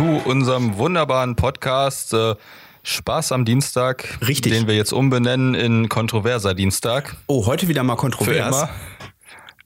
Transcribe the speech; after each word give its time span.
zu 0.00 0.22
unserem 0.24 0.78
wunderbaren 0.78 1.36
Podcast 1.36 2.14
äh, 2.14 2.34
Spaß 2.84 3.32
am 3.32 3.44
Dienstag. 3.44 4.18
Richtig. 4.26 4.50
Den 4.50 4.66
wir 4.66 4.74
jetzt 4.74 4.94
umbenennen 4.94 5.54
in 5.54 5.90
Kontroverser 5.90 6.54
Dienstag. 6.54 7.16
Oh, 7.26 7.44
heute 7.44 7.68
wieder 7.68 7.82
mal 7.82 7.96
Für 7.96 8.00
kontrovers. 8.00 8.62
immer. 8.62 8.70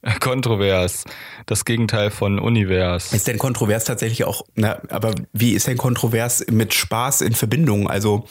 Kontrovers. 0.20 1.04
Das 1.46 1.64
Gegenteil 1.64 2.10
von 2.10 2.38
Univers. 2.38 3.12
Ist 3.12 3.26
denn 3.26 3.38
kontrovers 3.38 3.84
tatsächlich 3.84 4.24
auch, 4.24 4.44
na, 4.54 4.80
aber 4.88 5.14
wie 5.32 5.52
ist 5.52 5.66
denn 5.66 5.76
kontrovers 5.76 6.44
mit 6.50 6.74
Spaß 6.74 7.22
in 7.22 7.34
Verbindung? 7.34 7.88
Also, 7.88 8.26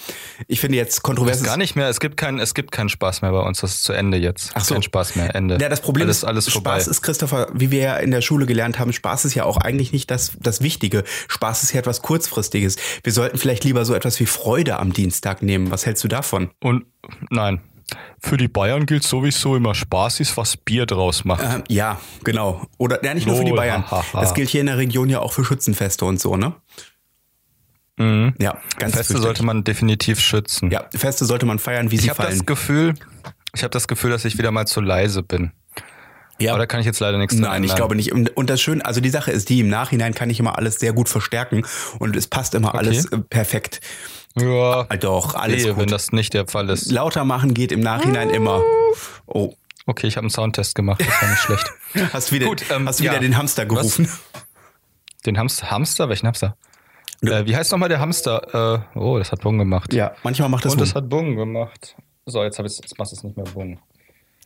ich 0.48 0.60
finde 0.60 0.78
jetzt 0.78 1.04
kontrovers 1.04 1.44
Gar 1.44 1.58
nicht 1.58 1.76
mehr. 1.76 1.90
Es 1.90 2.00
gibt 2.00 2.18
keinen, 2.18 2.40
es 2.40 2.54
gibt 2.54 2.72
keinen 2.72 2.90
Spaß 2.90 3.22
mehr 3.22 3.32
bei 3.32 3.42
uns. 3.42 3.62
Das 3.62 3.76
ist 3.76 3.84
zu 3.84 3.94
Ende 3.94 4.18
jetzt. 4.18 4.52
Ach 4.54 4.64
so. 4.64 4.76
Kein 4.76 4.84
Spaß 4.84 5.16
mehr. 5.16 5.36
Ende. 5.36 5.58
Ja, 5.60 5.70
das 5.70 5.82
Problem 5.82 6.06
alles, 6.06 6.18
ist, 6.18 6.24
alles 6.24 6.50
vorbei. 6.50 6.72
Spaß 6.72 6.88
ist, 6.88 7.02
Christopher, 7.02 7.48
wie 7.54 7.72
wir 7.72 7.80
ja 7.80 7.98
in 7.98 8.12
der 8.12 8.22
Schule 8.22 8.46
gelernt 8.46 8.80
haben, 8.80 8.94
Spaß 8.94 9.26
ist 9.26 9.34
ja 9.34 9.46
auch 9.46 9.58
eigentlich 9.58 9.92
nicht 9.92 10.12
das, 10.12 10.34
das 10.40 10.62
Wichtige. 10.62 11.04
Spaß 11.28 11.64
ist 11.64 11.74
ja 11.74 11.80
etwas 11.80 12.02
Kurzfristiges. 12.02 12.78
Wir 13.04 13.14
sollten 13.14 13.38
vielleicht 13.38 13.64
lieber 13.64 13.86
so 13.86 13.94
etwas 13.94 14.20
wie 14.20 14.26
Freude 14.26 14.80
am 14.80 14.94
Dienstag 14.94 15.42
nehmen. 15.42 15.72
Was 15.72 15.86
hältst 15.86 16.04
du 16.04 16.08
davon? 16.08 16.50
Und 16.62 16.86
nein. 17.30 17.62
Für 18.20 18.38
die 18.38 18.48
Bayern 18.48 18.86
gilt 18.86 19.04
sowieso 19.04 19.56
immer 19.56 19.76
Spaß 19.76 20.20
ist, 20.22 20.38
was 20.38 20.56
Bier 20.58 20.86
draus 20.86 21.26
macht. 21.26 21.44
Ähm, 21.44 21.64
ja, 21.68 22.00
genau. 22.24 22.66
Oder 22.78 23.04
ja, 23.04 23.14
nicht 23.14 23.28
nur 23.28 23.36
für 23.38 23.44
die 23.44 23.52
Bayern. 23.52 23.84
Das 24.14 24.34
gilt 24.34 24.50
hier 24.50 24.62
in 24.62 24.68
der 24.68 24.78
Region 24.78 25.10
ja 25.10 25.20
auch 25.20 25.34
für 25.34 25.44
Schützenfeste 25.46 26.06
und 26.06 26.20
so, 26.20 26.38
ne? 26.38 26.54
Ja, 28.00 28.06
ganz 28.06 28.14
Mhm. 28.16 28.38
Feste 28.38 28.94
fürchterlich. 28.94 29.22
sollte 29.22 29.44
man 29.44 29.64
definitiv 29.64 30.20
schützen. 30.20 30.72
Ja, 30.72 30.86
Feste 30.96 31.26
sollte 31.26 31.46
man 31.46 31.60
feiern, 31.60 31.92
wie 31.92 31.96
Ich 31.96 32.02
sie 32.02 32.10
fallen. 32.10 32.32
das 32.32 32.46
Gefühl, 32.46 32.96
ich 33.54 33.62
habe 33.64 33.70
das 33.72 33.88
Gefühl, 33.88 34.10
dass 34.10 34.26
ich 34.26 34.38
wieder 34.40 34.50
mal 34.52 34.66
zu 34.66 34.82
leise 34.82 35.22
bin. 35.22 35.52
ja. 36.40 36.52
Aber 36.54 36.60
da 36.60 36.66
kann 36.66 36.80
ich 36.80 36.88
jetzt 36.88 37.00
leider 37.00 37.20
nichts 37.20 37.36
dran 37.36 37.44
Nein, 37.44 37.64
ich 37.64 37.70
ändern. 37.72 37.78
glaube 37.78 37.96
nicht. 37.96 38.12
Und 38.12 38.50
das 38.50 38.60
Schöne, 38.62 38.84
also 38.84 39.00
die 39.00 39.10
Sache 39.12 39.32
ist 39.32 39.50
die, 39.50 39.60
im 39.60 39.70
Nachhinein 39.70 40.16
kann 40.16 40.30
ich 40.32 40.40
immer 40.40 40.58
alles 40.58 40.80
sehr 40.80 40.92
gut 40.94 41.08
verstärken 41.08 41.64
und 42.00 42.16
es 42.16 42.26
passt 42.28 42.56
immer 42.56 42.74
alles 42.74 43.06
äh, 43.12 43.20
perfekt. 43.20 43.80
Ja, 44.36 44.86
Ah, 44.90 44.98
Doch, 44.98 45.36
alles 45.36 45.64
wenn 45.66 45.76
gut. 45.76 45.92
das 45.92 46.12
nicht 46.12 46.34
der 46.34 46.48
Fall 46.48 46.70
ist. 46.70 46.92
Lauter 46.92 47.24
machen 47.26 47.54
geht 47.54 47.72
im 47.72 47.80
Nachhinein 47.82 48.30
immer. 48.30 48.62
Oh, 49.28 49.54
Okay, 49.86 50.08
ich 50.08 50.16
habe 50.16 50.24
einen 50.24 50.30
Soundtest 50.30 50.76
gemacht, 50.76 51.02
das 51.02 51.22
war 51.22 51.30
nicht 51.30 51.42
schlecht. 51.42 51.74
hast 52.14 52.32
wieder, 52.32 52.46
Gut, 52.48 52.64
ähm, 52.72 52.88
hast 52.88 53.00
du 53.00 53.04
wieder 53.04 53.16
ja. 53.16 53.20
den 53.20 53.36
Hamster 53.38 53.66
gerufen? 53.66 54.10
Den 55.26 55.38
Hamster, 55.38 55.70
Hamster? 55.72 56.08
Welchen 56.10 56.28
Hamster? 56.28 56.56
Äh, 57.22 57.46
wie 57.46 57.56
heißt 57.56 57.72
nochmal 57.72 57.90
der 57.90 58.00
Hamster? 58.00 58.86
Äh, 58.96 58.98
oh, 59.00 59.18
das 59.18 59.32
hat 59.34 59.42
Bung 59.42 59.58
gemacht. 59.58 59.94
Ja, 59.94 60.14
manchmal 60.24 60.48
macht 60.50 60.64
das 60.66 60.74
Und 60.74 60.82
das 60.82 60.90
Wum. 60.90 60.96
hat 60.96 61.10
Bung 61.10 61.36
gemacht. 61.36 61.96
So, 62.26 62.44
jetzt, 62.44 62.58
ich's, 62.60 62.78
jetzt 62.82 62.98
machst 62.98 63.12
du 63.12 63.18
es 63.18 63.24
nicht 63.24 63.36
mehr 63.36 63.46
Bung. 63.46 63.80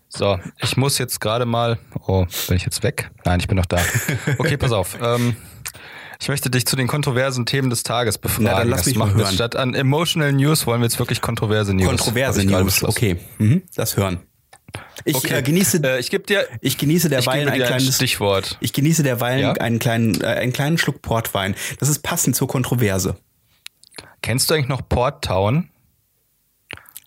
So, 0.09 0.39
ich 0.59 0.75
muss 0.77 0.97
jetzt 0.97 1.19
gerade 1.21 1.45
mal. 1.45 1.77
Oh, 2.07 2.25
bin 2.47 2.57
ich 2.57 2.63
jetzt 2.63 2.81
weg? 2.81 3.11
Nein, 3.25 3.39
ich 3.39 3.47
bin 3.47 3.57
noch 3.57 3.65
da. 3.65 3.77
Okay, 4.39 4.57
pass 4.57 4.71
auf. 4.71 4.97
Ähm, 5.01 5.35
ich 6.19 6.29
möchte 6.29 6.49
dich 6.49 6.65
zu 6.65 6.75
den 6.75 6.87
kontroversen 6.87 7.45
Themen 7.45 7.69
des 7.69 7.83
Tages 7.83 8.17
befragen. 8.17 8.45
Na, 8.45 8.57
dann 8.59 8.69
lass 8.69 8.79
Das 8.81 8.87
mich 8.87 8.95
mal 8.97 9.13
hören. 9.13 9.33
Statt 9.33 9.55
an 9.55 9.73
Emotional 9.73 10.33
News 10.33 10.65
wollen 10.67 10.81
wir 10.81 10.85
jetzt 10.85 10.99
wirklich 10.99 11.21
kontroverse 11.21 11.73
News. 11.73 11.87
Kontroverse 11.87 12.43
News. 12.45 12.83
Okay, 12.83 13.17
mhm. 13.37 13.63
das 13.75 13.97
hören. 13.97 14.19
Ich 15.05 15.15
Okay. 15.15 15.35
äh, 15.35 15.41
genieße, 15.41 15.81
Äh, 15.83 15.99
ich 15.99 16.09
gebe 16.09 16.25
dir, 16.25 16.45
ich 16.61 16.77
genieße 16.77 17.09
derweilen 17.09 17.47
ein 17.49 17.61
kleines 17.61 17.95
Stichwort. 17.95 18.57
Ich 18.59 18.73
genieße 18.73 19.03
derweilen 19.03 19.41
Ja? 19.41 19.51
einen 19.53 19.79
kleinen, 19.79 20.19
äh, 20.21 20.25
einen 20.27 20.53
kleinen 20.53 20.77
Schluck 20.77 21.01
Portwein. 21.01 21.55
Das 21.79 21.87
ist 21.89 21.99
passend 21.99 22.35
zur 22.35 22.47
Kontroverse. 22.47 23.15
Kennst 24.21 24.49
du 24.49 24.55
eigentlich 24.55 24.67
noch 24.67 24.87
Port 24.87 25.23
Town? 25.23 25.69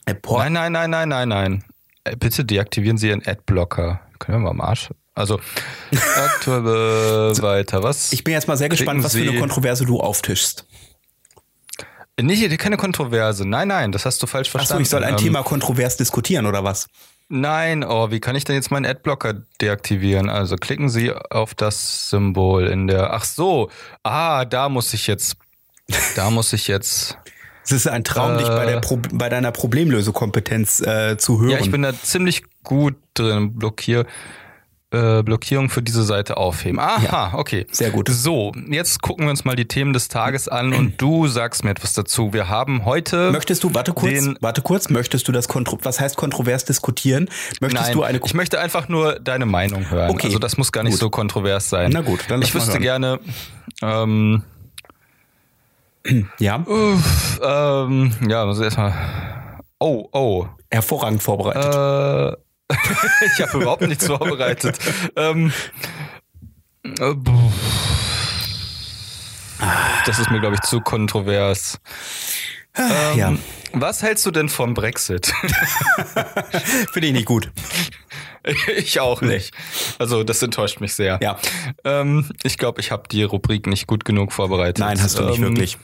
Äh, 0.06 0.14
Port, 0.14 0.44
Nein, 0.50 0.52
nein, 0.54 0.72
nein, 0.72 0.90
nein, 0.90 1.08
nein, 1.08 1.28
nein. 1.28 1.64
Äh, 2.04 2.16
Bitte 2.16 2.44
deaktivieren 2.44 2.96
Sie 2.96 3.08
Ihren 3.08 3.26
Adblocker. 3.26 4.00
Können 4.18 4.38
wir 4.38 4.42
mal 4.44 4.50
am 4.50 4.60
Arsch? 4.60 4.90
Also, 5.20 5.38
aktuell 6.16 6.62
weiter. 7.42 7.82
Was? 7.82 8.12
Ich 8.12 8.24
bin 8.24 8.34
jetzt 8.34 8.48
mal 8.48 8.56
sehr 8.56 8.68
gespannt, 8.68 9.04
was 9.04 9.14
für 9.14 9.22
eine 9.22 9.38
Kontroverse 9.38 9.84
du 9.84 10.00
auftischst. 10.00 10.66
Nicht, 12.20 12.58
keine 12.58 12.76
Kontroverse. 12.76 13.48
Nein, 13.48 13.68
nein, 13.68 13.92
das 13.92 14.04
hast 14.04 14.22
du 14.22 14.26
falsch 14.26 14.48
Achso, 14.48 14.58
verstanden. 14.58 14.82
ich 14.82 14.88
soll 14.90 15.04
ein 15.04 15.14
Ähm, 15.14 15.16
Thema 15.18 15.42
kontrovers 15.42 15.96
diskutieren 15.96 16.46
oder 16.46 16.64
was? 16.64 16.88
Nein, 17.28 17.84
oh, 17.84 18.10
wie 18.10 18.20
kann 18.20 18.34
ich 18.34 18.44
denn 18.44 18.56
jetzt 18.56 18.70
meinen 18.70 18.86
Adblocker 18.86 19.34
deaktivieren? 19.60 20.28
Also 20.28 20.56
klicken 20.56 20.88
Sie 20.88 21.12
auf 21.12 21.54
das 21.54 22.10
Symbol 22.10 22.66
in 22.66 22.88
der. 22.88 23.12
Ach 23.12 23.24
so, 23.24 23.70
ah, 24.02 24.44
da 24.44 24.68
muss 24.68 24.92
ich 24.92 25.06
jetzt. 25.06 25.36
Da 26.16 26.30
muss 26.30 26.52
ich 26.52 26.66
jetzt. 26.68 27.16
Es 27.62 27.72
ist 27.72 27.86
ein 27.86 28.02
Traum, 28.02 28.36
dich 28.38 28.48
bei, 28.48 28.66
der 28.66 28.80
Pro 28.80 28.98
bei 29.12 29.28
deiner 29.28 29.52
Problemlösekompetenz 29.52 30.80
äh, 30.80 31.18
zu 31.18 31.40
hören. 31.40 31.50
Ja, 31.50 31.58
ich 31.60 31.70
bin 31.70 31.82
da 31.82 31.92
ziemlich 31.94 32.42
gut 32.64 32.96
drin. 33.14 33.56
Blockier, 33.56 34.06
äh, 34.92 35.22
Blockierung 35.22 35.70
für 35.70 35.82
diese 35.82 36.02
Seite 36.02 36.36
aufheben. 36.36 36.80
Aha, 36.80 37.32
okay. 37.38 37.66
sehr 37.70 37.90
gut. 37.90 38.08
So, 38.08 38.52
jetzt 38.68 39.02
gucken 39.02 39.26
wir 39.26 39.30
uns 39.30 39.44
mal 39.44 39.54
die 39.54 39.66
Themen 39.68 39.92
des 39.92 40.08
Tages 40.08 40.48
an 40.48 40.72
und 40.72 41.00
du 41.00 41.28
sagst 41.28 41.62
mir 41.64 41.70
etwas 41.70 41.92
dazu. 41.92 42.32
Wir 42.32 42.48
haben 42.48 42.84
heute. 42.84 43.30
Möchtest 43.30 43.62
du, 43.62 43.72
warte 43.74 43.92
kurz, 43.92 44.12
Den- 44.12 44.36
warte 44.40 44.62
kurz, 44.62 44.88
möchtest 44.88 45.28
du 45.28 45.32
das 45.32 45.46
kontro 45.48 45.78
was 45.82 46.00
heißt 46.00 46.16
kontrovers 46.16 46.64
diskutieren? 46.64 47.28
Möchtest 47.60 47.84
Nein, 47.86 47.92
du 47.96 48.02
eine 48.02 48.20
ich 48.24 48.34
möchte 48.34 48.58
einfach 48.60 48.88
nur 48.88 49.20
deine 49.20 49.46
Meinung 49.46 49.88
hören. 49.90 50.10
Okay, 50.10 50.26
Also 50.26 50.38
das 50.40 50.56
muss 50.56 50.72
gar 50.72 50.82
nicht 50.82 50.94
gut. 50.94 51.00
so 51.00 51.10
kontrovers 51.10 51.70
sein. 51.70 51.90
Na 51.92 52.00
gut, 52.00 52.24
dann 52.28 52.40
lass 52.40 52.48
Ich 52.48 52.54
wüsste 52.54 52.72
hören. 52.72 52.82
gerne, 52.82 53.20
ähm, 53.82 54.42
ja, 56.38 56.64
ähm, 57.42 58.12
ja, 58.28 58.44
muss 58.46 58.58
ich 58.58 58.64
erstmal. 58.64 58.92
Oh, 59.78 60.08
oh. 60.12 60.46
hervorragend 60.70 61.22
vorbereitet. 61.22 61.74
Äh, 62.36 62.36
ich 63.36 63.42
habe 63.42 63.58
überhaupt 63.58 63.82
nichts 63.82 64.06
vorbereitet. 64.06 64.78
ähm, 65.16 65.52
äh, 66.84 67.14
das 70.06 70.18
ist 70.18 70.30
mir, 70.30 70.40
glaube 70.40 70.54
ich, 70.54 70.60
zu 70.62 70.80
kontrovers. 70.80 71.80
Ähm, 72.76 73.18
ja, 73.18 73.36
Was 73.72 74.02
hältst 74.02 74.24
du 74.26 74.30
denn 74.30 74.48
vom 74.48 74.74
Brexit? 74.74 75.26
finde 76.92 77.08
ich 77.08 77.12
nicht 77.12 77.26
gut. 77.26 77.50
ich 78.76 79.00
auch 79.00 79.20
nicht. 79.20 79.54
Also, 79.98 80.24
das 80.24 80.42
enttäuscht 80.42 80.80
mich 80.80 80.94
sehr. 80.94 81.18
Ja. 81.22 81.38
Ähm, 81.84 82.30
ich 82.42 82.58
glaube, 82.58 82.80
ich 82.80 82.90
habe 82.90 83.08
die 83.10 83.22
Rubrik 83.22 83.66
nicht 83.66 83.86
gut 83.86 84.04
genug 84.04 84.32
vorbereitet. 84.32 84.78
Nein, 84.78 85.00
hast 85.02 85.18
du 85.18 85.24
nicht 85.24 85.38
Ähm, 85.38 85.42
wirklich. 85.42 85.78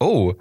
Oh, 0.00 0.34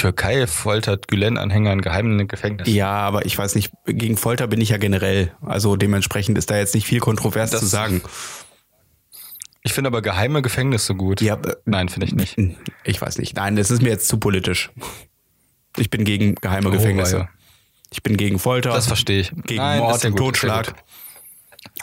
Türkei 0.00 0.46
foltert 0.46 1.08
Gülen-Anhänger 1.08 1.72
in 1.72 1.80
geheimen 1.82 2.26
Gefängnis. 2.26 2.68
Ja, 2.68 2.90
aber 2.90 3.26
ich 3.26 3.36
weiß 3.36 3.54
nicht, 3.54 3.72
gegen 3.86 4.16
Folter 4.16 4.46
bin 4.46 4.60
ich 4.60 4.70
ja 4.70 4.78
generell. 4.78 5.32
Also 5.42 5.76
dementsprechend 5.76 6.38
ist 6.38 6.50
da 6.50 6.56
jetzt 6.56 6.74
nicht 6.74 6.86
viel 6.86 7.00
kontrovers 7.00 7.50
Das- 7.50 7.60
zu 7.60 7.66
sagen. 7.66 8.00
Ich 9.62 9.74
finde 9.74 9.88
aber 9.88 10.00
geheime 10.00 10.40
Gefängnisse 10.40 10.94
gut. 10.94 11.20
Ja, 11.20 11.34
äh, 11.34 11.54
Nein, 11.66 11.90
finde 11.90 12.06
ich 12.06 12.14
nicht. 12.14 12.38
ich 12.84 13.00
weiß 13.00 13.18
nicht. 13.18 13.36
Nein, 13.36 13.56
das 13.56 13.70
ist 13.70 13.82
mir 13.82 13.90
jetzt 13.90 14.08
zu 14.08 14.18
politisch. 14.18 14.70
Ich 15.76 15.90
bin 15.90 16.04
gegen 16.04 16.34
geheime 16.36 16.68
Oh, 16.68 16.72
Gefängnisse. 16.72 17.18
weia. 17.18 17.28
Ich 17.92 18.02
bin 18.02 18.16
gegen 18.16 18.38
Folter. 18.38 18.70
Das 18.70 18.86
verstehe 18.86 19.20
ich. 19.20 19.32
Gegen 19.44 19.60
Nein, 19.60 19.80
Mord 19.80 20.02
und 20.02 20.10
ja 20.12 20.16
Totschlag. 20.16 20.74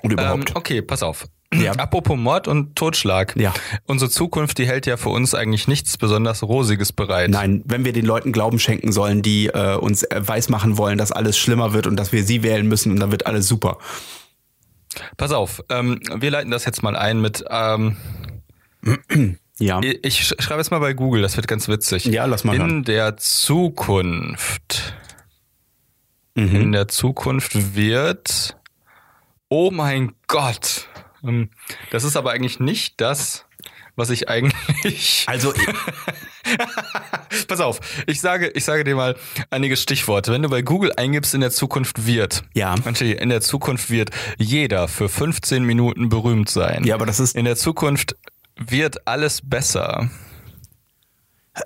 Und 0.01 0.11
Ähm, 0.13 0.17
überhaupt. 0.17 0.55
okay, 0.55 0.81
pass 0.81 1.03
auf. 1.03 1.27
Ja. 1.53 1.71
Apropos 1.77 2.17
Mord 2.17 2.47
und 2.47 2.75
Totschlag. 2.75 3.35
Ja. 3.37 3.53
Unsere 3.85 4.09
Zukunft, 4.11 4.57
die 4.57 4.67
hält 4.67 4.85
ja 4.85 4.97
für 4.97 5.09
uns 5.09 5.33
eigentlich 5.33 5.67
nichts 5.67 5.97
besonders 5.97 6.43
Rosiges 6.43 6.91
bereit. 6.91 7.29
Nein, 7.29 7.61
wenn 7.65 7.85
wir 7.85 7.93
den 7.93 8.05
Leuten 8.05 8.31
Glauben 8.31 8.59
schenken 8.59 8.91
sollen, 8.91 9.21
die 9.21 9.47
äh, 9.47 9.75
uns 9.75 10.03
äh, 10.03 10.21
weismachen 10.27 10.77
wollen, 10.77 10.97
dass 10.97 11.11
alles 11.11 11.37
schlimmer 11.37 11.73
wird 11.73 11.87
und 11.87 11.95
dass 11.95 12.11
wir 12.11 12.23
sie 12.23 12.43
wählen 12.43 12.67
müssen 12.67 12.91
und 12.91 12.99
dann 12.99 13.11
wird 13.11 13.25
alles 13.27 13.47
super. 13.47 13.77
Pass 15.17 15.31
auf, 15.31 15.63
ähm, 15.69 15.99
wir 16.15 16.31
leiten 16.31 16.49
das 16.51 16.65
jetzt 16.65 16.81
mal 16.83 16.95
ein 16.95 17.21
mit, 17.21 17.43
ähm, 17.49 17.97
Ja. 19.59 19.79
ich 19.81 20.19
sch- 20.21 20.39
schreibe 20.41 20.59
jetzt 20.59 20.69
mal 20.69 20.79
bei 20.79 20.93
Google, 20.93 21.23
das 21.23 21.35
wird 21.35 21.47
ganz 21.47 21.67
witzig. 21.67 22.05
Ja, 22.05 22.25
lass 22.25 22.43
mal 22.43 22.53
In 22.55 22.61
hören. 22.61 22.83
der 22.83 23.17
Zukunft, 23.17 24.93
Mhm. 26.35 26.55
in 26.55 26.71
der 26.71 26.87
Zukunft 26.87 27.75
wird, 27.75 28.55
oh 29.49 29.71
mein 29.71 30.13
Gott, 30.27 30.86
das 31.91 32.03
ist 32.03 32.15
aber 32.15 32.31
eigentlich 32.31 32.59
nicht 32.59 32.99
das, 33.01 33.45
was 33.95 34.09
ich 34.09 34.29
eigentlich 34.29 35.23
Also 35.27 35.53
Pass 37.47 37.59
auf, 37.59 37.79
ich 38.07 38.21
sage, 38.21 38.47
ich 38.49 38.63
sage 38.63 38.83
dir 38.83 38.95
mal 38.95 39.15
einige 39.49 39.75
Stichworte. 39.77 40.31
Wenn 40.31 40.41
du 40.43 40.49
bei 40.49 40.61
Google 40.61 40.93
eingibst, 40.95 41.33
in 41.33 41.41
der 41.41 41.51
Zukunft 41.51 42.05
wird, 42.05 42.43
Ja. 42.53 42.75
in 42.75 43.29
der 43.29 43.41
Zukunft 43.41 43.89
wird 43.89 44.11
jeder 44.37 44.87
für 44.87 45.09
15 45.09 45.63
Minuten 45.63 46.09
berühmt 46.09 46.49
sein. 46.49 46.83
Ja, 46.85 46.95
aber 46.95 47.05
das 47.05 47.19
ist- 47.19 47.35
In 47.35 47.45
der 47.45 47.55
Zukunft 47.55 48.15
wird 48.57 49.07
alles 49.07 49.41
besser. 49.43 50.09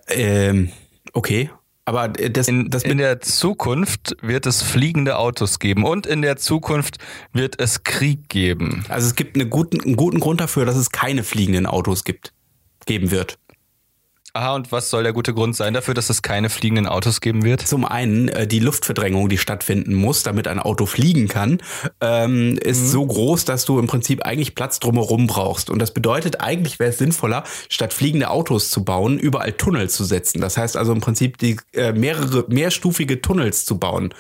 ähm, 0.08 0.72
okay. 1.14 1.50
Aber 1.86 2.10
das, 2.10 2.48
In, 2.48 2.70
das 2.70 2.84
in 2.84 3.00
der 3.00 3.22
Zukunft 3.22 4.16
wird 4.22 4.46
es 4.46 4.62
fliegende 4.62 5.18
Autos 5.18 5.60
geben 5.60 5.84
und 5.84 6.06
in 6.06 6.22
der 6.22 6.38
Zukunft 6.38 6.98
wird 7.34 7.60
es 7.60 7.84
Krieg 7.84 8.30
geben. 8.30 8.86
also 8.88 9.08
es 9.08 9.16
gibt 9.16 9.36
eine 9.36 9.48
guten, 9.48 9.82
einen 9.82 9.96
guten 9.96 10.20
Grund 10.20 10.40
dafür, 10.42 10.66
dass 10.66 10.76
es 10.76 10.92
keine 10.92 11.24
fliegenden 11.24 11.66
Autos 11.66 12.04
gibt, 12.04 12.34
geben 12.86 13.10
wird. 13.10 13.40
Aha, 14.34 14.56
und 14.56 14.72
was 14.72 14.90
soll 14.90 15.04
der 15.04 15.12
gute 15.12 15.34
Grund 15.34 15.58
sein 15.58 15.74
dafür, 15.74 15.94
dass 15.94 16.10
es 16.10 16.22
keine 16.22 16.50
fliegenden 16.50 16.88
Autos 16.88 17.20
geben 17.20 17.44
wird? 17.44 17.68
Zum 17.68 17.84
einen 17.84 18.30
äh, 18.30 18.48
die 18.48 18.60
Luftverdrängung, 18.60 19.28
die 19.28 19.38
stattfinden 19.38 19.94
muss, 19.94 20.24
damit 20.24 20.48
ein 20.48 20.58
Auto 20.58 20.86
fliegen 20.86 21.28
kann, 21.28 21.62
ähm, 22.00 22.58
ist 22.58 22.82
mhm. 22.82 22.88
so 22.88 23.06
groß, 23.06 23.44
dass 23.44 23.66
du 23.66 23.78
im 23.78 23.88
Prinzip 23.88 24.26
eigentlich 24.26 24.56
Platz 24.56 24.80
drumherum 24.80 25.28
brauchst. 25.28 25.70
Und 25.70 25.80
das 25.80 25.94
bedeutet, 25.94 26.40
eigentlich 26.40 26.80
wäre 26.80 26.92
es 26.92 26.98
sinnvoller, 26.98 27.44
statt 27.68 27.92
fliegende 27.92 28.30
Autos 28.30 28.72
zu 28.72 28.86
bauen, 28.86 29.20
überall 29.20 29.52
Tunnel 29.52 29.90
zu 29.90 30.06
setzen. 30.06 30.40
Das 30.40 30.56
heißt 30.58 30.78
also 30.78 30.94
im 30.94 31.02
Prinzip 31.02 31.38
die 31.38 31.58
äh, 31.74 31.92
mehrere 31.92 32.46
mehrstufige 32.48 33.22
Tunnels 33.22 33.66
zu 33.66 33.80
bauen. 33.80 34.14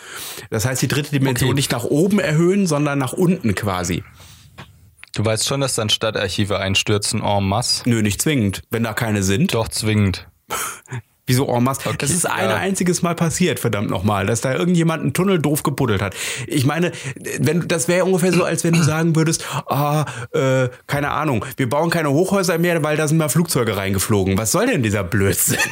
Das 0.49 0.65
heißt, 0.65 0.81
die 0.81 0.89
dritte 0.89 1.11
Dimension 1.11 1.51
okay. 1.51 1.55
nicht 1.55 1.71
nach 1.71 1.85
oben 1.85 2.19
erhöhen, 2.19 2.67
sondern 2.67 2.99
nach 2.99 3.13
unten 3.13 3.55
quasi. 3.55 4.03
Du 5.13 5.25
weißt 5.25 5.47
schon, 5.47 5.61
dass 5.61 5.75
dann 5.75 5.89
Stadtarchive 5.89 6.59
einstürzen 6.59 7.21
en 7.21 7.43
masse? 7.47 7.83
Nö, 7.85 8.01
nicht 8.01 8.21
zwingend. 8.21 8.61
Wenn 8.69 8.83
da 8.83 8.93
keine 8.93 9.23
sind. 9.23 9.53
Doch, 9.53 9.67
zwingend. 9.67 10.27
Wieso 11.27 11.47
en 11.47 11.63
masse? 11.63 11.87
Okay, 11.87 11.97
das 11.99 12.11
ist 12.11 12.25
ein 12.25 12.49
ja. 12.49 12.55
einziges 12.55 13.01
Mal 13.01 13.15
passiert, 13.15 13.59
verdammt 13.59 13.89
nochmal, 13.89 14.25
dass 14.25 14.41
da 14.41 14.53
irgendjemand 14.53 15.03
einen 15.03 15.13
Tunnel 15.13 15.39
doof 15.39 15.63
gebuddelt 15.63 16.01
hat. 16.01 16.15
Ich 16.47 16.65
meine, 16.65 16.91
wenn 17.39 17.67
das 17.67 17.87
wäre 17.87 18.05
ungefähr 18.05 18.33
so, 18.33 18.43
als 18.43 18.63
wenn 18.63 18.73
du 18.73 18.83
sagen 18.83 19.15
würdest, 19.15 19.45
ah, 19.67 20.05
äh, 20.33 20.69
keine 20.87 21.11
Ahnung, 21.11 21.45
wir 21.57 21.69
bauen 21.69 21.89
keine 21.89 22.11
Hochhäuser 22.11 22.57
mehr, 22.57 22.83
weil 22.83 22.97
da 22.97 23.07
sind 23.07 23.17
mal 23.17 23.29
Flugzeuge 23.29 23.77
reingeflogen. 23.77 24.37
Was 24.37 24.51
soll 24.51 24.67
denn 24.67 24.83
dieser 24.83 25.03
Blödsinn? 25.03 25.59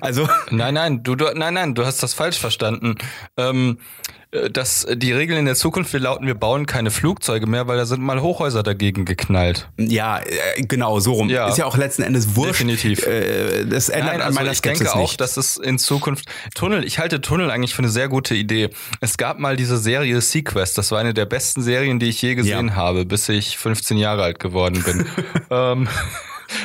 Also. 0.00 0.26
Nein, 0.50 0.72
nein, 0.72 1.02
du, 1.02 1.14
du, 1.14 1.26
nein, 1.34 1.52
nein, 1.52 1.74
du 1.74 1.84
hast 1.84 2.02
das 2.02 2.14
falsch 2.14 2.38
verstanden. 2.38 2.94
Ähm, 3.36 3.76
äh, 3.76 4.13
dass 4.50 4.86
die 4.92 5.12
Regeln 5.12 5.38
in 5.38 5.44
der 5.44 5.54
Zukunft 5.54 5.92
wir 5.92 6.00
lauten, 6.00 6.26
wir 6.26 6.34
bauen 6.34 6.66
keine 6.66 6.90
Flugzeuge 6.90 7.46
mehr, 7.46 7.68
weil 7.68 7.76
da 7.76 7.86
sind 7.86 8.02
mal 8.02 8.20
Hochhäuser 8.20 8.62
dagegen 8.62 9.04
geknallt. 9.04 9.68
Ja, 9.76 10.18
äh, 10.18 10.62
genau, 10.62 10.98
so 11.00 11.12
rum. 11.12 11.30
Ja. 11.30 11.48
Ist 11.48 11.58
ja 11.58 11.66
auch 11.66 11.76
letzten 11.76 12.02
Endes 12.02 12.34
wurscht. 12.34 12.60
Definitiv. 12.60 13.06
Äh, 13.06 13.64
das 13.64 13.88
ändert 13.88 14.12
Nein, 14.12 14.20
also 14.22 14.28
an 14.28 14.34
meiner 14.34 14.52
ich 14.52 14.58
Skepsis 14.58 14.90
denke 14.90 14.98
auch, 14.98 15.14
dass 15.14 15.36
es 15.36 15.56
in 15.56 15.78
Zukunft 15.78 16.26
Tunnel, 16.54 16.84
ich 16.84 16.98
halte 16.98 17.20
Tunnel 17.20 17.50
eigentlich 17.50 17.74
für 17.74 17.82
eine 17.82 17.90
sehr 17.90 18.08
gute 18.08 18.34
Idee. 18.34 18.70
Es 19.00 19.16
gab 19.16 19.38
mal 19.38 19.56
diese 19.56 19.78
Serie 19.78 20.20
Sequest, 20.20 20.78
das 20.78 20.90
war 20.90 20.98
eine 20.98 21.14
der 21.14 21.26
besten 21.26 21.62
Serien, 21.62 21.98
die 21.98 22.08
ich 22.08 22.20
je 22.20 22.34
gesehen 22.34 22.68
ja. 22.68 22.74
habe, 22.74 23.04
bis 23.04 23.28
ich 23.28 23.56
15 23.56 23.96
Jahre 23.96 24.24
alt 24.24 24.40
geworden 24.40 24.82
bin. 24.84 25.06
ähm, 25.50 25.88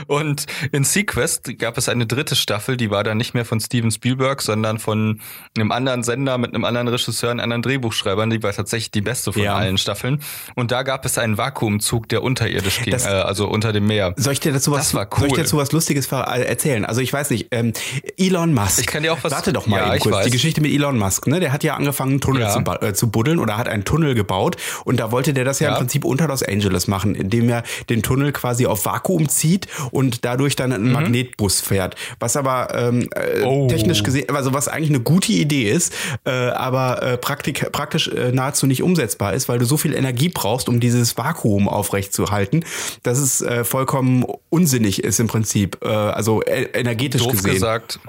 und 0.08 0.46
in 0.72 0.84
Sequest 0.84 1.58
gab 1.60 1.78
es 1.78 1.90
eine 1.90 2.06
dritte 2.06 2.36
Staffel, 2.36 2.78
die 2.78 2.92
war 2.92 3.04
dann 3.04 3.18
nicht 3.18 3.34
mehr 3.34 3.46
von 3.46 3.60
Steven 3.60 3.92
Spielberg, 3.92 4.42
sondern 4.42 4.80
von 4.80 5.22
einem 5.56 5.72
anderen 5.72 6.04
Sender 6.04 6.38
mit 6.38 6.54
einem 6.54 6.66
anderen 6.66 6.88
Regisseur, 6.88 7.32
einem 7.32 7.42
anderen 7.42 7.62
Drehbuchschreibern. 7.62 8.30
Die 8.30 8.44
war 8.44 8.54
tatsächlich 8.54 8.92
die 8.92 9.02
beste 9.02 9.34
von 9.34 9.42
ja. 9.42 9.56
allen 9.56 9.78
Staffeln. 9.78 10.22
Und 10.56 10.72
da 10.72 10.84
gab 10.84 11.06
es 11.06 11.18
einen 11.18 11.38
Vakuumzug, 11.38 12.10
der 12.10 12.24
unterirdisch 12.24 12.82
ging, 12.82 12.92
das, 12.92 13.06
äh, 13.06 13.10
also 13.10 13.48
unter 13.48 13.74
dem 13.74 13.88
Meer. 13.88 14.14
Soll 14.18 14.34
ich 14.34 14.40
dir 14.40 14.52
dazu 14.52 14.72
was, 14.72 14.80
das 14.80 14.94
war 14.94 15.08
cool. 15.12 15.20
soll 15.20 15.28
ich 15.28 15.34
dir 15.34 15.44
dazu 15.44 15.58
was 15.58 15.72
Lustiges 15.72 16.08
erzählen? 16.12 16.86
Also 16.86 17.02
ich 17.02 17.12
weiß 17.12 17.30
nicht, 17.30 17.48
ähm, 17.52 17.74
Elon 18.18 18.54
Musk. 18.54 18.80
Ich 18.80 18.88
kann 18.88 19.04
dir 19.04 19.14
auch 19.14 19.24
was. 19.24 19.32
Warte 19.32 19.54
doch 19.54 19.68
mal 19.68 19.78
ja, 19.78 19.96
eben 19.96 20.04
kurz. 20.04 20.26
Die 20.26 20.32
Geschichte 20.32 20.62
mit 20.62 20.72
Elon 20.72 20.98
Musk, 20.98 21.28
ne? 21.28 21.40
Der 21.40 21.52
hat 21.52 21.64
ja 21.64 21.76
angefangen, 21.76 22.12
einen 22.12 22.22
Tunnel 22.22 22.42
ja. 22.42 22.50
zu, 22.52 22.60
äh, 22.86 22.94
zu 22.94 23.10
buddeln 23.10 23.40
oder 23.40 23.58
hat 23.58 23.68
einen 23.68 23.86
Tunnel 23.86 24.16
gebaut. 24.16 24.58
Und 24.86 25.00
da 25.00 25.12
wollte 25.12 25.34
der 25.34 25.46
das 25.46 25.60
ja, 25.60 25.68
ja 25.68 25.74
im 25.74 25.80
Prinzip 25.80 26.06
unter 26.06 26.28
Los 26.28 26.44
Angeles 26.44 26.88
machen, 26.88 27.16
indem 27.16 27.50
er 27.50 27.64
den 27.90 28.04
Tunnel 28.04 28.32
quasi 28.32 28.66
auf 28.66 28.86
Vakuum 28.86 29.30
zieht 29.30 29.68
und 29.92 30.26
dadurch 30.26 30.56
dann 30.56 30.72
ein 30.72 30.84
mhm. 30.84 30.92
Magnetbus 30.92 31.62
fährt. 31.62 31.96
Was 32.20 32.36
aber 32.36 32.74
ähm, 32.76 33.10
äh, 33.16 33.44
oh. 33.44 33.68
technisch 33.68 34.04
gesehen, 34.04 34.30
also 34.30 34.54
was 34.54 34.68
eigentlich 34.68 34.90
eine 34.90 35.02
gute 35.02 35.31
Idee 35.31 35.70
ist, 35.70 35.94
äh, 36.26 36.31
aber 36.31 37.02
äh, 37.04 37.18
praktik, 37.18 37.72
praktisch 37.72 38.08
äh, 38.08 38.31
nahezu 38.31 38.68
nicht 38.68 38.84
umsetzbar 38.84 39.34
ist, 39.34 39.50
weil 39.50 39.60
du 39.60 39.66
so 39.66 39.78
viel 39.78 39.94
Energie 39.94 40.30
brauchst, 40.30 40.70
um 40.70 40.80
dieses 40.80 41.18
Vakuum 41.18 41.68
aufrechtzuerhalten, 41.68 42.66
dass 43.04 43.20
es 43.20 43.42
äh, 43.42 43.64
vollkommen 43.64 44.26
unsinnig 44.50 45.04
ist 45.04 45.20
im 45.20 45.28
Prinzip. 45.28 45.78
Äh, 45.84 45.88
also 45.88 46.42
äh, 46.44 46.68
energetisch 46.74 47.24
Doof 47.24 47.34
gesehen. 47.34 47.54
gesagt 47.54 48.00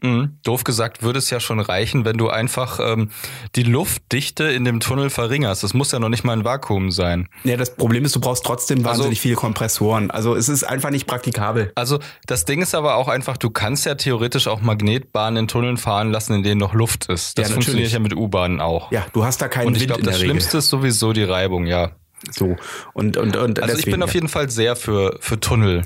Mhm. 0.00 0.38
Doof 0.44 0.62
gesagt, 0.62 1.02
würde 1.02 1.18
es 1.18 1.28
ja 1.30 1.40
schon 1.40 1.58
reichen, 1.58 2.04
wenn 2.04 2.16
du 2.16 2.28
einfach 2.28 2.78
ähm, 2.80 3.10
die 3.56 3.64
Luftdichte 3.64 4.44
in 4.44 4.64
dem 4.64 4.78
Tunnel 4.78 5.10
verringerst. 5.10 5.64
Das 5.64 5.74
muss 5.74 5.90
ja 5.90 5.98
noch 5.98 6.08
nicht 6.08 6.22
mal 6.22 6.34
ein 6.34 6.44
Vakuum 6.44 6.92
sein. 6.92 7.28
Ja, 7.42 7.56
das 7.56 7.74
Problem 7.74 8.04
ist, 8.04 8.14
du 8.14 8.20
brauchst 8.20 8.44
trotzdem 8.44 8.78
also 8.78 8.90
wahnsinnig 8.90 9.18
also, 9.18 9.22
viele 9.22 9.34
Kompressoren. 9.34 10.10
Also 10.12 10.36
es 10.36 10.48
ist 10.48 10.62
einfach 10.62 10.90
nicht 10.90 11.06
praktikabel. 11.06 11.72
Also 11.74 11.98
das 12.26 12.44
Ding 12.44 12.62
ist 12.62 12.76
aber 12.76 12.94
auch 12.94 13.08
einfach, 13.08 13.36
du 13.36 13.50
kannst 13.50 13.86
ja 13.86 13.96
theoretisch 13.96 14.46
auch 14.46 14.60
Magnetbahnen 14.60 15.44
in 15.44 15.48
Tunneln 15.48 15.76
fahren 15.76 16.12
lassen, 16.12 16.34
in 16.34 16.42
denen 16.44 16.60
noch 16.60 16.74
Luft 16.74 17.06
ist. 17.06 17.36
Das 17.36 17.48
ja, 17.48 17.54
funktioniert 17.54 17.90
ja 17.90 17.98
mit 17.98 18.14
U-Bahnen 18.14 18.60
auch. 18.60 18.92
Ja, 18.92 19.04
du 19.12 19.24
hast 19.24 19.42
da 19.42 19.48
keinen 19.48 19.68
Und 19.68 19.76
ich 19.76 19.86
glaube, 19.88 20.02
das 20.02 20.20
Schlimmste 20.20 20.58
ist 20.58 20.68
sowieso 20.68 21.12
die 21.12 21.24
Reibung, 21.24 21.66
ja. 21.66 21.90
So 22.30 22.56
und 22.94 23.16
und 23.16 23.36
und 23.36 23.62
also 23.62 23.78
ich 23.78 23.84
bin 23.84 24.02
auf 24.02 24.14
jeden 24.14 24.28
Fall 24.28 24.50
sehr 24.50 24.76
für 24.76 25.16
für 25.20 25.38
Tunnel. 25.38 25.82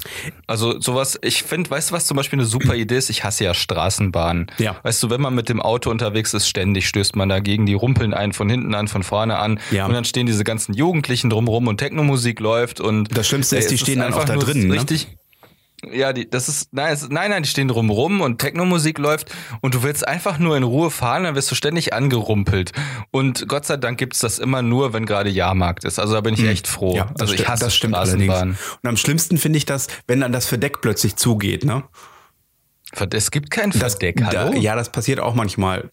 Also 0.47 0.81
sowas. 0.81 1.19
Ich 1.23 1.43
finde, 1.43 1.71
weißt 1.71 1.91
du, 1.91 1.95
was 1.95 2.07
zum 2.07 2.17
Beispiel 2.17 2.39
eine 2.39 2.47
super 2.47 2.75
Idee 2.75 2.97
ist? 2.97 3.11
Ich 3.11 3.25
hasse 3.25 3.45
ja 3.45 3.55
Straßenbahnen. 3.55 4.51
Ja. 4.59 4.77
Weißt 4.83 5.03
du, 5.03 5.11
wenn 5.11 5.21
man 5.21 5.35
mit 5.35 5.49
dem 5.49 5.61
Auto 5.61 5.91
unterwegs 5.91 6.33
ist, 6.35 6.49
ständig 6.49 6.89
stößt 6.89 7.17
man 7.17 7.29
dagegen. 7.29 7.67
Die 7.67 7.75
rumpeln 7.75 8.15
einen 8.15 8.33
von 8.33 8.49
hinten 8.49 8.75
an, 8.75 8.89
von 8.89 9.03
vorne 9.03 9.39
an. 9.39 9.61
Ja. 9.71 9.87
Und 9.87 9.93
dann 9.93 10.05
stehen 10.05 10.27
diese 10.27 10.45
ganzen 10.45 10.75
Jugendlichen 10.75 11.31
drumrum 11.31 11.69
und 11.69 11.79
Technomusik 11.79 12.41
läuft 12.41 12.81
und 12.81 13.17
das 13.17 13.27
Schlimmste 13.29 13.57
ist, 13.57 13.71
die 13.71 13.79
stehen 13.79 14.01
dann 14.01 14.15
auch 14.15 14.25
da 14.25 14.37
drin. 14.37 14.69
Ne? 14.69 14.75
Richtig. 14.75 15.09
Ne? 15.09 15.17
Ja, 15.91 16.13
die, 16.13 16.31
das 16.31 16.49
ist, 16.49 16.73
nein, 16.73 16.93
es, 16.93 17.09
nein, 17.09 17.31
nein, 17.31 17.43
die 17.43 17.49
stehen 17.49 17.67
drumrum 17.67 18.21
und 18.21 18.39
Technomusik 18.39 18.99
läuft 18.99 19.35
und 19.63 19.75
du 19.75 19.83
willst 19.83 20.07
einfach 20.07 20.39
nur 20.39 20.57
in 20.57 20.63
Ruhe 20.63 20.93
fahren, 20.93 21.25
dann 21.25 21.35
wirst 21.35 21.51
du 21.51 21.57
ständig 21.57 21.93
angerumpelt. 21.93 22.73
Und 23.11 23.49
Gott 23.49 23.67
sei 23.67 23.77
Dank 23.77 23.99
gibt's 23.99 24.21
das 24.21 24.39
immer 24.39 24.63
nur, 24.63 24.93
wenn 24.93 25.07
gerade 25.07 25.29
Jahrmarkt 25.29 25.85
ist. 25.85 25.99
Also 25.99 26.15
da 26.15 26.21
bin 26.21 26.35
ich 26.35 26.41
hm. 26.41 26.49
echt 26.49 26.69
froh. 26.69 26.95
Ja, 26.95 27.11
also 27.19 27.35
ich 27.35 27.49
hasse 27.49 27.65
das 27.65 27.75
stimmt 27.75 27.97
allerdings. 27.97 28.33
Und 28.33 28.89
am 28.89 28.97
schlimmsten 28.97 29.39
finde 29.39 29.57
ich 29.57 29.67
das, 29.67 29.89
wenn 30.07 30.21
dann 30.21 30.33
das 30.33 30.47
Verdeck 30.47 30.81
plötzlich 30.83 31.17
zugeht, 31.17 31.65
ne? 31.65 31.83
Es 33.11 33.31
gibt 33.31 33.51
kein 33.51 33.73
Verdeck, 33.73 34.19
das, 34.19 34.27
hallo? 34.29 34.53
Da, 34.53 34.59
ja, 34.59 34.77
das 34.77 34.93
passiert 34.93 35.19
auch 35.19 35.35
manchmal. 35.35 35.91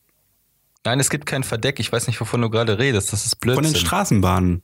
Nein, 0.85 0.99
es 0.99 1.09
gibt 1.09 1.25
kein 1.25 1.43
Verdeck. 1.43 1.79
Ich 1.79 1.91
weiß 1.91 2.07
nicht, 2.07 2.19
wovon 2.19 2.41
du 2.41 2.49
gerade 2.49 2.77
redest. 2.77 3.11
Das 3.11 3.25
ist 3.25 3.37
Blödsinn. 3.37 3.63
Von 3.63 3.73
den 3.73 3.79
Straßenbahnen. 3.79 4.63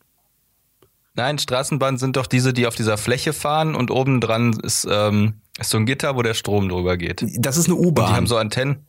Nein, 1.15 1.39
Straßenbahnen 1.39 1.97
sind 1.97 2.17
doch 2.17 2.27
diese, 2.27 2.53
die 2.53 2.67
auf 2.67 2.75
dieser 2.75 2.97
Fläche 2.97 3.33
fahren 3.33 3.73
und 3.75 3.89
oben 3.89 4.19
dran 4.19 4.53
ist, 4.61 4.87
ähm, 4.89 5.35
ist 5.57 5.69
so 5.69 5.77
ein 5.77 5.85
Gitter, 5.85 6.15
wo 6.15 6.21
der 6.21 6.33
Strom 6.33 6.67
drüber 6.67 6.97
geht. 6.97 7.25
Das 7.37 7.57
ist 7.57 7.67
eine 7.67 7.75
U-Bahn. 7.75 8.09
Die 8.09 8.13
haben 8.15 8.27
so 8.27 8.37
Antennen. 8.37 8.85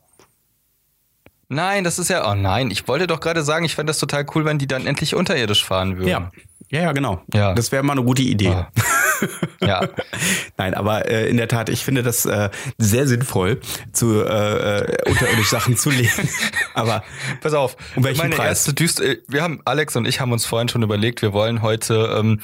Nein, 1.49 1.85
das 1.85 2.01
ist 2.01 2.11
ja, 2.11 2.29
oh 2.29 2.35
nein, 2.35 2.73
ich 2.73 2.89
wollte 2.89 3.07
doch 3.07 3.21
gerade 3.21 3.43
sagen, 3.43 3.65
ich 3.65 3.77
fände 3.77 3.91
das 3.91 3.99
total 3.99 4.27
cool, 4.35 4.45
wenn 4.45 4.59
die 4.59 4.67
dann 4.67 4.87
endlich 4.87 5.15
unterirdisch 5.15 5.65
fahren 5.65 5.97
würden. 5.97 6.09
Ja, 6.09 6.33
ja, 6.71 6.83
ja 6.83 6.93
genau. 6.93 7.23
Ja. 7.33 7.55
Das 7.55 7.71
wäre 7.71 7.85
mal 7.85 7.93
eine 7.93 8.03
gute 8.03 8.23
Idee. 8.23 8.49
Ah. 8.49 8.73
Ja. 9.61 9.89
Nein, 10.57 10.75
aber 10.75 11.09
äh, 11.09 11.29
in 11.29 11.37
der 11.37 11.49
Tat, 11.49 11.69
ich 11.69 11.85
finde 11.85 12.03
das 12.03 12.27
äh, 12.27 12.51
sehr 12.79 13.07
sinnvoll, 13.07 13.61
zu 13.93 14.23
äh, 14.23 14.81
äh 14.81 15.11
unterirdisch 15.11 15.49
Sachen 15.49 15.77
zu 15.77 15.91
legen. 15.91 16.29
aber 16.75 17.03
pass 17.41 17.55
auf, 17.55 17.77
um 17.95 18.05
welchen 18.05 18.19
meine 18.19 18.35
Preis? 18.35 18.49
erste 18.49 18.75
düster, 18.75 19.05
wir 19.29 19.43
haben 19.43 19.61
Alex 19.65 19.97
und 19.97 20.07
ich 20.07 20.21
haben 20.21 20.33
uns 20.33 20.47
vorhin 20.47 20.69
schon 20.69 20.83
überlegt, 20.83 21.23
wir 21.23 21.33
wollen 21.33 21.63
heute 21.63 22.17
ähm, 22.19 22.41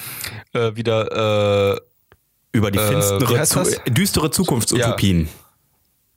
äh, 0.53 0.75
wieder 0.75 1.75
äh, 1.75 1.81
über 2.53 2.71
die 2.71 2.79
finstere, 2.79 3.81
äh, 3.87 3.91
düstere 3.91 4.31
Zukunftsutopien. 4.31 5.27
Ja. 5.27 5.42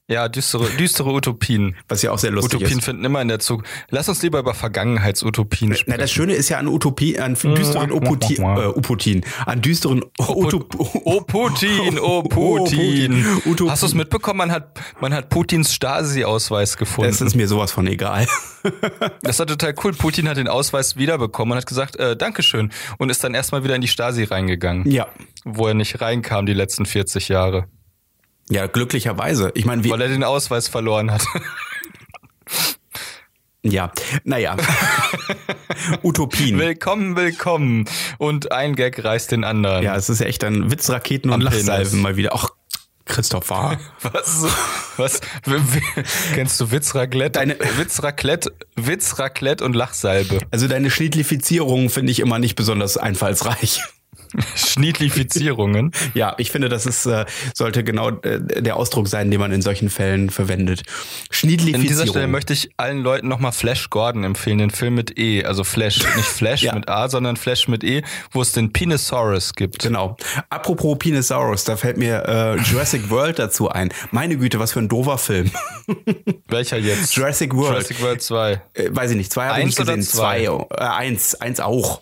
Ja, 0.07 0.29
düstere, 0.29 0.69
düstere 0.77 1.11
Utopien. 1.11 1.75
Was 1.87 2.03
ja 2.03 2.11
auch 2.11 2.19
sehr 2.19 2.29
lustig 2.29 2.59
Utopien 2.59 2.77
ist. 2.77 2.85
finden 2.85 3.03
immer 3.05 3.23
in 3.23 3.27
der 3.27 3.39
Zukunft. 3.39 3.71
Lass 3.89 4.07
uns 4.07 4.21
lieber 4.21 4.37
über 4.37 4.53
Vergangenheitsutopien 4.53 5.73
sprechen. 5.73 5.89
Na, 5.89 5.97
das 5.97 6.11
Schöne 6.11 6.33
ist 6.33 6.49
ja 6.49 6.59
an 6.59 6.67
Utopie, 6.67 7.17
an 7.17 7.33
düsteren 7.33 7.91
Uputin, 7.91 8.43
äh, 8.43 8.67
Uputin, 8.67 9.25
an 9.47 9.61
düsteren 9.63 10.03
Utop 10.19 10.75
Oh 11.05 11.21
Putin, 11.21 11.97
oh 11.97 12.21
Putin. 12.29 13.25
Utopien. 13.45 13.71
Hast 13.71 13.81
du 13.81 13.87
es 13.87 13.95
mitbekommen? 13.95 14.37
Man 14.37 14.51
hat, 14.51 14.79
man 15.01 15.11
hat 15.11 15.29
Putins 15.29 15.73
Stasi-Ausweis 15.73 16.77
gefunden. 16.77 17.09
Das 17.09 17.21
ist 17.21 17.35
mir 17.35 17.47
sowas 17.47 17.71
von 17.71 17.87
egal. 17.87 18.27
das 19.23 19.39
war 19.39 19.47
total 19.47 19.73
cool. 19.83 19.93
Putin 19.93 20.29
hat 20.29 20.37
den 20.37 20.47
Ausweis 20.47 20.97
wiederbekommen 20.97 21.53
und 21.53 21.57
hat 21.57 21.65
gesagt, 21.65 21.95
äh, 21.95 22.15
Dankeschön. 22.15 22.71
Und 22.99 23.09
ist 23.09 23.23
dann 23.23 23.33
erstmal 23.33 23.63
wieder 23.63 23.73
in 23.73 23.81
die 23.81 23.87
Stasi 23.87 24.23
reingegangen. 24.23 24.87
Ja. 24.87 25.07
Wo 25.45 25.67
er 25.67 25.73
nicht 25.73 25.99
reinkam 25.99 26.45
die 26.45 26.53
letzten 26.53 26.85
40 26.85 27.29
Jahre. 27.29 27.67
Ja, 28.49 28.67
glücklicherweise. 28.67 29.51
Ich 29.55 29.65
meine, 29.65 29.83
weil 29.89 30.01
er 30.01 30.07
den 30.07 30.23
Ausweis 30.23 30.67
verloren 30.67 31.11
hat. 31.11 31.25
Ja, 33.63 33.91
naja. 34.23 34.55
Utopien. 36.03 36.59
Willkommen, 36.59 37.15
willkommen. 37.15 37.85
Und 38.19 38.51
ein 38.51 38.75
Gag 38.75 39.03
reißt 39.03 39.31
den 39.31 39.43
anderen. 39.43 39.83
Ja, 39.83 39.95
es 39.95 40.09
ist 40.09 40.19
ja 40.19 40.27
echt 40.27 40.43
ein 40.43 40.69
Witzraketen 40.69 41.31
und 41.31 41.41
Lachsalven 41.41 41.99
mal 42.03 42.15
wieder. 42.15 42.35
Ach, 42.35 42.49
Christopher. 43.05 43.79
Was? 44.01 44.45
Was? 44.97 45.21
Kennst 46.35 46.59
du 46.59 46.71
Witzraclette? 46.71 47.39
Deine 47.39 47.57
Witzraclette, 47.77 48.53
Witzraclette 48.75 49.63
und 49.63 49.73
Lachsalbe. 49.75 50.39
Also 50.51 50.67
deine 50.67 50.91
Schädlifizierung 50.91 51.89
finde 51.89 52.11
ich 52.11 52.19
immer 52.19 52.37
nicht 52.37 52.55
besonders 52.55 52.97
einfallsreich. 52.97 53.81
Schniedlifizierungen. 54.55 55.91
ja, 56.13 56.35
ich 56.37 56.51
finde, 56.51 56.69
das 56.69 56.85
ist, 56.85 57.05
äh, 57.05 57.25
sollte 57.53 57.83
genau 57.83 58.09
äh, 58.09 58.61
der 58.61 58.77
Ausdruck 58.77 59.07
sein, 59.07 59.31
den 59.31 59.39
man 59.39 59.51
in 59.51 59.61
solchen 59.61 59.89
Fällen 59.89 60.29
verwendet. 60.29 60.83
Schniedlifizierung. 61.29 61.81
In 61.81 61.87
dieser 61.87 62.07
Stelle 62.07 62.27
möchte 62.27 62.53
ich 62.53 62.71
allen 62.77 62.99
Leuten 62.99 63.27
nochmal 63.27 63.51
Flash 63.51 63.89
Gordon 63.89 64.23
empfehlen, 64.23 64.57
den 64.57 64.71
Film 64.71 64.95
mit 64.95 65.17
E. 65.17 65.43
Also 65.43 65.63
Flash, 65.63 65.99
nicht 66.15 66.27
Flash 66.27 66.61
ja. 66.63 66.75
mit 66.75 66.89
A, 66.89 67.09
sondern 67.09 67.37
Flash 67.37 67.67
mit 67.67 67.83
E, 67.83 68.03
wo 68.31 68.41
es 68.41 68.51
den 68.51 68.73
Pinosaurus 68.73 69.53
gibt. 69.53 69.83
Genau. 69.83 70.17
Apropos 70.49 70.97
Pinosaurus, 70.99 71.63
da 71.63 71.77
fällt 71.77 71.97
mir 71.97 72.23
äh, 72.27 72.57
Jurassic 72.61 73.09
World 73.09 73.39
dazu 73.39 73.69
ein. 73.69 73.89
Meine 74.11 74.37
Güte, 74.37 74.59
was 74.59 74.73
für 74.73 74.79
ein 74.79 74.89
doofer 74.89 75.17
Film. 75.17 75.51
Welcher 76.47 76.77
jetzt? 76.77 77.15
Jurassic 77.15 77.53
World. 77.53 77.73
Jurassic 77.73 78.01
World 78.01 78.21
2. 78.21 78.61
Äh, 78.73 78.89
weiß 78.89 79.11
ich 79.11 79.17
nicht, 79.17 79.31
zwei 79.31 79.47
habe 79.47 79.59
ich 79.59 79.65
nicht 79.65 79.77
gesehen. 79.77 80.01
Zwei. 80.01 80.45
zwei. 80.45 80.77
Eins, 80.77 81.35
eins 81.35 81.59
auch. 81.59 82.01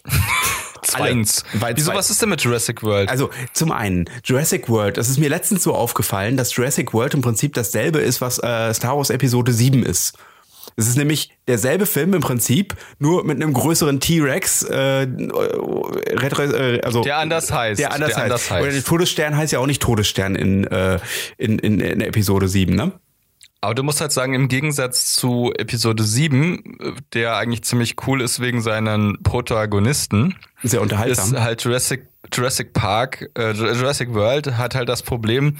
Zweins. 0.93 1.43
Wieso, 1.75 1.91
zwei. 1.91 1.97
was 1.97 2.09
ist 2.09 2.21
denn 2.21 2.29
mit 2.29 2.41
Jurassic 2.41 2.83
World? 2.83 3.09
Also, 3.09 3.29
zum 3.53 3.71
einen, 3.71 4.09
Jurassic 4.23 4.69
World, 4.69 4.97
das 4.97 5.09
ist 5.09 5.19
mir 5.19 5.29
letztens 5.29 5.63
so 5.63 5.73
aufgefallen, 5.73 6.37
dass 6.37 6.55
Jurassic 6.55 6.93
World 6.93 7.13
im 7.13 7.21
Prinzip 7.21 7.53
dasselbe 7.53 7.99
ist, 7.99 8.21
was 8.21 8.39
äh, 8.39 8.73
Star 8.73 8.97
Wars 8.97 9.09
Episode 9.09 9.51
7 9.51 9.83
ist. 9.83 10.13
Es 10.75 10.87
ist 10.87 10.97
nämlich 10.97 11.29
derselbe 11.47 11.85
Film 11.85 12.13
im 12.13 12.21
Prinzip, 12.21 12.75
nur 12.97 13.23
mit 13.23 13.41
einem 13.41 13.53
größeren 13.53 13.99
T-Rex, 13.99 14.63
äh, 14.63 15.03
äh, 15.03 16.81
also 16.81 17.01
der 17.01 17.17
anders 17.17 17.51
heißt. 17.51 17.79
Der 17.79 17.93
anders, 17.93 18.09
der 18.09 18.17
heißt. 18.17 18.23
anders 18.23 18.51
heißt. 18.51 18.63
Oder 18.63 18.71
der 18.71 18.83
Todesstern 18.83 19.37
heißt 19.37 19.53
ja 19.53 19.59
auch 19.59 19.67
nicht 19.67 19.81
Todesstern 19.81 20.35
in, 20.35 20.65
äh, 20.65 20.99
in, 21.37 21.59
in, 21.59 21.79
in 21.79 22.01
Episode 22.01 22.47
7, 22.47 22.75
ne? 22.75 22.93
Aber 23.63 23.75
du 23.75 23.83
musst 23.83 24.01
halt 24.01 24.11
sagen, 24.11 24.33
im 24.33 24.49
Gegensatz 24.49 25.13
zu 25.13 25.53
Episode 25.57 26.03
7, 26.03 26.97
der 27.13 27.37
eigentlich 27.37 27.63
ziemlich 27.63 27.95
cool 28.05 28.19
ist 28.19 28.41
wegen 28.41 28.61
seinen 28.61 29.23
Protagonisten, 29.23 30.35
sehr 30.63 30.81
unterhaltsam. 30.81 31.33
Ist 31.33 31.39
halt 31.39 31.63
Jurassic, 31.63 32.07
Jurassic 32.33 32.73
Park, 32.73 33.29
äh, 33.37 33.51
Jurassic 33.53 34.13
World 34.13 34.57
hat 34.57 34.75
halt 34.75 34.89
das 34.89 35.01
Problem, 35.01 35.55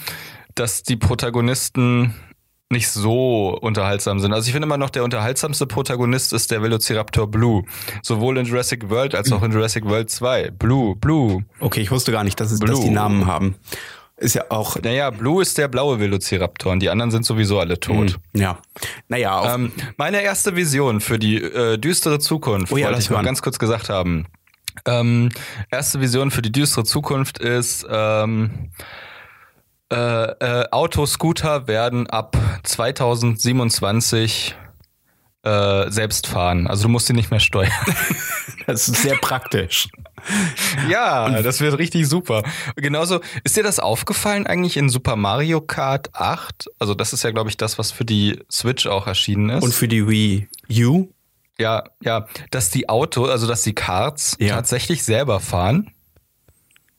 dass 0.53 0.83
die 0.83 0.97
Protagonisten 0.97 2.13
nicht 2.69 2.89
so 2.89 3.57
unterhaltsam 3.61 4.19
sind. 4.19 4.33
Also 4.33 4.47
ich 4.47 4.51
finde 4.51 4.65
immer 4.65 4.77
noch, 4.77 4.89
der 4.89 5.05
unterhaltsamste 5.05 5.65
Protagonist 5.65 6.33
ist 6.33 6.51
der 6.51 6.61
Velociraptor 6.61 7.31
Blue. 7.31 7.63
Sowohl 8.01 8.37
in 8.37 8.45
Jurassic 8.45 8.89
World 8.89 9.15
als 9.15 9.31
auch 9.31 9.43
in 9.43 9.53
Jurassic 9.53 9.85
World 9.85 10.09
2. 10.09 10.51
Blue, 10.51 10.97
Blue. 10.97 11.45
Okay, 11.61 11.79
ich 11.79 11.89
wusste 11.91 12.11
gar 12.11 12.25
nicht, 12.25 12.37
dass, 12.41 12.51
es, 12.51 12.59
dass 12.59 12.81
die 12.81 12.89
Namen 12.89 13.27
haben. 13.27 13.55
Ist 14.23 14.35
ja 14.35 14.45
auch. 14.47 14.77
Naja, 14.81 15.09
Blue 15.09 15.41
ist 15.41 15.57
der 15.57 15.67
blaue 15.67 15.99
Velociraptor 15.99 16.71
und 16.71 16.79
die 16.79 16.89
anderen 16.89 17.11
sind 17.11 17.25
sowieso 17.25 17.59
alle 17.59 17.77
tot. 17.77 18.17
Mhm, 18.31 18.39
ja. 18.39 18.57
Naja. 19.09 19.53
Ähm, 19.53 19.73
meine 19.97 20.21
erste 20.21 20.55
Vision 20.55 21.01
für 21.01 21.19
die 21.19 21.41
äh, 21.41 21.77
düstere 21.77 22.19
Zukunft, 22.19 22.71
oh 22.71 22.77
ja, 22.77 22.85
wollte 22.87 23.01
ich 23.01 23.09
mal 23.09 23.21
ganz 23.21 23.41
kurz 23.41 23.59
gesagt 23.59 23.89
haben. 23.89 24.25
Ähm, 24.85 25.27
erste 25.69 25.99
Vision 25.99 26.31
für 26.31 26.41
die 26.41 26.53
düstere 26.53 26.85
Zukunft 26.85 27.37
ist, 27.39 27.85
ähm, 27.89 28.71
äh, 29.91 29.95
äh, 29.95 30.69
Autoscooter 30.71 31.67
werden 31.67 32.07
ab 32.07 32.37
2027 32.63 34.55
äh, 35.43 35.91
selbst 35.91 36.27
fahren. 36.27 36.67
Also 36.67 36.83
du 36.83 36.89
musst 36.89 37.07
sie 37.07 37.13
nicht 37.13 37.29
mehr 37.29 37.41
steuern. 37.41 37.71
das 38.67 38.87
ist 38.87 39.01
sehr 39.01 39.17
praktisch. 39.17 39.89
Ja, 40.89 41.41
das 41.41 41.61
wird 41.61 41.77
richtig 41.77 42.07
super. 42.07 42.43
Genauso, 42.75 43.21
ist 43.43 43.55
dir 43.55 43.63
das 43.63 43.79
aufgefallen 43.79 44.47
eigentlich 44.47 44.77
in 44.77 44.89
Super 44.89 45.15
Mario 45.15 45.61
Kart 45.61 46.13
8? 46.13 46.65
Also 46.79 46.93
das 46.93 47.13
ist 47.13 47.23
ja, 47.23 47.31
glaube 47.31 47.49
ich, 47.49 47.57
das, 47.57 47.77
was 47.77 47.91
für 47.91 48.05
die 48.05 48.39
Switch 48.51 48.87
auch 48.87 49.07
erschienen 49.07 49.49
ist. 49.49 49.63
Und 49.63 49.73
für 49.73 49.87
die 49.87 50.07
Wii 50.07 50.47
U? 50.83 51.09
Ja, 51.59 51.83
ja, 52.01 52.27
dass 52.51 52.69
die 52.71 52.89
Autos, 52.89 53.29
also 53.29 53.47
dass 53.47 53.61
die 53.61 53.75
Karts 53.75 54.35
ja. 54.39 54.55
tatsächlich 54.55 55.03
selber 55.03 55.39
fahren. 55.39 55.91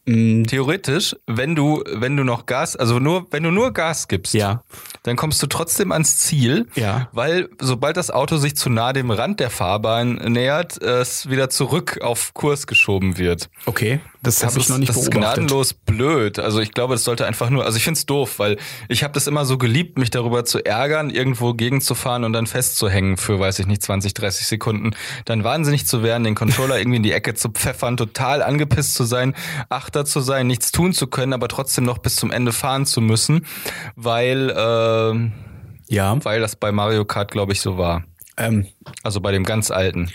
Mhm. 0.06 0.46
Theoretisch, 0.46 1.16
wenn 1.26 1.54
du, 1.54 1.82
wenn 1.86 2.16
du 2.16 2.24
noch 2.24 2.46
Gas, 2.46 2.76
also 2.76 2.98
nur, 2.98 3.26
wenn 3.30 3.42
du 3.42 3.50
nur 3.50 3.72
Gas 3.72 4.08
gibst, 4.08 4.34
ja. 4.34 4.62
dann 5.02 5.16
kommst 5.16 5.42
du 5.42 5.46
trotzdem 5.46 5.92
ans 5.92 6.18
Ziel, 6.18 6.66
ja. 6.74 7.08
weil 7.12 7.48
sobald 7.60 7.96
das 7.96 8.10
Auto 8.10 8.36
sich 8.36 8.56
zu 8.56 8.70
nah 8.70 8.92
dem 8.92 9.10
Rand 9.10 9.40
der 9.40 9.50
Fahrbahn 9.50 10.14
nähert, 10.14 10.80
es 10.82 11.30
wieder 11.30 11.50
zurück 11.50 12.00
auf 12.02 12.34
Kurs 12.34 12.66
geschoben 12.66 13.18
wird. 13.18 13.48
Okay. 13.66 14.00
Das, 14.24 14.38
das 14.38 14.50
habe 14.50 14.60
ich 14.60 14.68
noch 14.68 14.78
nicht 14.78 14.88
das 14.88 14.96
beobachtet. 14.96 15.22
Das 15.22 15.28
ist 15.28 15.36
gnadenlos 15.36 15.74
blöd. 15.74 16.38
Also 16.38 16.60
ich 16.60 16.72
glaube, 16.72 16.94
das 16.94 17.04
sollte 17.04 17.26
einfach 17.26 17.50
nur, 17.50 17.64
also 17.64 17.76
ich 17.76 17.84
finde 17.84 17.98
es 17.98 18.06
doof, 18.06 18.38
weil 18.38 18.56
ich 18.88 19.04
habe 19.04 19.12
das 19.12 19.26
immer 19.26 19.44
so 19.44 19.58
geliebt, 19.58 19.98
mich 19.98 20.10
darüber 20.10 20.44
zu 20.44 20.64
ärgern, 20.64 21.10
irgendwo 21.10 21.52
gegenzufahren 21.52 22.24
und 22.24 22.32
dann 22.32 22.46
festzuhängen 22.46 23.16
für, 23.18 23.38
weiß 23.38 23.58
ich 23.58 23.66
nicht, 23.66 23.82
20, 23.82 24.14
30 24.14 24.46
Sekunden. 24.46 24.92
Dann 25.26 25.44
wahnsinnig 25.44 25.86
zu 25.86 26.02
werden, 26.02 26.24
den 26.24 26.34
Controller 26.34 26.78
irgendwie 26.80 26.96
in 26.96 27.02
die 27.02 27.12
Ecke 27.12 27.34
zu 27.34 27.50
pfeffern, 27.50 27.96
total 27.96 28.42
angepisst 28.42 28.94
zu 28.94 29.04
sein, 29.04 29.34
Achter 29.68 30.04
zu 30.04 30.20
sein, 30.20 30.46
nichts 30.46 30.72
tun 30.72 30.92
zu 30.92 31.06
können, 31.06 31.34
aber 31.34 31.48
trotzdem 31.48 31.84
noch 31.84 31.98
bis 31.98 32.16
zum 32.16 32.30
Ende 32.30 32.52
fahren 32.52 32.86
zu 32.86 33.00
müssen, 33.00 33.46
weil, 33.94 34.50
äh, 34.50 35.94
ja. 35.94 36.24
weil 36.24 36.40
das 36.40 36.56
bei 36.56 36.72
Mario 36.72 37.04
Kart, 37.04 37.30
glaube 37.30 37.52
ich, 37.52 37.60
so 37.60 37.76
war. 37.76 38.04
Ähm, 38.36 38.66
also 39.02 39.20
bei 39.20 39.32
dem 39.32 39.44
ganz 39.44 39.70
alten. 39.70 40.10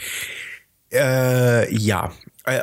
Äh, 0.92 1.72
ja, 1.74 2.12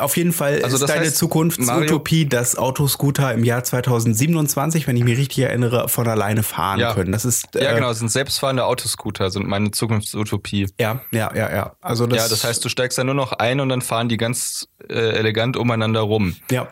auf 0.01 0.17
jeden 0.17 0.33
Fall 0.33 0.63
also 0.63 0.77
ist 0.77 0.89
deine 0.89 1.13
Zukunftsutopie, 1.13 2.27
dass 2.27 2.57
Autoscooter 2.57 3.33
im 3.33 3.45
Jahr 3.45 3.65
2027, 3.65 4.87
wenn 4.87 4.97
ich 4.97 5.05
mich 5.05 5.19
richtig 5.19 5.45
erinnere, 5.45 5.89
von 5.89 6.07
alleine 6.09 6.43
fahren 6.43 6.81
ja. 6.81 6.95
können. 6.95 7.13
Das 7.13 7.25
ist 7.25 7.57
äh, 7.57 7.65
ja 7.65 7.73
genau, 7.75 7.93
sind 7.93 8.11
selbstfahrende 8.11 8.65
Autoscooter 8.65 9.31
sind 9.31 9.47
meine 9.47 9.71
Zukunftsutopie. 9.71 10.69
Ja, 10.81 11.01
ja, 11.11 11.33
ja, 11.35 11.55
ja. 11.55 11.77
Also 11.81 12.07
das 12.07 12.19
ja, 12.19 12.29
das 12.29 12.45
heißt, 12.45 12.65
du 12.65 12.69
steigst 12.69 12.99
da 12.99 13.05
nur 13.05 13.15
noch 13.15 13.33
ein 13.33 13.61
und 13.61 13.69
dann 13.69 13.83
fahren 13.83 14.09
die 14.09 14.17
ganz 14.17 14.69
äh, 14.89 14.95
elegant 14.95 15.57
umeinander 15.57 16.01
rum. 16.01 16.37
Ja, 16.51 16.69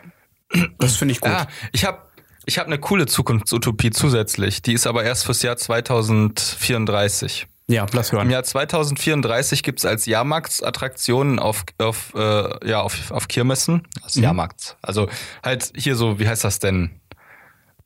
das 0.77 0.97
finde 0.97 1.13
ich 1.13 1.21
gut. 1.21 1.31
Ah, 1.31 1.47
ich 1.71 1.85
habe 1.85 1.99
ich 2.45 2.59
habe 2.59 2.67
eine 2.67 2.77
coole 2.77 3.07
Zukunftsutopie 3.07 3.89
zusätzlich. 3.89 4.61
Die 4.61 4.73
ist 4.73 4.85
aber 4.85 5.03
erst 5.03 5.25
fürs 5.25 5.41
Jahr 5.41 5.57
2034. 5.57 7.47
Ja, 7.67 7.87
lass 7.93 8.11
hören. 8.11 8.27
Im 8.27 8.31
Jahr 8.31 8.43
2034 8.43 9.63
gibt 9.63 9.79
es 9.79 9.85
als 9.85 10.05
Jahrmarktsattraktionen 10.05 11.39
auf, 11.39 11.65
auf, 11.79 12.13
äh, 12.15 12.69
ja, 12.69 12.81
auf, 12.81 13.11
auf 13.11 13.27
Kirmessen. 13.27 13.87
Als 14.03 14.15
mhm. 14.15 14.23
Jahrmarkt. 14.23 14.77
Also 14.81 15.09
halt 15.43 15.71
hier 15.75 15.95
so, 15.95 16.19
wie 16.19 16.27
heißt 16.27 16.43
das 16.43 16.59
denn? 16.59 17.01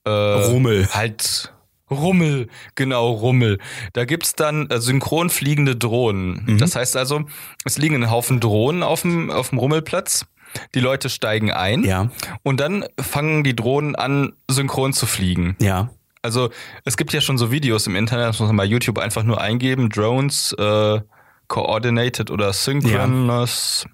Äh, 0.03 0.09
Rummel. 0.09 0.89
Halt 0.91 1.53
Rummel, 1.89 2.47
genau, 2.75 3.11
Rummel. 3.11 3.57
Da 3.93 4.05
gibt's 4.05 4.35
dann 4.35 4.69
äh, 4.69 4.79
synchron 4.79 5.29
fliegende 5.29 5.75
Drohnen. 5.75 6.43
Mhm. 6.45 6.57
Das 6.57 6.75
heißt 6.75 6.95
also, 6.95 7.23
es 7.65 7.77
liegen 7.77 7.95
ein 7.95 8.11
Haufen 8.11 8.39
Drohnen 8.39 8.83
auf 8.83 9.01
dem, 9.01 9.31
auf 9.31 9.49
dem 9.49 9.59
Rummelplatz. 9.59 10.25
Die 10.73 10.79
Leute 10.79 11.09
steigen 11.09 11.51
ein 11.51 11.83
ja. 11.83 12.09
und 12.41 12.59
dann 12.59 12.83
fangen 12.99 13.43
die 13.43 13.55
Drohnen 13.55 13.95
an, 13.95 14.33
synchron 14.49 14.93
zu 14.93 15.05
fliegen. 15.05 15.55
Ja. 15.61 15.89
Also 16.21 16.49
es 16.85 16.97
gibt 16.97 17.13
ja 17.13 17.21
schon 17.21 17.37
so 17.37 17.51
Videos 17.51 17.87
im 17.87 17.95
Internet, 17.95 18.27
das 18.27 18.39
muss 18.39 18.47
man 18.47 18.57
bei 18.57 18.65
YouTube 18.65 18.99
einfach 18.99 19.23
nur 19.23 19.39
eingeben, 19.39 19.89
Drones 19.89 20.53
äh, 20.53 21.01
Coordinated 21.47 22.29
oder 22.29 22.51
Synchronous. 22.53 23.85
Ja. 23.85 23.91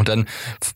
Und 0.00 0.08
dann 0.08 0.26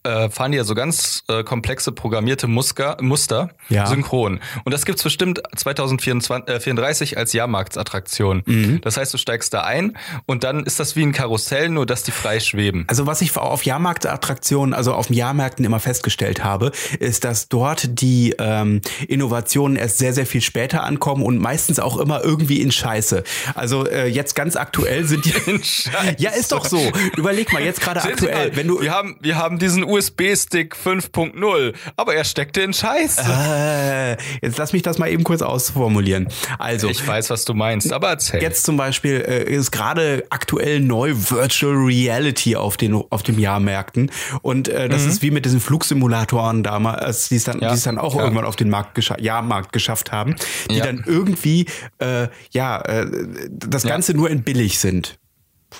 äh, 0.02 0.28
fahren 0.28 0.52
die 0.52 0.58
ja 0.58 0.64
so 0.64 0.74
ganz 0.74 1.24
äh, 1.28 1.42
komplexe 1.42 1.92
programmierte 1.92 2.46
Musker, 2.46 2.96
Muster 3.00 3.50
ja. 3.68 3.86
synchron. 3.86 4.40
Und 4.64 4.72
das 4.72 4.84
gibt's 4.84 5.02
bestimmt 5.02 5.40
2034 5.56 7.12
äh, 7.12 7.16
als 7.16 7.32
Jahrmarktsattraktion. 7.32 8.42
Mhm. 8.44 8.80
Das 8.82 8.96
heißt, 8.96 9.14
du 9.14 9.18
steigst 9.18 9.54
da 9.54 9.62
ein 9.62 9.96
und 10.26 10.44
dann 10.44 10.64
ist 10.64 10.78
das 10.78 10.94
wie 10.96 11.02
ein 11.02 11.12
Karussell, 11.12 11.70
nur 11.70 11.86
dass 11.86 12.02
die 12.02 12.10
frei 12.10 12.38
schweben. 12.38 12.84
Also 12.86 13.06
was 13.06 13.22
ich 13.22 13.36
auf 13.36 13.64
Jahrmarktattraktionen, 13.64 14.74
also 14.74 14.92
auf 14.92 15.10
Jahrmärkten 15.10 15.64
immer 15.64 15.80
festgestellt 15.80 16.44
habe, 16.44 16.70
ist, 17.00 17.24
dass 17.24 17.48
dort 17.48 18.00
die 18.00 18.34
ähm, 18.38 18.80
Innovationen 19.08 19.76
erst 19.76 19.98
sehr, 19.98 20.12
sehr 20.12 20.26
viel 20.26 20.42
später 20.42 20.84
ankommen 20.84 21.22
und 21.22 21.38
meistens 21.38 21.80
auch 21.80 21.96
immer 21.96 22.22
irgendwie 22.22 22.60
in 22.60 22.70
Scheiße. 22.70 23.24
Also 23.54 23.86
äh, 23.86 24.06
jetzt 24.06 24.34
ganz 24.34 24.56
aktuell 24.56 25.04
sind 25.04 25.24
die... 25.24 25.34
In 25.46 25.62
Scheiße. 25.62 26.16
Ja, 26.18 26.30
ist 26.30 26.52
doch 26.52 26.64
so. 26.64 26.80
Überleg 27.16 27.52
mal, 27.52 27.62
jetzt 27.62 27.80
gerade 27.80 28.02
aktuell, 28.02 28.56
wenn 28.56 28.66
du... 28.66 28.80
Wir 28.80 28.92
haben 28.92 29.13
wir 29.20 29.36
haben 29.36 29.58
diesen 29.58 29.84
USB-Stick 29.84 30.74
5.0, 30.74 31.74
aber 31.96 32.14
er 32.14 32.24
steckte 32.24 32.62
in 32.62 32.72
Scheiße. 32.72 33.22
Äh, 33.26 34.16
jetzt 34.42 34.58
lass 34.58 34.72
mich 34.72 34.82
das 34.82 34.98
mal 34.98 35.08
eben 35.08 35.24
kurz 35.24 35.42
ausformulieren. 35.42 36.28
Also. 36.58 36.88
Ich 36.88 37.06
weiß, 37.06 37.30
was 37.30 37.44
du 37.44 37.54
meinst, 37.54 37.92
aber 37.92 38.08
erzähl. 38.08 38.42
Jetzt 38.42 38.64
zum 38.64 38.76
Beispiel 38.76 39.24
äh, 39.26 39.44
ist 39.44 39.70
gerade 39.70 40.24
aktuell 40.30 40.80
neu 40.80 41.14
Virtual 41.14 41.74
Reality 41.74 42.56
auf 42.56 42.76
den, 42.76 42.94
auf 42.94 43.22
den 43.22 43.38
Jahrmärkten. 43.38 44.10
Und 44.42 44.68
äh, 44.68 44.88
das 44.88 45.02
mhm. 45.02 45.08
ist 45.08 45.22
wie 45.22 45.30
mit 45.30 45.44
diesen 45.44 45.60
Flugsimulatoren 45.60 46.62
damals, 46.62 47.28
die 47.28 47.36
es 47.36 47.44
dann, 47.44 47.60
ja. 47.60 47.68
die 47.68 47.74
es 47.74 47.82
dann 47.82 47.98
auch 47.98 48.14
ja. 48.14 48.22
irgendwann 48.22 48.44
auf 48.44 48.56
den 48.56 48.70
Markt 48.70 48.94
gescha 48.94 49.18
Jahrmarkt 49.18 49.72
geschafft 49.72 50.12
haben, 50.12 50.36
die 50.70 50.76
ja. 50.76 50.84
dann 50.86 51.04
irgendwie, 51.06 51.66
äh, 51.98 52.28
ja, 52.50 52.80
äh, 52.80 53.06
das 53.50 53.84
Ganze 53.84 54.14
nur 54.14 54.30
in 54.30 54.42
billig 54.42 54.78
sind. 54.78 55.18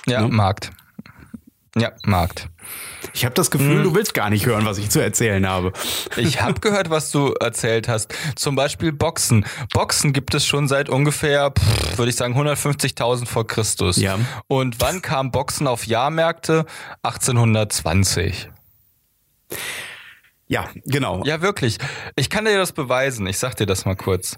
Ja, 0.07 0.21
ne? 0.21 0.29
Markt. 0.29 0.71
Ja, 1.77 1.91
Markt. 2.03 2.47
Ich 3.13 3.25
habe 3.25 3.35
das 3.35 3.51
Gefühl, 3.51 3.77
hm. 3.77 3.83
du 3.83 3.95
willst 3.95 4.13
gar 4.13 4.29
nicht 4.29 4.45
hören, 4.45 4.65
was 4.65 4.77
ich 4.77 4.89
zu 4.89 5.01
erzählen 5.01 5.45
habe. 5.45 5.73
Ich 6.15 6.41
habe 6.41 6.61
gehört, 6.61 6.89
was 6.89 7.11
du 7.11 7.33
erzählt 7.33 7.89
hast. 7.89 8.13
Zum 8.35 8.55
Beispiel 8.55 8.93
Boxen. 8.93 9.45
Boxen 9.73 10.13
gibt 10.13 10.33
es 10.33 10.45
schon 10.45 10.69
seit 10.69 10.87
ungefähr, 10.87 11.53
würde 11.97 12.09
ich 12.09 12.15
sagen, 12.15 12.37
150.000 12.37 13.25
vor 13.25 13.45
Christus. 13.45 13.97
Ja. 13.97 14.17
Und 14.47 14.79
wann 14.79 15.01
kam 15.01 15.31
Boxen 15.31 15.67
auf 15.67 15.85
Jahrmärkte? 15.85 16.65
1820. 17.03 18.49
Ja, 20.47 20.69
genau. 20.85 21.23
Ja, 21.25 21.41
wirklich. 21.41 21.77
Ich 22.15 22.29
kann 22.29 22.45
dir 22.45 22.57
das 22.57 22.71
beweisen. 22.71 23.27
Ich 23.27 23.37
sag 23.37 23.55
dir 23.55 23.65
das 23.65 23.83
mal 23.83 23.95
kurz. 23.95 24.37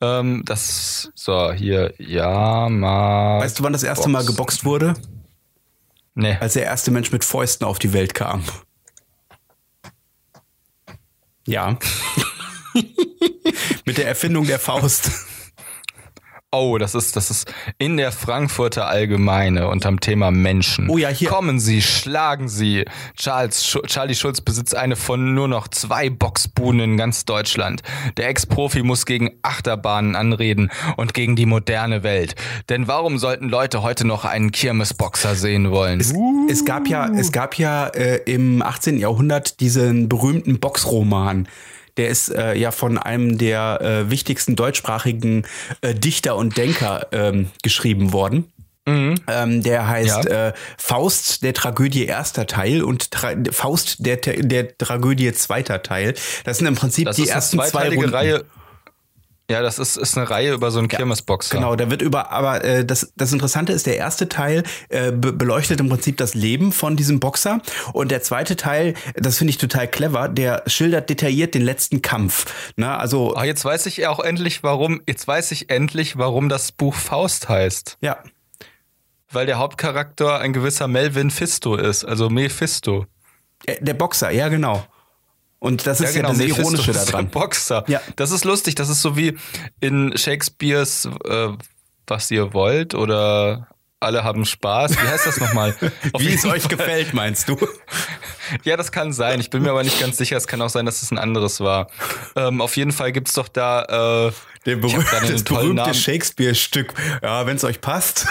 Ähm, 0.00 0.42
das, 0.44 1.10
so, 1.14 1.50
hier, 1.52 1.94
ja, 1.98 2.68
mal. 2.68 3.40
Weißt 3.40 3.58
du, 3.58 3.64
wann 3.64 3.72
das 3.72 3.82
erste 3.82 4.02
Boxen. 4.02 4.12
Mal 4.12 4.24
geboxt 4.24 4.64
wurde? 4.64 4.94
Nee. 6.16 6.36
Als 6.40 6.54
der 6.54 6.64
erste 6.64 6.90
Mensch 6.90 7.12
mit 7.12 7.24
Fäusten 7.24 7.66
auf 7.66 7.78
die 7.78 7.92
Welt 7.92 8.14
kam. 8.14 8.42
Ja. 11.46 11.78
mit 13.84 13.98
der 13.98 14.08
Erfindung 14.08 14.46
der 14.46 14.58
Faust. 14.58 15.10
Oh, 16.52 16.78
das 16.78 16.94
ist, 16.94 17.16
das 17.16 17.30
ist 17.30 17.52
in 17.76 17.96
der 17.96 18.12
Frankfurter 18.12 18.86
Allgemeine 18.86 19.68
unterm 19.68 19.98
Thema 19.98 20.30
Menschen. 20.30 20.88
Oh 20.88 20.96
ja, 20.96 21.08
hier. 21.08 21.28
Kommen 21.28 21.58
Sie, 21.58 21.82
schlagen 21.82 22.48
Sie. 22.48 22.84
Charles, 23.16 23.66
Sch 23.66 23.78
Charlie 23.86 24.14
Schulz 24.14 24.40
besitzt 24.40 24.76
eine 24.76 24.94
von 24.94 25.34
nur 25.34 25.48
noch 25.48 25.66
zwei 25.66 26.08
Boxbuden 26.08 26.80
in 26.80 26.96
ganz 26.96 27.24
Deutschland. 27.24 27.82
Der 28.16 28.28
Ex-Profi 28.28 28.84
muss 28.84 29.06
gegen 29.06 29.32
Achterbahnen 29.42 30.14
anreden 30.14 30.70
und 30.96 31.14
gegen 31.14 31.34
die 31.34 31.46
moderne 31.46 32.04
Welt. 32.04 32.36
Denn 32.68 32.86
warum 32.86 33.18
sollten 33.18 33.48
Leute 33.48 33.82
heute 33.82 34.06
noch 34.06 34.24
einen 34.24 34.52
Kirmesboxer 34.52 35.34
sehen 35.34 35.72
wollen? 35.72 35.98
Es, 35.98 36.12
uh. 36.12 36.46
es 36.48 36.64
gab 36.64 36.86
ja, 36.86 37.08
es 37.08 37.32
gab 37.32 37.58
ja 37.58 37.88
äh, 37.88 38.18
im 38.24 38.62
18. 38.62 38.98
Jahrhundert 38.98 39.58
diesen 39.58 40.08
berühmten 40.08 40.60
Boxroman 40.60 41.48
der 41.96 42.08
ist 42.08 42.28
äh, 42.28 42.54
ja 42.54 42.70
von 42.70 42.98
einem 42.98 43.38
der 43.38 43.80
äh, 43.80 44.10
wichtigsten 44.10 44.56
deutschsprachigen 44.56 45.46
äh, 45.80 45.94
Dichter 45.94 46.36
und 46.36 46.56
Denker 46.56 47.06
ähm, 47.12 47.50
geschrieben 47.62 48.12
worden. 48.12 48.52
Mhm. 48.88 49.16
Ähm, 49.26 49.62
der 49.62 49.88
heißt 49.88 50.24
ja. 50.26 50.48
äh, 50.48 50.52
Faust 50.78 51.42
der 51.42 51.54
Tragödie 51.54 52.06
erster 52.06 52.46
Teil 52.46 52.84
und 52.84 53.10
Tra 53.10 53.32
Faust 53.50 54.06
der, 54.06 54.16
der 54.16 54.78
Tragödie 54.78 55.32
zweiter 55.32 55.82
Teil. 55.82 56.14
Das 56.44 56.58
sind 56.58 56.68
im 56.68 56.76
Prinzip 56.76 57.06
das 57.06 57.16
die 57.16 57.28
ersten 57.28 57.60
zwei. 57.60 57.88
Reihe 57.88 58.44
ja, 59.48 59.62
das 59.62 59.78
ist, 59.78 59.96
ist 59.96 60.16
eine 60.16 60.28
Reihe 60.28 60.54
über 60.54 60.70
so 60.72 60.80
einen 60.80 60.88
ja, 60.88 60.96
Kirmesboxer. 60.96 61.56
Genau, 61.56 61.76
da 61.76 61.88
wird 61.88 62.02
über, 62.02 62.32
aber 62.32 62.64
äh, 62.64 62.84
das, 62.84 63.12
das 63.16 63.32
Interessante 63.32 63.72
ist, 63.72 63.86
der 63.86 63.96
erste 63.96 64.28
Teil 64.28 64.64
äh, 64.88 65.12
be 65.12 65.32
beleuchtet 65.32 65.78
im 65.78 65.88
Prinzip 65.88 66.16
das 66.16 66.34
Leben 66.34 66.72
von 66.72 66.96
diesem 66.96 67.20
Boxer 67.20 67.60
und 67.92 68.10
der 68.10 68.22
zweite 68.22 68.56
Teil, 68.56 68.94
das 69.14 69.38
finde 69.38 69.50
ich 69.50 69.58
total 69.58 69.86
clever, 69.86 70.28
der 70.28 70.64
schildert 70.66 71.08
detailliert 71.10 71.54
den 71.54 71.62
letzten 71.62 72.02
Kampf. 72.02 72.72
Ne? 72.76 72.96
Also, 72.96 73.36
ah, 73.36 73.44
jetzt 73.44 73.64
weiß 73.64 73.86
ich 73.86 74.06
auch 74.08 74.18
endlich, 74.18 74.64
warum, 74.64 75.00
jetzt 75.06 75.28
weiß 75.28 75.52
ich 75.52 75.70
endlich, 75.70 76.18
warum 76.18 76.48
das 76.48 76.72
Buch 76.72 76.94
Faust 76.94 77.48
heißt. 77.48 77.98
Ja. 78.00 78.18
Weil 79.30 79.46
der 79.46 79.58
Hauptcharakter 79.58 80.40
ein 80.40 80.52
gewisser 80.52 80.88
Melvin 80.88 81.30
Fisto 81.30 81.76
ist, 81.76 82.04
also 82.04 82.30
Mephisto. 82.30 83.06
Äh, 83.64 83.76
der 83.80 83.94
Boxer, 83.94 84.30
ja 84.30 84.48
genau. 84.48 84.84
Und 85.58 85.86
das 85.86 86.00
ist 86.00 86.14
ja, 86.14 86.22
genau, 86.22 86.32
ja 86.34 86.48
das 86.48 86.58
Ironische 86.58 86.92
daran. 86.92 87.28
Boxer. 87.28 87.84
Ja. 87.88 88.00
Das 88.16 88.30
ist 88.30 88.44
lustig. 88.44 88.74
Das 88.74 88.88
ist 88.88 89.02
so 89.02 89.16
wie 89.16 89.36
in 89.80 90.16
Shakespeares 90.16 91.08
äh, 91.24 91.48
Was 92.06 92.30
ihr 92.30 92.52
wollt 92.52 92.94
oder 92.94 93.68
alle 93.98 94.24
haben 94.24 94.44
Spaß. 94.44 94.92
Wie 94.92 95.08
heißt 95.08 95.26
das 95.26 95.40
nochmal? 95.40 95.74
wie 96.18 96.32
es 96.32 96.44
euch 96.44 96.68
gefällt, 96.68 97.14
meinst 97.14 97.48
du? 97.48 97.56
ja, 98.64 98.76
das 98.76 98.92
kann 98.92 99.12
sein. 99.12 99.40
Ich 99.40 99.50
bin 99.50 99.62
mir 99.62 99.70
aber 99.70 99.82
nicht 99.82 99.98
ganz 99.98 100.16
sicher. 100.18 100.36
Es 100.36 100.46
kann 100.46 100.60
auch 100.60 100.68
sein, 100.68 100.86
dass 100.86 101.02
es 101.02 101.10
ein 101.10 101.18
anderes 101.18 101.60
war. 101.60 101.88
Ähm, 102.36 102.60
auf 102.60 102.76
jeden 102.76 102.92
Fall 102.92 103.12
gibt's 103.12 103.32
doch 103.32 103.48
da 103.48 104.28
äh, 104.28 104.32
Der 104.66 104.76
berüh 104.76 105.02
das 105.10 105.42
berühmte 105.42 105.94
Shakespeare-Stück. 105.94 106.94
Ja, 107.22 107.46
wenn 107.46 107.56
es 107.56 107.64
euch 107.64 107.80
passt. 107.80 108.26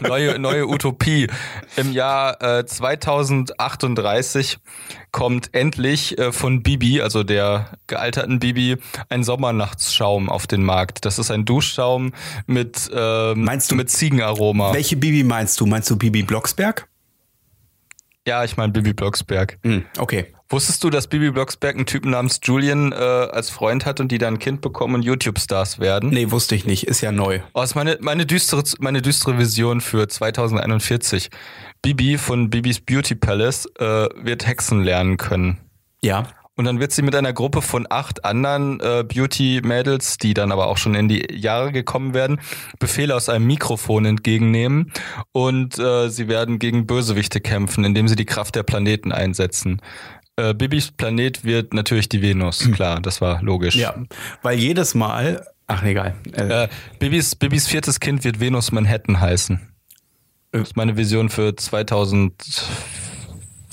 Neue, 0.00 0.38
neue 0.38 0.66
Utopie. 0.66 1.28
Im 1.76 1.92
Jahr 1.92 2.42
äh, 2.42 2.66
2038 2.66 4.58
kommt 5.12 5.54
endlich 5.54 6.18
äh, 6.18 6.32
von 6.32 6.62
Bibi, 6.62 7.00
also 7.00 7.22
der 7.22 7.70
gealterten 7.86 8.40
Bibi, 8.40 8.76
ein 9.08 9.24
Sommernachtsschaum 9.24 10.28
auf 10.28 10.46
den 10.46 10.62
Markt. 10.62 11.04
Das 11.04 11.18
ist 11.18 11.30
ein 11.30 11.44
Duschschaum 11.44 12.12
mit, 12.46 12.90
ähm, 12.94 13.44
meinst 13.44 13.70
du, 13.70 13.74
mit 13.74 13.90
Ziegenaroma. 13.90 14.72
Welche 14.72 14.96
Bibi 14.96 15.24
meinst 15.24 15.60
du? 15.60 15.66
Meinst 15.66 15.90
du 15.90 15.96
Bibi 15.96 16.22
Blocksberg? 16.22 16.88
Ja, 18.26 18.42
ich 18.42 18.56
meine 18.56 18.72
Bibi 18.72 18.94
Blocksberg. 18.94 19.58
Mm, 19.62 19.80
okay. 19.98 20.33
Wusstest 20.50 20.84
du, 20.84 20.90
dass 20.90 21.06
Bibi 21.06 21.30
Blocksberg 21.30 21.74
einen 21.74 21.86
Typen 21.86 22.10
namens 22.10 22.38
Julian 22.42 22.92
äh, 22.92 22.96
als 22.96 23.48
Freund 23.48 23.86
hat 23.86 24.00
und 24.00 24.12
die 24.12 24.18
dann 24.18 24.34
ein 24.34 24.38
Kind 24.38 24.60
bekommen 24.60 24.96
und 24.96 25.02
YouTube-Stars 25.02 25.78
werden? 25.78 26.10
Nee, 26.10 26.30
wusste 26.30 26.54
ich 26.54 26.66
nicht. 26.66 26.86
Ist 26.86 27.00
ja 27.00 27.12
neu. 27.12 27.40
Oh, 27.54 27.60
das 27.60 27.70
ist 27.70 27.74
meine, 27.76 27.96
meine, 28.00 28.26
düstere, 28.26 28.62
meine 28.78 29.00
düstere 29.00 29.38
Vision 29.38 29.80
für 29.80 30.06
2041. 30.06 31.30
Bibi 31.80 32.18
von 32.18 32.50
Bibis 32.50 32.80
Beauty 32.80 33.14
Palace 33.14 33.66
äh, 33.78 34.08
wird 34.16 34.46
Hexen 34.46 34.82
lernen 34.82 35.16
können. 35.16 35.58
Ja. 36.02 36.24
Und 36.56 36.66
dann 36.66 36.78
wird 36.78 36.92
sie 36.92 37.02
mit 37.02 37.16
einer 37.16 37.32
Gruppe 37.32 37.62
von 37.62 37.86
acht 37.90 38.24
anderen 38.24 38.78
äh, 38.78 39.02
Beauty-Mädels, 39.02 40.18
die 40.18 40.34
dann 40.34 40.52
aber 40.52 40.68
auch 40.68 40.76
schon 40.76 40.94
in 40.94 41.08
die 41.08 41.26
Jahre 41.32 41.72
gekommen 41.72 42.14
werden, 42.14 42.40
Befehle 42.78 43.16
aus 43.16 43.28
einem 43.28 43.46
Mikrofon 43.46 44.04
entgegennehmen 44.04 44.92
und 45.32 45.78
äh, 45.80 46.08
sie 46.10 46.28
werden 46.28 46.60
gegen 46.60 46.86
Bösewichte 46.86 47.40
kämpfen, 47.40 47.82
indem 47.82 48.06
sie 48.06 48.14
die 48.14 48.24
Kraft 48.24 48.54
der 48.54 48.62
Planeten 48.62 49.10
einsetzen. 49.10 49.80
Äh, 50.36 50.54
Bibis 50.54 50.90
Planet 50.90 51.44
wird 51.44 51.74
natürlich 51.74 52.08
die 52.08 52.20
Venus, 52.20 52.64
hm. 52.64 52.72
klar, 52.72 53.00
das 53.00 53.20
war 53.20 53.42
logisch. 53.42 53.76
Ja, 53.76 53.94
weil 54.42 54.58
jedes 54.58 54.94
Mal, 54.94 55.46
ach 55.66 55.84
egal. 55.84 56.14
Äh, 56.32 56.68
Bibis, 56.98 57.36
Bibis 57.36 57.68
viertes 57.68 58.00
Kind 58.00 58.24
wird 58.24 58.40
Venus 58.40 58.72
Manhattan 58.72 59.20
heißen. 59.20 59.60
Das 60.50 60.62
ist 60.62 60.76
meine 60.76 60.96
Vision 60.96 61.28
für 61.28 61.54
2000. 61.54 62.34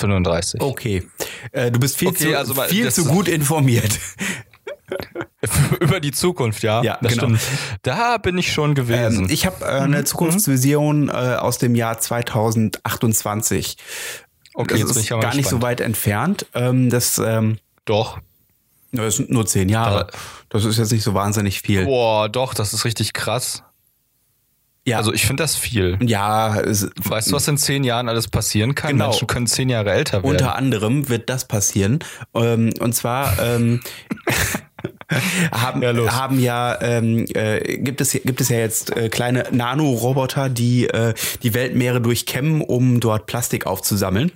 35. 0.02 0.62
Okay. 0.62 1.04
Äh, 1.52 1.72
du 1.72 1.80
bist 1.80 1.98
viel, 1.98 2.08
okay, 2.10 2.32
zu, 2.32 2.38
also, 2.38 2.54
viel 2.64 2.92
zu 2.92 3.06
gut 3.06 3.28
informiert. 3.28 4.00
Über 5.80 6.00
die 6.00 6.12
Zukunft, 6.12 6.64
ja. 6.64 6.84
Ja, 6.84 6.98
das 7.02 7.14
genau. 7.14 7.36
stimmt. 7.36 7.42
Da 7.84 8.18
bin 8.18 8.38
ich 8.38 8.52
schon 8.52 8.76
gewesen. 8.76 9.26
Ähm, 9.26 9.32
ich 9.32 9.46
habe 9.46 9.64
äh, 9.64 9.68
eine 9.68 10.00
mhm. 10.00 10.06
Zukunftsvision 10.06 11.10
äh, 11.10 11.12
aus 11.12 11.58
dem 11.58 11.76
Jahr 11.76 12.00
2028. 12.00 13.78
Okay, 14.54 14.80
das 14.80 14.80
jetzt 14.80 14.96
ist 14.98 15.10
gar 15.10 15.36
nicht 15.36 15.50
so 15.50 15.62
weit 15.62 15.82
entfernt. 15.82 16.46
Ähm, 16.54 16.90
das 16.90 17.18
ähm, 17.20 17.58
doch. 17.86 18.20
Das 18.92 19.16
sind 19.16 19.30
nur 19.30 19.46
zehn 19.46 19.70
Jahre. 19.70 20.08
Das 20.50 20.66
ist 20.66 20.78
jetzt 20.78 20.92
nicht 20.92 21.04
so 21.04 21.14
wahnsinnig 21.14 21.62
viel. 21.62 21.86
Boah, 21.86 22.28
doch, 22.28 22.54
das 22.54 22.74
ist 22.74 22.84
richtig 22.84 23.14
krass. 23.14 23.64
Ja. 24.86 24.98
Also 24.98 25.14
ich 25.14 25.26
finde 25.26 25.44
das 25.44 25.56
viel. 25.56 25.98
Ja. 26.02 26.60
Es, 26.60 26.90
weißt 27.04 27.32
du, 27.32 27.36
was 27.36 27.48
in 27.48 27.58
zehn 27.58 27.84
Jahren 27.84 28.10
alles 28.10 28.28
passieren 28.28 28.76
kann? 28.76 28.92
Genau. 28.92 29.10
Menschen 29.10 29.28
können 29.28 29.48
zehn 29.48 29.70
Jahre 29.70 29.92
älter 29.92 30.24
werden. 30.24 30.32
Unter 30.32 30.56
anderem 30.56 31.08
wird 31.08 31.30
das 31.30 31.48
passieren. 31.48 32.00
Ähm, 32.34 32.72
und 32.80 32.94
zwar 32.94 33.38
ähm, 33.40 33.82
haben 35.52 35.84
ja, 35.84 36.12
haben 36.14 36.40
ja 36.40 36.82
ähm, 36.82 37.26
äh, 37.34 37.78
gibt 37.78 38.02
es 38.02 38.12
gibt 38.12 38.42
es 38.42 38.50
ja 38.50 38.58
jetzt 38.58 38.96
äh, 38.96 39.10
kleine 39.10 39.46
Nanoroboter, 39.52 40.50
die 40.50 40.88
äh, 40.88 41.14
die 41.44 41.54
Weltmeere 41.54 42.02
durchkämmen, 42.02 42.62
um 42.62 43.00
dort 43.00 43.28
Plastik 43.28 43.68
aufzusammeln. 43.68 44.32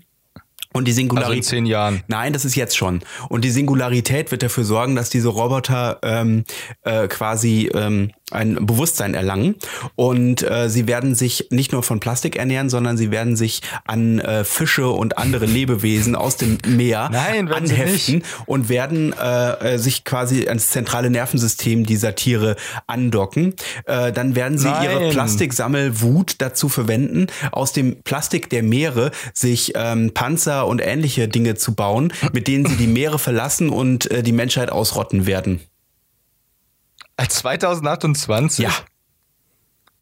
Und 0.75 0.89
die 0.89 0.91
Singularität. 0.91 1.37
Also 1.37 1.37
in 1.37 1.43
zehn 1.43 1.65
Jahren. 1.65 2.03
Nein, 2.07 2.33
das 2.33 2.43
ist 2.43 2.55
jetzt 2.55 2.75
schon. 2.75 3.01
Und 3.29 3.45
die 3.45 3.49
Singularität 3.49 4.31
wird 4.31 4.43
dafür 4.43 4.65
sorgen, 4.65 4.97
dass 4.97 5.09
diese 5.09 5.29
Roboter 5.29 5.99
ähm, 6.03 6.43
äh, 6.83 7.07
quasi 7.07 7.69
ähm, 7.73 8.11
ein 8.31 8.65
Bewusstsein 8.65 9.13
erlangen 9.13 9.55
und 9.93 10.41
äh, 10.41 10.67
sie 10.67 10.87
werden 10.87 11.13
sich 11.13 11.47
nicht 11.51 11.71
nur 11.71 11.83
von 11.83 11.99
Plastik 11.99 12.35
ernähren, 12.37 12.69
sondern 12.69 12.97
sie 12.97 13.11
werden 13.11 13.35
sich 13.35 13.61
an 13.85 14.19
äh, 14.19 14.43
Fische 14.43 14.89
und 14.89 15.19
andere 15.19 15.45
Lebewesen 15.45 16.15
aus 16.15 16.35
dem 16.35 16.57
Meer 16.67 17.09
Nein, 17.11 17.51
anheften 17.51 18.23
und 18.47 18.67
werden 18.67 19.13
äh, 19.13 19.75
äh, 19.75 19.77
sich 19.77 20.05
quasi 20.05 20.47
ans 20.47 20.71
zentrale 20.71 21.11
Nervensystem 21.11 21.85
dieser 21.85 22.15
Tiere 22.15 22.55
andocken. 22.87 23.53
Äh, 23.85 24.11
dann 24.11 24.35
werden 24.35 24.57
sie 24.57 24.69
Nein. 24.69 24.89
ihre 24.89 25.09
Plastiksammelwut 25.11 26.35
dazu 26.39 26.67
verwenden, 26.67 27.27
aus 27.51 27.73
dem 27.73 28.01
Plastik 28.01 28.49
der 28.49 28.63
Meere 28.63 29.11
sich 29.33 29.73
ähm, 29.75 30.15
Panzer 30.15 30.65
und 30.65 30.81
ähnliche 30.81 31.27
Dinge 31.27 31.55
zu 31.55 31.75
bauen, 31.75 32.11
mit 32.33 32.47
denen 32.47 32.65
sie 32.65 32.75
die 32.75 32.87
Meere 32.87 33.19
verlassen 33.19 33.69
und 33.69 34.09
äh, 34.09 34.23
die 34.23 34.31
Menschheit 34.31 34.71
ausrotten 34.71 35.27
werden. 35.27 35.59
Als 37.17 37.35
2028? 37.35 38.63
Ja. 38.65 38.71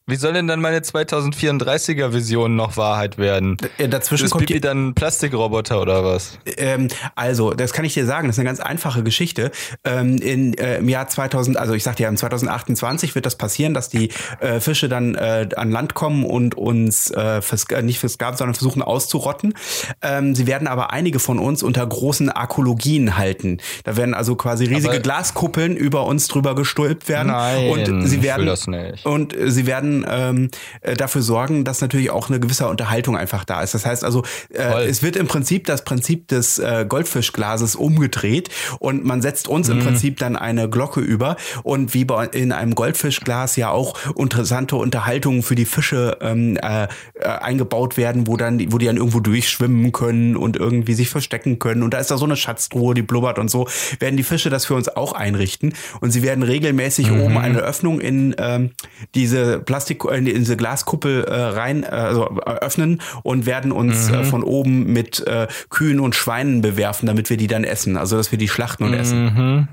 Wie 0.05 0.17
soll 0.17 0.33
denn 0.33 0.47
dann 0.47 0.59
meine 0.59 0.79
2034er 0.79 2.11
Vision 2.11 2.57
noch 2.57 2.75
Wahrheit 2.75 3.17
werden? 3.17 3.55
Ja, 3.77 3.87
dazwischen 3.87 4.25
ist 4.25 4.31
kommt 4.31 4.47
Bibi 4.47 4.59
dann 4.59 4.93
Plastikroboter 4.95 5.81
oder 5.81 6.03
was? 6.03 6.37
Ähm, 6.57 6.89
also, 7.15 7.53
das 7.53 7.71
kann 7.71 7.85
ich 7.85 7.93
dir 7.93 8.05
sagen, 8.05 8.27
das 8.27 8.35
ist 8.35 8.39
eine 8.39 8.47
ganz 8.47 8.59
einfache 8.59 9.01
Geschichte. 9.03 9.51
Ähm, 9.85 10.17
in, 10.17 10.55
äh, 10.55 10.79
Im 10.79 10.89
Jahr 10.89 11.07
2000, 11.07 11.55
also 11.55 11.73
ich 11.73 11.83
sagte 11.83 12.03
ja, 12.03 12.09
im 12.09 12.17
2028 12.17 13.15
wird 13.15 13.25
das 13.25 13.37
passieren, 13.37 13.73
dass 13.73 13.87
die 13.87 14.09
äh, 14.41 14.59
Fische 14.59 14.89
dann 14.89 15.15
äh, 15.15 15.47
an 15.55 15.71
Land 15.71 15.93
kommen 15.93 16.25
und 16.25 16.55
uns 16.55 17.09
äh, 17.11 17.41
fürs, 17.41 17.63
äh, 17.69 17.81
nicht 17.81 17.99
fürs 17.99 18.17
Gab, 18.17 18.35
sondern 18.35 18.55
versuchen 18.55 18.81
auszurotten. 18.81 19.53
Ähm, 20.01 20.35
sie 20.35 20.47
werden 20.47 20.67
aber 20.67 20.91
einige 20.91 21.19
von 21.19 21.39
uns 21.39 21.63
unter 21.63 21.87
großen 21.87 22.29
Arkologien 22.29 23.17
halten. 23.17 23.59
Da 23.85 23.95
werden 23.95 24.13
also 24.13 24.35
quasi 24.35 24.65
riesige 24.65 24.89
aber 24.95 24.99
Glaskuppeln 24.99 25.77
über 25.77 26.05
uns 26.07 26.27
drüber 26.27 26.55
gestülpt 26.55 27.07
werden. 27.07 27.29
Nein, 27.29 27.69
und 27.69 28.05
sie 28.05 28.21
werden, 28.21 28.41
ich 28.41 28.45
will 28.45 28.45
das 28.47 28.67
nicht. 28.67 29.05
Und 29.05 29.33
sie 29.39 29.65
werden 29.65 29.92
ähm, 30.07 30.49
äh, 30.81 30.95
dafür 30.95 31.21
sorgen, 31.21 31.63
dass 31.63 31.81
natürlich 31.81 32.09
auch 32.09 32.29
eine 32.29 32.39
gewisse 32.39 32.67
Unterhaltung 32.67 33.17
einfach 33.17 33.45
da 33.45 33.61
ist. 33.61 33.73
Das 33.73 33.85
heißt 33.85 34.03
also, 34.03 34.23
äh, 34.53 34.85
es 34.85 35.03
wird 35.03 35.15
im 35.15 35.27
Prinzip 35.27 35.65
das 35.65 35.83
Prinzip 35.83 36.27
des 36.27 36.59
äh, 36.59 36.85
Goldfischglases 36.87 37.75
umgedreht 37.75 38.49
und 38.79 39.05
man 39.05 39.21
setzt 39.21 39.47
uns 39.47 39.67
mhm. 39.67 39.77
im 39.77 39.85
Prinzip 39.85 40.17
dann 40.17 40.35
eine 40.35 40.69
Glocke 40.69 41.01
über 41.01 41.35
und 41.63 41.93
wie 41.93 42.05
bei 42.05 42.25
in 42.25 42.51
einem 42.51 42.75
Goldfischglas 42.75 43.55
ja 43.55 43.69
auch 43.69 43.95
interessante 44.15 44.75
Unterhaltungen 44.75 45.43
für 45.43 45.55
die 45.55 45.65
Fische 45.65 46.17
ähm, 46.21 46.57
äh, 46.57 46.87
äh, 47.15 47.27
eingebaut 47.27 47.97
werden, 47.97 48.27
wo 48.27 48.37
dann, 48.37 48.59
wo 48.71 48.77
die 48.77 48.85
dann 48.85 48.97
irgendwo 48.97 49.19
durchschwimmen 49.19 49.91
können 49.91 50.35
und 50.35 50.57
irgendwie 50.57 50.93
sich 50.93 51.09
verstecken 51.09 51.59
können. 51.59 51.83
Und 51.83 51.93
da 51.93 51.99
ist 51.99 52.11
da 52.11 52.17
so 52.17 52.25
eine 52.25 52.35
Schatztruhe, 52.35 52.93
die 52.93 53.01
blubbert 53.01 53.39
und 53.39 53.49
so, 53.49 53.67
werden 53.99 54.17
die 54.17 54.23
Fische 54.23 54.49
das 54.49 54.65
für 54.65 54.75
uns 54.75 54.89
auch 54.89 55.13
einrichten. 55.13 55.73
Und 56.01 56.11
sie 56.11 56.23
werden 56.23 56.43
regelmäßig 56.43 57.11
mhm. 57.11 57.21
oben 57.21 57.37
eine 57.37 57.59
Öffnung 57.59 57.99
in 57.99 58.35
ähm, 58.37 58.71
diese 59.15 59.59
Plastik, 59.59 59.82
äh, 59.89 60.17
in 60.17 60.25
diese 60.25 60.57
Glaskuppel 60.57 61.23
äh, 61.23 61.33
rein, 61.33 61.83
äh, 61.83 61.87
also 61.87 62.29
äh, 62.45 62.49
öffnen 62.49 63.01
und 63.23 63.45
werden 63.45 63.71
uns 63.71 64.09
mhm. 64.09 64.15
äh, 64.15 64.23
von 64.23 64.43
oben 64.43 64.91
mit 64.91 65.25
äh, 65.27 65.47
Kühen 65.69 65.99
und 65.99 66.15
Schweinen 66.15 66.61
bewerfen, 66.61 67.05
damit 67.05 67.29
wir 67.29 67.37
die 67.37 67.47
dann 67.47 67.63
essen. 67.63 67.97
Also 67.97 68.17
dass 68.17 68.31
wir 68.31 68.37
die 68.37 68.47
schlachten 68.47 68.83
und 68.83 68.91
mhm. 68.91 68.97
essen. 68.97 69.67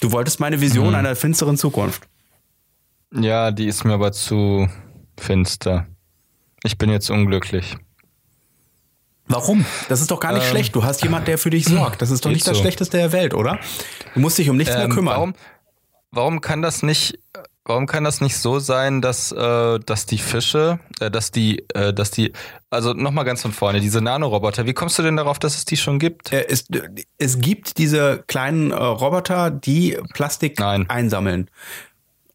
Du 0.00 0.12
wolltest 0.12 0.40
meine 0.40 0.60
Vision 0.60 0.90
mhm. 0.90 0.94
einer 0.94 1.16
finsteren 1.16 1.56
Zukunft. 1.56 2.02
Ja, 3.14 3.50
die 3.50 3.66
ist 3.66 3.84
mir 3.84 3.94
aber 3.94 4.12
zu 4.12 4.68
finster. 5.18 5.86
Ich 6.64 6.76
bin 6.76 6.90
jetzt 6.90 7.10
unglücklich. 7.10 7.76
Warum? 9.28 9.64
Das 9.88 10.00
ist 10.00 10.10
doch 10.10 10.20
gar 10.20 10.32
nicht 10.32 10.44
ähm, 10.44 10.50
schlecht. 10.50 10.74
Du 10.74 10.84
hast 10.84 11.02
jemand, 11.02 11.26
der 11.26 11.38
für 11.38 11.50
dich 11.50 11.64
sorgt. 11.64 12.00
Das 12.00 12.10
ist 12.10 12.24
doch 12.24 12.30
nicht 12.30 12.46
das 12.46 12.56
so. 12.56 12.62
Schlechteste 12.62 12.96
der 12.96 13.12
Welt, 13.12 13.34
oder? 13.34 13.58
Du 14.14 14.20
musst 14.20 14.38
dich 14.38 14.48
um 14.48 14.56
nichts 14.56 14.74
ähm, 14.74 14.80
mehr 14.80 14.88
kümmern. 14.88 15.14
Warum, 15.14 15.34
warum 16.12 16.40
kann 16.40 16.62
das 16.62 16.82
nicht, 16.82 17.18
warum 17.66 17.86
kann 17.86 18.04
das 18.04 18.20
nicht 18.20 18.38
so 18.38 18.58
sein, 18.58 19.02
dass, 19.02 19.32
äh, 19.32 19.78
dass 19.80 20.06
die 20.06 20.18
Fische, 20.18 20.78
äh, 21.00 21.10
dass 21.10 21.32
die, 21.32 21.64
äh, 21.74 21.92
dass 21.92 22.10
die, 22.10 22.32
also 22.70 22.94
nochmal 22.94 23.24
ganz 23.24 23.42
von 23.42 23.52
vorne, 23.52 23.80
diese 23.80 24.00
Nanoroboter, 24.00 24.66
wie 24.66 24.72
kommst 24.72 24.98
du 24.98 25.02
denn 25.02 25.16
darauf, 25.16 25.38
dass 25.38 25.56
es 25.56 25.64
die 25.64 25.76
schon 25.76 25.98
gibt? 25.98 26.32
Äh, 26.32 26.46
es, 26.48 26.66
es 27.18 27.40
gibt 27.40 27.78
diese 27.78 28.24
kleinen 28.26 28.70
äh, 28.70 28.74
Roboter, 28.74 29.50
die 29.50 29.98
Plastik 30.14 30.58
Nein. 30.58 30.88
einsammeln. 30.88 31.50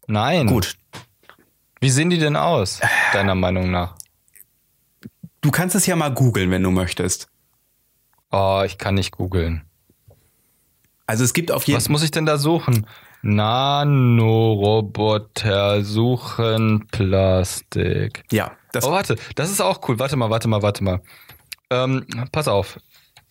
Nein. 0.06 0.46
Gut. 0.46 0.76
Wie 1.80 1.90
sehen 1.90 2.10
die 2.10 2.18
denn 2.18 2.36
aus, 2.36 2.80
deiner 3.12 3.34
Meinung 3.34 3.70
nach? 3.70 3.96
Du 5.40 5.50
kannst 5.50 5.74
es 5.74 5.86
ja 5.86 5.96
mal 5.96 6.12
googeln, 6.12 6.50
wenn 6.50 6.62
du 6.62 6.70
möchtest. 6.70 7.28
Oh, 8.30 8.62
ich 8.64 8.78
kann 8.78 8.94
nicht 8.94 9.10
googeln. 9.10 9.62
Also 11.06 11.24
es 11.24 11.32
gibt 11.32 11.50
auf 11.50 11.64
jeden 11.64 11.76
Was 11.76 11.88
muss 11.88 12.04
ich 12.04 12.12
denn 12.12 12.26
da 12.26 12.38
suchen? 12.38 12.86
Nanoroboter 13.22 15.84
suchen 15.84 16.86
Plastik. 16.88 18.24
Ja. 18.32 18.56
Das 18.72 18.84
oh, 18.84 18.90
warte, 18.90 19.16
das 19.36 19.50
ist 19.50 19.60
auch 19.60 19.86
cool. 19.88 19.98
Warte 19.98 20.16
mal, 20.16 20.30
warte 20.30 20.48
mal, 20.48 20.62
warte 20.62 20.82
mal. 20.82 21.00
Ähm, 21.70 22.06
pass 22.32 22.48
auf. 22.48 22.80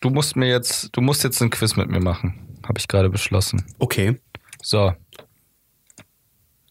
Du 0.00 0.10
musst 0.10 0.36
mir 0.36 0.48
jetzt, 0.48 0.96
du 0.96 1.00
musst 1.00 1.24
jetzt 1.24 1.40
ein 1.42 1.50
Quiz 1.50 1.76
mit 1.76 1.90
mir 1.90 2.00
machen. 2.00 2.58
Habe 2.64 2.78
ich 2.78 2.88
gerade 2.88 3.10
beschlossen. 3.10 3.64
Okay. 3.78 4.18
So. 4.62 4.94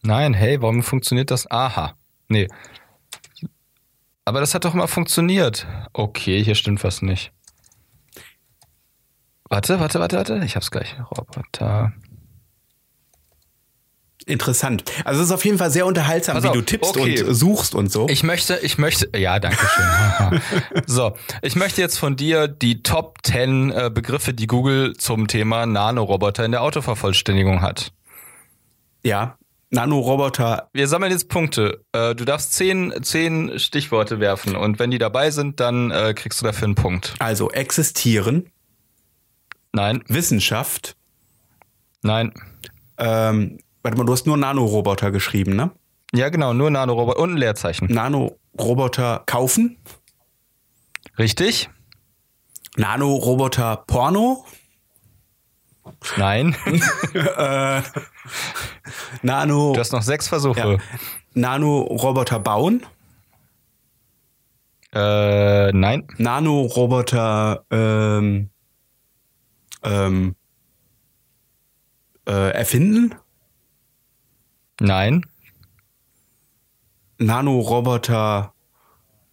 Nein, 0.02 0.34
hey, 0.34 0.60
warum 0.60 0.82
funktioniert 0.82 1.30
das? 1.30 1.48
Aha. 1.50 1.94
Nee. 2.28 2.48
Aber 4.24 4.40
das 4.40 4.54
hat 4.54 4.64
doch 4.64 4.74
mal 4.74 4.86
funktioniert. 4.86 5.66
Okay, 5.92 6.42
hier 6.42 6.54
stimmt 6.54 6.82
was 6.82 7.02
nicht. 7.02 7.32
Warte, 9.48 9.80
warte, 9.80 10.00
warte, 10.00 10.16
warte. 10.16 10.40
Ich 10.44 10.56
hab's 10.56 10.70
gleich. 10.70 10.96
Roboter. 11.10 11.92
Interessant. 14.26 14.84
Also 15.04 15.20
es 15.20 15.26
ist 15.26 15.32
auf 15.32 15.44
jeden 15.44 15.58
Fall 15.58 15.70
sehr 15.70 15.86
unterhaltsam, 15.86 16.36
also, 16.36 16.48
wie 16.48 16.58
du 16.58 16.62
tippst 16.62 16.96
okay. 16.96 17.22
und 17.22 17.34
suchst 17.34 17.74
und 17.74 17.90
so. 17.90 18.08
Ich 18.08 18.22
möchte, 18.22 18.58
ich 18.62 18.78
möchte, 18.78 19.10
ja, 19.18 19.38
danke 19.38 19.66
schön. 19.66 20.40
so, 20.86 21.14
ich 21.42 21.56
möchte 21.56 21.80
jetzt 21.80 21.98
von 21.98 22.16
dir 22.16 22.48
die 22.48 22.82
Top 22.82 23.18
10 23.22 23.70
äh, 23.70 23.90
Begriffe, 23.92 24.34
die 24.34 24.46
Google 24.46 24.96
zum 24.96 25.28
Thema 25.28 25.66
Nanoroboter 25.66 26.44
in 26.44 26.52
der 26.52 26.62
Autovervollständigung 26.62 27.62
hat. 27.62 27.92
Ja, 29.04 29.36
Nanoroboter. 29.70 30.68
Wir 30.74 30.86
sammeln 30.86 31.10
jetzt 31.10 31.28
Punkte. 31.28 31.82
Äh, 31.92 32.14
du 32.14 32.26
darfst 32.26 32.52
zehn, 32.52 32.92
zehn 33.02 33.58
Stichworte 33.58 34.20
werfen 34.20 34.54
und 34.54 34.78
wenn 34.78 34.90
die 34.90 34.98
dabei 34.98 35.30
sind, 35.30 35.60
dann 35.60 35.90
äh, 35.90 36.12
kriegst 36.14 36.42
du 36.42 36.44
dafür 36.44 36.66
einen 36.66 36.74
Punkt. 36.74 37.14
Also 37.18 37.50
existieren. 37.50 38.50
Nein. 39.72 40.04
Wissenschaft. 40.08 40.94
Nein. 42.02 42.34
Ähm, 42.98 43.58
warte 43.82 43.98
mal, 43.98 44.04
du 44.04 44.12
hast 44.12 44.26
nur 44.26 44.36
Nanoroboter 44.36 45.10
geschrieben, 45.10 45.56
ne? 45.56 45.70
Ja, 46.14 46.28
genau, 46.28 46.52
nur 46.52 46.70
Nanoroboter 46.70 47.20
und 47.20 47.32
ein 47.32 47.36
Leerzeichen. 47.36 47.88
Nanoroboter 47.92 49.22
kaufen. 49.26 49.78
Richtig. 51.18 51.70
Nanoroboter 52.76 53.84
Porno. 53.86 54.44
Nein. 56.16 56.56
äh, 57.14 57.82
Nano. 59.22 59.72
Du 59.72 59.80
hast 59.80 59.92
noch 59.92 60.02
sechs 60.02 60.28
Versuche. 60.28 60.58
Ja. 60.58 60.78
Nano-Roboter 61.34 62.38
bauen. 62.38 62.84
Äh, 64.92 65.72
nein. 65.72 66.06
Nano-Roboter 66.18 67.64
ähm, 67.70 68.50
ähm, 69.82 70.36
äh, 72.26 72.50
erfinden. 72.52 73.14
Nein. 74.82 75.24
Nano-Roboter 77.18 78.52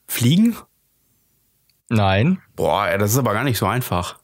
fliegen. 0.08 0.56
Nein. 1.90 2.40
Boah, 2.56 2.98
das 2.98 3.12
ist 3.12 3.18
aber 3.18 3.34
gar 3.34 3.44
nicht 3.44 3.58
so 3.58 3.66
einfach. 3.66 4.20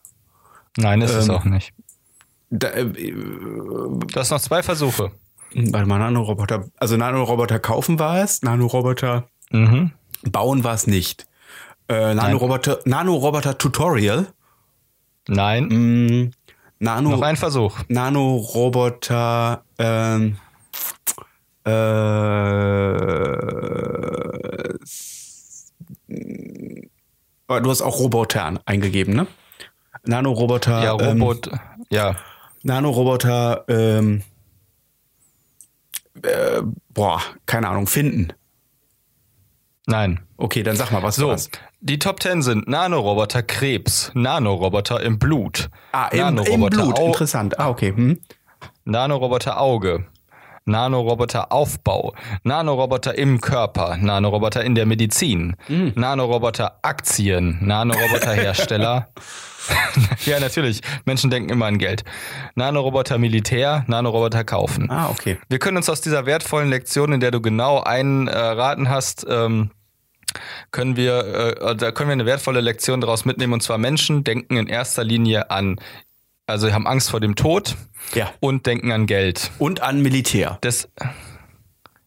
Nein, 0.76 1.00
ist 1.00 1.12
ähm, 1.12 1.18
es 1.18 1.30
auch 1.30 1.44
nicht. 1.44 1.74
Da, 2.50 2.68
äh, 2.68 2.84
du 2.84 4.06
hast 4.14 4.30
noch 4.30 4.40
zwei 4.40 4.62
Versuche. 4.62 5.10
Warte 5.52 5.88
mal, 5.88 5.98
Nanoroboter. 5.98 6.68
Also 6.76 6.96
Nanoroboter 6.96 7.58
kaufen 7.58 7.98
war 7.98 8.22
es, 8.22 8.42
Nanoroboter 8.42 9.28
mhm. 9.50 9.92
bauen 10.22 10.62
war 10.62 10.74
es 10.74 10.86
nicht. 10.86 11.26
Äh, 11.88 12.14
Nanoroboter, 12.14 12.80
Nanoroboter 12.84 13.58
Tutorial. 13.58 14.28
Nein. 15.28 15.64
Mm, 15.64 16.30
Nano, 16.78 17.10
noch 17.10 17.22
ein 17.22 17.36
Versuch. 17.36 17.80
Nanoroboter 17.88 19.64
ähm, 19.78 20.36
äh, 20.36 20.45
du 27.60 27.70
hast 27.70 27.82
auch 27.82 27.98
Robotern 27.98 28.60
eingegeben, 28.64 29.14
ne? 29.14 29.26
Nanoroboter. 30.04 30.84
Ja, 30.84 30.92
Robot. 30.92 31.48
Ähm, 31.48 31.58
ja. 31.90 32.16
Nanoroboter, 32.62 33.64
ähm, 33.68 34.22
äh, 36.22 36.62
boah, 36.90 37.20
keine 37.46 37.68
Ahnung, 37.68 37.86
finden. 37.86 38.32
Nein. 39.86 40.20
Okay, 40.36 40.62
dann 40.62 40.76
sag 40.76 40.90
mal, 40.90 41.02
was 41.02 41.16
so. 41.16 41.28
Was? 41.28 41.50
Die 41.80 41.98
Top 41.98 42.22
10 42.22 42.42
sind 42.42 42.68
Nanoroboter 42.68 43.42
Krebs, 43.42 44.10
Nanoroboter 44.14 45.00
im 45.02 45.18
Blut. 45.18 45.70
Ah, 45.92 46.08
im, 46.08 46.38
im 46.38 46.60
Blut, 46.66 46.98
Au 46.98 47.06
interessant. 47.06 47.58
Ah, 47.58 47.68
okay. 47.68 47.94
Hm. 47.94 48.20
Nanoroboter 48.84 49.60
Auge, 49.60 50.06
Nanoroboter 50.66 51.52
Aufbau, 51.52 52.14
Nanoroboter 52.42 53.16
im 53.16 53.40
Körper, 53.40 53.96
Nanoroboter 53.96 54.64
in 54.64 54.74
der 54.74 54.84
Medizin, 54.84 55.56
mhm. 55.68 55.92
Nanoroboter 55.94 56.80
Aktien, 56.82 57.58
Nanoroboter 57.62 58.34
Hersteller. 58.34 59.08
ja, 60.26 60.40
natürlich. 60.40 60.80
Menschen 61.04 61.30
denken 61.30 61.50
immer 61.50 61.66
an 61.66 61.78
Geld. 61.78 62.04
Nanoroboter 62.54 63.18
Militär, 63.18 63.84
Nanoroboter 63.86 64.44
kaufen. 64.44 64.90
Ah, 64.90 65.10
okay. 65.10 65.38
Wir 65.48 65.58
können 65.58 65.76
uns 65.76 65.88
aus 65.88 66.00
dieser 66.00 66.26
wertvollen 66.26 66.68
Lektion, 66.68 67.12
in 67.12 67.20
der 67.20 67.30
du 67.30 67.40
genau 67.40 67.80
einen 67.80 68.28
äh, 68.28 68.36
raten 68.36 68.88
hast, 68.88 69.26
ähm, 69.28 69.70
können 70.70 70.96
wir, 70.96 71.56
äh, 71.60 71.76
da 71.76 71.92
können 71.92 72.10
wir 72.10 72.12
eine 72.12 72.26
wertvolle 72.26 72.60
Lektion 72.60 73.00
daraus 73.00 73.24
mitnehmen. 73.24 73.54
Und 73.54 73.62
zwar 73.62 73.78
Menschen 73.78 74.24
denken 74.24 74.56
in 74.56 74.66
erster 74.66 75.04
Linie 75.04 75.50
an, 75.50 75.80
also 76.46 76.72
haben 76.72 76.86
Angst 76.86 77.10
vor 77.10 77.20
dem 77.20 77.34
Tod 77.34 77.76
ja. 78.14 78.30
und 78.40 78.66
denken 78.66 78.92
an 78.92 79.06
Geld. 79.06 79.50
Und 79.58 79.82
an 79.82 80.00
Militär. 80.02 80.58
Das, 80.60 80.88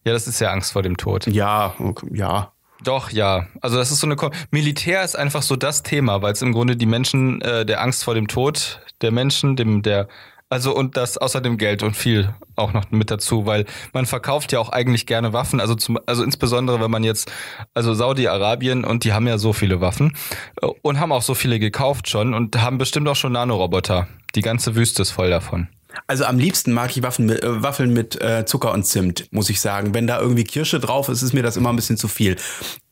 ja, 0.04 0.12
das 0.12 0.26
ist 0.26 0.40
ja 0.40 0.50
Angst 0.50 0.72
vor 0.72 0.82
dem 0.82 0.96
Tod. 0.96 1.26
Ja, 1.26 1.74
ja. 2.10 2.52
Doch, 2.82 3.10
ja. 3.10 3.46
Also 3.60 3.76
das 3.76 3.90
ist 3.90 4.00
so 4.00 4.06
eine 4.06 4.16
Ko 4.16 4.30
Militär 4.50 5.04
ist 5.04 5.14
einfach 5.14 5.42
so 5.42 5.56
das 5.56 5.82
Thema, 5.82 6.22
weil 6.22 6.32
es 6.32 6.40
im 6.40 6.52
Grunde 6.52 6.76
die 6.76 6.86
Menschen 6.86 7.42
äh, 7.42 7.66
der 7.66 7.82
Angst 7.82 8.04
vor 8.04 8.14
dem 8.14 8.26
Tod 8.26 8.80
der 9.02 9.10
Menschen, 9.10 9.56
dem 9.56 9.82
der 9.82 10.08
also 10.50 10.74
und 10.74 10.96
das 10.96 11.16
außerdem 11.16 11.56
Geld 11.56 11.82
und 11.82 11.96
viel 11.96 12.34
auch 12.56 12.72
noch 12.72 12.90
mit 12.90 13.10
dazu, 13.10 13.46
weil 13.46 13.64
man 13.92 14.04
verkauft 14.04 14.52
ja 14.52 14.58
auch 14.58 14.68
eigentlich 14.68 15.06
gerne 15.06 15.32
Waffen, 15.32 15.60
also 15.60 15.74
zum, 15.74 15.98
also 16.06 16.22
insbesondere 16.22 16.80
wenn 16.80 16.90
man 16.90 17.04
jetzt 17.04 17.32
also 17.72 17.94
Saudi-Arabien 17.94 18.84
und 18.84 19.04
die 19.04 19.12
haben 19.12 19.26
ja 19.26 19.38
so 19.38 19.52
viele 19.52 19.80
Waffen 19.80 20.16
äh, 20.60 20.66
und 20.82 21.00
haben 21.00 21.12
auch 21.12 21.22
so 21.22 21.34
viele 21.34 21.58
gekauft 21.58 22.08
schon 22.10 22.34
und 22.34 22.60
haben 22.60 22.78
bestimmt 22.78 23.08
auch 23.08 23.16
schon 23.16 23.32
Nanoroboter. 23.32 24.08
Die 24.34 24.42
ganze 24.42 24.74
Wüste 24.74 25.02
ist 25.02 25.10
voll 25.10 25.30
davon. 25.30 25.68
Also 26.06 26.24
am 26.24 26.38
liebsten 26.38 26.72
mag 26.72 26.96
ich 26.96 27.02
Waffeln 27.02 27.26
mit, 27.26 27.42
äh, 27.42 27.62
Waffeln 27.62 27.92
mit 27.92 28.20
äh, 28.20 28.44
Zucker 28.44 28.72
und 28.72 28.84
Zimt, 28.84 29.28
muss 29.30 29.50
ich 29.50 29.60
sagen. 29.60 29.94
Wenn 29.94 30.06
da 30.06 30.20
irgendwie 30.20 30.44
Kirsche 30.44 30.80
drauf 30.80 31.08
ist, 31.08 31.22
ist 31.22 31.32
mir 31.32 31.42
das 31.42 31.56
immer 31.56 31.70
ein 31.70 31.76
bisschen 31.76 31.96
zu 31.96 32.08
viel. 32.08 32.36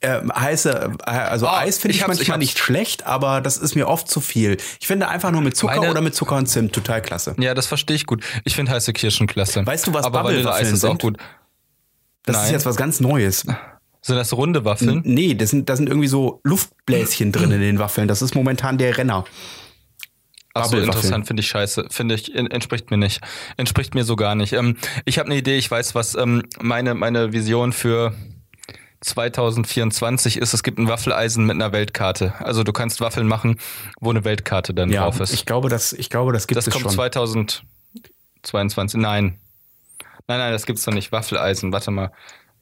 Äh, 0.00 0.20
heiße, 0.28 0.92
äh, 1.06 1.11
also 1.11 1.46
oh, 1.46 1.50
Eis 1.50 1.78
finde 1.78 1.94
ich, 1.94 2.02
ich 2.02 2.06
manchmal 2.06 2.37
ich 2.37 2.48
nicht 2.48 2.58
schlecht, 2.58 3.06
aber 3.06 3.40
das 3.40 3.56
ist 3.56 3.74
mir 3.74 3.88
oft 3.88 4.08
zu 4.08 4.20
viel. 4.20 4.56
Ich 4.80 4.87
finde 4.87 5.08
einfach 5.08 5.30
nur 5.30 5.40
mit 5.40 5.56
Zucker 5.56 5.76
Meine, 5.76 5.90
oder 5.90 6.00
mit 6.00 6.14
Zucker 6.14 6.37
und 6.37 6.46
Zimt 6.46 6.72
total 6.72 7.02
klasse. 7.02 7.34
Ja, 7.38 7.54
das 7.54 7.66
verstehe 7.66 7.96
ich 7.96 8.06
gut. 8.06 8.24
Ich 8.44 8.54
finde 8.54 8.72
heiße 8.72 8.92
Kirschen 8.92 9.26
klasse. 9.26 9.66
Weißt 9.66 9.87
du, 9.87 9.94
was 9.94 10.04
aber 10.04 10.22
Bubble-Waffeln 10.22 10.76
sind? 10.76 10.90
Auch 10.90 10.98
gut. 10.98 11.16
Das 12.24 12.37
Nein. 12.37 12.44
ist 12.46 12.52
jetzt 12.52 12.66
was 12.66 12.76
ganz 12.76 13.00
Neues. 13.00 13.46
Sind 14.00 14.16
das 14.16 14.32
runde 14.32 14.64
Waffeln? 14.64 15.02
N 15.04 15.14
nee, 15.14 15.34
das 15.34 15.50
sind, 15.50 15.68
da 15.68 15.76
sind 15.76 15.88
irgendwie 15.88 16.08
so 16.08 16.40
Luftbläschen 16.44 17.32
drin 17.32 17.50
in 17.52 17.61
den 17.61 17.78
Waffeln. 17.78 18.08
Das 18.08 18.22
ist 18.22 18.34
momentan 18.34 18.78
der 18.78 18.96
Renner. 18.96 19.24
So, 20.64 20.79
interessant, 20.79 21.27
finde 21.27 21.40
ich 21.40 21.49
scheiße. 21.49 21.87
Finde 21.90 22.14
ich, 22.14 22.35
entspricht 22.35 22.90
mir 22.90 22.97
nicht. 22.97 23.21
Entspricht 23.57 23.94
mir 23.94 24.05
so 24.05 24.16
gar 24.16 24.35
nicht. 24.35 24.53
Ähm, 24.53 24.77
ich 25.05 25.18
habe 25.18 25.27
eine 25.27 25.38
Idee, 25.38 25.57
ich 25.57 25.71
weiß, 25.71 25.94
was 25.94 26.14
ähm, 26.14 26.42
meine, 26.61 26.94
meine 26.94 27.33
Vision 27.33 27.73
für 27.73 28.14
2024 29.01 30.38
ist, 30.38 30.55
es 30.55 30.62
gibt 30.62 30.79
ein 30.79 30.88
Waffeleisen 30.88 31.44
mit 31.47 31.55
einer 31.55 31.73
Weltkarte. 31.73 32.35
Also 32.40 32.64
du 32.64 32.73
kannst 32.73 33.01
Waffeln 33.01 33.29
machen, 33.29 33.59
wo 34.01 34.11
eine 34.11 34.25
Weltkarte 34.25 34.75
dann 34.75 34.90
ja, 34.90 35.03
drauf 35.03 35.21
ist. 35.21 35.33
Ich 35.33 35.47
glaube, 35.47 35.68
das, 35.68 35.92
ich 35.92 36.11
glaube, 36.11 36.33
das 36.33 36.49
gibt 36.49 36.57
das 36.57 36.66
es 36.66 36.75
schon. 36.75 36.83
Das 36.83 36.97
kommt 36.97 37.14
2022. 37.14 39.01
Nein. 39.01 39.38
Nein, 40.27 40.38
nein, 40.38 40.53
das 40.53 40.66
gibt's 40.66 40.85
doch 40.85 40.92
nicht. 40.92 41.12
Waffeleisen, 41.12 41.73
warte 41.73 41.90
mal. 41.90 42.12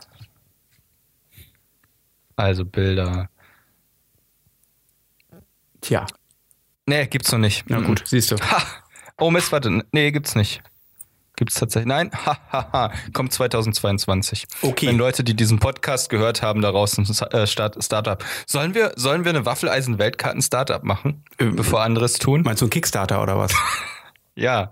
Also 2.38 2.64
Bilder. 2.64 3.28
Tja. 5.80 6.06
Nee, 6.86 7.06
gibt's 7.06 7.32
noch 7.32 7.40
nicht. 7.40 7.68
Na 7.68 7.80
gut, 7.80 8.04
siehst 8.06 8.30
du. 8.30 8.36
Ha! 8.36 8.62
Oh 9.18 9.32
Mist, 9.32 9.50
warte. 9.50 9.84
Nee, 9.90 10.12
gibt's 10.12 10.36
nicht. 10.36 10.62
Gibt's 11.34 11.56
tatsächlich. 11.56 11.88
Nein, 11.88 12.12
hahaha. 12.12 12.38
Ha, 12.52 12.72
ha. 12.72 12.92
Kommt 13.12 13.32
2022. 13.32 14.46
Okay. 14.62 14.86
Wenn 14.86 14.98
Leute, 14.98 15.24
die 15.24 15.34
diesen 15.34 15.58
Podcast 15.58 16.10
gehört 16.10 16.40
haben, 16.40 16.62
daraus 16.62 16.96
ein 16.96 17.06
äh, 17.32 17.46
Start 17.48 17.82
Startup. 17.82 18.24
Sollen 18.46 18.74
wir, 18.74 18.92
sollen 18.94 19.24
wir 19.24 19.30
eine 19.30 19.44
Waffeleisen-Weltkarten-Startup 19.44 20.84
machen, 20.84 21.24
ähm, 21.40 21.56
bevor 21.56 21.82
anderes 21.82 22.20
tun? 22.20 22.42
Meinst 22.42 22.62
du 22.62 22.66
ein 22.66 22.70
Kickstarter 22.70 23.20
oder 23.20 23.36
was? 23.36 23.52
ja. 24.36 24.70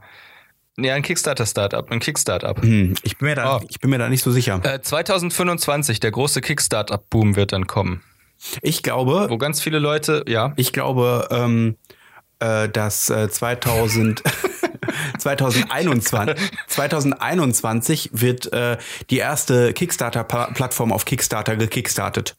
Nee, 0.78 0.90
ein 0.90 1.02
Kickstarter-Startup, 1.02 1.90
ein 1.90 2.00
Kickstartup. 2.00 2.62
Hm, 2.62 2.94
ich, 3.02 3.16
bin 3.16 3.28
mir 3.28 3.34
da, 3.34 3.56
oh. 3.56 3.66
ich 3.68 3.80
bin 3.80 3.88
mir 3.90 3.98
da 3.98 4.10
nicht 4.10 4.22
so 4.22 4.30
sicher. 4.30 4.60
Äh, 4.62 4.82
2025, 4.82 6.00
der 6.00 6.10
große 6.10 6.42
Kickstarter-Boom 6.42 7.34
wird 7.34 7.52
dann 7.52 7.66
kommen. 7.66 8.02
Ich 8.60 8.82
glaube. 8.82 9.26
Wo 9.30 9.38
ganz 9.38 9.62
viele 9.62 9.78
Leute, 9.78 10.22
ja. 10.28 10.52
Ich 10.56 10.74
glaube, 10.74 11.28
ähm, 11.30 11.76
äh, 12.40 12.68
dass 12.68 13.08
äh, 13.08 13.30
2000, 13.30 14.22
2021, 15.18 16.36
2021 16.66 18.10
wird 18.12 18.52
äh, 18.52 18.76
die 19.08 19.18
erste 19.18 19.72
Kickstarter-Plattform 19.72 20.92
auf 20.92 21.06
Kickstarter 21.06 21.56
gekickstartet. 21.56 22.36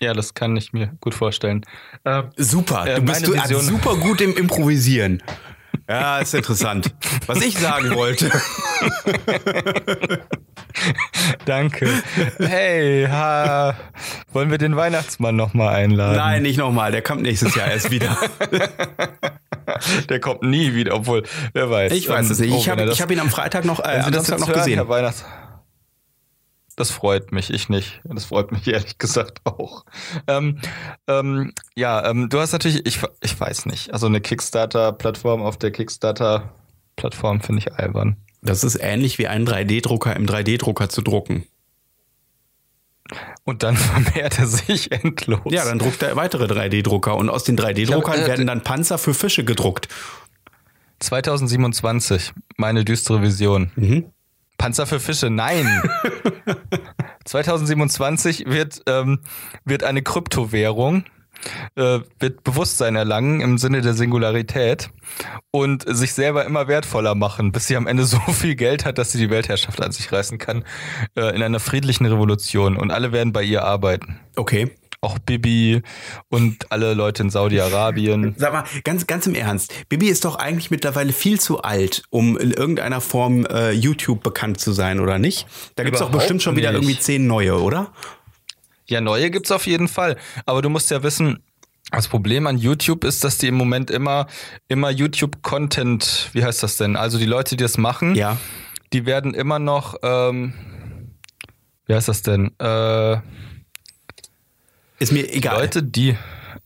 Ja, 0.00 0.14
das 0.14 0.32
kann 0.32 0.56
ich 0.56 0.72
mir 0.72 0.96
gut 1.00 1.14
vorstellen. 1.14 1.64
Äh, 2.04 2.24
super, 2.36 2.86
du 2.96 3.02
bist 3.02 3.26
du, 3.26 3.38
also 3.38 3.60
super 3.60 3.96
gut 3.96 4.22
im 4.22 4.34
Improvisieren. 4.34 5.22
Ja, 5.88 6.18
ist 6.18 6.34
interessant. 6.34 6.94
Was 7.26 7.40
ich 7.42 7.58
sagen 7.58 7.94
wollte. 7.94 8.30
Danke. 11.44 11.88
Hey, 12.38 13.06
ha, 13.10 13.74
wollen 14.32 14.50
wir 14.50 14.58
den 14.58 14.76
Weihnachtsmann 14.76 15.36
nochmal 15.36 15.74
einladen? 15.74 16.16
Nein, 16.16 16.42
nicht 16.42 16.58
nochmal. 16.58 16.92
Der 16.92 17.02
kommt 17.02 17.22
nächstes 17.22 17.54
Jahr 17.54 17.70
erst 17.70 17.90
wieder. 17.90 18.16
Der 20.08 20.20
kommt 20.20 20.42
nie 20.42 20.74
wieder, 20.74 20.94
obwohl, 20.94 21.22
wer 21.52 21.70
weiß. 21.70 21.92
Ich 21.92 22.08
weiß 22.08 22.30
es 22.30 22.38
nicht. 22.40 22.54
Ich 22.54 22.68
oh, 22.68 22.72
habe 22.72 22.90
hab 22.90 23.10
ihn 23.10 23.20
am 23.20 23.30
Freitag 23.30 23.64
noch, 23.64 23.80
äh, 23.80 24.00
am 24.04 24.12
Samstag 24.12 24.40
noch 24.40 24.48
hören, 24.48 24.58
gesehen. 24.58 24.74
Herr 24.74 24.88
Weihnachts 24.88 25.24
das 26.82 26.90
freut 26.90 27.30
mich, 27.30 27.52
ich 27.52 27.68
nicht. 27.68 28.00
Das 28.02 28.24
freut 28.24 28.50
mich 28.50 28.66
ehrlich 28.66 28.98
gesagt 28.98 29.38
auch. 29.44 29.84
Ähm, 30.26 30.58
ähm, 31.06 31.52
ja, 31.76 32.10
ähm, 32.10 32.28
du 32.28 32.40
hast 32.40 32.50
natürlich, 32.50 32.84
ich, 32.86 32.98
ich 33.20 33.38
weiß 33.38 33.66
nicht, 33.66 33.92
also 33.92 34.06
eine 34.06 34.20
Kickstarter-Plattform 34.20 35.42
auf 35.42 35.56
der 35.56 35.70
Kickstarter-Plattform 35.70 37.40
finde 37.40 37.60
ich 37.60 37.72
albern. 37.74 38.16
Das 38.40 38.64
ist 38.64 38.74
ähnlich 38.80 39.18
wie 39.18 39.28
einen 39.28 39.46
3D-Drucker 39.46 40.16
im 40.16 40.26
3D-Drucker 40.26 40.88
zu 40.88 41.02
drucken. 41.02 41.46
Und 43.44 43.62
dann 43.62 43.76
vermehrt 43.76 44.40
er 44.40 44.48
sich 44.48 44.90
endlos. 44.90 45.52
Ja, 45.52 45.64
dann 45.64 45.78
druckt 45.78 46.02
er 46.02 46.16
weitere 46.16 46.46
3D-Drucker 46.46 47.14
und 47.14 47.28
aus 47.30 47.44
den 47.44 47.56
3D-Druckern 47.56 48.22
äh, 48.22 48.26
werden 48.26 48.48
dann 48.48 48.64
Panzer 48.64 48.98
für 48.98 49.14
Fische 49.14 49.44
gedruckt. 49.44 49.86
2027, 50.98 52.32
meine 52.56 52.84
düstere 52.84 53.22
Vision. 53.22 53.70
Mhm. 53.76 54.06
Panzer 54.62 54.86
für 54.86 55.00
Fische, 55.00 55.28
nein. 55.28 55.82
2027 57.24 58.44
wird, 58.46 58.80
ähm, 58.86 59.18
wird 59.64 59.82
eine 59.82 60.02
Kryptowährung, 60.02 61.02
äh, 61.74 61.98
wird 62.20 62.44
Bewusstsein 62.44 62.94
erlangen 62.94 63.40
im 63.40 63.58
Sinne 63.58 63.80
der 63.80 63.94
Singularität 63.94 64.90
und 65.50 65.84
sich 65.88 66.12
selber 66.12 66.44
immer 66.44 66.68
wertvoller 66.68 67.16
machen, 67.16 67.50
bis 67.50 67.66
sie 67.66 67.74
am 67.74 67.88
Ende 67.88 68.04
so 68.06 68.20
viel 68.20 68.54
Geld 68.54 68.84
hat, 68.84 68.98
dass 68.98 69.10
sie 69.10 69.18
die 69.18 69.30
Weltherrschaft 69.30 69.82
an 69.82 69.90
sich 69.90 70.12
reißen 70.12 70.38
kann, 70.38 70.62
äh, 71.16 71.34
in 71.34 71.42
einer 71.42 71.58
friedlichen 71.58 72.06
Revolution 72.06 72.76
und 72.76 72.92
alle 72.92 73.10
werden 73.10 73.32
bei 73.32 73.42
ihr 73.42 73.64
arbeiten. 73.64 74.20
Okay 74.36 74.70
auch 75.02 75.18
Bibi 75.18 75.82
und 76.28 76.70
alle 76.70 76.94
Leute 76.94 77.24
in 77.24 77.30
Saudi-Arabien. 77.30 78.34
Sag 78.38 78.52
mal, 78.52 78.64
ganz, 78.84 79.06
ganz 79.06 79.26
im 79.26 79.34
Ernst. 79.34 79.74
Bibi 79.88 80.06
ist 80.06 80.24
doch 80.24 80.36
eigentlich 80.36 80.70
mittlerweile 80.70 81.12
viel 81.12 81.40
zu 81.40 81.60
alt, 81.60 82.04
um 82.10 82.38
in 82.38 82.52
irgendeiner 82.52 83.00
Form 83.00 83.44
äh, 83.46 83.72
YouTube 83.72 84.22
bekannt 84.22 84.60
zu 84.60 84.72
sein, 84.72 85.00
oder 85.00 85.18
nicht? 85.18 85.46
Da 85.74 85.82
gibt's 85.82 85.98
doch 85.98 86.10
bestimmt 86.10 86.42
schon 86.42 86.56
wieder 86.56 86.72
irgendwie 86.72 86.98
zehn 86.98 87.26
neue, 87.26 87.60
oder? 87.60 87.92
Ja, 88.86 89.00
neue 89.00 89.30
gibt's 89.30 89.50
auf 89.50 89.66
jeden 89.66 89.88
Fall. 89.88 90.16
Aber 90.46 90.62
du 90.62 90.70
musst 90.70 90.90
ja 90.92 91.02
wissen, 91.02 91.42
das 91.90 92.06
Problem 92.06 92.46
an 92.46 92.56
YouTube 92.56 93.02
ist, 93.02 93.24
dass 93.24 93.38
die 93.38 93.48
im 93.48 93.56
Moment 93.56 93.90
immer, 93.90 94.28
immer 94.68 94.90
YouTube-Content, 94.90 96.30
wie 96.32 96.44
heißt 96.44 96.62
das 96.62 96.76
denn? 96.76 96.94
Also 96.94 97.18
die 97.18 97.26
Leute, 97.26 97.56
die 97.56 97.62
das 97.64 97.76
machen, 97.76 98.14
ja. 98.14 98.38
die 98.92 99.04
werden 99.04 99.34
immer 99.34 99.58
noch, 99.58 99.96
ähm, 100.04 100.54
wie 101.86 101.94
heißt 101.94 102.08
das 102.08 102.22
denn? 102.22 102.52
Äh, 102.60 103.18
ist 105.02 105.12
mir 105.12 105.32
egal. 105.32 105.60
Leute, 105.60 105.82
die. 105.82 106.16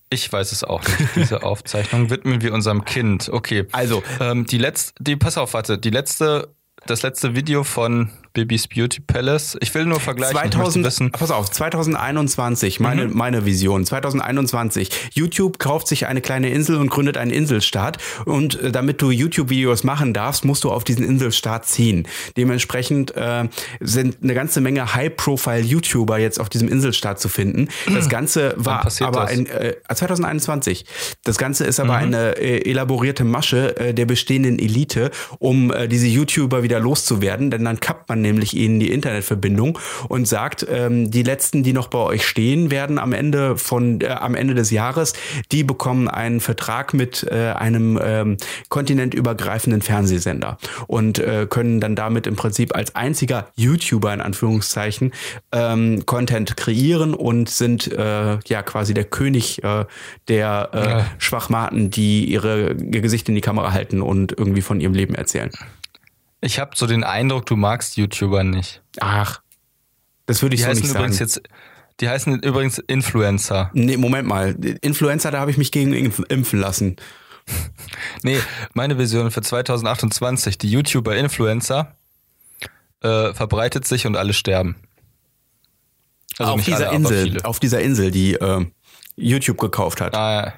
Ich 0.09 0.33
weiß 0.33 0.53
es 0.53 0.63
auch 0.63 0.83
nicht. 0.83 1.17
Diese 1.17 1.43
Aufzeichnung 1.43 2.11
widmen 2.11 2.41
wir 2.41 2.53
unserem 2.53 2.85
Kind. 2.85 3.29
Okay. 3.29 3.67
Also. 3.73 4.03
Ähm, 4.21 4.47
die 4.47 4.59
letzte, 4.59 4.95
die, 5.03 5.17
pass 5.17 5.39
auf, 5.39 5.55
warte. 5.55 5.79
Die 5.79 5.91
letzte, 5.91 6.55
das 6.87 7.03
letzte 7.03 7.35
Video 7.35 7.65
von 7.65 8.11
Bibis 8.37 8.69
Beauty 8.69 9.01
Palace. 9.01 9.57
Ich 9.61 9.75
will 9.75 9.87
nur 9.87 9.99
vergleichen. 9.99 10.37
2000, 10.37 10.85
wissen. 10.85 11.11
Pass 11.11 11.31
auf, 11.31 11.51
2021, 11.51 12.81
meine, 12.81 13.07
mhm. 13.07 13.17
meine 13.17 13.47
Vision. 13.47 13.87
2021. 13.87 14.91
YouTube 15.15 15.59
kauft 15.59 15.89
sich 15.89 16.07
eine 16.07 16.21
kleine 16.21 16.51
Insel 16.51 16.77
und 16.77 16.91
gründet 16.91 17.17
einen 17.17 17.31
Inselstaat. 17.31 17.97
Und 18.27 18.61
äh, 18.61 18.71
damit 18.71 19.01
du 19.01 19.11
YouTube-Videos 19.11 19.85
machen 19.85 20.13
darfst, 20.13 20.45
musst 20.45 20.65
du 20.65 20.71
auf 20.71 20.85
diesen 20.85 21.03
Inselstaat 21.03 21.65
ziehen. 21.65 22.07
Dementsprechend 22.37 23.17
äh, 23.17 23.49
sind 23.81 24.19
eine 24.23 24.35
ganze 24.35 24.61
Menge 24.61 24.95
High-Profile-YouTuber 24.95 26.19
jetzt 26.19 26.39
auf 26.39 26.51
diesem 26.51 26.69
Inselstaat 26.69 27.19
zu 27.19 27.31
finden. 27.31 27.69
Das 27.87 28.11
Ganze 28.11 28.53
war 28.59 28.87
aber 29.01 29.21
das? 29.23 29.31
ein 29.31 29.47
äh, 29.47 29.77
2021. 29.93 30.85
Das 31.25 31.39
Ganze 31.39 31.65
ist 31.65 31.81
aber 31.81 31.97
mhm. 31.97 32.05
eine 32.05 32.37
äh, 32.37 32.71
elaborierte 32.71 33.25
Masche 33.25 33.77
äh, 33.79 33.95
der 33.95 34.05
bestehenden 34.05 34.59
Elite, 34.59 35.11
um 35.39 35.73
äh, 35.73 35.89
diese 35.89 36.07
YouTuber 36.07 36.63
wieder 36.63 36.81
loszuwerden. 36.81 37.51
Denn 37.51 37.65
dann 37.65 37.81
kappt 37.81 38.11
man 38.11 38.26
nämlich 38.27 38.57
ihnen 38.57 38.81
die 38.81 38.91
Internetverbindung 38.91 39.79
und 40.09 40.27
sagt, 40.27 40.67
ähm, 40.69 41.11
die 41.11 41.23
letzten, 41.23 41.63
die 41.63 41.73
noch 41.73 41.89
bei 41.89 41.99
euch 41.99 42.27
stehen, 42.27 42.71
werden 42.71 42.99
am 42.99 43.13
Ende 43.13 43.57
von 43.57 44.01
äh, 44.01 44.09
am 44.09 44.35
Ende 44.35 44.55
des 44.55 44.71
Jahres, 44.71 45.13
die 45.53 45.65
bekommen 45.65 46.09
einen 46.09 46.41
Vertrag 46.41 46.95
mit 46.95 47.27
äh, 47.31 47.53
einem 47.53 47.99
ähm, 48.03 48.37
kontinentübergreifenden 48.69 49.83
Fernsehsender 49.83 50.59
und 50.87 51.19
äh, 51.19 51.47
können 51.49 51.81
dann 51.81 51.95
damit 51.95 52.27
im 52.27 52.37
Prinzip 52.37 52.75
als 52.75 52.95
einziger 52.97 53.49
YouTuber 53.57 54.13
in 54.13 54.21
Anführungszeichen 54.21 55.13
ähm, 55.53 56.05
Content 56.07 56.57
kreieren 56.57 57.15
und 57.15 57.49
sind 57.49 57.93
äh, 57.93 58.39
ja 58.47 58.63
quasi 58.63 58.95
der 58.95 59.05
König 59.05 59.63
äh, 59.63 59.85
der 60.29 60.71
äh, 60.73 60.89
ja. 60.89 61.07
Schwachmaten, 61.19 61.91
die 61.91 62.25
ihre 62.25 62.73
ihr 62.73 63.01
Gesicht 63.01 63.29
in 63.29 63.35
die 63.35 63.41
Kamera 63.41 63.73
halten 63.73 64.03
und 64.03 64.33
irgendwie 64.37 64.63
von 64.63 64.81
ihrem 64.81 64.95
Leben 64.95 65.15
erzählen. 65.15 65.51
Ich 66.47 66.61
habe 66.61 66.77
so 66.77 66.87
den 66.87 67.03
Eindruck, 67.03 67.45
du 67.47 67.57
magst 67.57 67.97
YouTuber 67.97 68.45
nicht. 68.45 68.81
Ach, 69.01 69.43
das 70.27 70.43
würde 70.43 70.55
ich 70.55 70.61
die 70.61 70.75
so 70.75 70.81
nicht 70.81 70.93
sagen. 70.93 71.13
Jetzt, 71.13 71.43
die 71.99 72.09
heißen 72.09 72.39
übrigens 72.39 72.79
Influencer. 72.79 73.71
Nee, 73.75 73.97
Moment 73.97 74.29
mal. 74.29 74.55
Influencer, 74.81 75.33
da 75.33 75.41
habe 75.41 75.51
ich 75.51 75.57
mich 75.57 75.73
gegen 75.73 75.93
impfen 75.93 76.61
lassen. 76.61 76.97
nee, 78.23 78.39
meine 78.75 78.97
Vision 78.97 79.33
für 79.33 79.43
2028, 79.43 80.57
die 80.57 80.71
YouTuber-Influencer 80.71 81.97
äh, 83.01 83.35
verbreitet 83.35 83.85
sich 83.89 84.07
und 84.07 84.17
alle 84.17 84.33
sterben. 84.33 84.77
Also 86.39 86.53
auf 86.53 86.65
dieser 86.65 86.91
alle, 86.91 86.97
Insel, 86.97 87.43
auf 87.43 87.59
dieser 87.59 87.81
Insel, 87.81 88.13
die 88.13 88.35
äh, 88.35 88.67
YouTube 89.17 89.59
gekauft 89.59 90.01
hat. 90.01 90.15
Ah, 90.15 90.55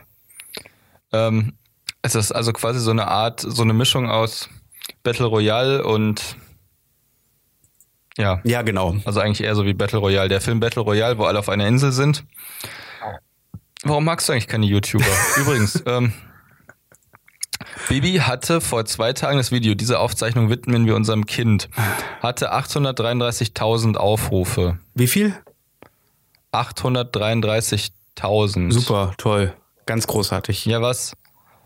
ja. 1.12 1.28
Ähm, 1.28 1.54
es 2.02 2.14
ist 2.14 2.30
also 2.30 2.52
quasi 2.52 2.78
so 2.78 2.90
eine 2.90 3.08
Art, 3.08 3.40
so 3.40 3.62
eine 3.62 3.72
Mischung 3.72 4.10
aus 4.10 4.50
Battle 5.02 5.26
Royale 5.26 5.84
und 5.84 6.36
ja. 8.16 8.40
Ja, 8.42 8.62
genau. 8.62 8.96
Also 9.04 9.20
eigentlich 9.20 9.46
eher 9.46 9.54
so 9.54 9.64
wie 9.64 9.74
Battle 9.74 10.00
Royale. 10.00 10.28
Der 10.28 10.40
Film 10.40 10.58
Battle 10.58 10.82
Royale, 10.82 11.18
wo 11.18 11.24
alle 11.24 11.38
auf 11.38 11.48
einer 11.48 11.68
Insel 11.68 11.92
sind. 11.92 12.24
Warum 13.84 14.04
magst 14.04 14.28
du 14.28 14.32
eigentlich 14.32 14.48
keine 14.48 14.66
YouTuber? 14.66 15.06
Übrigens, 15.36 15.80
ähm, 15.86 16.12
Bibi 17.88 18.18
hatte 18.18 18.60
vor 18.60 18.84
zwei 18.84 19.12
Tagen 19.12 19.38
das 19.38 19.52
Video, 19.52 19.74
diese 19.74 20.00
Aufzeichnung 20.00 20.50
widmen 20.50 20.86
wir 20.86 20.96
unserem 20.96 21.26
Kind, 21.26 21.68
hatte 22.20 22.52
833.000 22.52 23.96
Aufrufe. 23.96 24.78
Wie 24.94 25.06
viel? 25.06 25.32
833.000. 26.52 28.72
Super, 28.72 29.14
toll. 29.16 29.54
Ganz 29.86 30.06
großartig. 30.06 30.66
Ja, 30.66 30.82
was? 30.82 31.14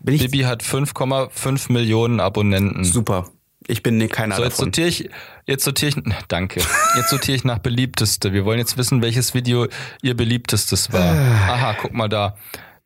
Bibi 0.03 0.39
hat 0.39 0.63
5,5 0.63 1.71
Millionen 1.71 2.19
Abonnenten. 2.19 2.83
Super. 2.83 3.29
Ich 3.67 3.81
bin 3.81 4.07
keiner 4.09 4.35
so, 4.35 4.43
jetzt 4.43 4.53
davon. 4.53 4.65
Sortiere 4.65 4.87
ich, 4.87 5.09
jetzt 5.45 5.63
sortiere 5.63 5.89
ich, 5.89 6.13
danke. 6.27 6.61
Jetzt 6.95 7.09
sortiere 7.09 7.35
ich 7.37 7.43
nach 7.43 7.59
beliebteste. 7.59 8.33
Wir 8.33 8.45
wollen 8.45 8.59
jetzt 8.59 8.77
wissen, 8.77 9.01
welches 9.01 9.33
Video 9.33 9.67
ihr 10.01 10.15
beliebtestes 10.15 10.91
war. 10.91 11.13
Aha, 11.13 11.75
guck 11.81 11.93
mal 11.93 12.09
da. 12.09 12.35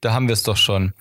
Da 0.01 0.13
haben 0.13 0.27
wir 0.27 0.34
es 0.34 0.43
doch 0.43 0.58
schon. 0.58 0.93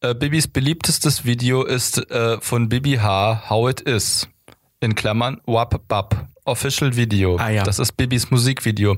Äh, 0.00 0.14
Bibis 0.14 0.48
beliebtestes 0.48 1.24
Video 1.24 1.62
ist 1.62 2.10
äh, 2.10 2.40
von 2.40 2.68
Bibi 2.68 2.96
H. 2.96 3.48
How 3.48 3.70
It 3.70 3.80
Is. 3.82 4.28
In 4.80 4.94
Klammern 4.96 5.40
Wap 5.46 5.86
Bap. 5.86 6.26
Official 6.50 6.96
Video. 6.96 7.36
Ah, 7.36 7.50
ja. 7.50 7.62
Das 7.62 7.78
ist 7.78 7.96
Bibis 7.96 8.30
Musikvideo. 8.30 8.96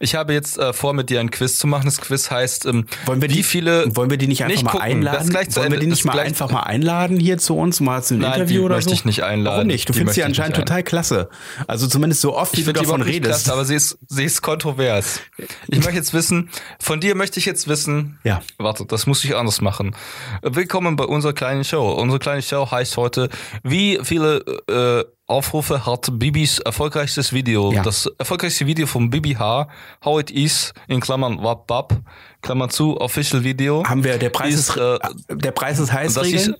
Ich 0.00 0.14
habe 0.14 0.32
jetzt 0.32 0.58
äh, 0.58 0.72
vor, 0.72 0.94
mit 0.94 1.10
dir 1.10 1.20
ein 1.20 1.30
Quiz 1.30 1.58
zu 1.58 1.66
machen. 1.66 1.84
Das 1.84 2.00
Quiz 2.00 2.30
heißt, 2.30 2.66
ähm, 2.66 2.86
wollen 3.04 3.20
wir 3.20 3.28
die, 3.28 3.36
wie 3.36 3.42
viele. 3.42 3.94
Wollen 3.94 4.10
wir 4.10 4.16
die 4.16 4.26
nicht 4.26 4.42
einfach 4.42 4.54
nicht 4.54 4.64
mal 4.64 4.70
gucken. 4.72 4.86
einladen? 4.86 5.34
wollen 5.34 5.72
wir 5.72 5.78
die 5.78 5.86
nicht 5.86 6.04
mal 6.04 6.18
einfach 6.18 6.50
mal 6.50 6.62
einladen 6.62 7.18
hier 7.18 7.38
zu 7.38 7.56
uns, 7.56 7.80
mal 7.80 8.02
zu 8.02 8.14
einem 8.14 8.22
Nein, 8.22 8.40
Interview 8.40 8.64
oder 8.64 8.76
möchte 8.76 8.90
so? 8.90 8.94
ich 8.94 9.04
nicht 9.04 9.22
einladen. 9.22 9.56
Warum 9.56 9.66
nicht? 9.66 9.88
Du 9.88 9.92
die 9.92 9.98
findest 9.98 10.16
sie 10.16 10.24
anscheinend 10.24 10.56
total 10.56 10.82
klasse. 10.82 11.28
Also 11.66 11.86
zumindest 11.86 12.22
so 12.22 12.34
oft, 12.36 12.56
wie 12.56 12.60
ich 12.60 12.66
du 12.66 12.72
davon 12.72 13.02
redest. 13.02 13.44
Klasse, 13.44 13.52
aber 13.52 13.64
sie 13.64 13.74
ist, 13.74 13.98
sie 14.08 14.24
ist 14.24 14.42
kontrovers. 14.42 15.20
Ich 15.68 15.78
möchte 15.78 15.96
jetzt 15.96 16.14
wissen, 16.14 16.50
von 16.80 17.00
dir 17.00 17.14
möchte 17.14 17.38
ich 17.38 17.46
jetzt 17.46 17.68
wissen. 17.68 18.18
Ja. 18.24 18.40
Warte, 18.58 18.86
das 18.86 19.06
muss 19.06 19.24
ich 19.24 19.36
anders 19.36 19.60
machen. 19.60 19.94
Willkommen 20.42 20.96
bei 20.96 21.04
unserer 21.04 21.32
kleinen 21.32 21.64
Show. 21.64 21.92
Unsere 21.92 22.18
kleine 22.18 22.42
Show 22.42 22.70
heißt 22.70 22.96
heute, 22.96 23.28
wie 23.62 23.98
viele 24.02 24.44
äh, 24.68 25.04
Aufrufe 25.26 25.86
hat 25.86 26.08
Bibis 26.12 26.58
erfolgreichstes 26.58 27.32
Video. 27.32 27.72
Ja. 27.72 27.82
Das 27.82 28.10
erfolgreichste 28.18 28.66
Video 28.66 28.86
von 28.86 29.08
Bibi 29.08 29.32
H. 29.32 29.68
How 30.04 30.20
It 30.20 30.30
Is, 30.30 30.74
in 30.86 31.00
Klammern 31.00 31.42
Wap 31.42 31.70
Wap, 31.70 31.98
Klammern 32.42 32.68
zu, 32.68 33.00
Official 33.00 33.42
Video. 33.42 33.82
Haben 33.84 34.04
wir, 34.04 34.18
der 34.18 34.28
Preis 34.28 34.54
ist, 34.54 34.76
äh, 34.76 34.98
der 35.30 35.52
Preis 35.52 35.78
ist 35.78 35.92
heiß 35.92 36.18
ich, 36.18 36.50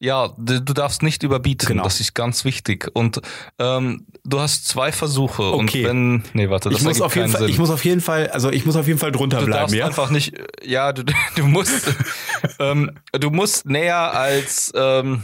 Ja, 0.00 0.34
du, 0.36 0.60
du 0.60 0.72
darfst 0.72 1.04
nicht 1.04 1.22
überbieten, 1.22 1.68
genau. 1.68 1.84
das 1.84 2.00
ist 2.00 2.14
ganz 2.14 2.44
wichtig. 2.44 2.90
Und 2.94 3.20
ähm, 3.60 4.06
du 4.24 4.40
hast 4.40 4.66
zwei 4.66 4.90
Versuche. 4.90 5.44
Okay. 5.44 5.84
Und 5.84 5.88
wenn, 5.88 6.24
nee, 6.32 6.50
warte, 6.50 6.70
das 6.70 6.80
ich 6.80 6.84
muss 6.84 7.00
auf 7.00 7.14
jeden 7.14 7.28
Fall, 7.28 7.42
Sinn. 7.42 7.50
Ich 7.50 7.58
muss 7.58 7.70
auf 7.70 7.84
jeden 7.84 8.00
Fall, 8.00 8.28
also 8.30 8.50
ich 8.50 8.66
muss 8.66 8.74
auf 8.74 8.88
jeden 8.88 8.98
Fall 8.98 9.12
drunter 9.12 9.38
du 9.38 9.46
bleiben. 9.46 9.70
Du 9.70 9.76
darfst 9.76 9.76
ja? 9.76 9.86
einfach 9.86 10.10
nicht, 10.10 10.34
ja, 10.64 10.92
du, 10.92 11.04
du 11.36 11.46
musst, 11.46 11.94
ähm, 12.58 12.90
du 13.12 13.30
musst 13.30 13.66
näher 13.66 14.14
als 14.14 14.72
ähm, 14.74 15.22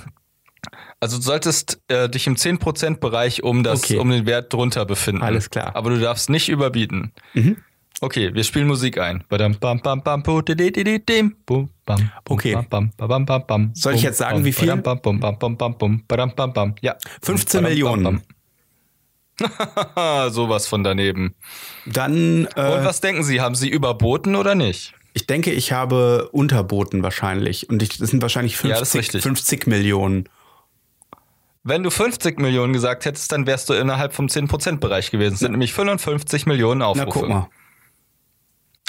also 1.00 1.16
du 1.16 1.22
solltest 1.22 1.80
äh, 1.88 2.08
dich 2.08 2.26
im 2.26 2.36
10% 2.36 2.98
Bereich 2.98 3.42
um, 3.42 3.62
das, 3.62 3.84
okay. 3.84 3.98
um 3.98 4.10
den 4.10 4.26
Wert 4.26 4.52
drunter 4.52 4.84
befinden. 4.84 5.22
Alles 5.22 5.50
klar. 5.50 5.74
Aber 5.76 5.90
du 5.90 6.00
darfst 6.00 6.30
nicht 6.30 6.48
überbieten. 6.48 7.12
Mhm. 7.34 7.56
Okay, 8.00 8.34
wir 8.34 8.44
spielen 8.44 8.66
Musik 8.66 8.98
ein. 8.98 9.24
Okay. 12.28 12.54
Soll 13.74 13.94
ich 13.94 14.02
jetzt 14.02 14.18
sagen, 14.18 14.44
wie 14.44 14.52
viel? 14.52 14.68
Ja. 16.80 16.96
15 17.22 17.62
Millionen. 17.62 18.22
Sowas 20.30 20.66
von 20.66 20.84
daneben. 20.84 21.34
Dann. 21.86 22.46
Äh, 22.56 22.72
Und 22.72 22.84
was 22.84 23.00
denken 23.00 23.22
Sie? 23.22 23.40
Haben 23.40 23.54
Sie 23.54 23.68
überboten 23.68 24.36
oder 24.36 24.54
nicht? 24.54 24.94
Ich 25.12 25.26
denke, 25.26 25.52
ich 25.52 25.72
habe 25.72 26.28
unterboten 26.32 27.02
wahrscheinlich. 27.02 27.68
Und 27.68 27.82
ich, 27.82 27.98
das 27.98 28.10
sind 28.10 28.20
wahrscheinlich 28.20 28.56
50, 28.56 29.12
ja, 29.12 29.20
50 29.20 29.66
Millionen. 29.66 30.28
Wenn 31.66 31.82
du 31.82 31.90
50 31.90 32.38
Millionen 32.38 32.74
gesagt 32.74 33.06
hättest, 33.06 33.32
dann 33.32 33.46
wärst 33.46 33.70
du 33.70 33.72
innerhalb 33.72 34.12
vom 34.12 34.26
10%-Bereich 34.26 35.10
gewesen. 35.10 35.32
Das 35.32 35.40
sind 35.40 35.52
nämlich 35.52 35.72
55 35.72 36.44
Millionen 36.44 36.82
Aufrufe. 36.82 37.06
Na, 37.06 37.12
guck 37.12 37.28
mal. 37.28 37.48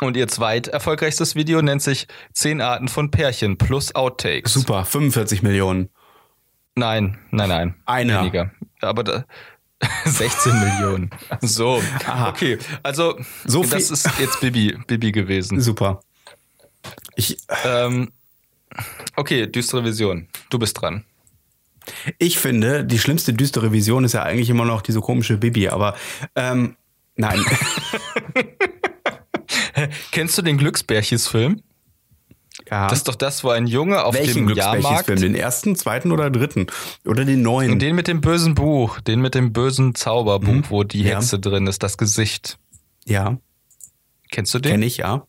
Und 0.02 0.18
ihr 0.18 0.28
zweit 0.28 0.68
erfolgreichstes 0.68 1.36
Video 1.36 1.62
nennt 1.62 1.82
sich 1.82 2.08
10 2.34 2.60
Arten 2.60 2.90
von 2.90 3.12
Pärchen 3.12 3.58
plus 3.58 3.96
Outtakes. 3.96 4.52
Super, 4.52 4.84
45 4.84 5.42
Millionen. 5.42 5.90
Nein, 6.76 7.18
nein, 7.32 7.48
nein. 7.48 7.76
Eine. 7.86 8.20
Weniger. 8.20 8.52
Aber 8.82 9.06
da, 9.06 9.26
16 10.04 10.60
Millionen. 10.60 11.10
So. 11.40 11.82
Aha. 12.06 12.30
Okay, 12.30 12.58
also 12.84 13.18
so 13.46 13.64
viel. 13.64 13.72
das 13.72 13.90
ist 13.90 14.10
jetzt 14.20 14.42
Bibi, 14.42 14.78
Bibi 14.86 15.14
gewesen. 15.14 15.62
Super. 15.62 16.02
Ich, 17.16 17.38
ähm, 17.64 18.12
okay, 19.16 19.48
düstere 19.48 19.86
Vision. 19.86 20.28
Du 20.50 20.60
bist 20.60 20.82
dran. 20.82 21.06
Ich 22.17 22.38
finde, 22.38 22.86
die 22.86 23.00
schlimmste 23.00 23.34
düstere 23.34 23.71
Vision 23.71 24.04
ist 24.04 24.13
ja 24.13 24.24
eigentlich 24.24 24.50
immer 24.50 24.65
noch 24.65 24.82
diese 24.82 25.02
komische 25.02 25.38
Bibi, 25.38 25.69
aber 25.69 25.95
ähm, 26.36 26.76
nein. 27.15 27.39
Kennst 30.12 30.38
du 30.38 30.41
den 30.41 30.58
Glücksbärchis-Film? 30.58 31.62
Ja. 32.69 32.88
Das 32.88 33.00
ist 33.00 33.08
doch 33.08 33.15
das, 33.15 33.43
wo 33.43 33.50
ein 33.50 33.67
Junge 33.67 34.04
auf 34.04 34.15
Welchen 34.15 34.48
dem 34.48 34.56
Jahrmarkt... 34.56 35.06
Film? 35.06 35.19
Den 35.19 35.36
ersten, 35.36 35.76
zweiten 35.76 36.12
oder 36.12 36.30
dritten? 36.32 36.67
Oder 37.06 37.26
den 37.26 37.41
neuen? 37.41 37.80
Den 37.80 37.95
mit 37.95 38.08
dem 38.08 38.21
bösen 38.21 38.56
Buch, 38.56 39.00
den 39.02 39.21
mit 39.21 39.36
dem 39.36 39.54
bösen 39.54 39.93
Zauberbuch, 39.93 40.54
mhm. 40.54 40.69
wo 40.69 40.84
die 40.84 41.04
Hexe 41.04 41.36
ja. 41.36 41.41
drin 41.41 41.67
ist, 41.67 41.84
das 41.84 41.98
Gesicht. 41.98 42.58
Ja. 43.06 43.38
Kennst 44.32 44.54
du 44.54 44.60
den? 44.60 44.71
Kenn 44.71 44.82
ich, 44.82 44.98
ja. 44.98 45.28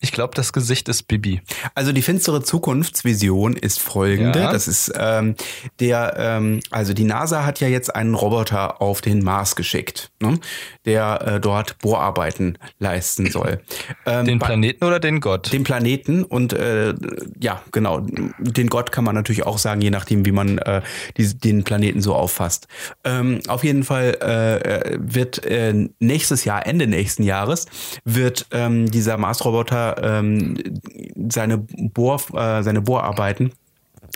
Ich 0.00 0.12
glaube, 0.12 0.34
das 0.36 0.52
Gesicht 0.52 0.88
ist 0.88 1.08
Bibi. 1.08 1.40
Also 1.74 1.90
die 1.90 2.02
finstere 2.02 2.40
Zukunftsvision 2.42 3.56
ist 3.56 3.80
folgende. 3.80 4.38
Ja. 4.38 4.52
Das 4.52 4.68
ist 4.68 4.92
ähm, 4.96 5.34
der, 5.80 6.14
ähm, 6.16 6.60
also 6.70 6.94
die 6.94 7.02
NASA 7.02 7.44
hat 7.44 7.58
ja 7.58 7.66
jetzt 7.66 7.94
einen 7.96 8.14
Roboter 8.14 8.80
auf 8.80 9.00
den 9.00 9.24
Mars 9.24 9.56
geschickt, 9.56 10.12
ne? 10.20 10.38
der 10.84 11.20
äh, 11.26 11.40
dort 11.40 11.78
Bohrarbeiten 11.78 12.58
leisten 12.78 13.28
soll. 13.30 13.60
Ähm, 14.06 14.24
den 14.26 14.38
Planeten 14.38 14.84
oder 14.84 15.00
den 15.00 15.18
Gott? 15.18 15.52
Den 15.52 15.64
Planeten 15.64 16.22
und 16.22 16.52
äh, 16.52 16.94
ja, 17.40 17.60
genau. 17.72 18.00
Den 18.38 18.68
Gott 18.68 18.92
kann 18.92 19.02
man 19.02 19.16
natürlich 19.16 19.46
auch 19.46 19.58
sagen, 19.58 19.80
je 19.80 19.90
nachdem, 19.90 20.24
wie 20.24 20.32
man 20.32 20.58
äh, 20.58 20.80
die, 21.16 21.36
den 21.36 21.64
Planeten 21.64 22.02
so 22.02 22.14
auffasst. 22.14 22.68
Ähm, 23.02 23.40
auf 23.48 23.64
jeden 23.64 23.82
Fall 23.82 24.14
äh, 24.20 24.96
wird 25.00 25.44
äh, 25.44 25.88
nächstes 25.98 26.44
Jahr, 26.44 26.66
Ende 26.66 26.86
nächsten 26.86 27.24
Jahres, 27.24 27.66
wird 28.04 28.46
ähm, 28.52 28.88
dieser 28.90 29.16
Mars-Roboter 29.16 29.87
ähm, 30.02 30.56
seine, 31.28 31.58
Bohr, 31.58 32.20
äh, 32.34 32.62
seine 32.62 32.80
Bohrarbeiten 32.80 33.52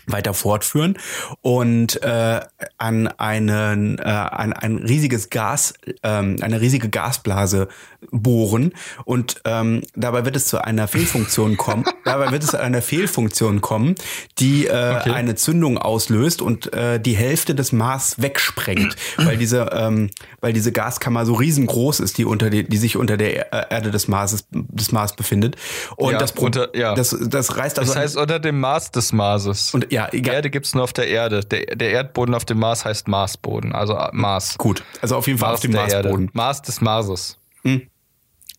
weiter 0.06 0.34
fortführen 0.34 0.98
und 1.40 2.02
äh, 2.02 2.40
an 2.78 3.08
einen 3.08 3.98
äh, 3.98 4.02
an 4.02 4.52
ein 4.52 4.78
riesiges 4.78 5.30
Gas 5.30 5.74
ähm, 6.02 6.36
eine 6.40 6.60
riesige 6.60 6.88
Gasblase 6.88 7.68
bohren 8.10 8.72
und 9.04 9.40
ähm, 9.44 9.82
dabei 9.94 10.24
wird 10.24 10.36
es 10.36 10.46
zu 10.46 10.62
einer 10.62 10.88
Fehlfunktion 10.88 11.56
kommen 11.56 11.84
dabei 12.04 12.32
wird 12.32 12.42
es 12.42 12.50
zu 12.50 12.60
einer 12.60 12.82
Fehlfunktion 12.82 13.60
kommen 13.60 13.94
die 14.38 14.66
äh, 14.66 14.96
okay. 15.00 15.10
eine 15.10 15.36
Zündung 15.36 15.78
auslöst 15.78 16.42
und 16.42 16.72
äh, 16.72 16.98
die 16.98 17.14
Hälfte 17.14 17.54
des 17.54 17.72
Mars 17.72 18.20
wegsprengt 18.20 18.96
weil 19.18 19.36
diese 19.36 19.70
ähm, 19.72 20.10
weil 20.40 20.52
diese 20.52 20.72
Gaskammer 20.72 21.24
so 21.26 21.34
riesengroß 21.34 22.00
ist 22.00 22.18
die 22.18 22.24
unter 22.24 22.50
die, 22.50 22.64
die 22.64 22.76
sich 22.76 22.96
unter 22.96 23.16
der 23.16 23.52
Erde 23.70 23.90
des 23.90 24.08
Marses 24.08 24.46
des 24.50 24.90
Mars 24.90 25.14
befindet 25.14 25.56
und 25.96 26.12
ja, 26.12 26.18
das, 26.18 26.32
unter, 26.32 26.76
ja. 26.76 26.94
das 26.94 27.16
das 27.20 27.56
reißt 27.56 27.78
also 27.78 27.92
das 27.92 28.02
heißt 28.02 28.16
unter 28.16 28.40
dem 28.40 28.58
Mars 28.58 28.90
des 28.90 29.12
Marses 29.12 29.72
und 29.72 29.91
ja, 29.92 30.08
egal. 30.10 30.36
Erde 30.36 30.48
gibt's 30.48 30.74
nur 30.74 30.84
auf 30.84 30.94
der 30.94 31.08
Erde. 31.08 31.44
Der, 31.44 31.76
der 31.76 31.90
Erdboden 31.90 32.34
auf 32.34 32.46
dem 32.46 32.58
Mars 32.58 32.86
heißt 32.86 33.08
Marsboden, 33.08 33.74
also 33.74 33.98
Mars. 34.12 34.56
Gut, 34.56 34.82
also 35.02 35.16
auf 35.16 35.26
jeden 35.26 35.38
Fall 35.38 35.50
Mars 35.50 35.58
auf 35.58 35.62
dem 35.62 35.72
Marsboden. 35.72 36.30
Mars 36.32 36.62
des 36.62 36.80
Marses. 36.80 37.38
Hm. 37.62 37.82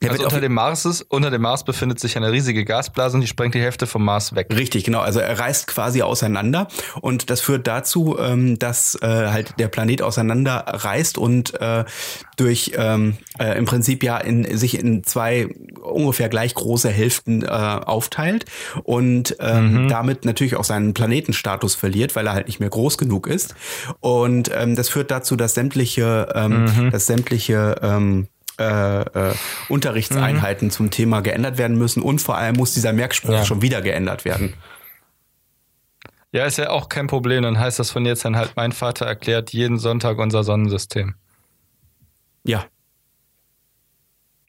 Der 0.04 0.12
also 0.12 0.26
unter 0.26 0.42
dem, 0.42 0.54
Mars 0.54 0.86
ist, 0.86 1.02
unter 1.04 1.32
dem 1.32 1.42
Mars 1.42 1.64
befindet 1.64 2.00
sich 2.00 2.18
eine 2.18 2.32
riesige 2.32 2.66
Gasblase 2.66 3.16
und 3.16 3.22
die 3.22 3.28
sprengt 3.28 3.56
die 3.56 3.62
Hälfte 3.62 3.88
vom 3.88 4.04
Mars 4.04 4.36
weg. 4.36 4.48
Richtig, 4.56 4.84
genau. 4.84 5.00
Also 5.00 5.20
er 5.20 5.40
reißt 5.40 5.68
quasi 5.68 6.02
auseinander 6.02 6.68
und 7.02 7.30
das 7.30 7.42
führt 7.42 7.68
dazu, 7.68 8.18
ähm, 8.20 8.60
dass 8.60 8.96
äh, 9.02 9.08
halt 9.08 9.60
der 9.60 9.68
Planet 9.68 10.02
auseinander 10.02 10.66
reißt 10.68 11.18
und 11.18 11.60
äh, 11.60 11.86
durch 12.36 12.74
ähm, 12.76 13.18
äh, 13.40 13.58
im 13.58 13.66
Prinzip 13.66 14.04
ja 14.04 14.18
in 14.18 14.58
sich 14.58 14.78
in 14.78 15.04
zwei 15.04 15.48
ungefähr 15.82 16.30
gleich 16.30 16.54
große 16.56 16.90
Hälften 16.90 17.44
äh, 17.44 17.48
aufteilt 17.48 18.46
und 18.84 19.36
ähm, 19.40 19.84
mhm. 19.84 19.88
damit 19.88 20.26
natürlich 20.26 20.56
auch 20.56 20.64
seinen 20.64 20.94
Planetenstatus 20.94 21.76
verliert, 21.76 22.16
weil 22.16 22.28
er 22.28 22.34
halt 22.34 22.48
nicht 22.48 22.60
mehr 22.60 22.70
groß 22.70 22.98
genug 22.98 23.28
ist. 23.28 23.56
Und 24.00 24.52
ähm, 24.54 24.76
das 24.76 24.90
führt 24.90 25.12
dazu, 25.12 25.36
dass 25.36 25.54
sämtliche, 25.54 26.28
ähm, 26.36 26.66
mhm. 26.66 26.92
dass 26.92 27.06
sämtliche 27.06 27.76
ähm, 27.82 28.28
äh, 28.60 29.02
äh, 29.02 29.34
Unterrichtseinheiten 29.70 30.68
mhm. 30.68 30.72
zum 30.72 30.92
Thema 30.92 31.22
geändert 31.22 31.58
werden 31.58 31.78
müssen 31.78 32.02
und 32.02 32.20
vor 32.20 32.38
allem 32.38 32.56
muss 32.56 32.74
dieser 32.74 32.94
Merkspruch 32.94 33.34
ja. 33.34 33.46
schon 33.46 33.62
wieder 33.62 33.82
geändert 33.82 34.26
werden. 34.26 34.54
Ja, 36.32 36.46
ist 36.46 36.58
ja 36.58 36.72
auch 36.72 36.90
kein 36.90 37.08
Problem. 37.08 37.44
Dann 37.44 37.60
heißt 37.60 37.80
das 37.80 37.92
von 37.92 38.06
jetzt 38.06 38.26
an 38.26 38.36
halt, 38.36 38.54
mein 38.56 38.72
Vater 38.72 39.06
erklärt 39.06 39.54
jeden 39.54 39.78
Sonntag 39.78 40.18
unser 40.18 40.44
Sonnensystem. 40.44 41.16
Ja. 42.44 42.66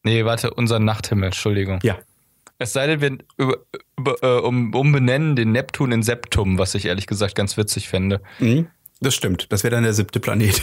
Nee, 0.02 0.24
warte, 0.24 0.52
unser 0.52 0.78
Nachthimmel, 0.78 1.26
Entschuldigung. 1.26 1.78
Ja. 1.82 1.98
Es 2.58 2.72
sei 2.72 2.86
denn, 2.86 3.00
wir 3.00 3.18
über, 3.36 3.58
über, 3.98 4.22
äh, 4.22 4.40
um, 4.40 4.74
umbenennen 4.74 5.36
den 5.36 5.52
Neptun 5.52 5.92
in 5.92 6.02
Septum, 6.02 6.58
was 6.58 6.74
ich 6.74 6.86
ehrlich 6.86 7.06
gesagt 7.06 7.34
ganz 7.34 7.56
witzig 7.56 7.88
fände. 7.88 8.22
Mhm, 8.38 8.68
das 9.00 9.14
stimmt. 9.14 9.52
Das 9.52 9.64
wäre 9.64 9.74
dann 9.74 9.84
der 9.84 9.92
siebte 9.92 10.20
Planet. 10.20 10.62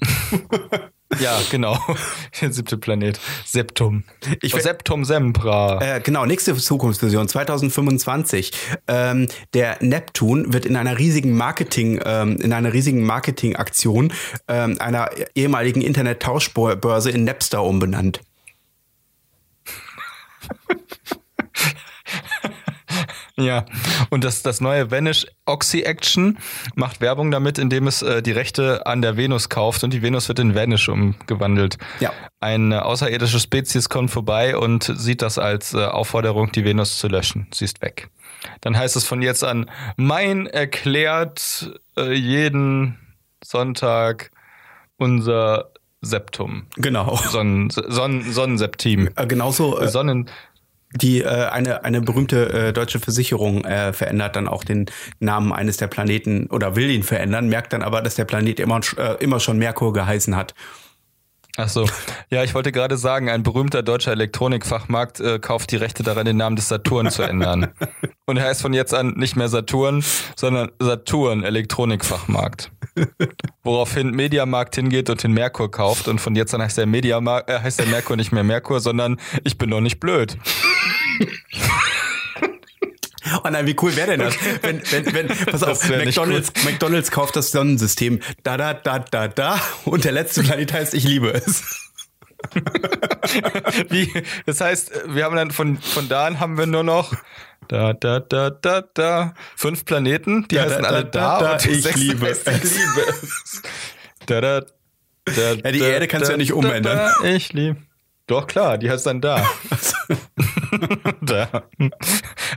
Ja, 1.20 1.40
genau. 1.50 1.78
Der 2.40 2.52
siebte 2.52 2.76
Planet. 2.76 3.18
Septum. 3.44 4.04
Ich 4.42 4.54
oh, 4.54 4.58
Septum 4.58 5.04
Sempra. 5.04 5.80
Äh, 5.80 6.00
genau, 6.00 6.26
nächste 6.26 6.54
Zukunftsvision 6.54 7.28
2025. 7.28 8.52
Ähm, 8.86 9.26
der 9.54 9.78
Neptun 9.80 10.52
wird 10.52 10.66
in 10.66 10.76
einer 10.76 10.98
riesigen 10.98 11.36
Marketing, 11.36 12.00
ähm, 12.04 12.36
in 12.36 12.52
einer 12.52 12.72
riesigen 12.72 13.04
Marketingaktion 13.04 14.12
ähm, 14.48 14.76
einer 14.80 15.10
ehemaligen 15.34 15.80
Internet-Tauschbörse 15.80 17.10
in 17.10 17.24
Napster 17.24 17.62
umbenannt. 17.64 18.20
Ja, 23.38 23.64
und 24.10 24.24
das, 24.24 24.42
das 24.42 24.60
neue 24.60 24.90
Vanish 24.90 25.26
Oxy 25.46 25.82
Action 25.82 26.38
macht 26.74 27.00
Werbung 27.00 27.30
damit, 27.30 27.58
indem 27.58 27.86
es 27.86 28.02
äh, 28.02 28.20
die 28.20 28.32
Rechte 28.32 28.84
an 28.86 29.00
der 29.00 29.16
Venus 29.16 29.48
kauft 29.48 29.84
und 29.84 29.92
die 29.92 30.02
Venus 30.02 30.28
wird 30.28 30.40
in 30.40 30.56
Vanish 30.56 30.88
umgewandelt. 30.88 31.78
Ja. 32.00 32.12
Eine 32.40 32.84
außerirdische 32.84 33.38
Spezies 33.38 33.88
kommt 33.88 34.10
vorbei 34.10 34.56
und 34.56 34.92
sieht 34.96 35.22
das 35.22 35.38
als 35.38 35.72
äh, 35.72 35.84
Aufforderung, 35.84 36.50
die 36.50 36.64
Venus 36.64 36.98
zu 36.98 37.06
löschen. 37.06 37.46
Sie 37.54 37.64
ist 37.64 37.80
weg. 37.80 38.10
Dann 38.60 38.76
heißt 38.76 38.96
es 38.96 39.04
von 39.04 39.22
jetzt 39.22 39.44
an, 39.44 39.70
mein 39.96 40.46
erklärt 40.46 41.78
äh, 41.96 42.12
jeden 42.12 42.98
Sonntag 43.42 44.32
unser 44.96 45.70
Septum. 46.00 46.66
Genau. 46.76 47.16
Sonnen, 47.16 47.70
Sonnen, 47.70 48.32
Sonnenseptim. 48.32 49.10
Äh, 49.14 49.26
genauso. 49.26 49.80
Äh, 49.80 49.88
Sonnen 49.88 50.28
die 50.94 51.20
äh, 51.20 51.26
eine 51.26 51.84
eine 51.84 52.00
berühmte 52.00 52.68
äh, 52.68 52.72
deutsche 52.72 52.98
Versicherung 52.98 53.64
äh, 53.64 53.92
verändert 53.92 54.36
dann 54.36 54.48
auch 54.48 54.64
den 54.64 54.86
Namen 55.20 55.52
eines 55.52 55.76
der 55.76 55.86
Planeten 55.86 56.46
oder 56.46 56.76
will 56.76 56.90
ihn 56.90 57.02
verändern, 57.02 57.48
merkt 57.48 57.72
dann 57.72 57.82
aber, 57.82 58.00
dass 58.00 58.14
der 58.14 58.24
Planet 58.24 58.58
immer 58.60 58.80
äh, 58.96 59.22
immer 59.22 59.40
schon 59.40 59.58
Merkur 59.58 59.92
geheißen 59.92 60.34
hat. 60.36 60.54
Ach 61.60 61.68
so. 61.68 61.88
Ja, 62.30 62.44
ich 62.44 62.54
wollte 62.54 62.70
gerade 62.70 62.96
sagen, 62.96 63.28
ein 63.28 63.42
berühmter 63.42 63.82
deutscher 63.82 64.12
Elektronikfachmarkt 64.12 65.18
äh, 65.18 65.38
kauft 65.40 65.72
die 65.72 65.76
Rechte 65.76 66.04
daran, 66.04 66.24
den 66.24 66.36
Namen 66.36 66.54
des 66.54 66.68
Saturn 66.68 67.10
zu 67.10 67.22
ändern. 67.22 67.72
Und 68.26 68.36
er 68.36 68.44
heißt 68.44 68.62
von 68.62 68.72
jetzt 68.72 68.94
an 68.94 69.14
nicht 69.16 69.34
mehr 69.34 69.48
Saturn, 69.48 70.04
sondern 70.36 70.70
Saturn 70.78 71.42
Elektronikfachmarkt. 71.42 72.70
Woraufhin 73.64 74.12
Mediamarkt 74.12 74.76
hingeht 74.76 75.10
und 75.10 75.22
den 75.22 75.32
Merkur 75.32 75.70
kauft 75.70 76.08
und 76.08 76.20
von 76.20 76.34
jetzt 76.34 76.52
an 76.52 76.60
heißt 76.60 76.78
der 76.78 76.86
Mediamarkt, 76.86 77.48
äh, 77.48 77.60
heißt 77.60 77.78
der 77.80 77.86
Merkur 77.86 78.16
nicht 78.16 78.32
mehr 78.32 78.44
Merkur, 78.44 78.80
sondern 78.80 79.18
ich 79.44 79.56
bin 79.56 79.70
doch 79.70 79.80
nicht 79.80 79.98
blöd. 79.98 80.36
Oh 83.44 83.48
nein, 83.50 83.66
wie 83.66 83.76
cool 83.80 83.94
wäre 83.96 84.08
denn 84.08 84.20
das? 84.20 84.34
Wenn, 84.62 84.82
wenn, 84.90 85.14
wenn, 85.14 85.28
pass 85.28 85.62
auf, 85.62 85.88
McDonalds, 85.88 86.52
cool. 86.56 86.72
McDonalds 86.72 87.10
kauft 87.10 87.36
das 87.36 87.50
Sonnensystem. 87.50 88.20
Da, 88.42 88.56
da, 88.56 88.74
da, 88.74 88.98
da, 88.98 89.28
da. 89.28 89.60
Und 89.84 90.04
der 90.04 90.12
letzte 90.12 90.42
Planet 90.42 90.72
heißt 90.72 90.94
Ich 90.94 91.04
liebe 91.04 91.32
es. 91.32 91.62
wie, 93.88 94.12
das 94.46 94.60
heißt, 94.60 94.92
wir 95.08 95.24
haben 95.24 95.34
dann 95.36 95.50
von, 95.50 95.76
von 95.78 96.08
da 96.08 96.26
an 96.26 96.38
haben 96.38 96.56
wir 96.56 96.66
nur 96.66 96.84
noch 96.84 97.12
da, 97.66 97.92
da, 97.92 98.20
da, 98.20 98.50
da, 98.50 98.82
da. 98.94 99.34
Fünf 99.56 99.84
Planeten, 99.84 100.46
die 100.48 100.54
da, 100.54 100.62
heißen 100.62 100.82
da, 100.82 100.88
alle 100.88 101.04
da, 101.04 101.38
da, 101.40 101.52
und 101.52 101.66
ich 101.66 101.96
liebe 101.96 102.28
es. 102.30 102.46
Ich 102.46 102.46
liebe 102.46 103.08
es. 103.08 103.62
Da, 104.26 104.40
da, 104.40 104.60
da, 105.24 105.52
ja, 105.52 105.72
die 105.72 105.80
Erde 105.80 106.08
kannst 106.08 106.28
du 106.28 106.32
ja 106.32 106.38
nicht 106.38 106.52
umändern. 106.52 107.10
ich 107.24 107.52
liebe. 107.52 107.76
Doch, 108.26 108.46
klar, 108.46 108.78
die 108.78 108.90
heißt 108.90 109.06
dann 109.06 109.20
da. 109.20 109.42
da. 111.20 111.64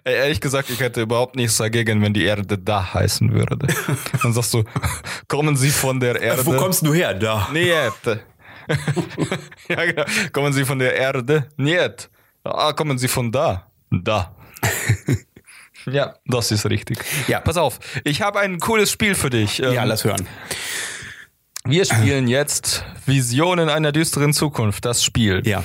Ehrlich 0.03 0.41
gesagt, 0.41 0.69
ich 0.69 0.79
hätte 0.79 1.01
überhaupt 1.01 1.35
nichts 1.35 1.57
dagegen, 1.57 2.01
wenn 2.01 2.13
die 2.13 2.23
Erde 2.23 2.57
da 2.57 2.93
heißen 2.93 3.31
würde. 3.31 3.57
Dann 4.21 4.33
sagst 4.33 4.53
du, 4.53 4.63
kommen 5.27 5.55
Sie 5.55 5.69
von 5.69 5.99
der 5.99 6.21
Erde. 6.21 6.45
Wo 6.45 6.53
kommst 6.53 6.85
du 6.85 6.93
her? 6.93 7.13
Da. 7.13 7.47
Niet. 7.51 7.71
ja, 9.67 9.85
genau. 9.85 10.03
Kommen 10.31 10.53
Sie 10.53 10.65
von 10.65 10.79
der 10.79 10.95
Erde? 10.95 11.47
Niet. 11.57 12.09
Ah, 12.43 12.73
kommen 12.73 12.97
Sie 12.97 13.07
von 13.07 13.31
da? 13.31 13.67
Da. 13.91 14.35
ja, 15.85 16.15
das 16.25 16.51
ist 16.51 16.65
richtig. 16.69 16.99
Ja. 17.27 17.39
Pass 17.39 17.57
auf, 17.57 17.79
ich 18.03 18.21
habe 18.21 18.39
ein 18.39 18.59
cooles 18.59 18.91
Spiel 18.91 19.15
für 19.15 19.29
dich. 19.29 19.59
Ja, 19.59 19.83
ähm, 19.83 19.87
lass 19.87 20.03
hören. 20.03 20.27
Wir 21.65 21.85
spielen 21.85 22.27
jetzt 22.27 22.83
Visionen 23.05 23.69
einer 23.69 23.91
düsteren 23.91 24.33
Zukunft, 24.33 24.83
das 24.85 25.03
Spiel. 25.03 25.43
Ja. 25.45 25.63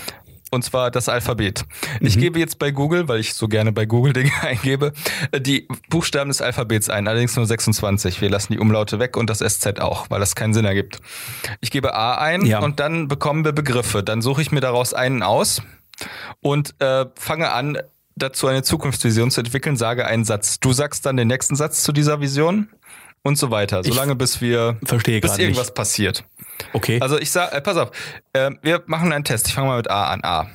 Und 0.57 0.63
zwar 0.63 0.91
das 0.91 1.11
Alphabet. 1.11 1.67
Ich 2.01 2.17
mhm. 2.17 2.21
gebe 2.21 2.39
jetzt 2.39 2.59
bei 2.59 2.71
Google, 2.71 3.09
weil 3.09 3.21
ich 3.21 3.35
so 3.35 3.47
gerne 3.47 3.73
bei 3.73 3.85
Google 3.85 4.15
Dinge 4.15 4.33
eingebe, 4.41 4.93
die 5.39 5.69
Buchstaben 5.91 6.31
des 6.31 6.41
Alphabets 6.41 6.89
ein, 6.89 7.07
allerdings 7.07 7.37
nur 7.37 7.47
26. 7.47 8.23
Wir 8.23 8.31
lassen 8.31 8.55
die 8.55 8.59
Umlaute 8.59 8.99
weg 8.99 9.19
und 9.19 9.29
das 9.29 9.41
SZ 9.41 9.81
auch, 9.81 10.09
weil 10.09 10.19
das 10.19 10.35
keinen 10.35 10.55
Sinn 10.55 10.65
ergibt. 10.65 11.01
Ich 11.61 11.71
gebe 11.71 11.95
A 11.95 12.17
ein 12.17 12.47
ja. 12.47 12.61
und 12.61 12.81
dann 12.81 13.07
bekommen 13.07 13.45
wir 13.45 13.53
Begriffe. 13.53 14.03
Dann 14.03 14.23
suche 14.23 14.41
ich 14.41 14.51
mir 14.51 14.61
daraus 14.61 14.95
einen 14.95 15.23
aus 15.23 15.61
und 16.41 16.75
äh, 16.81 17.05
fange 17.17 17.53
an, 17.53 17.79
dazu 18.17 18.47
eine 18.47 18.63
Zukunftsvision 18.63 19.31
zu 19.31 19.41
entwickeln, 19.41 19.77
sage 19.77 20.07
einen 20.07 20.25
Satz. 20.25 20.59
Du 20.59 20.73
sagst 20.73 21.05
dann 21.05 21.19
den 21.19 21.29
nächsten 21.29 21.55
Satz 21.55 21.83
zu 21.83 21.93
dieser 21.93 22.23
Vision 22.23 22.71
und 23.27 23.37
so 23.37 23.51
weiter, 23.51 23.83
solange 23.85 24.13
ich 24.13 24.19
bis 24.19 24.41
wir 24.41 24.77
verstehe 24.85 25.21
bis 25.21 25.39
irgendwas 25.39 25.67
nicht. 25.67 25.75
passiert. 25.75 26.25
Okay. 26.73 26.99
Also 27.01 27.19
ich 27.19 27.31
sag, 27.31 27.53
äh, 27.53 27.61
pass 27.61 27.77
auf, 27.77 27.91
äh, 28.33 28.51
wir 28.63 28.83
machen 28.87 29.13
einen 29.13 29.25
Test. 29.25 29.49
Ich 29.49 29.55
fange 29.55 29.69
mal 29.69 29.77
mit 29.77 29.91
A 29.91 30.11
an. 30.11 30.21
A. 30.25 30.49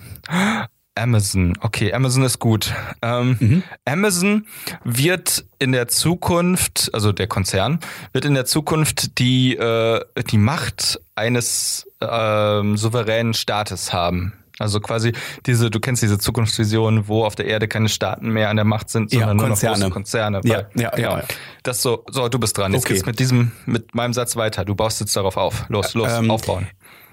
Amazon. 0.95 1.57
Okay, 1.61 1.93
Amazon 1.93 2.24
ist 2.24 2.39
gut. 2.39 2.74
Ähm, 3.01 3.38
mhm. 3.39 3.63
Amazon 3.86 4.45
wird 4.84 5.45
in 5.57 5.72
der 5.72 5.88
Zukunft, 5.88 6.89
also 6.93 7.11
der 7.11 7.28
Konzern, 7.28 7.80
wird 8.11 8.26
in 8.26 8.34
der 8.34 8.45
Zukunft 8.45 9.17
die, 9.19 9.55
äh, 9.55 10.03
die 10.30 10.38
Macht 10.38 10.99
eines 11.15 11.88
äh, 12.01 12.76
souveränen 12.76 13.34
Staates 13.34 13.93
haben. 13.93 14.34
Also 14.62 14.80
quasi 14.80 15.14
diese, 15.45 15.70
du 15.70 15.80
kennst 15.80 16.03
diese 16.03 16.18
Zukunftsvision, 16.18 17.07
wo 17.07 17.26
auf 17.26 17.36
der 17.36 17.45
Erde 17.45 17.68
keine 17.68 17.89
Staaten 17.89 18.30
mehr 18.30 18.49
an 18.49 18.55
der 18.55 18.66
Macht 18.66 18.89
sind, 18.89 19.12
sondern 19.12 19.30
ja, 19.30 19.34
nur 19.34 19.49
noch 19.49 19.59
große 19.59 19.89
Konzerne. 19.89 20.41
Ja, 20.43 20.64
ja, 20.76 20.97
ja, 20.97 21.18
ja. 21.18 21.24
Das 21.64 21.82
so, 21.82 22.03
so, 22.09 22.30
du 22.30 22.39
bist 22.39 22.57
dran. 22.57 22.74
Jetzt 22.74 22.86
okay. 22.86 22.93
geht's 22.93 23.05
mit 23.05 23.20
diesem, 23.20 23.51
mit 23.66 23.93
meinem 23.95 24.14
Satz 24.14 24.36
weiter. 24.36 24.66
Du 24.66 24.76
baust 24.76 24.99
jetzt 24.99 25.16
darauf 25.16 25.38
auf. 25.38 25.66
Los, 25.70 25.93
los, 25.93 26.12
ähm, 26.12 26.32
aufbauen. 26.32 26.68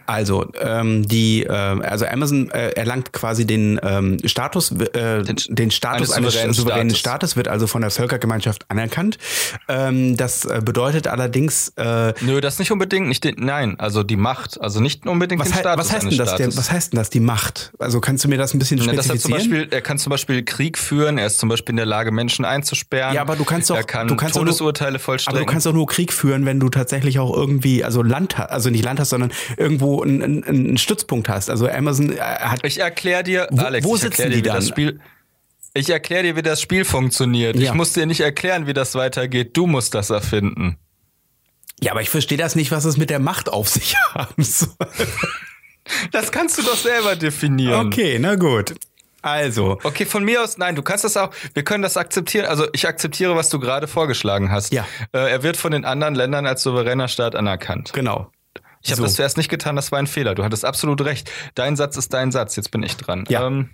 Also 0.08 0.46
ähm, 0.58 1.06
die, 1.06 1.42
äh, 1.42 1.50
also 1.50 2.06
Amazon 2.06 2.50
äh, 2.50 2.70
erlangt 2.70 3.12
quasi 3.12 3.46
den 3.46 3.78
ähm, 3.82 4.16
Status, 4.24 4.72
äh, 4.72 5.22
den, 5.22 5.36
den 5.48 5.70
Status 5.70 6.12
eines 6.12 6.32
souveränen, 6.32 6.54
souveränen 6.54 6.90
Staates. 6.94 6.98
Staates. 6.98 7.36
wird 7.36 7.48
also 7.48 7.66
von 7.66 7.82
der 7.82 7.90
Völkergemeinschaft 7.90 8.64
anerkannt. 8.70 9.18
Ähm, 9.68 10.16
das 10.16 10.46
äh, 10.46 10.62
bedeutet 10.64 11.08
allerdings. 11.08 11.74
Äh, 11.76 12.14
Nö, 12.22 12.40
das 12.40 12.58
nicht 12.58 12.72
unbedingt, 12.72 13.08
nicht 13.08 13.22
den, 13.22 13.34
nein, 13.38 13.78
also 13.78 14.02
die 14.02 14.16
Macht, 14.16 14.58
also 14.58 14.80
nicht 14.80 15.06
unbedingt 15.06 15.42
was 15.42 15.50
den 15.50 15.58
Status 15.58 15.78
was 15.78 15.92
heißt 15.92 16.10
denn 16.10 16.16
das? 16.16 16.36
Der, 16.36 16.56
was 16.56 16.72
heißt 16.72 16.92
denn 16.94 16.98
das? 16.98 17.10
Die 17.10 17.20
Macht? 17.20 17.72
Also 17.78 18.00
kannst 18.00 18.24
du 18.24 18.28
mir 18.28 18.38
das 18.38 18.54
ein 18.54 18.58
bisschen 18.58 18.78
spezifizieren? 18.78 19.06
Ja, 19.06 19.12
das 19.12 19.22
zum 19.22 19.32
Beispiel, 19.32 19.68
er 19.70 19.82
kann 19.82 19.98
zum 19.98 20.10
Beispiel 20.10 20.42
Krieg 20.42 20.78
führen. 20.78 21.18
Er 21.18 21.26
ist 21.26 21.38
zum 21.38 21.50
Beispiel 21.50 21.74
in 21.74 21.76
der 21.76 21.86
Lage, 21.86 22.12
Menschen 22.12 22.46
einzusperren. 22.46 23.14
Ja, 23.14 23.20
aber 23.20 23.36
du 23.36 23.44
kannst 23.44 23.68
doch, 23.68 23.76
er 23.76 23.84
kann 23.84 24.08
du 24.08 24.16
kannst 24.16 24.36
Todesurteile 24.36 24.98
vollstrecken. 24.98 25.36
Aber 25.36 25.44
du 25.44 25.52
kannst 25.52 25.66
doch 25.66 25.74
nur 25.74 25.86
Krieg 25.86 26.14
führen, 26.14 26.46
wenn 26.46 26.60
du 26.60 26.70
tatsächlich 26.70 27.18
auch 27.18 27.36
irgendwie, 27.36 27.84
also 27.84 28.02
Land, 28.02 28.38
also 28.38 28.70
nicht 28.70 28.84
Land 28.86 29.00
hast, 29.00 29.10
sondern 29.10 29.32
irgendwo 29.58 29.97
ein, 30.02 30.22
ein, 30.22 30.72
ein 30.72 30.78
Stützpunkt 30.78 31.28
hast. 31.28 31.50
Also 31.50 31.68
Amazon 31.68 32.12
äh, 32.12 32.20
hat. 32.20 32.64
Ich 32.64 32.78
erkläre 32.78 33.24
dir, 33.24 33.48
wo, 33.50 33.62
Alex, 33.62 33.86
wo 33.86 33.96
sitzen 33.96 34.30
die 34.30 34.42
dann? 34.42 34.62
Spiel, 34.62 35.00
ich 35.74 35.90
erkläre 35.90 36.22
dir, 36.24 36.36
wie 36.36 36.42
das 36.42 36.60
Spiel 36.60 36.84
funktioniert. 36.84 37.56
Ja. 37.56 37.62
Ich 37.62 37.74
muss 37.74 37.92
dir 37.92 38.06
nicht 38.06 38.20
erklären, 38.20 38.66
wie 38.66 38.74
das 38.74 38.94
weitergeht. 38.94 39.56
Du 39.56 39.66
musst 39.66 39.94
das 39.94 40.10
erfinden. 40.10 40.76
Ja, 41.80 41.92
aber 41.92 42.02
ich 42.02 42.10
verstehe 42.10 42.38
das 42.38 42.56
nicht, 42.56 42.70
was 42.72 42.84
es 42.84 42.96
mit 42.96 43.10
der 43.10 43.20
Macht 43.20 43.48
auf 43.48 43.68
sich 43.68 43.96
haben 44.14 44.42
soll. 44.42 44.74
Das 46.10 46.32
kannst 46.32 46.58
du 46.58 46.62
doch 46.62 46.76
selber 46.76 47.16
definieren. 47.16 47.86
Okay, 47.86 48.18
na 48.18 48.34
gut. 48.34 48.74
Also. 49.22 49.78
Okay, 49.82 50.06
von 50.06 50.24
mir 50.24 50.42
aus, 50.42 50.58
nein, 50.58 50.76
du 50.76 50.82
kannst 50.82 51.04
das 51.04 51.16
auch, 51.16 51.30
wir 51.54 51.64
können 51.64 51.82
das 51.82 51.96
akzeptieren. 51.96 52.46
Also 52.46 52.66
ich 52.72 52.86
akzeptiere, 52.86 53.36
was 53.36 53.48
du 53.48 53.58
gerade 53.58 53.88
vorgeschlagen 53.88 54.50
hast. 54.50 54.72
Ja. 54.72 54.86
Äh, 55.12 55.30
er 55.30 55.42
wird 55.42 55.56
von 55.56 55.72
den 55.72 55.84
anderen 55.84 56.14
Ländern 56.14 56.46
als 56.46 56.62
souveräner 56.62 57.08
Staat 57.08 57.34
anerkannt. 57.34 57.92
Genau. 57.92 58.30
Ich 58.88 58.92
habe 58.92 59.02
so. 59.02 59.06
das 59.06 59.16
zuerst 59.16 59.36
nicht 59.36 59.50
getan, 59.50 59.76
das 59.76 59.92
war 59.92 59.98
ein 59.98 60.06
Fehler. 60.06 60.34
Du 60.34 60.44
hattest 60.44 60.64
absolut 60.64 61.02
recht. 61.02 61.30
Dein 61.54 61.76
Satz 61.76 61.96
ist 61.98 62.14
dein 62.14 62.32
Satz, 62.32 62.56
jetzt 62.56 62.70
bin 62.70 62.82
ich 62.82 62.96
dran. 62.96 63.26
Ja. 63.28 63.46
Ähm, 63.46 63.68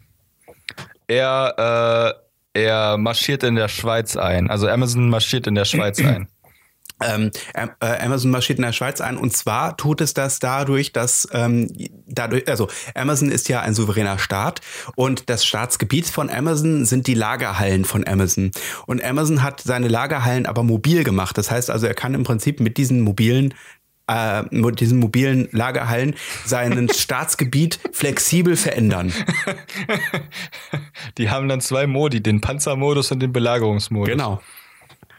er, 1.07 2.19
äh, 2.53 2.61
er 2.65 2.99
marschiert 2.99 3.45
in 3.45 3.55
der 3.55 3.69
Schweiz 3.69 4.17
ein. 4.17 4.51
Also 4.51 4.69
Amazon 4.69 5.09
marschiert 5.09 5.47
in 5.47 5.55
der 5.55 5.67
Schweiz 5.67 5.99
ein. 6.05 6.27
ähm, 7.01 7.31
äh, 7.53 7.67
Amazon 8.05 8.33
marschiert 8.33 8.59
in 8.59 8.65
der 8.65 8.73
Schweiz 8.73 9.01
ein 9.01 9.17
und 9.17 9.37
zwar 9.37 9.77
tut 9.77 10.01
es 10.01 10.15
das 10.15 10.39
dadurch, 10.39 10.93
dass 10.93 11.29
ähm, 11.33 11.69
dadurch, 12.07 12.49
also 12.49 12.69
Amazon 12.95 13.31
ist 13.31 13.49
ja 13.49 13.61
ein 13.61 13.75
souveräner 13.75 14.19
Staat 14.19 14.61
und 14.97 15.29
das 15.29 15.45
Staatsgebiet 15.45 16.07
von 16.07 16.31
Amazon 16.31 16.85
sind 16.85 17.07
die 17.07 17.15
Lagerhallen 17.15 17.85
von 17.85 18.07
Amazon 18.07 18.53
und 18.87 19.03
Amazon 19.05 19.43
hat 19.43 19.61
seine 19.61 19.89
Lagerhallen 19.89 20.47
aber 20.47 20.63
mobil 20.63 21.05
gemacht. 21.05 21.37
Das 21.37 21.51
heißt 21.51 21.71
also, 21.71 21.87
er 21.87 21.95
kann 21.95 22.15
im 22.15 22.25
Prinzip 22.25 22.61
mit 22.61 22.77
diesen 22.79 23.01
mobilen 23.01 23.55
äh, 24.09 24.43
mit 24.51 24.81
diesen 24.81 24.99
mobilen 24.99 25.49
Lagerhallen 25.53 26.15
sein 26.45 26.89
Staatsgebiet 26.95 27.79
flexibel 27.93 28.57
verändern. 28.57 29.13
Die 31.19 31.31
haben 31.31 31.49
dann 31.49 31.61
zwei 31.61 31.87
Modi, 31.87 32.23
den 32.23 32.41
Panzermodus 32.41 33.11
und 33.13 33.21
den 33.21 33.33
Belagerungsmodus. 33.33 34.09
Genau. 34.09 34.43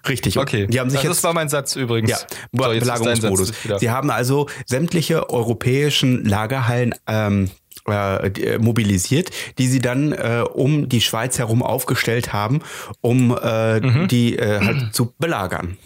Richtig. 0.07 0.37
Okay. 0.37 0.67
Die 0.67 0.79
haben 0.79 0.89
sich 0.89 0.99
also 0.99 1.09
jetzt, 1.09 1.17
das 1.17 1.23
war 1.23 1.33
mein 1.33 1.49
Satz 1.49 1.75
übrigens. 1.75 2.11
Ja, 2.11 2.17
so, 2.17 2.79
Belagerungsmodus. 2.79 3.53
Sie 3.77 3.89
haben 3.89 4.11
also 4.11 4.47
sämtliche 4.65 5.29
europäischen 5.29 6.25
Lagerhallen 6.25 6.93
ähm, 7.07 7.49
äh, 7.87 8.27
äh, 8.27 8.57
mobilisiert, 8.59 9.29
die 9.57 9.67
sie 9.67 9.79
dann 9.79 10.11
äh, 10.11 10.43
um 10.53 10.89
die 10.89 11.01
Schweiz 11.01 11.37
herum 11.37 11.61
aufgestellt 11.61 12.33
haben, 12.33 12.61
um 13.01 13.35
äh, 13.41 13.79
mhm. 13.79 14.07
die 14.07 14.37
äh, 14.37 14.59
halt 14.59 14.95
zu 14.95 15.13
belagern. 15.19 15.77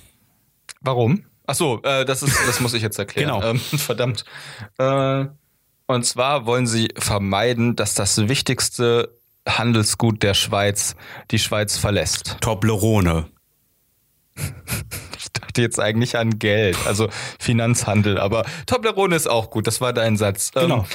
Warum? 0.81 1.23
Ach 1.49 1.55
so, 1.55 1.81
äh, 1.81 2.05
das 2.05 2.21
ist, 2.21 2.37
das 2.45 2.59
muss 2.59 2.75
ich 2.75 2.83
jetzt 2.83 2.99
erklären. 2.99 3.29
genau. 3.39 3.43
Ähm, 3.43 3.59
verdammt. 3.59 4.23
Äh, 4.77 5.25
und 5.87 6.05
zwar 6.05 6.45
wollen 6.45 6.67
sie 6.67 6.89
vermeiden, 6.95 7.75
dass 7.75 7.95
das 7.95 8.27
wichtigste 8.27 9.17
Handelsgut 9.47 10.21
der 10.21 10.35
Schweiz 10.35 10.95
die 11.31 11.39
Schweiz 11.39 11.75
verlässt. 11.75 12.37
Toblerone. 12.41 13.31
Ich 15.17 15.31
dachte 15.33 15.63
jetzt 15.63 15.79
eigentlich 15.79 16.17
an 16.19 16.37
Geld, 16.37 16.77
also 16.85 17.09
Finanzhandel, 17.39 18.19
aber 18.19 18.45
Toblerone 18.67 19.15
ist 19.15 19.27
auch 19.27 19.49
gut, 19.49 19.65
das 19.65 19.81
war 19.81 19.91
dein 19.91 20.17
Satz. 20.17 20.51
Ähm, 20.55 20.61
genau. 20.61 20.85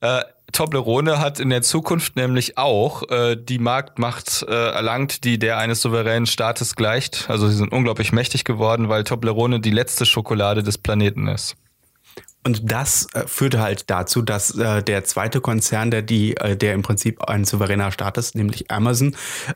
Ähm, 0.00 0.20
äh, 0.20 0.22
Toblerone 0.52 1.18
hat 1.18 1.40
in 1.40 1.50
der 1.50 1.62
Zukunft 1.62 2.16
nämlich 2.16 2.58
auch 2.58 3.08
äh, 3.10 3.36
die 3.36 3.58
Marktmacht 3.58 4.44
äh, 4.48 4.52
erlangt, 4.52 5.24
die 5.24 5.38
der 5.38 5.58
eines 5.58 5.82
souveränen 5.82 6.26
Staates 6.26 6.76
gleicht. 6.76 7.28
Also 7.28 7.48
sie 7.48 7.56
sind 7.56 7.72
unglaublich 7.72 8.12
mächtig 8.12 8.44
geworden, 8.44 8.88
weil 8.88 9.04
Toblerone 9.04 9.60
die 9.60 9.70
letzte 9.70 10.06
Schokolade 10.06 10.62
des 10.62 10.78
Planeten 10.78 11.28
ist. 11.28 11.56
Und 12.42 12.72
das 12.72 13.06
äh, 13.12 13.26
führte 13.26 13.60
halt 13.60 13.90
dazu, 13.90 14.22
dass 14.22 14.56
äh, 14.56 14.82
der 14.82 15.04
zweite 15.04 15.42
Konzern, 15.42 15.90
der 15.90 16.00
die, 16.00 16.36
äh, 16.38 16.56
der 16.56 16.72
im 16.72 16.80
Prinzip 16.80 17.22
ein 17.24 17.44
souveräner 17.44 17.92
Staat 17.92 18.16
ist, 18.16 18.34
nämlich 18.34 18.70
Amazon, 18.70 19.14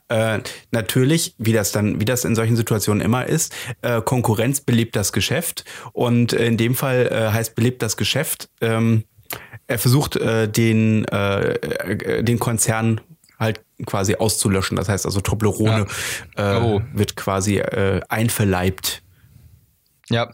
äh, 0.09 0.41
natürlich, 0.71 1.35
wie 1.39 1.55
das 1.55 1.73
dann, 1.73 1.99
wie 2.01 2.05
das 2.05 2.27
in 2.27 2.35
solchen 2.35 2.57
Situationen 2.57 3.01
immer 3.01 3.25
ist, 3.25 3.55
äh, 3.81 4.03
Konkurrenz 4.03 4.61
belebt 4.61 4.97
das 4.97 5.15
Geschäft. 5.15 5.65
Und 5.93 6.35
in 6.35 6.59
dem 6.59 6.75
Fall 6.75 7.09
äh, 7.11 7.33
heißt 7.33 7.55
belebt 7.55 7.81
das 7.81 7.97
Geschäft. 7.97 8.51
Ähm, 8.61 9.05
er 9.67 9.79
versucht 9.79 10.17
äh, 10.17 10.49
den 10.49 11.05
äh, 11.07 11.55
äh, 11.55 12.23
den 12.23 12.39
Konzern 12.39 13.01
halt 13.39 13.61
quasi 13.87 14.17
auszulöschen. 14.17 14.77
Das 14.77 14.89
heißt 14.89 15.07
also 15.07 15.21
Toblerone 15.21 15.87
ja. 16.37 16.63
oh. 16.63 16.83
wird 16.93 17.17
quasi 17.17 17.59
äh, 17.59 18.01
einverleibt. 18.09 19.03
Ja, 20.11 20.31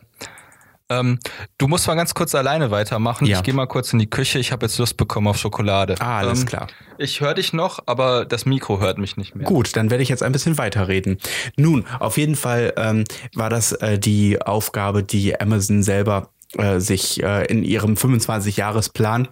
ähm, 0.90 1.20
du 1.56 1.68
musst 1.68 1.86
mal 1.86 1.94
ganz 1.94 2.14
kurz 2.14 2.34
alleine 2.34 2.70
weitermachen. 2.70 3.24
Ja. 3.26 3.38
Ich 3.38 3.44
gehe 3.44 3.54
mal 3.54 3.66
kurz 3.66 3.92
in 3.92 4.00
die 4.00 4.10
Küche. 4.10 4.40
Ich 4.40 4.50
habe 4.50 4.66
jetzt 4.66 4.76
Lust 4.78 4.96
bekommen 4.96 5.28
auf 5.28 5.38
Schokolade. 5.38 5.94
Ah, 6.00 6.18
alles 6.18 6.40
ähm, 6.40 6.46
klar. 6.46 6.66
Ich 6.98 7.20
höre 7.20 7.34
dich 7.34 7.52
noch, 7.52 7.78
aber 7.86 8.24
das 8.24 8.44
Mikro 8.44 8.80
hört 8.80 8.98
mich 8.98 9.16
nicht 9.16 9.36
mehr. 9.36 9.46
Gut, 9.46 9.76
dann 9.76 9.90
werde 9.90 10.02
ich 10.02 10.08
jetzt 10.08 10.22
ein 10.22 10.32
bisschen 10.32 10.58
weiterreden. 10.58 11.18
Nun, 11.56 11.86
auf 12.00 12.18
jeden 12.18 12.34
Fall 12.34 12.74
ähm, 12.76 13.04
war 13.34 13.48
das 13.48 13.72
äh, 13.72 13.98
die 13.98 14.42
Aufgabe, 14.42 15.04
die 15.04 15.40
Amazon 15.40 15.82
selber 15.84 16.30
äh, 16.56 16.80
sich 16.80 17.22
äh, 17.22 17.46
in 17.46 17.62
ihrem 17.64 17.94
25-Jahres-Plan 17.94 19.28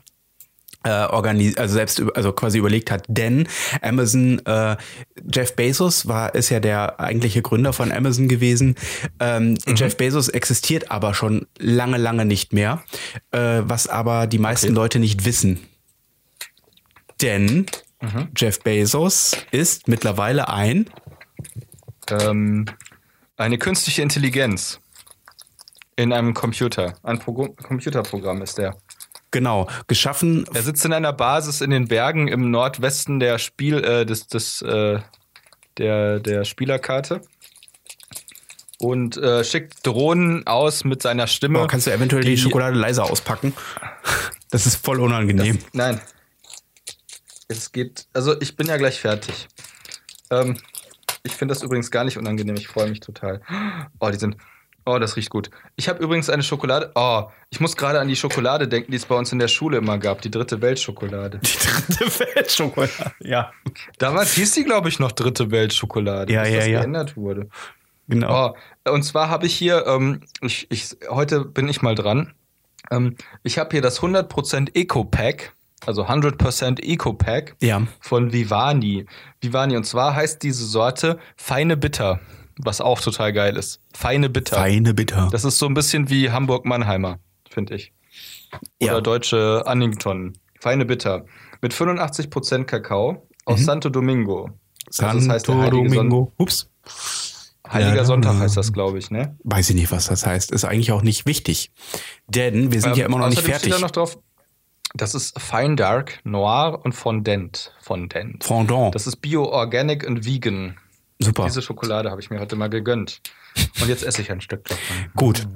äh, 0.84 0.90
also 0.90 1.74
selbst 1.74 2.02
also 2.14 2.32
quasi 2.32 2.58
überlegt 2.58 2.90
hat, 2.90 3.04
denn 3.08 3.48
Amazon 3.82 4.44
äh, 4.46 4.76
Jeff 5.32 5.56
Bezos 5.56 6.06
war 6.06 6.34
ist 6.34 6.50
ja 6.50 6.60
der 6.60 7.00
eigentliche 7.00 7.42
Gründer 7.42 7.72
von 7.72 7.90
Amazon 7.90 8.28
gewesen. 8.28 8.76
Ähm, 9.18 9.58
mhm. 9.66 9.74
Jeff 9.74 9.96
Bezos 9.96 10.28
existiert 10.28 10.90
aber 10.90 11.14
schon 11.14 11.46
lange 11.58 11.96
lange 11.96 12.24
nicht 12.24 12.52
mehr, 12.52 12.84
äh, 13.32 13.62
was 13.64 13.88
aber 13.88 14.26
die 14.26 14.38
meisten 14.38 14.68
okay. 14.68 14.76
Leute 14.76 14.98
nicht 15.00 15.24
wissen. 15.24 15.58
Denn 17.20 17.66
mhm. 18.00 18.28
Jeff 18.36 18.60
Bezos 18.60 19.36
ist 19.50 19.88
mittlerweile 19.88 20.48
ein 20.48 20.88
ähm, 22.10 22.66
eine 23.36 23.58
künstliche 23.58 24.02
Intelligenz 24.02 24.80
in 25.98 26.12
einem 26.12 26.32
Computer. 26.32 26.94
Ein 27.02 27.18
Pro 27.18 27.48
Computerprogramm 27.48 28.40
ist 28.40 28.56
der. 28.56 28.76
Genau, 29.32 29.68
geschaffen. 29.88 30.46
Er 30.54 30.62
sitzt 30.62 30.84
in 30.84 30.92
einer 30.92 31.12
Basis 31.12 31.60
in 31.60 31.70
den 31.70 31.88
Bergen 31.88 32.28
im 32.28 32.50
Nordwesten 32.50 33.20
der 33.20 33.38
Spiel, 33.38 33.84
äh, 33.84 34.06
des, 34.06 34.28
des, 34.28 34.62
äh, 34.62 35.00
der, 35.76 36.20
der 36.20 36.44
Spielerkarte 36.44 37.20
und 38.78 39.16
äh, 39.16 39.42
schickt 39.42 39.84
Drohnen 39.86 40.46
aus 40.46 40.84
mit 40.84 41.02
seiner 41.02 41.26
Stimme. 41.26 41.64
Oh, 41.64 41.66
kannst 41.66 41.88
du 41.88 41.92
eventuell 41.92 42.22
die, 42.22 42.30
die, 42.30 42.38
Schokolade 42.38 42.78
leiser 42.78 43.04
auspacken? 43.04 43.52
Das 44.50 44.64
ist 44.64 44.82
voll 44.82 44.98
unangenehm. 45.00 45.58
Das, 45.58 45.74
nein. 45.74 46.00
Es 47.48 47.70
geht, 47.70 48.06
also 48.14 48.40
ich 48.40 48.56
bin 48.56 48.66
ja 48.66 48.78
gleich 48.78 48.98
fertig. 48.98 49.46
Ähm, 50.30 50.56
ich 51.22 51.32
finde 51.32 51.52
das 51.52 51.62
übrigens 51.62 51.90
gar 51.90 52.04
nicht 52.04 52.16
unangenehm. 52.16 52.56
Ich 52.56 52.66
freue 52.66 52.88
mich 52.88 53.00
total. 53.00 53.42
Oh, 54.00 54.08
die 54.08 54.16
sind. 54.16 54.38
Oh, 54.88 54.98
das 54.98 55.16
riecht 55.16 55.28
gut. 55.28 55.50
Ich 55.76 55.86
habe 55.86 56.02
übrigens 56.02 56.30
eine 56.30 56.42
Schokolade. 56.42 56.92
Oh, 56.94 57.24
ich 57.50 57.60
muss 57.60 57.76
gerade 57.76 58.00
an 58.00 58.08
die 58.08 58.16
Schokolade 58.16 58.68
denken, 58.68 58.90
die 58.90 58.96
es 58.96 59.04
bei 59.04 59.16
uns 59.16 59.30
in 59.32 59.38
der 59.38 59.48
Schule 59.48 59.76
immer 59.76 59.98
gab. 59.98 60.22
Die 60.22 60.30
dritte 60.30 60.62
Weltschokolade. 60.62 61.40
Die 61.40 61.58
dritte 61.58 62.20
Weltschokolade, 62.34 63.12
ja. 63.20 63.52
Damals 63.98 64.32
hieß 64.32 64.52
die, 64.52 64.64
glaube 64.64 64.88
ich, 64.88 64.98
noch 64.98 65.12
dritte 65.12 65.50
Weltschokolade, 65.50 66.32
ja, 66.32 66.42
bis 66.42 66.52
ja, 66.52 66.56
das 66.56 66.68
ja. 66.68 66.78
geändert 66.80 67.18
wurde. 67.18 67.50
Genau. 68.08 68.54
Oh, 68.86 68.90
und 68.90 69.02
zwar 69.02 69.28
habe 69.28 69.44
ich 69.44 69.54
hier, 69.54 69.86
ähm, 69.86 70.22
ich, 70.40 70.66
ich, 70.70 70.96
heute 71.10 71.44
bin 71.44 71.68
ich 71.68 71.82
mal 71.82 71.94
dran. 71.94 72.32
Ähm, 72.90 73.16
ich 73.42 73.58
habe 73.58 73.68
hier 73.72 73.82
das 73.82 74.00
100% 74.00 74.74
Eco-Pack, 74.74 75.52
also 75.84 76.06
100% 76.06 76.82
Eco-Pack 76.82 77.56
ja. 77.60 77.82
von 78.00 78.32
Vivani. 78.32 79.04
Vivani, 79.42 79.76
und 79.76 79.84
zwar 79.84 80.14
heißt 80.14 80.42
diese 80.42 80.64
Sorte 80.64 81.18
Feine 81.36 81.76
Bitter 81.76 82.20
was 82.58 82.80
auch 82.80 83.00
total 83.00 83.32
geil 83.32 83.56
ist. 83.56 83.80
Feine 83.94 84.28
Bitter. 84.28 84.56
Feine 84.56 84.94
Bitter. 84.94 85.28
Das 85.30 85.44
ist 85.44 85.58
so 85.58 85.66
ein 85.66 85.74
bisschen 85.74 86.10
wie 86.10 86.30
Hamburg-Mannheimer, 86.30 87.18
finde 87.48 87.76
ich. 87.76 87.92
Oder 88.80 88.94
ja. 88.94 89.00
deutsche 89.00 89.62
Annington. 89.66 90.36
Feine 90.60 90.84
Bitter. 90.84 91.24
Mit 91.60 91.72
85% 91.72 92.64
Kakao 92.64 93.26
aus 93.44 93.60
mhm. 93.60 93.64
Santo 93.64 93.88
Domingo. 93.90 94.50
Santo 94.90 95.16
also 95.16 95.26
das 95.26 95.34
heißt 95.34 95.48
Domingo. 95.48 95.94
Son 95.94 96.32
Ups. 96.36 96.70
Heiliger 97.70 97.96
ja, 97.96 98.04
Sonntag 98.04 98.38
heißt 98.38 98.56
das, 98.56 98.72
glaube 98.72 98.98
ich, 98.98 99.10
ne? 99.10 99.36
Weiß 99.44 99.68
ich 99.68 99.76
nicht, 99.76 99.92
was 99.92 100.06
das 100.06 100.26
heißt. 100.26 100.52
Ist 100.52 100.64
eigentlich 100.64 100.92
auch 100.92 101.02
nicht 101.02 101.26
wichtig. 101.26 101.70
Denn 102.26 102.72
wir 102.72 102.80
sind 102.80 102.92
ähm, 102.92 102.98
ja 102.98 103.06
immer 103.06 103.18
noch 103.18 103.28
nicht 103.28 103.42
fertig. 103.42 103.72
Steht 103.72 103.74
da 103.74 103.78
noch 103.78 103.90
drauf, 103.90 104.18
das 104.94 105.14
ist 105.14 105.38
Fine 105.38 105.76
Dark, 105.76 106.20
Noir 106.24 106.80
und 106.82 106.92
Fondant. 106.94 107.74
Fondant. 107.80 108.42
Fondant. 108.42 108.94
Das 108.94 109.06
ist 109.06 109.16
Bio, 109.16 109.44
Organic 109.44 110.06
und 110.06 110.24
Vegan. 110.24 110.78
Super. 111.18 111.46
Diese 111.46 111.62
Schokolade 111.62 112.10
habe 112.10 112.20
ich 112.20 112.30
mir 112.30 112.38
heute 112.38 112.56
mal 112.56 112.70
gegönnt. 112.70 113.20
Und 113.80 113.88
jetzt 113.88 114.04
esse 114.04 114.22
ich 114.22 114.30
ein 114.30 114.40
Stück 114.40 114.64
davon. 114.64 115.10
Gut. 115.16 115.46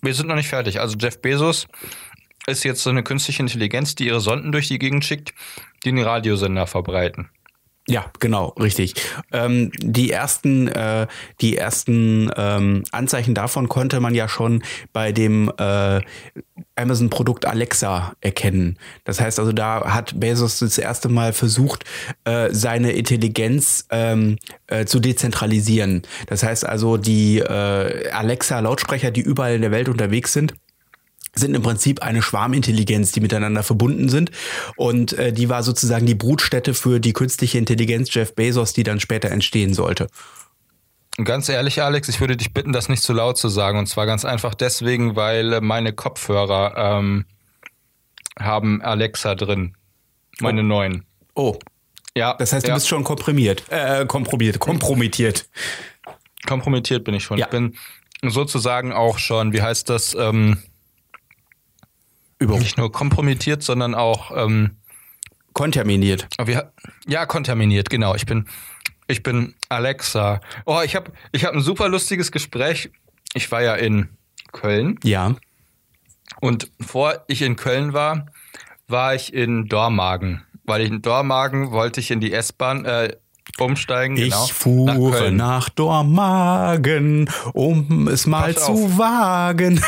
Wir 0.00 0.14
sind 0.14 0.28
noch 0.28 0.36
nicht 0.36 0.48
fertig. 0.48 0.80
Also 0.80 0.96
Jeff 0.98 1.20
Bezos 1.20 1.66
ist 2.46 2.64
jetzt 2.64 2.82
so 2.82 2.90
eine 2.90 3.02
künstliche 3.02 3.42
Intelligenz, 3.42 3.94
die 3.94 4.06
ihre 4.06 4.20
Sonden 4.20 4.52
durch 4.52 4.68
die 4.68 4.78
Gegend 4.78 5.04
schickt, 5.04 5.34
die 5.84 5.90
den 5.90 5.98
Radiosender 5.98 6.66
verbreiten. 6.66 7.28
Ja, 7.90 8.04
genau, 8.20 8.48
richtig. 8.60 8.94
Ähm, 9.32 9.72
die 9.78 10.10
ersten, 10.10 10.68
äh, 10.68 11.06
die 11.40 11.56
ersten 11.56 12.30
ähm, 12.36 12.84
Anzeichen 12.92 13.34
davon 13.34 13.70
konnte 13.70 13.98
man 14.00 14.14
ja 14.14 14.28
schon 14.28 14.62
bei 14.92 15.10
dem 15.10 15.50
äh, 15.56 16.02
Amazon-Produkt 16.76 17.46
Alexa 17.46 18.12
erkennen. 18.20 18.78
Das 19.04 19.22
heißt 19.22 19.38
also, 19.38 19.52
da 19.52 19.94
hat 19.94 20.20
Bezos 20.20 20.58
das 20.58 20.76
erste 20.76 21.08
Mal 21.08 21.32
versucht, 21.32 21.84
äh, 22.24 22.50
seine 22.52 22.92
Intelligenz 22.92 23.86
ähm, 23.88 24.36
äh, 24.66 24.84
zu 24.84 25.00
dezentralisieren. 25.00 26.02
Das 26.26 26.42
heißt 26.42 26.66
also, 26.66 26.98
die 26.98 27.38
äh, 27.38 28.10
Alexa-Lautsprecher, 28.10 29.10
die 29.10 29.22
überall 29.22 29.54
in 29.54 29.62
der 29.62 29.70
Welt 29.70 29.88
unterwegs 29.88 30.34
sind, 30.34 30.52
sind 31.38 31.54
im 31.54 31.62
Prinzip 31.62 32.02
eine 32.02 32.22
Schwarmintelligenz, 32.22 33.12
die 33.12 33.20
miteinander 33.20 33.62
verbunden 33.62 34.08
sind. 34.08 34.30
Und 34.76 35.12
äh, 35.14 35.32
die 35.32 35.48
war 35.48 35.62
sozusagen 35.62 36.06
die 36.06 36.14
Brutstätte 36.14 36.74
für 36.74 37.00
die 37.00 37.12
künstliche 37.12 37.58
Intelligenz 37.58 38.12
Jeff 38.12 38.34
Bezos, 38.34 38.72
die 38.72 38.82
dann 38.82 39.00
später 39.00 39.30
entstehen 39.30 39.74
sollte. 39.74 40.08
Ganz 41.24 41.48
ehrlich, 41.48 41.82
Alex, 41.82 42.08
ich 42.08 42.20
würde 42.20 42.36
dich 42.36 42.54
bitten, 42.54 42.72
das 42.72 42.88
nicht 42.88 43.02
zu 43.02 43.12
laut 43.12 43.38
zu 43.38 43.48
sagen. 43.48 43.78
Und 43.78 43.86
zwar 43.86 44.06
ganz 44.06 44.24
einfach 44.24 44.54
deswegen, 44.54 45.16
weil 45.16 45.60
meine 45.60 45.92
Kopfhörer 45.92 46.74
ähm, 46.76 47.24
haben 48.38 48.82
Alexa 48.82 49.34
drin. 49.34 49.76
Meine 50.40 50.60
oh. 50.60 50.64
neuen. 50.64 51.04
Oh. 51.34 51.58
Ja. 52.16 52.34
Das 52.34 52.52
heißt, 52.52 52.66
du 52.66 52.68
ja. 52.68 52.74
bist 52.74 52.88
schon 52.88 53.02
komprimiert. 53.02 53.64
Äh, 53.68 54.06
kompromiert, 54.06 54.58
kompromittiert. 54.60 55.48
kompromittiert 56.46 57.04
bin 57.04 57.14
ich 57.14 57.24
schon. 57.24 57.38
Ja. 57.38 57.46
Ich 57.46 57.50
bin 57.50 57.76
sozusagen 58.22 58.92
auch 58.92 59.18
schon, 59.18 59.52
wie 59.52 59.62
heißt 59.62 59.88
das, 59.88 60.14
ähm, 60.14 60.62
Über 62.38 62.58
nicht 62.58 62.78
nur 62.78 62.92
kompromittiert, 62.92 63.62
sondern 63.62 63.94
auch 63.94 64.30
ähm, 64.36 64.76
kontaminiert. 65.52 66.28
Ja, 67.06 67.26
kontaminiert, 67.26 67.90
genau. 67.90 68.14
Ich 68.14 68.26
bin, 68.26 68.46
ich 69.08 69.22
bin 69.22 69.54
Alexa. 69.68 70.40
Oh, 70.66 70.80
ich 70.84 70.94
habe 70.94 71.12
ich 71.32 71.44
hab 71.44 71.54
ein 71.54 71.60
super 71.60 71.88
lustiges 71.88 72.30
Gespräch. 72.30 72.90
Ich 73.34 73.50
war 73.50 73.62
ja 73.62 73.74
in 73.74 74.08
Köln. 74.52 74.98
Ja. 75.02 75.34
Und 76.40 76.70
bevor 76.78 77.24
ich 77.26 77.42
in 77.42 77.56
Köln 77.56 77.92
war, 77.92 78.26
war 78.86 79.14
ich 79.14 79.32
in 79.34 79.66
Dormagen. 79.66 80.42
Weil 80.64 80.82
ich 80.82 80.90
in 80.90 81.02
Dormagen 81.02 81.72
wollte 81.72 82.00
ich 82.00 82.10
in 82.10 82.20
die 82.20 82.32
S-Bahn 82.32 82.84
äh, 82.84 83.16
umsteigen. 83.58 84.16
Ich 84.16 84.24
genau, 84.24 84.46
fuhre 84.46 85.32
nach, 85.32 85.60
nach, 85.64 85.68
Dormagen, 85.70 87.30
um 87.52 88.08
es 88.08 88.26
mal 88.26 88.52
Pass 88.52 88.66
zu 88.66 88.72
auf. 88.72 88.98
wagen. 88.98 89.82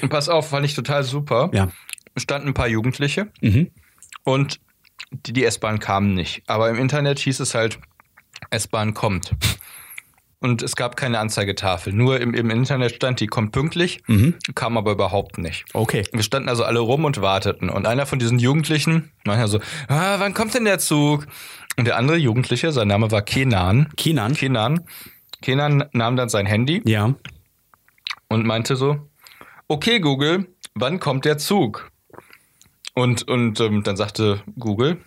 Pass 0.08 0.28
auf, 0.28 0.50
fand 0.50 0.66
ich 0.66 0.74
total 0.74 1.04
super. 1.04 1.50
Ja. 1.52 1.68
Standen 2.16 2.48
ein 2.48 2.54
paar 2.54 2.68
Jugendliche 2.68 3.28
mhm. 3.40 3.70
und 4.24 4.60
die, 5.10 5.32
die 5.32 5.44
S-Bahn 5.44 5.78
kam 5.78 6.14
nicht. 6.14 6.42
Aber 6.46 6.70
im 6.70 6.76
Internet 6.76 7.18
hieß 7.18 7.40
es 7.40 7.54
halt, 7.54 7.78
S-Bahn 8.50 8.94
kommt. 8.94 9.32
Und 10.38 10.62
es 10.62 10.76
gab 10.76 10.96
keine 10.96 11.18
Anzeigetafel. 11.18 11.92
Nur 11.92 12.20
im, 12.20 12.34
im 12.34 12.50
Internet 12.50 12.94
stand, 12.94 13.20
die 13.20 13.26
kommt 13.26 13.52
pünktlich, 13.52 14.02
mhm. 14.06 14.34
kam 14.54 14.76
aber 14.76 14.92
überhaupt 14.92 15.38
nicht. 15.38 15.64
Okay. 15.72 16.04
Wir 16.12 16.22
standen 16.22 16.48
also 16.48 16.62
alle 16.64 16.78
rum 16.78 17.04
und 17.04 17.20
warteten. 17.20 17.70
Und 17.70 17.86
einer 17.86 18.06
von 18.06 18.18
diesen 18.18 18.38
Jugendlichen 18.38 19.10
meinte 19.24 19.48
so, 19.48 19.60
ah, 19.88 20.16
wann 20.18 20.34
kommt 20.34 20.54
denn 20.54 20.64
der 20.64 20.78
Zug? 20.78 21.26
Und 21.78 21.86
der 21.86 21.96
andere 21.96 22.16
Jugendliche, 22.16 22.70
sein 22.72 22.88
Name 22.88 23.10
war 23.10 23.22
Kenan. 23.22 23.88
Kenan? 23.96 24.34
Kenan. 24.34 24.84
Kenan 25.42 25.84
nahm 25.92 26.16
dann 26.16 26.28
sein 26.28 26.46
Handy. 26.46 26.82
Ja. 26.84 27.14
Und 28.28 28.46
meinte 28.46 28.76
so, 28.76 29.08
okay 29.68 30.00
Google, 30.00 30.48
wann 30.74 31.00
kommt 31.00 31.24
der 31.24 31.38
Zug? 31.38 31.90
Und, 32.94 33.28
und 33.28 33.60
ähm, 33.60 33.82
dann 33.82 33.96
sagte 33.96 34.42
Google, 34.58 34.98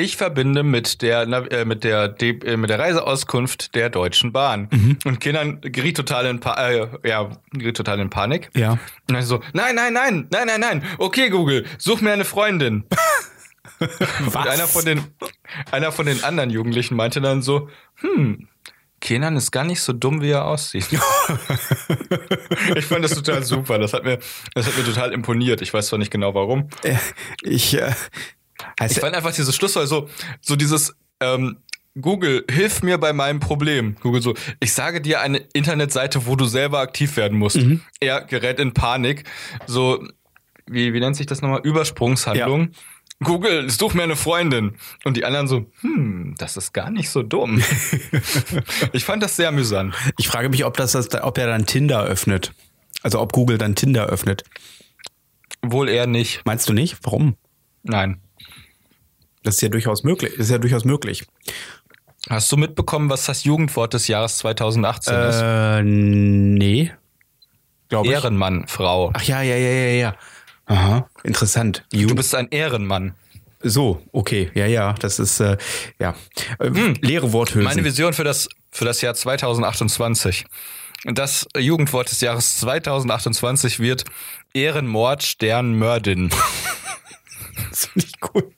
ich 0.00 0.16
verbinde 0.16 0.62
mit 0.62 1.02
der 1.02 1.22
äh, 1.22 1.64
mit 1.64 1.84
der 1.84 2.14
äh, 2.20 2.56
mit 2.56 2.70
der 2.70 2.78
Reiseauskunft 2.78 3.74
der 3.74 3.90
Deutschen 3.90 4.32
Bahn. 4.32 4.68
Mhm. 4.70 4.98
Und 5.04 5.20
Kindern 5.20 5.60
geriet 5.60 5.96
total 5.96 6.26
in 6.26 6.40
pa 6.40 6.68
äh, 6.68 6.88
ja, 7.04 7.30
geriet 7.52 7.76
total 7.76 8.00
in 8.00 8.10
Panik. 8.10 8.50
Ja. 8.54 8.72
Und 8.72 8.80
dann 9.08 9.22
so, 9.22 9.42
nein, 9.52 9.74
nein, 9.74 9.92
nein, 9.92 10.28
nein, 10.30 10.46
nein, 10.46 10.60
nein. 10.60 10.82
Okay, 10.98 11.28
Google, 11.30 11.66
such 11.78 12.00
mir 12.00 12.12
eine 12.12 12.24
Freundin. 12.24 12.84
Was? 13.78 14.36
Und 14.36 14.46
einer 14.46 14.66
von 14.66 14.84
den 14.84 15.04
einer 15.70 15.92
von 15.92 16.06
den 16.06 16.22
anderen 16.24 16.50
Jugendlichen 16.50 16.96
meinte 16.96 17.20
dann 17.20 17.42
so, 17.42 17.68
hm, 17.96 18.48
Kenan 19.00 19.36
ist 19.36 19.50
gar 19.50 19.64
nicht 19.64 19.80
so 19.80 19.92
dumm, 19.92 20.20
wie 20.20 20.30
er 20.30 20.44
aussieht. 20.44 20.86
ich 22.76 22.84
fand 22.84 23.04
das 23.04 23.14
total 23.14 23.42
super. 23.42 23.78
Das 23.78 23.94
hat 23.94 24.04
mir, 24.04 24.18
das 24.54 24.66
hat 24.66 24.76
mir 24.76 24.84
total 24.84 25.12
imponiert. 25.12 25.62
Ich 25.62 25.72
weiß 25.72 25.88
zwar 25.88 25.98
nicht 25.98 26.10
genau 26.10 26.34
warum. 26.34 26.68
Äh, 26.82 26.96
ich, 27.42 27.74
äh, 27.74 27.92
also 28.78 28.94
ich 28.94 29.00
fand 29.00 29.16
einfach 29.16 29.34
dieses 29.34 29.56
Schlusswort 29.56 29.88
so, 29.88 30.08
so 30.42 30.54
dieses, 30.54 30.94
ähm, 31.20 31.56
Google, 32.00 32.44
hilf 32.50 32.82
mir 32.82 32.98
bei 32.98 33.12
meinem 33.12 33.40
Problem. 33.40 33.96
Google 34.00 34.22
so, 34.22 34.34
ich 34.60 34.72
sage 34.72 35.00
dir 35.00 35.20
eine 35.20 35.38
Internetseite, 35.52 36.26
wo 36.26 36.36
du 36.36 36.44
selber 36.44 36.80
aktiv 36.80 37.16
werden 37.16 37.38
musst. 37.38 37.56
Mhm. 37.56 37.80
Er 38.00 38.22
gerät 38.22 38.60
in 38.60 38.74
Panik. 38.74 39.24
So, 39.66 40.06
wie, 40.66 40.92
wie 40.92 41.00
nennt 41.00 41.16
sich 41.16 41.26
das 41.26 41.42
nochmal? 41.42 41.60
Übersprungshandlung. 41.64 42.60
Ja. 42.60 42.68
Google, 43.22 43.68
such 43.68 43.94
mir 43.94 44.04
eine 44.04 44.16
Freundin. 44.16 44.76
Und 45.04 45.16
die 45.16 45.24
anderen 45.24 45.46
so, 45.46 45.66
hm, 45.80 46.34
das 46.38 46.56
ist 46.56 46.72
gar 46.72 46.90
nicht 46.90 47.10
so 47.10 47.22
dumm. 47.22 47.62
ich 48.92 49.04
fand 49.04 49.22
das 49.22 49.36
sehr 49.36 49.48
amüsant. 49.48 49.94
Ich 50.18 50.28
frage 50.28 50.48
mich, 50.48 50.64
ob 50.64 50.76
das, 50.76 50.94
ob 50.94 51.38
er 51.38 51.46
dann 51.46 51.66
Tinder 51.66 52.02
öffnet. 52.02 52.52
Also 53.02 53.20
ob 53.20 53.32
Google 53.32 53.58
dann 53.58 53.74
Tinder 53.74 54.06
öffnet. 54.06 54.44
Wohl 55.62 55.88
eher 55.88 56.06
nicht. 56.06 56.42
Meinst 56.44 56.68
du 56.68 56.72
nicht? 56.72 56.96
Warum? 57.02 57.36
Nein. 57.82 58.20
Das 59.42 59.56
ist 59.56 59.60
ja 59.62 59.68
durchaus 59.68 60.02
möglich. 60.02 60.32
Das 60.36 60.46
ist 60.46 60.52
ja 60.52 60.58
durchaus 60.58 60.84
möglich. 60.84 61.26
Hast 62.28 62.52
du 62.52 62.56
mitbekommen, 62.56 63.08
was 63.08 63.24
das 63.24 63.44
Jugendwort 63.44 63.94
des 63.94 64.08
Jahres 64.08 64.38
2018 64.38 65.14
äh, 65.14 65.28
ist? 65.28 65.84
Nee. 65.84 66.92
Glaube. 67.88 68.08
Ehrenmann, 68.08 68.66
Frau. 68.68 69.10
Ach 69.14 69.22
ja, 69.22 69.42
ja, 69.42 69.56
ja, 69.56 69.70
ja, 69.70 69.92
ja. 69.92 70.16
Aha, 70.70 71.10
interessant. 71.24 71.84
Du 71.90 72.14
bist 72.14 72.32
ein 72.32 72.46
Ehrenmann. 72.48 73.14
So, 73.60 74.00
okay, 74.12 74.52
ja, 74.54 74.66
ja, 74.66 74.92
das 74.92 75.18
ist 75.18 75.40
äh, 75.40 75.58
ja 75.98 76.14
äh, 76.60 76.68
hm. 76.68 76.94
leere 77.00 77.32
Worthülsen. 77.32 77.64
Meine 77.64 77.84
Vision 77.84 78.12
für 78.12 78.22
das 78.22 78.48
für 78.70 78.84
das 78.84 79.00
Jahr 79.00 79.14
2028. 79.14 80.44
Das 81.06 81.48
Jugendwort 81.58 82.12
des 82.12 82.20
Jahres 82.20 82.58
2028 82.60 83.80
wird 83.80 84.04
Ehrenmord 84.54 85.24
Stern 85.24 85.74
Mördin. 85.74 86.30
das 87.70 87.86
finde 87.86 88.06
ich 88.06 88.14
cool. 88.32 88.52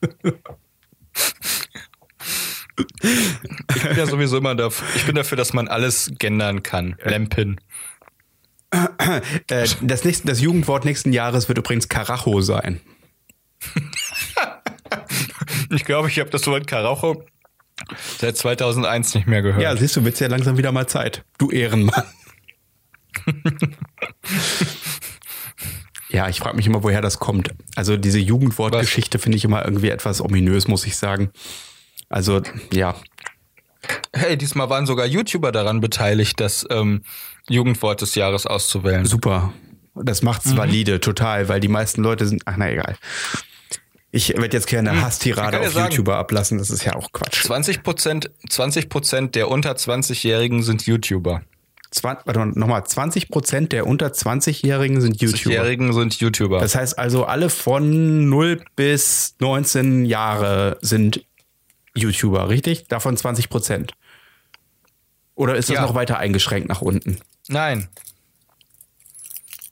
Ich 3.75 3.83
bin 3.83 3.97
ja 3.97 4.07
sowieso 4.07 4.37
immer 4.37 4.55
dafür, 4.55 4.87
ich 4.97 5.07
bin 5.07 5.15
dafür, 5.15 5.39
dass 5.39 5.55
man 5.55 5.67
alles 5.67 6.13
gendern 6.19 6.63
kann. 6.63 6.97
Lempen. 7.05 7.59
Äh, 8.73 9.69
das, 9.83 10.05
nächste, 10.05 10.27
das 10.27 10.41
Jugendwort 10.41 10.85
nächsten 10.85 11.13
Jahres 11.13 11.49
wird 11.49 11.59
übrigens 11.59 11.89
Karacho 11.89 12.41
sein. 12.41 12.81
ich 15.71 15.85
glaube, 15.85 16.09
ich 16.09 16.19
habe 16.19 16.31
das 16.31 16.47
Wort 16.47 16.67
Karacho 16.67 17.25
seit 18.19 18.37
2001 18.37 19.15
nicht 19.15 19.27
mehr 19.27 19.43
gehört. 19.43 19.63
Ja, 19.63 19.77
siehst 19.77 19.97
du, 19.97 20.05
wird 20.05 20.19
ja 20.21 20.29
langsam 20.29 20.57
wieder 20.57 20.73
mal 20.73 20.87
Zeit. 20.87 21.25
Du 21.39 21.51
Ehrenmann. 21.51 22.05
ja, 26.09 26.29
ich 26.29 26.39
frage 26.39 26.57
mich 26.57 26.67
immer, 26.67 26.83
woher 26.83 27.03
das 27.03 27.19
kommt. 27.19 27.51
Also 27.77 27.99
diese 27.99 28.19
Jugendwortgeschichte 28.19 29.19
finde 29.19 29.37
ich 29.37 29.45
immer 29.45 29.65
irgendwie 29.65 29.91
etwas 29.91 30.23
ominös, 30.23 30.67
muss 30.67 30.87
ich 30.87 30.97
sagen. 30.97 31.31
Also, 32.09 32.41
ja. 32.73 32.95
Hey, 34.15 34.37
diesmal 34.37 34.71
waren 34.71 34.87
sogar 34.87 35.07
YouTuber 35.07 35.53
daran 35.53 35.81
beteiligt, 35.81 36.41
das 36.41 36.67
ähm, 36.71 37.03
Jugendwort 37.49 38.01
des 38.01 38.15
Jahres 38.15 38.47
auszuwählen. 38.47 39.05
Super. 39.05 39.53
Das 39.95 40.23
macht's 40.23 40.47
mhm. 40.47 40.57
valide, 40.57 41.01
total, 41.01 41.49
weil 41.49 41.61
die 41.61 41.69
meisten 41.69 42.03
Leute 42.03 42.27
sind. 42.27 42.43
Ach, 42.47 42.57
na 42.57 42.71
egal. 42.71 42.97
Ich 44.15 44.29
werde 44.29 44.57
jetzt 44.57 44.67
keine 44.67 44.93
hm, 44.93 45.01
Hasstirade 45.01 45.59
auf 45.61 45.73
sagen, 45.73 45.91
YouTuber 45.91 46.17
ablassen, 46.19 46.59
das 46.59 46.69
ist 46.69 46.85
ja 46.85 46.95
auch 46.95 47.13
Quatsch. 47.13 47.45
20 47.45 47.83
Prozent 47.83 48.31
20 48.49 48.89
der 49.33 49.51
unter 49.51 49.73
20-Jährigen 49.73 50.63
sind 50.63 50.87
YouTuber. 50.87 51.43
warte 52.03 52.47
nochmal, 52.59 52.85
20 52.85 53.31
Prozent 53.31 53.73
der 53.73 53.87
unter 53.87 54.09
20-Jährigen 54.09 55.01
sind 55.01 55.23
YouTuber. 55.23 55.55
20-Jährigen 55.55 55.93
sind 55.95 56.21
YouTuber. 56.21 56.61
Das 56.61 56.75
heißt 56.75 56.99
also, 56.99 57.25
alle 57.25 57.49
von 57.49 58.29
0 58.29 58.63
bis 58.77 59.35
19 59.41 60.05
Jahre 60.05 60.77
sind 60.83 61.25
YouTuber, 61.95 62.51
richtig? 62.51 62.89
Davon 62.89 63.17
20 63.17 63.49
Prozent. 63.49 63.95
Oder 65.35 65.57
ist 65.57 65.71
das 65.71 65.77
ja. 65.77 65.83
noch 65.83 65.95
weiter 65.95 66.19
eingeschränkt 66.19 66.69
nach 66.69 66.83
unten? 66.83 67.17
Nein. 67.49 67.89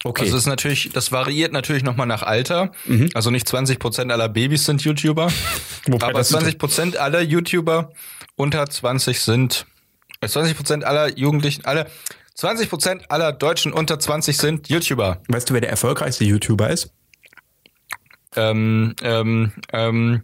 Okay. 0.03 0.23
Also 0.23 0.35
das 0.35 0.43
ist 0.45 0.49
natürlich, 0.49 0.91
das 0.93 1.13
variiert 1.13 1.53
natürlich 1.53 1.83
nochmal 1.83 2.07
nach 2.07 2.23
Alter. 2.23 2.73
Mhm. 2.87 3.11
Also 3.15 3.31
nicht 3.31 3.47
20 3.47 3.79
Prozent 3.79 4.11
aller 4.11 4.29
Babys 4.29 4.65
sind 4.65 4.83
YouTuber, 4.83 5.31
aber 6.01 6.23
20 6.23 6.59
Prozent 6.59 6.97
aller 6.97 7.21
YouTuber 7.21 7.93
unter 8.37 8.69
20 8.69 9.21
sind, 9.21 9.67
20 10.25 10.53
äh, 10.53 10.55
Prozent 10.55 10.85
aller 10.85 11.17
Jugendlichen, 11.19 11.67
alle 11.67 11.87
20 12.35 12.71
Prozent 12.71 13.11
aller 13.11 13.33
Deutschen 13.33 13.73
unter 13.75 13.99
20 13.99 14.39
sind 14.39 14.69
YouTuber. 14.71 15.21
Weißt 15.29 15.51
du, 15.51 15.55
wer 15.55 15.61
der 15.61 15.71
erfolgreichste 15.71 16.25
YouTuber 16.25 16.71
ist? 16.71 16.91
Ähm, 18.37 18.95
ähm, 19.03 19.53
ähm, 19.73 20.23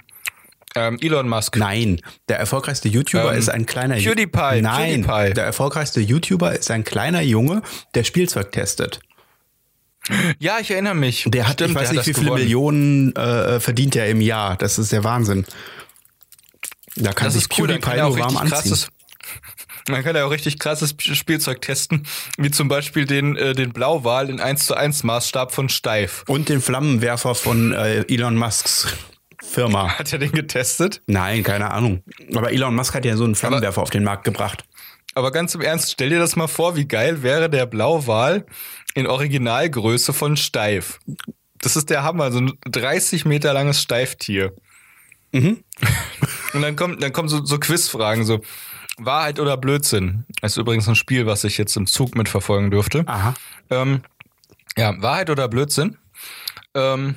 ähm, 0.76 0.98
Elon 1.00 1.28
Musk. 1.28 1.56
Nein, 1.56 2.00
der 2.28 2.38
erfolgreichste 2.38 2.88
YouTuber 2.88 3.32
ähm, 3.32 3.38
ist 3.38 3.48
ein 3.48 3.66
kleiner 3.66 3.96
PewDiePie. 3.96 4.62
Nein, 4.62 5.02
PewDiePie. 5.02 5.34
der 5.34 5.44
erfolgreichste 5.44 6.00
YouTuber 6.00 6.52
ist 6.56 6.70
ein 6.70 6.84
kleiner 6.84 7.22
Junge, 7.22 7.62
der 7.94 8.04
Spielzeug 8.04 8.52
testet. 8.52 9.00
Ja, 10.38 10.58
ich 10.60 10.70
erinnere 10.70 10.94
mich. 10.94 11.24
Der 11.26 11.48
hat, 11.48 11.54
Stimmt, 11.54 11.70
ich 11.70 11.76
weiß 11.76 11.92
nicht, 11.92 12.06
wie 12.06 12.14
viele 12.14 12.26
gewonnen. 12.26 12.42
Millionen 12.42 13.16
äh, 13.16 13.60
verdient 13.60 13.96
er 13.96 14.08
im 14.08 14.20
Jahr. 14.20 14.56
Das 14.56 14.78
ist 14.78 14.92
der 14.92 15.02
Wahnsinn. 15.04 15.44
Da 16.94 17.12
kann 17.12 17.26
das 17.26 17.34
sich 17.34 17.46
cool, 17.58 17.68
PewDiePie 17.68 18.00
nur 18.00 18.18
warm 18.18 18.36
anziehen. 18.36 18.50
Krasses, 18.50 18.88
man 19.88 20.02
kann 20.02 20.16
ja 20.16 20.24
auch 20.24 20.30
richtig 20.30 20.58
krasses 20.58 20.94
Spielzeug 20.98 21.60
testen, 21.60 22.06
wie 22.38 22.50
zum 22.50 22.68
Beispiel 22.68 23.04
den, 23.04 23.36
äh, 23.36 23.54
den 23.54 23.72
Blauwal 23.72 24.30
in 24.30 24.40
1 24.40 24.66
zu 24.66 24.74
1 24.74 25.02
Maßstab 25.02 25.52
von 25.52 25.68
Steif. 25.68 26.24
Und 26.28 26.48
den 26.48 26.60
Flammenwerfer 26.60 27.34
von 27.34 27.72
äh, 27.72 28.04
Elon 28.08 28.36
Musks. 28.36 28.86
Firma. 29.46 29.88
Hat 29.98 30.12
er 30.12 30.18
den 30.18 30.32
getestet? 30.32 31.02
Nein, 31.06 31.42
keine 31.42 31.70
Ahnung. 31.70 32.02
Aber 32.34 32.52
Elon 32.52 32.74
Musk 32.74 32.94
hat 32.94 33.04
ja 33.04 33.16
so 33.16 33.24
einen 33.24 33.34
Flammenwerfer 33.34 33.78
aber, 33.78 33.82
auf 33.82 33.90
den 33.90 34.04
Markt 34.04 34.24
gebracht. 34.24 34.64
Aber 35.14 35.30
ganz 35.32 35.54
im 35.54 35.62
Ernst, 35.62 35.92
stell 35.92 36.10
dir 36.10 36.18
das 36.18 36.36
mal 36.36 36.48
vor, 36.48 36.76
wie 36.76 36.86
geil 36.86 37.22
wäre 37.22 37.48
der 37.48 37.66
Blauwal 37.66 38.44
in 38.94 39.06
Originalgröße 39.06 40.12
von 40.12 40.36
Steif. 40.36 40.98
Das 41.58 41.76
ist 41.76 41.88
der 41.90 42.02
Hammer, 42.02 42.32
so 42.32 42.40
ein 42.40 42.52
30 42.66 43.24
Meter 43.24 43.52
langes 43.52 43.80
Steiftier. 43.80 44.54
Mhm. 45.32 45.64
Und 46.52 46.62
dann 46.62 46.76
kommt, 46.76 47.02
dann 47.02 47.12
kommen 47.12 47.28
so, 47.28 47.44
so 47.44 47.58
Quizfragen, 47.58 48.24
so, 48.24 48.40
Wahrheit 48.98 49.40
oder 49.40 49.56
Blödsinn. 49.56 50.24
Das 50.40 50.52
ist 50.52 50.58
übrigens 50.58 50.88
ein 50.88 50.94
Spiel, 50.94 51.26
was 51.26 51.44
ich 51.44 51.58
jetzt 51.58 51.76
im 51.76 51.86
Zug 51.86 52.14
mitverfolgen 52.14 52.70
dürfte. 52.70 53.04
Aha. 53.06 53.34
Ähm, 53.70 54.02
ja, 54.76 55.00
Wahrheit 55.02 55.30
oder 55.30 55.48
Blödsinn. 55.48 55.98
Ähm, 56.74 57.14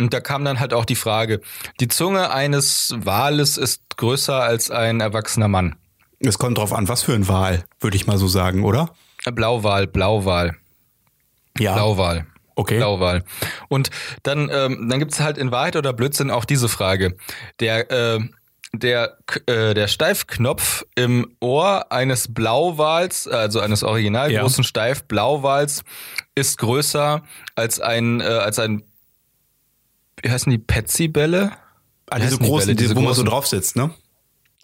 und 0.00 0.12
da 0.12 0.20
kam 0.20 0.44
dann 0.44 0.60
halt 0.60 0.74
auch 0.74 0.84
die 0.84 0.96
Frage, 0.96 1.40
die 1.80 1.88
Zunge 1.88 2.30
eines 2.30 2.94
Wales 2.96 3.56
ist 3.58 3.82
größer 3.96 4.42
als 4.42 4.70
ein 4.70 5.00
erwachsener 5.00 5.48
Mann. 5.48 5.76
Es 6.20 6.38
kommt 6.38 6.58
drauf 6.58 6.72
an, 6.72 6.88
was 6.88 7.02
für 7.02 7.12
ein 7.14 7.28
Wal, 7.28 7.64
würde 7.80 7.96
ich 7.96 8.06
mal 8.06 8.18
so 8.18 8.28
sagen, 8.28 8.64
oder? 8.64 8.90
Blauwal, 9.32 9.86
Blauwal. 9.86 10.56
Ja. 11.58 11.74
Blauwal. 11.74 12.26
Okay. 12.56 12.78
Blauwal. 12.78 13.24
Und 13.68 13.90
dann, 14.22 14.48
ähm, 14.52 14.88
dann 14.88 14.98
gibt's 14.98 15.20
halt 15.20 15.38
in 15.38 15.50
Wahrheit 15.50 15.76
oder 15.76 15.92
Blödsinn 15.92 16.30
auch 16.30 16.44
diese 16.44 16.68
Frage. 16.68 17.16
Der, 17.60 17.90
äh, 17.90 18.20
der, 18.72 19.18
äh, 19.46 19.74
der 19.74 19.88
Steifknopf 19.88 20.84
im 20.94 21.36
Ohr 21.40 21.90
eines 21.92 22.32
Blauwals, 22.32 23.26
also 23.28 23.60
eines 23.60 23.82
original 23.82 24.30
Ja. 24.32 24.42
großen 24.42 24.64
Steif-Blauwals, 24.64 25.82
ist 26.34 26.58
größer 26.58 27.22
als 27.54 27.80
ein, 27.80 28.20
äh, 28.20 28.24
als 28.24 28.58
ein, 28.58 28.82
wie 30.22 30.30
heißen 30.30 30.50
die, 30.50 30.58
Petsy-Bälle? 30.58 31.52
Ah, 32.10 32.16
diese 32.16 32.26
heißen 32.26 32.38
die 32.40 32.48
großen, 32.48 32.66
Bälle? 32.68 32.76
diese, 32.76 32.96
wo 32.96 33.00
man 33.00 33.14
so 33.14 33.22
großen- 33.22 33.26
drauf 33.28 33.46
sitzt, 33.46 33.76
ne? 33.76 33.90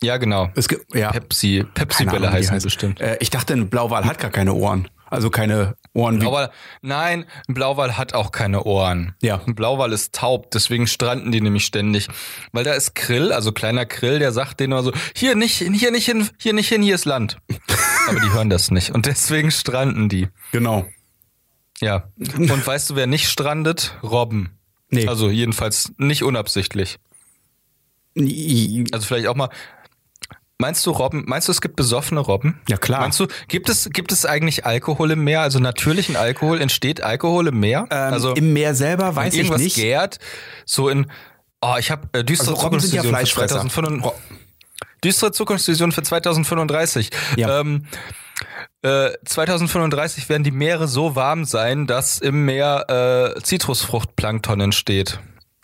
Ja, 0.03 0.17
genau. 0.17 0.51
Es 0.55 0.69
gibt, 0.69 0.95
ja. 0.95 1.11
Pepsi, 1.11 1.65
Pepsi-Bälle 1.75 2.33
heißen 2.33 2.55
heißt. 2.55 2.65
bestimmt. 2.65 3.01
Äh, 3.01 3.19
ich 3.21 3.29
dachte, 3.31 3.53
ein 3.53 3.69
Blauwal 3.69 4.05
hat 4.07 4.19
gar 4.19 4.31
keine 4.31 4.55
Ohren. 4.55 4.89
Also 5.11 5.29
keine 5.29 5.75
Ohren 5.93 6.21
wie. 6.23 6.27
Aber 6.27 6.53
nein, 6.83 7.27
ein 7.49 7.55
Blauwal 7.55 7.99
hat 7.99 8.15
auch 8.15 8.31
keine 8.31 8.63
Ohren. 8.63 9.15
Ja. 9.21 9.43
Ein 9.45 9.57
Blauwal 9.57 9.93
ist 9.93 10.15
taub, 10.15 10.53
deswegen 10.53 10.87
stranden 10.87 11.33
die 11.33 11.41
nämlich 11.41 11.67
ständig. 11.67 12.07
Weil 12.53 12.63
da 12.65 12.73
ist 12.75 12.95
Krill, 12.95 13.33
also 13.33 13.51
kleiner 13.53 13.85
Krill, 13.87 14.21
der 14.21 14.31
sagt 14.33 14.61
denen 14.61 14.73
immer 14.73 14.85
so, 14.85 14.93
hier 15.17 15.35
nicht, 15.35 15.57
hier 15.57 15.91
nicht 15.91 16.07
hin, 16.07 16.29
hier 16.39 16.53
nicht 16.55 16.69
hin, 16.69 16.81
hier 16.81 16.95
ist 16.95 17.07
Land. 17.07 17.39
Aber 18.09 18.21
die 18.21 18.31
hören 18.33 18.49
das 18.51 18.71
nicht. 18.71 18.93
Und 18.93 19.07
deswegen 19.07 19.51
stranden 19.51 20.09
die. 20.09 20.29
genau. 20.53 20.87
Ja. 21.81 22.05
Und 22.17 22.65
weißt 22.67 22.91
du, 22.91 22.95
wer 22.97 23.07
nicht 23.07 23.29
strandet? 23.29 23.97
Robben. 24.03 24.60
Nee. 24.91 25.07
Also 25.07 25.31
jedenfalls 25.31 25.93
nicht 25.97 26.23
unabsichtlich. 26.25 26.99
Also 28.17 29.07
vielleicht 29.07 29.29
auch 29.29 29.37
mal. 29.37 29.49
Meinst 30.59 30.85
du 30.85 30.91
Robben, 30.91 31.25
meinst 31.27 31.49
du, 31.49 31.53
es 31.53 31.63
gibt 31.63 31.77
besoffene 31.77 32.21
Robben? 32.21 32.61
Ja, 32.69 32.77
klar. 32.77 33.01
Meinst 33.01 33.19
du, 33.19 33.27
gibt 33.49 33.71
es, 33.71 33.89
gibt 33.95 34.13
es 34.13 34.27
eigentlich 34.27 34.67
Alkohol 34.67 35.11
im 35.13 35.25
Meer? 35.25 35.41
Also 35.41 35.59
natürlichen 35.59 36.17
Alkohol? 36.17 36.61
Entsteht 36.61 37.03
Alkohol 37.03 37.47
im 37.49 37.61
Meer? 37.61 37.87
Ähm, 37.91 38.13
also 38.13 38.35
Im 38.35 38.53
Meer 38.53 38.75
selber 38.75 39.17
weiß 39.17 39.33
ich 39.33 39.39
irgendwas 39.41 39.63
nicht. 39.63 39.77
gärt, 39.77 40.19
so 40.67 40.91
in, 40.91 41.11
oh, 41.63 41.77
ich 41.79 41.91
habe 41.91 42.11
äh, 42.13 42.23
düstere 42.23 42.51
Also 42.51 42.63
Robben 42.63 42.79
sind 42.79 42.93
ja 42.93 43.03
Fleischfresser. 43.03 43.61
2035. 43.61 44.13
Düstere 45.03 45.33
Zukunftsvision 45.33 45.93
für 45.93 46.03
2035. 46.03 47.09
Ja. 47.37 47.61
Ähm, 47.61 47.87
äh, 48.83 49.11
2035 49.25 50.29
werden 50.29 50.45
die 50.45 50.51
Meere 50.51 50.89
so 50.89 51.15
warm 51.17 51.45
sein, 51.45 51.87
dass 51.87 52.19
im 52.19 52.45
Meer 52.45 53.35
äh, 53.37 53.43
Zitrusfruchtplankton 53.43 54.61
entsteht. 54.61 55.21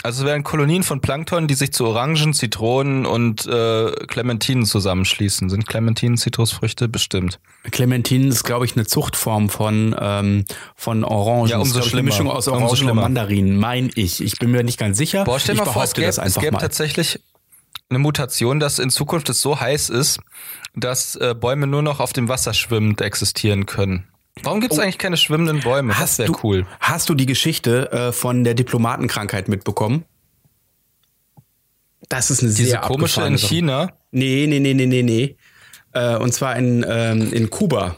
Also 0.06 0.22
es 0.22 0.26
werden 0.28 0.44
Kolonien 0.44 0.84
von 0.84 1.00
Plankton, 1.00 1.48
die 1.48 1.54
sich 1.54 1.72
zu 1.72 1.84
Orangen, 1.84 2.32
Zitronen 2.32 3.06
und 3.06 3.44
äh, 3.46 3.90
Clementinen 4.06 4.64
zusammenschließen. 4.64 5.50
Sind 5.50 5.66
Clementinen 5.66 6.16
Zitrusfrüchte? 6.16 6.86
Bestimmt. 6.86 7.40
Clementinen 7.72 8.28
ist, 8.28 8.44
glaube 8.44 8.66
ich, 8.66 8.76
eine 8.76 8.86
Zuchtform 8.86 9.48
von, 9.48 9.96
ähm, 9.98 10.44
von 10.76 11.02
Orangen. 11.02 11.48
Ja, 11.48 11.58
umso 11.58 11.78
Das 11.78 11.86
ist, 11.86 11.90
schlimmer. 11.90 12.12
Eine 12.12 12.22
Mischung 12.22 12.30
aus 12.30 12.46
Orangen 12.46 12.88
und. 12.90 12.94
Mandarinen, 12.94 13.56
mein 13.56 13.90
ich. 13.96 14.22
Ich 14.22 14.38
bin 14.38 14.52
mir 14.52 14.62
nicht 14.62 14.78
ganz 14.78 14.96
sicher. 14.96 15.24
Boah, 15.24 15.40
stell 15.40 15.56
ich 15.56 15.60
dir 15.60 15.66
mal 15.66 15.72
vor, 15.72 15.82
es 15.82 15.90
behaupte 15.90 16.00
gäbe, 16.02 16.06
das 16.06 16.18
es 16.18 16.22
einfach 16.22 16.40
gäbe 16.40 16.52
mal. 16.52 16.60
tatsächlich 16.60 17.20
eine 17.88 17.98
Mutation, 17.98 18.60
dass 18.60 18.78
in 18.78 18.90
Zukunft 18.90 19.28
es 19.28 19.40
so 19.40 19.60
heiß 19.60 19.90
ist, 19.90 20.18
dass 20.74 21.14
äh, 21.16 21.34
Bäume 21.38 21.66
nur 21.66 21.82
noch 21.82 22.00
auf 22.00 22.12
dem 22.12 22.28
Wasser 22.28 22.52
schwimmend 22.54 23.00
existieren 23.00 23.66
können. 23.66 24.08
Warum 24.42 24.60
gibt 24.60 24.72
es 24.74 24.78
eigentlich 24.78 24.98
keine 24.98 25.16
schwimmenden 25.16 25.60
Bäume? 25.60 25.90
das 25.92 25.98
Hast 26.00 26.18
wäre 26.18 26.32
du, 26.32 26.38
cool. 26.42 26.66
hast 26.80 27.08
du 27.08 27.14
die 27.14 27.26
Geschichte 27.26 27.90
äh, 27.92 28.12
von 28.12 28.44
der 28.44 28.54
Diplomatenkrankheit 28.54 29.48
mitbekommen? 29.48 30.04
Das 32.08 32.30
ist 32.30 32.42
eine 32.42 32.52
Diese 32.52 32.70
sehr 32.70 32.80
komische 32.80 33.22
in 33.22 33.38
Sache. 33.38 33.48
China. 33.54 33.92
Nee, 34.10 34.46
nee, 34.46 34.60
nee, 34.60 34.74
nee, 34.74 34.86
nee, 34.86 35.02
nee. 35.02 35.36
Äh, 35.92 36.16
und 36.16 36.32
zwar 36.34 36.56
in, 36.56 36.84
ähm, 36.86 37.32
in 37.32 37.50
Kuba. 37.50 37.96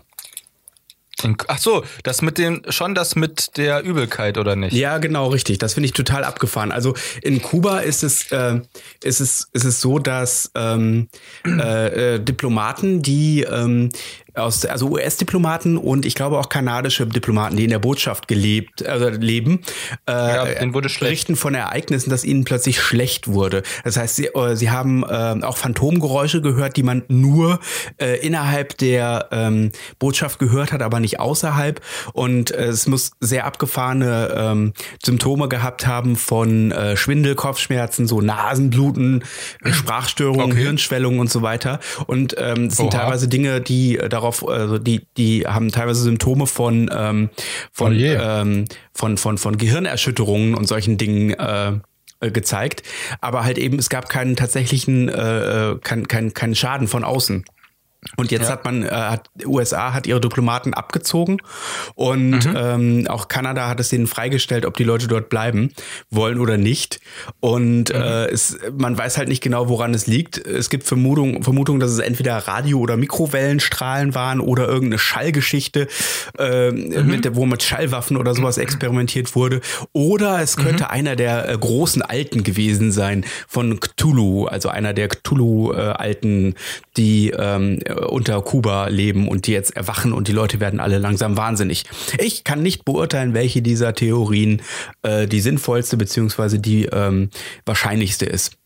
Ach 1.48 1.58
so, 1.58 1.84
das 2.04 2.22
mit 2.22 2.38
den, 2.38 2.62
schon 2.68 2.94
das 2.94 3.16
mit 3.16 3.56
der 3.56 3.82
Übelkeit, 3.82 4.38
oder 4.38 4.54
nicht? 4.54 4.72
Ja, 4.72 4.98
genau, 4.98 5.28
richtig. 5.28 5.58
Das 5.58 5.74
finde 5.74 5.86
ich 5.86 5.92
total 5.92 6.22
abgefahren. 6.22 6.70
Also 6.70 6.94
in 7.22 7.42
Kuba 7.42 7.80
ist 7.80 8.04
es, 8.04 8.30
äh, 8.30 8.60
ist 9.02 9.20
es, 9.20 9.48
ist 9.52 9.64
es 9.64 9.80
so, 9.80 9.98
dass 9.98 10.52
ähm, 10.54 11.08
äh, 11.44 12.14
äh, 12.14 12.20
Diplomaten, 12.20 13.02
die 13.02 13.42
ähm, 13.42 13.90
aus, 14.38 14.64
also 14.64 14.88
US-Diplomaten 14.90 15.76
und 15.76 16.06
ich 16.06 16.14
glaube 16.14 16.38
auch 16.38 16.48
kanadische 16.48 17.06
Diplomaten, 17.06 17.56
die 17.56 17.64
in 17.64 17.70
der 17.70 17.78
Botschaft 17.78 18.28
gelebt, 18.28 18.82
äh, 18.82 19.10
leben, 19.10 19.60
äh, 20.08 20.12
Ja, 20.12 20.44
berichten 20.98 21.36
von 21.36 21.54
Ereignissen, 21.54 22.10
dass 22.10 22.24
ihnen 22.24 22.44
plötzlich 22.44 22.80
schlecht 22.80 23.28
wurde. 23.28 23.62
Das 23.84 23.96
heißt, 23.96 24.16
sie, 24.16 24.26
äh, 24.26 24.56
sie 24.56 24.70
haben 24.70 25.02
äh, 25.04 25.42
auch 25.42 25.56
Phantomgeräusche 25.56 26.40
gehört, 26.42 26.76
die 26.76 26.82
man 26.82 27.02
nur 27.08 27.60
äh, 28.00 28.18
innerhalb 28.24 28.76
der 28.78 29.28
ähm, 29.32 29.72
Botschaft 29.98 30.38
gehört 30.38 30.72
hat, 30.72 30.82
aber 30.82 31.00
nicht 31.00 31.20
außerhalb. 31.20 31.80
Und 32.12 32.50
äh, 32.50 32.66
es 32.66 32.86
muss 32.86 33.12
sehr 33.20 33.46
abgefahrene 33.46 34.34
ähm, 34.36 34.72
Symptome 35.02 35.48
gehabt 35.48 35.86
haben 35.86 36.16
von 36.16 36.72
äh, 36.72 36.96
Schwindel, 36.96 37.34
Kopfschmerzen, 37.34 38.06
so 38.06 38.20
Nasenbluten, 38.20 39.24
Sprachstörungen, 39.64 40.38
Okay. 40.52 40.62
Hirnschwellungen 40.62 41.20
und 41.20 41.30
so 41.30 41.42
weiter. 41.42 41.80
Und 42.06 42.34
ähm, 42.38 42.66
es 42.66 42.76
sind 42.76 42.86
Oha. 42.86 42.98
teilweise 43.00 43.28
Dinge, 43.28 43.60
die 43.60 43.98
äh, 43.98 44.08
darauf, 44.08 44.27
also 44.28 44.78
die, 44.78 45.06
die 45.16 45.46
haben 45.46 45.70
teilweise 45.70 46.02
Symptome 46.02 46.46
von 46.46 46.90
ähm, 46.92 47.30
von, 47.72 47.92
Oh 47.92 47.94
je. 47.94 48.16
ähm, 48.20 48.64
von 48.94 49.16
von 49.16 49.38
von 49.38 49.58
Gehirnerschütterungen 49.58 50.54
und 50.54 50.66
solchen 50.66 50.98
Dingen 50.98 51.30
äh, 51.30 51.72
äh, 52.20 52.30
gezeigt, 52.32 52.82
aber 53.20 53.44
halt 53.44 53.58
eben 53.58 53.78
es 53.78 53.88
gab 53.88 54.08
keinen 54.08 54.34
tatsächlichen 54.34 55.08
äh, 55.08 55.70
äh, 55.70 55.78
kein, 55.78 56.08
kein, 56.08 56.34
keinen 56.34 56.56
Schaden 56.56 56.88
von 56.88 57.04
außen. 57.04 57.44
Und 58.16 58.30
jetzt 58.30 58.44
Ja. 58.44 58.50
hat 58.50 58.64
man, 58.64 58.84
äh, 58.84 58.90
hat, 58.90 59.28
USA 59.44 59.92
hat 59.92 60.06
ihre 60.06 60.20
Diplomaten 60.20 60.72
abgezogen 60.72 61.38
und 61.96 62.46
Mhm. 62.46 62.54
ähm, 62.56 63.06
auch 63.08 63.26
Kanada 63.26 63.68
hat 63.68 63.80
es 63.80 63.88
denen 63.88 64.06
freigestellt, 64.06 64.64
ob 64.66 64.76
die 64.76 64.84
Leute 64.84 65.08
dort 65.08 65.28
bleiben 65.28 65.72
wollen 66.08 66.38
oder 66.38 66.56
nicht. 66.56 67.00
Und 67.40 67.92
Mhm. 67.92 68.00
äh, 68.00 68.26
es, 68.26 68.56
man 68.76 68.96
weiß 68.96 69.18
halt 69.18 69.28
nicht 69.28 69.42
genau, 69.42 69.68
woran 69.68 69.94
es 69.94 70.06
liegt. 70.06 70.38
Es 70.38 70.70
gibt 70.70 70.84
Vermutungen, 70.84 71.42
Vermutung, 71.42 71.80
dass 71.80 71.90
es 71.90 71.98
entweder 71.98 72.36
Radio- 72.38 72.78
oder 72.78 72.96
Mikrowellenstrahlen 72.96 74.14
waren 74.14 74.40
oder 74.40 74.68
irgendeine 74.68 74.98
Schallgeschichte, 75.00 75.88
äh, 76.38 76.70
Mhm. 76.70 77.06
mit, 77.08 77.24
der- 77.24 77.34
wo 77.34 77.46
mit 77.46 77.62
Schallwaffen 77.64 78.16
oder 78.16 78.34
sowas 78.34 78.58
experimentiert 78.58 79.34
wurde. 79.34 79.60
Oder 79.92 80.40
es 80.40 80.56
könnte 80.56 80.84
Mhm. 80.84 80.90
einer 80.90 81.16
der 81.16 81.48
äh, 81.48 81.58
großen 81.58 82.02
Alten 82.02 82.44
gewesen 82.44 82.92
sein 82.92 83.24
von 83.48 83.80
Cthulhu, 83.80 84.46
also 84.46 84.68
einer 84.68 84.92
der 84.94 85.08
Cthulhu-Alten, 85.08 86.54
die 86.98 87.30
ähm, 87.30 87.78
unter 88.08 88.42
Kuba 88.42 88.88
leben 88.88 89.28
und 89.28 89.46
die 89.46 89.52
jetzt 89.52 89.76
erwachen 89.76 90.12
und 90.12 90.28
die 90.28 90.32
Leute 90.32 90.60
werden 90.60 90.80
alle 90.80 90.98
langsam 90.98 91.36
wahnsinnig. 91.36 91.84
Ich 92.18 92.44
kann 92.44 92.62
nicht 92.62 92.84
beurteilen, 92.84 93.32
welche 93.32 93.62
dieser 93.62 93.94
Theorien 93.94 94.60
äh, 95.02 95.26
die 95.26 95.40
sinnvollste 95.40 95.96
beziehungsweise 95.96 96.58
die 96.58 96.86
ähm, 96.86 97.30
wahrscheinlichste 97.64 98.26
ist. 98.26 98.58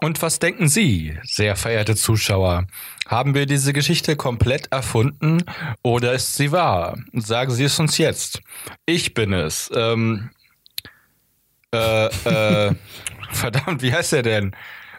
Und 0.00 0.20
was 0.22 0.38
denken 0.38 0.68
Sie, 0.68 1.16
sehr 1.22 1.56
verehrte 1.56 1.96
Zuschauer? 1.96 2.66
Haben 3.06 3.34
wir 3.34 3.46
diese 3.46 3.72
Geschichte 3.72 4.16
komplett 4.16 4.70
erfunden 4.70 5.42
oder 5.82 6.12
ist 6.12 6.36
sie 6.36 6.52
wahr? 6.52 6.98
Sagen 7.12 7.52
Sie 7.52 7.64
es 7.64 7.78
uns 7.78 7.98
jetzt. 7.98 8.42
Ich 8.86 9.14
bin 9.14 9.32
es. 9.32 9.70
Ähm, 9.74 10.30
äh, 11.72 12.06
äh, 12.06 12.74
verdammt, 13.30 13.82
wie 13.82 13.92
heißt 13.92 14.12
er 14.12 14.22
denn? 14.22 14.54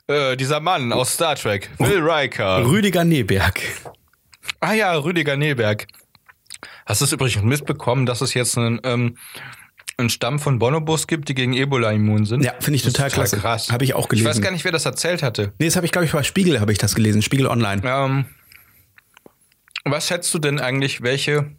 Äh, 0.08 0.38
dieser 0.38 0.60
Mann 0.60 0.94
aus 0.94 1.14
Star 1.14 1.36
Trek, 1.36 1.72
Will 1.80 2.00
Riker. 2.08 2.64
Rüdiger 2.68 3.04
Neberg. 3.04 3.60
Ah 4.60 4.74
ja, 4.74 4.94
Rüdiger 4.96 5.36
Neberg. 5.36 5.88
Hast 6.86 7.02
du 7.02 7.06
es 7.06 7.12
übrigens 7.12 7.44
mitbekommen, 7.44 8.06
dass 8.06 8.22
es 8.22 8.36
jetzt 8.36 8.56
einen, 8.58 8.80
ähm, 8.84 9.18
einen 9.98 10.12
Stamm 10.12 10.38
von 10.38 10.60
Bonobos 10.60 11.08
gibt, 11.08 11.28
die 11.30 11.34
gegen 11.34 11.54
Ebola 11.54 11.92
immun 11.92 12.26
sind? 12.26 12.44
Ja, 12.44 12.54
finde 12.60 12.76
ich 12.76 12.84
Das 12.84 12.90
ist 12.90 12.98
total 12.98 13.10
klasse. 13.10 13.38
krass. 13.38 13.72
Habe 13.72 13.84
ich 13.84 13.96
auch 13.96 14.04
Ich 14.04 14.10
gelesen. 14.10 14.30
weiß 14.30 14.42
gar 14.42 14.52
nicht, 14.52 14.64
wer 14.64 14.72
das 14.72 14.86
erzählt 14.86 15.24
hatte. 15.24 15.54
Nee, 15.58 15.66
das 15.66 15.76
habe 15.76 15.88
ich, 15.88 15.92
glaube 15.92 16.06
ich, 16.06 16.12
bei 16.12 16.22
Spiegel 16.22 16.60
habe 16.60 16.72
ich 16.72 16.78
das 16.78 16.94
gelesen. 16.94 17.24
Spiegel 17.24 17.48
Online. 17.48 17.82
Ähm, 17.84 18.26
was 19.86 20.08
schätzt 20.08 20.32
du 20.36 20.40
denn 20.40 20.60
eigentlich, 20.60 21.02
welche, 21.02 21.50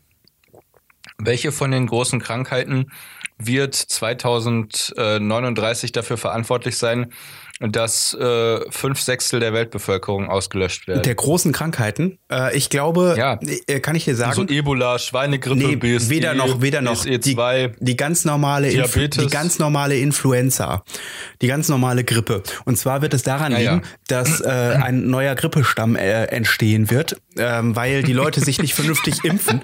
welche 1.18 1.50
von 1.50 1.72
den 1.72 1.88
großen 1.88 2.20
Krankheiten 2.20 2.92
wird 3.38 3.74
2039 3.74 5.90
dafür 5.92 6.16
verantwortlich 6.16 6.78
sein, 6.78 7.12
dass 7.60 8.12
äh, 8.14 8.60
fünf 8.70 9.00
Sechstel 9.00 9.40
der 9.40 9.52
Weltbevölkerung 9.54 10.28
ausgelöscht 10.28 10.88
werden. 10.88 11.02
Der 11.02 11.14
großen 11.14 11.52
Krankheiten. 11.52 12.18
Äh, 12.30 12.56
ich 12.56 12.68
glaube, 12.68 13.14
ja. 13.16 13.38
äh, 13.66 13.80
kann 13.80 13.96
ich 13.96 14.04
dir 14.04 14.14
sagen. 14.14 14.34
So 14.34 14.46
Ebola, 14.46 14.98
Schweinegrippe, 14.98 15.56
nee, 15.56 15.76
BSE, 15.76 16.10
weder 16.10 16.34
noch, 16.34 16.60
weder 16.60 16.82
noch. 16.82 17.04
BSE2, 17.04 17.68
die, 17.68 17.84
die 17.84 17.96
ganz 17.96 18.26
normale, 18.26 18.68
Diabetes. 18.68 19.24
die 19.24 19.30
ganz 19.30 19.58
normale 19.58 19.96
Influenza, 19.96 20.84
die 21.40 21.46
ganz 21.46 21.68
normale 21.68 22.04
Grippe. 22.04 22.42
Und 22.66 22.76
zwar 22.76 23.00
wird 23.00 23.14
es 23.14 23.22
daran 23.22 23.52
ja, 23.52 23.58
liegen, 23.58 23.82
ja. 23.82 23.90
dass 24.08 24.40
äh, 24.40 24.48
ein 24.48 25.08
neuer 25.08 25.34
Grippestamm 25.34 25.96
äh, 25.96 26.24
entstehen 26.24 26.90
wird, 26.90 27.16
ähm, 27.38 27.74
weil 27.74 28.02
die 28.02 28.12
Leute 28.12 28.40
sich 28.40 28.60
nicht 28.60 28.74
vernünftig 28.74 29.24
impfen 29.24 29.62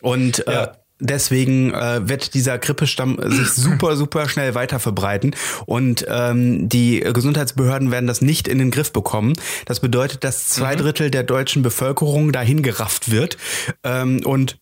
und 0.00 0.46
äh, 0.48 0.68
deswegen 1.04 1.72
äh, 1.72 2.08
wird 2.08 2.34
dieser 2.34 2.58
Grippestamm 2.58 3.18
sich 3.30 3.50
super, 3.52 3.96
super 3.96 4.28
schnell 4.28 4.54
weiter 4.54 4.80
verbreiten 4.80 5.34
und 5.66 6.04
ähm, 6.08 6.68
die 6.68 7.00
Gesundheitsbehörden 7.00 7.90
werden 7.90 8.06
das 8.06 8.20
nicht 8.20 8.48
in 8.48 8.58
den 8.58 8.70
Griff 8.70 8.92
bekommen. 8.92 9.34
Das 9.66 9.80
bedeutet, 9.80 10.24
dass 10.24 10.48
zwei 10.48 10.74
mhm. 10.74 10.80
Drittel 10.80 11.10
der 11.10 11.22
deutschen 11.22 11.62
Bevölkerung 11.62 12.32
dahin 12.32 12.62
gerafft 12.62 13.10
wird 13.10 13.36
ähm, 13.82 14.20
und 14.24 14.58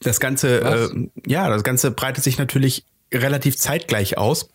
das 0.00 0.20
Ganze, 0.20 0.60
äh, 0.60 0.88
ja, 1.26 1.48
das 1.48 1.64
Ganze 1.64 1.90
breitet 1.90 2.22
sich 2.22 2.38
natürlich 2.38 2.84
relativ 3.12 3.56
zeitgleich 3.56 4.16
aus. 4.16 4.50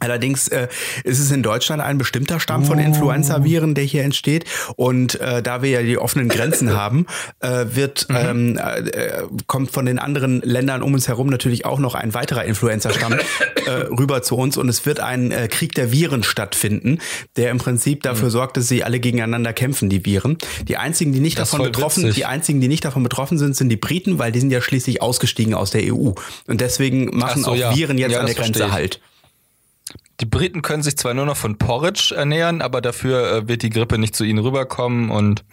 Allerdings 0.00 0.48
äh, 0.48 0.68
ist 1.04 1.20
es 1.20 1.30
in 1.30 1.42
Deutschland 1.42 1.82
ein 1.82 1.98
bestimmter 1.98 2.40
Stamm 2.40 2.64
von 2.64 2.78
Influenza-Viren, 2.78 3.74
der 3.74 3.84
hier 3.84 4.02
entsteht. 4.02 4.44
Und 4.76 5.20
äh, 5.20 5.42
da 5.42 5.62
wir 5.62 5.70
ja 5.70 5.82
die 5.82 5.98
offenen 5.98 6.28
Grenzen 6.28 6.74
haben, 6.76 7.06
äh, 7.40 7.66
wird 7.72 8.08
mhm. 8.08 8.16
ähm, 8.16 8.58
äh, 8.58 9.22
kommt 9.46 9.70
von 9.70 9.86
den 9.86 9.98
anderen 9.98 10.40
Ländern 10.40 10.82
um 10.82 10.94
uns 10.94 11.06
herum 11.06 11.28
natürlich 11.28 11.66
auch 11.66 11.78
noch 11.78 11.94
ein 11.94 12.14
weiterer 12.14 12.44
Influenza-Stamm 12.44 13.12
äh, 13.66 13.70
rüber 13.70 14.22
zu 14.22 14.36
uns. 14.36 14.56
Und 14.56 14.68
es 14.68 14.86
wird 14.86 15.00
ein 15.00 15.30
äh, 15.32 15.48
Krieg 15.48 15.74
der 15.74 15.92
Viren 15.92 16.22
stattfinden, 16.22 16.98
der 17.36 17.50
im 17.50 17.58
Prinzip 17.58 18.02
dafür 18.02 18.28
mhm. 18.28 18.32
sorgt, 18.32 18.56
dass 18.56 18.68
sie 18.68 18.82
alle 18.82 19.00
gegeneinander 19.00 19.52
kämpfen, 19.52 19.90
die 19.90 20.04
Viren. 20.06 20.38
Die 20.66 20.78
einzigen, 20.78 21.12
die 21.12 21.20
nicht 21.20 21.38
das 21.38 21.50
davon 21.50 21.66
betroffen, 21.66 22.04
witzig. 22.04 22.16
die 22.16 22.24
einzigen, 22.24 22.60
die 22.60 22.68
nicht 22.68 22.84
davon 22.84 23.02
betroffen 23.02 23.36
sind, 23.36 23.54
sind 23.54 23.68
die 23.68 23.76
Briten, 23.76 24.18
weil 24.18 24.32
die 24.32 24.40
sind 24.40 24.50
ja 24.50 24.62
schließlich 24.62 25.02
ausgestiegen 25.02 25.52
aus 25.52 25.70
der 25.70 25.82
EU. 25.92 26.12
Und 26.46 26.60
deswegen 26.60 27.16
machen 27.16 27.44
so, 27.44 27.50
auch 27.50 27.56
ja. 27.56 27.76
Viren 27.76 27.98
jetzt 27.98 28.12
ja, 28.12 28.20
an 28.20 28.26
der 28.26 28.34
Grenze 28.34 28.72
halt. 28.72 29.00
Die 30.20 30.26
Briten 30.26 30.62
können 30.62 30.82
sich 30.82 30.98
zwar 30.98 31.14
nur 31.14 31.24
noch 31.24 31.36
von 31.36 31.56
Porridge 31.56 32.14
ernähren, 32.14 32.60
aber 32.60 32.80
dafür 32.80 33.32
äh, 33.32 33.48
wird 33.48 33.62
die 33.62 33.70
Grippe 33.70 33.98
nicht 33.98 34.14
zu 34.14 34.24
ihnen 34.24 34.38
rüberkommen 34.38 35.10
und 35.10 35.44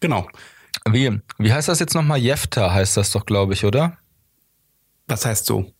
genau. 0.00 0.28
Wie, 0.88 1.20
wie 1.38 1.52
heißt 1.52 1.68
das 1.68 1.80
jetzt 1.80 1.94
nochmal? 1.94 2.18
Jefta 2.18 2.72
heißt 2.72 2.96
das 2.96 3.10
doch, 3.10 3.26
glaube 3.26 3.54
ich, 3.54 3.64
oder? 3.64 3.98
Was 5.08 5.26
heißt 5.26 5.46
so? 5.46 5.72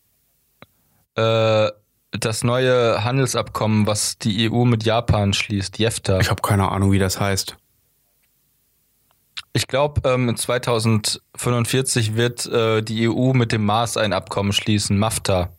Äh, 1.15 1.71
das 2.11 2.43
neue 2.43 3.05
Handelsabkommen, 3.05 3.87
was 3.87 4.19
die 4.19 4.51
EU 4.51 4.65
mit 4.65 4.85
Japan 4.85 5.33
schließt, 5.33 5.79
Jefta. 5.79 6.19
Ich 6.21 6.31
habe 6.31 6.43
keine 6.43 6.71
Ahnung, 6.71 6.91
wie 6.91 6.99
das 6.99 7.21
heißt. 7.21 7.57
Ich 9.53 9.67
glaube, 9.67 10.09
ähm, 10.09 10.37
2045 10.37 12.17
wird 12.17 12.47
äh, 12.47 12.83
die 12.83 13.09
EU 13.09 13.33
mit 13.35 13.53
dem 13.53 13.65
Mars 13.65 13.97
ein 13.97 14.13
Abkommen 14.13 14.53
schließen, 14.53 14.99
MAFTA. 14.99 15.51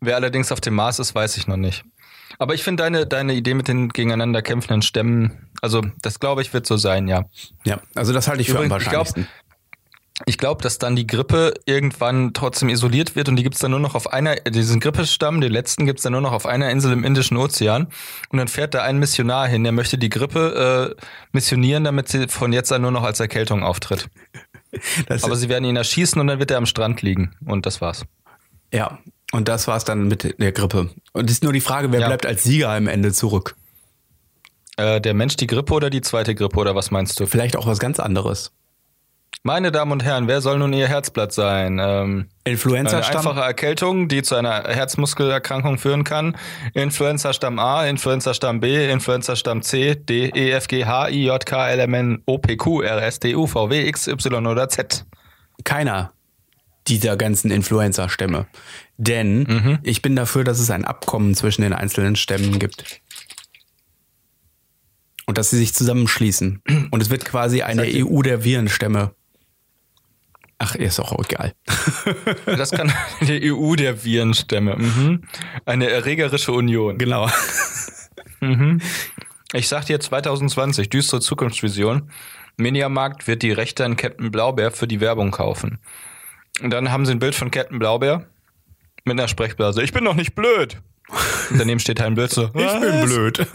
Wer 0.00 0.16
allerdings 0.16 0.52
auf 0.52 0.60
dem 0.60 0.74
Mars 0.74 0.98
ist, 0.98 1.14
weiß 1.14 1.36
ich 1.36 1.46
noch 1.46 1.56
nicht. 1.56 1.84
Aber 2.38 2.54
ich 2.54 2.62
finde 2.62 2.82
deine, 2.82 3.06
deine 3.06 3.34
Idee 3.34 3.54
mit 3.54 3.68
den 3.68 3.88
gegeneinander 3.88 4.42
kämpfenden 4.42 4.82
Stämmen, 4.82 5.48
also 5.62 5.82
das 6.02 6.20
glaube 6.20 6.42
ich 6.42 6.52
wird 6.52 6.66
so 6.66 6.76
sein, 6.76 7.08
ja. 7.08 7.24
Ja, 7.64 7.80
also 7.94 8.12
das 8.12 8.28
halte 8.28 8.42
ich 8.42 8.50
für 8.50 8.58
am 8.58 8.70
wahrscheinlichsten. 8.70 9.26
Ich 10.24 10.38
glaube, 10.38 10.62
dass 10.62 10.78
dann 10.78 10.96
die 10.96 11.06
Grippe 11.06 11.52
irgendwann 11.66 12.32
trotzdem 12.32 12.70
isoliert 12.70 13.16
wird 13.16 13.28
und 13.28 13.36
die 13.36 13.42
gibt's 13.42 13.58
dann 13.58 13.70
nur 13.70 13.80
noch 13.80 13.94
auf 13.94 14.10
einer, 14.10 14.36
diesen 14.36 14.80
Grippestamm, 14.80 15.42
den 15.42 15.52
letzten 15.52 15.84
gibt's 15.84 16.04
dann 16.04 16.12
nur 16.12 16.22
noch 16.22 16.32
auf 16.32 16.46
einer 16.46 16.70
Insel 16.70 16.92
im 16.92 17.04
Indischen 17.04 17.36
Ozean. 17.36 17.88
Und 18.30 18.38
dann 18.38 18.48
fährt 18.48 18.72
da 18.72 18.82
ein 18.82 18.98
Missionar 18.98 19.46
hin, 19.46 19.62
der 19.62 19.72
möchte 19.72 19.98
die 19.98 20.08
Grippe 20.08 20.96
äh, 20.96 21.02
missionieren, 21.32 21.84
damit 21.84 22.08
sie 22.08 22.28
von 22.28 22.54
jetzt 22.54 22.72
an 22.72 22.80
nur 22.80 22.92
noch 22.92 23.02
als 23.02 23.20
Erkältung 23.20 23.62
auftritt. 23.62 24.08
Das 25.08 25.24
Aber 25.24 25.36
sie 25.36 25.48
werden 25.48 25.64
ihn 25.64 25.76
erschießen 25.76 26.20
und 26.20 26.26
dann 26.26 26.38
wird 26.38 26.50
er 26.50 26.58
am 26.58 26.66
Strand 26.66 27.00
liegen. 27.00 27.34
Und 27.46 27.64
das 27.64 27.80
war's. 27.80 28.04
Ja, 28.70 28.98
und 29.32 29.48
das 29.48 29.66
war's 29.66 29.84
dann 29.84 30.08
mit 30.08 30.38
der 30.38 30.52
Grippe. 30.52 30.90
Und 31.12 31.30
es 31.30 31.36
ist 31.36 31.42
nur 31.42 31.52
die 31.52 31.60
Frage, 31.60 31.92
wer 31.92 32.00
ja. 32.00 32.06
bleibt 32.06 32.26
als 32.26 32.44
Sieger 32.44 32.70
am 32.70 32.86
Ende 32.86 33.12
zurück? 33.12 33.56
Äh, 34.76 35.00
der 35.00 35.14
Mensch 35.14 35.36
die 35.36 35.46
Grippe 35.46 35.72
oder 35.74 35.90
die 35.90 36.02
zweite 36.02 36.34
Grippe 36.34 36.58
oder 36.58 36.74
was 36.74 36.90
meinst 36.90 37.18
du? 37.18 37.26
Vielleicht 37.26 37.56
auch 37.56 37.66
was 37.66 37.78
ganz 37.78 37.98
anderes. 37.98 38.52
Meine 39.42 39.70
Damen 39.70 39.92
und 39.92 40.02
Herren, 40.02 40.28
wer 40.28 40.40
soll 40.40 40.58
nun 40.58 40.72
Ihr 40.72 40.88
Herzblatt 40.88 41.32
sein? 41.32 41.78
Ähm, 41.80 42.28
Influenza-Stamm. 42.44 43.20
Eine 43.20 43.28
einfache 43.30 43.46
Erkältung, 43.46 44.08
die 44.08 44.22
zu 44.22 44.34
einer 44.34 44.64
Herzmuskelerkrankung 44.64 45.78
führen 45.78 46.04
kann. 46.04 46.36
Influenza-Stamm 46.74 47.58
A, 47.58 47.86
Influenza-Stamm 47.86 48.60
B, 48.60 48.90
Influenza-Stamm 48.90 49.62
C, 49.62 49.94
D, 49.94 50.30
E, 50.34 50.50
F, 50.50 50.68
G, 50.68 50.84
H, 50.84 51.10
I, 51.10 51.26
J, 51.26 51.44
K, 51.46 51.70
L, 51.70 51.80
M, 51.80 51.94
N, 51.94 52.22
O, 52.26 52.38
P, 52.38 52.56
Q, 52.56 52.82
R, 52.82 53.02
S, 53.02 53.20
T, 53.20 53.36
U, 53.36 53.46
V, 53.46 53.70
W, 53.70 53.86
X, 53.86 54.08
Y 54.08 54.46
oder 54.46 54.68
Z. 54.68 55.04
Keiner 55.64 56.12
dieser 56.88 57.16
ganzen 57.16 57.50
Influencer-Stämme. 57.50 58.46
Denn 58.96 59.42
mhm. 59.42 59.78
ich 59.82 60.02
bin 60.02 60.16
dafür, 60.16 60.44
dass 60.44 60.58
es 60.58 60.70
ein 60.70 60.84
Abkommen 60.84 61.34
zwischen 61.34 61.62
den 61.62 61.72
einzelnen 61.72 62.16
Stämmen 62.16 62.58
gibt. 62.58 63.00
Und 65.26 65.38
dass 65.38 65.50
sie 65.50 65.58
sich 65.58 65.74
zusammenschließen. 65.74 66.62
Und 66.90 67.02
es 67.02 67.10
wird 67.10 67.24
quasi 67.24 67.62
eine 67.62 67.82
EU 67.84 68.22
der 68.22 68.44
Virenstämme. 68.44 69.12
Ach, 70.58 70.74
ist 70.74 71.00
auch 71.00 71.18
egal. 71.18 71.54
Das 72.46 72.70
kann 72.70 72.92
die 73.20 73.52
EU 73.52 73.74
der 73.74 74.04
Virenstämme. 74.04 74.76
Mhm. 74.76 75.22
Eine 75.66 75.90
erregerische 75.90 76.52
Union. 76.52 76.96
Genau. 76.96 77.28
Mhm. 78.40 78.80
Ich 79.52 79.68
sag 79.68 79.84
dir 79.86 80.00
2020, 80.00 80.88
düstere 80.88 81.20
Zukunftsvision. 81.20 82.10
Mediamarkt 82.56 83.26
wird 83.26 83.42
die 83.42 83.52
Rechte 83.52 83.84
an 83.84 83.96
Captain 83.96 84.30
Blaubeer 84.30 84.70
für 84.70 84.88
die 84.88 85.00
Werbung 85.00 85.30
kaufen. 85.30 85.78
Und 86.62 86.70
dann 86.70 86.90
haben 86.90 87.06
sie 87.06 87.12
ein 87.12 87.18
Bild 87.18 87.34
von 87.34 87.50
Captain 87.50 87.78
Blaubeer 87.78 88.26
mit 89.04 89.18
einer 89.18 89.28
Sprechblase. 89.28 89.82
Ich 89.82 89.92
bin 89.92 90.04
doch 90.04 90.14
nicht 90.14 90.34
blöd. 90.34 90.78
Und 91.50 91.58
daneben 91.58 91.78
steht 91.78 92.00
ein 92.00 92.14
Bild 92.14 92.32
so, 92.32 92.44
ich 92.54 92.80
bin 92.80 93.04
blöd. 93.04 93.38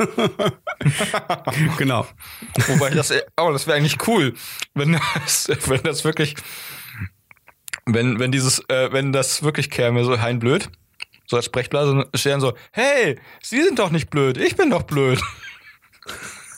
genau. 1.78 2.08
Wobei 2.68 2.92
das, 2.92 3.12
oh, 3.38 3.52
das 3.52 3.68
wäre 3.68 3.78
eigentlich 3.78 4.08
cool, 4.08 4.34
wenn 4.74 4.94
das, 4.94 5.50
wenn 5.68 5.84
das 5.84 6.06
wirklich, 6.06 6.36
wenn, 7.86 8.20
wenn 8.20 8.32
dieses, 8.32 8.60
äh, 8.70 8.92
wenn 8.94 9.12
das 9.12 9.44
wirklich 9.44 9.70
käme, 9.70 10.06
so 10.06 10.22
Hein 10.22 10.40
blöd, 10.40 10.70
so 11.26 11.36
als 11.36 11.46
Sprechblase, 11.46 12.08
stehen 12.14 12.40
so, 12.40 12.54
hey, 12.72 13.20
Sie 13.42 13.62
sind 13.62 13.80
doch 13.80 13.92
nicht 13.92 14.10
blöd, 14.10 14.38
ich 14.38 14.56
bin 14.56 14.70
doch 14.70 14.84
blöd. 14.84 15.22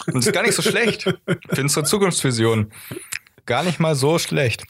Und 0.08 0.16
das 0.16 0.28
ist 0.28 0.34
gar 0.34 0.44
nicht 0.44 0.56
so 0.56 0.62
schlecht 0.62 1.04
für 1.04 1.62
unsere 1.62 1.86
Zukunftsvision. 1.86 2.72
Gar 3.46 3.64
nicht 3.64 3.80
mal 3.80 3.96
so 3.96 4.20
schlecht. 4.20 4.64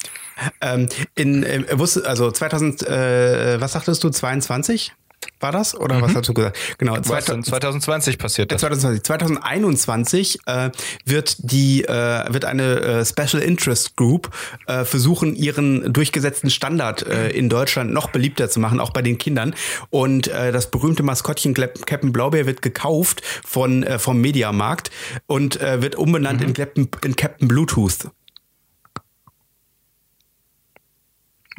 Ähm, 0.62 0.90
in, 1.16 1.44
äh, 1.44 1.78
wusste, 1.78 2.08
also 2.08 2.32
2000, 2.32 2.88
äh, 2.88 3.62
was 3.62 3.74
sagtest 3.74 4.04
du, 4.04 4.10
22? 4.10 4.94
War 5.40 5.52
das? 5.52 5.76
Oder 5.76 5.98
mhm. 5.98 6.02
was 6.04 6.16
hast 6.16 6.30
du 6.30 6.34
gesagt? 6.34 6.58
Genau. 6.78 7.00
2000, 7.00 7.46
2020 7.46 8.18
passiert 8.18 8.52
das. 8.52 8.62
2020. 8.62 9.04
2021 9.04 10.40
äh, 10.46 10.70
wird 11.06 11.36
die 11.40 11.84
äh, 11.84 12.34
wird 12.34 12.46
eine 12.46 12.80
äh, 12.82 13.06
Special 13.06 13.42
Interest 13.44 13.96
Group 13.96 14.32
äh, 14.68 14.86
versuchen, 14.86 15.36
ihren 15.36 15.92
durchgesetzten 15.92 16.50
Standard 16.50 17.06
äh, 17.06 17.30
in 17.30 17.50
Deutschland 17.50 17.92
noch 17.92 18.10
beliebter 18.10 18.50
zu 18.50 18.60
machen, 18.60 18.80
auch 18.80 18.92
bei 18.92 19.02
den 19.02 19.18
Kindern. 19.18 19.54
Und 19.90 20.28
äh, 20.30 20.52
das 20.52 20.72
berühmte 20.72 21.04
Maskottchen 21.04 21.54
Captain 21.54 22.14
Blaubeer 22.14 22.46
wird 22.46 22.62
gekauft 22.62 23.22
von 23.46 23.84
äh, 23.84 24.00
vom 24.00 24.22
Mediamarkt 24.22 24.92
und 25.28 25.60
äh, 25.62 25.82
wird 25.82 25.96
umbenannt 25.96 26.40
mhm. 26.40 26.48
in, 26.48 26.54
Captain, 26.54 26.90
in 27.04 27.16
Captain 27.16 27.48
Bluetooth. 27.48 28.10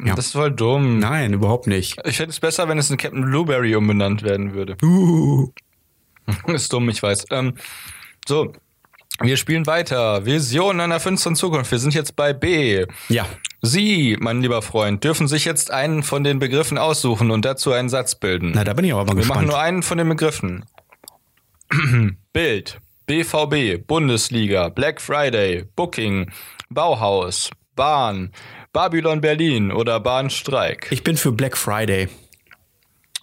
Ja. 0.05 0.15
Das 0.15 0.27
ist 0.27 0.31
voll 0.33 0.51
dumm. 0.51 0.99
Nein, 0.99 1.33
überhaupt 1.33 1.67
nicht. 1.67 1.97
Ich 2.05 2.17
fände 2.17 2.31
es 2.31 2.39
besser, 2.39 2.67
wenn 2.67 2.77
es 2.77 2.89
in 2.89 2.97
Captain 2.97 3.23
Blueberry 3.23 3.75
umbenannt 3.75 4.23
werden 4.23 4.53
würde. 4.53 4.77
Uh. 4.83 5.51
ist 6.47 6.71
dumm, 6.71 6.89
ich 6.89 7.01
weiß. 7.01 7.25
Ähm, 7.31 7.55
so, 8.27 8.53
wir 9.21 9.37
spielen 9.37 9.65
weiter. 9.65 10.25
Vision 10.25 10.79
einer 10.79 10.99
finsteren 10.99 11.35
Zukunft. 11.35 11.71
Wir 11.71 11.79
sind 11.79 11.93
jetzt 11.93 12.15
bei 12.15 12.33
B. 12.33 12.85
Ja. 13.09 13.25
Sie, 13.61 14.17
mein 14.19 14.41
lieber 14.41 14.61
Freund, 14.61 15.03
dürfen 15.03 15.27
sich 15.27 15.45
jetzt 15.45 15.71
einen 15.71 16.03
von 16.03 16.23
den 16.23 16.39
Begriffen 16.39 16.77
aussuchen 16.77 17.31
und 17.31 17.45
dazu 17.45 17.71
einen 17.71 17.89
Satz 17.89 18.15
bilden. 18.15 18.51
Na, 18.53 18.63
da 18.63 18.73
bin 18.73 18.85
ich 18.85 18.93
aber 18.93 19.05
mal 19.05 19.11
wir 19.11 19.15
gespannt. 19.15 19.41
Wir 19.41 19.47
machen 19.47 19.47
nur 19.47 19.59
einen 19.59 19.83
von 19.83 19.97
den 19.97 20.09
Begriffen. 20.09 20.65
Bild, 22.33 22.79
BVB, 23.07 23.85
Bundesliga, 23.87 24.69
Black 24.69 25.01
Friday, 25.01 25.65
Booking, 25.75 26.31
Bauhaus, 26.69 27.49
Bahn, 27.75 28.31
Babylon 28.75 29.21
Berlin 29.21 29.71
oder 29.71 30.01
Bahnstreik? 30.01 30.87
Ich 30.89 31.01
bin 31.01 31.15
für 31.15 31.31
Black 31.31 31.55
Friday. 31.55 32.09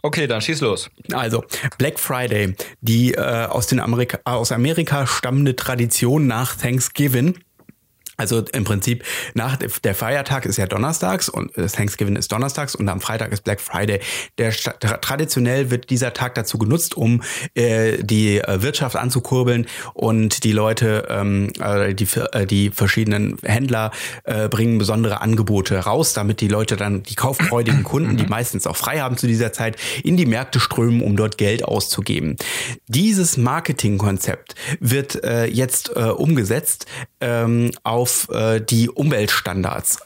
Okay, 0.00 0.26
dann 0.26 0.40
schieß 0.40 0.62
los. 0.62 0.88
Also, 1.12 1.44
Black 1.76 2.00
Friday, 2.00 2.56
die 2.80 3.12
äh, 3.12 3.44
aus, 3.44 3.66
den 3.66 3.78
Amerika, 3.78 4.18
aus 4.24 4.50
Amerika 4.50 5.06
stammende 5.06 5.54
Tradition 5.54 6.26
nach 6.26 6.56
Thanksgiving 6.56 7.38
Also 8.22 8.44
im 8.52 8.62
Prinzip 8.62 9.02
nach 9.34 9.56
der 9.56 9.96
Feiertag 9.96 10.46
ist 10.46 10.56
ja 10.56 10.66
donnerstags 10.66 11.28
und 11.28 11.50
das 11.56 11.72
Thanksgiving 11.72 12.14
ist 12.14 12.30
donnerstags 12.30 12.76
und 12.76 12.88
am 12.88 13.00
Freitag 13.00 13.32
ist 13.32 13.42
Black 13.42 13.60
Friday. 13.60 13.98
Der 14.38 14.52
traditionell 14.52 15.72
wird 15.72 15.90
dieser 15.90 16.12
Tag 16.12 16.36
dazu 16.36 16.56
genutzt, 16.56 16.96
um 16.96 17.24
äh, 17.54 18.00
die 18.00 18.38
äh, 18.38 18.62
Wirtschaft 18.62 18.94
anzukurbeln 18.94 19.66
und 19.94 20.44
die 20.44 20.52
Leute, 20.52 21.08
ähm, 21.10 21.52
äh, 21.58 21.94
die 21.94 22.06
äh, 22.32 22.46
die 22.46 22.70
verschiedenen 22.70 23.38
Händler 23.42 23.90
äh, 24.22 24.48
bringen 24.48 24.78
besondere 24.78 25.20
Angebote 25.20 25.76
raus, 25.78 26.12
damit 26.12 26.40
die 26.40 26.48
Leute 26.48 26.76
dann 26.76 27.02
die 27.02 27.16
kauffreudigen 27.16 27.82
Kunden, 27.82 28.16
die 28.16 28.26
meistens 28.26 28.68
auch 28.68 28.76
frei 28.76 29.00
haben 29.00 29.16
zu 29.16 29.26
dieser 29.26 29.52
Zeit, 29.52 29.76
in 30.04 30.16
die 30.16 30.26
Märkte 30.26 30.60
strömen, 30.60 31.02
um 31.02 31.16
dort 31.16 31.38
Geld 31.38 31.64
auszugeben. 31.64 32.36
Dieses 32.86 33.36
Marketingkonzept 33.36 34.54
wird 34.78 35.24
äh, 35.24 35.46
jetzt 35.46 35.90
äh, 35.96 36.04
umgesetzt 36.04 36.86
ähm, 37.20 37.72
auf 37.82 38.11
auf 38.12 38.28
äh, 38.34 38.60
die 38.60 38.90
Umweltstandards. 38.90 39.98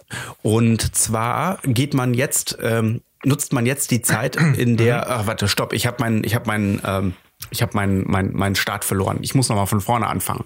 Und 0.42 0.94
zwar 0.94 1.59
geht 1.64 1.94
man 1.94 2.14
jetzt, 2.14 2.59
ähm, 2.62 3.02
nutzt 3.24 3.52
man 3.52 3.66
jetzt 3.66 3.90
die 3.90 4.02
Zeit, 4.02 4.36
in 4.36 4.76
der, 4.76 5.11
ach, 5.11 5.26
warte, 5.26 5.48
stopp, 5.48 5.72
ich 5.72 5.86
habe 5.86 5.96
meinen, 6.00 6.24
ich 6.24 6.34
habe 6.34 6.46
meinen, 6.46 6.80
ähm, 6.84 7.14
ich 7.51 7.62
habe 7.62 7.72
meinen 7.74 8.05
mein, 8.07 8.32
mein 8.32 8.55
Start 8.55 8.84
verloren. 8.84 9.18
Ich 9.22 9.34
muss 9.34 9.49
nochmal 9.49 9.66
von 9.66 9.80
vorne 9.80 10.07
anfangen. 10.07 10.44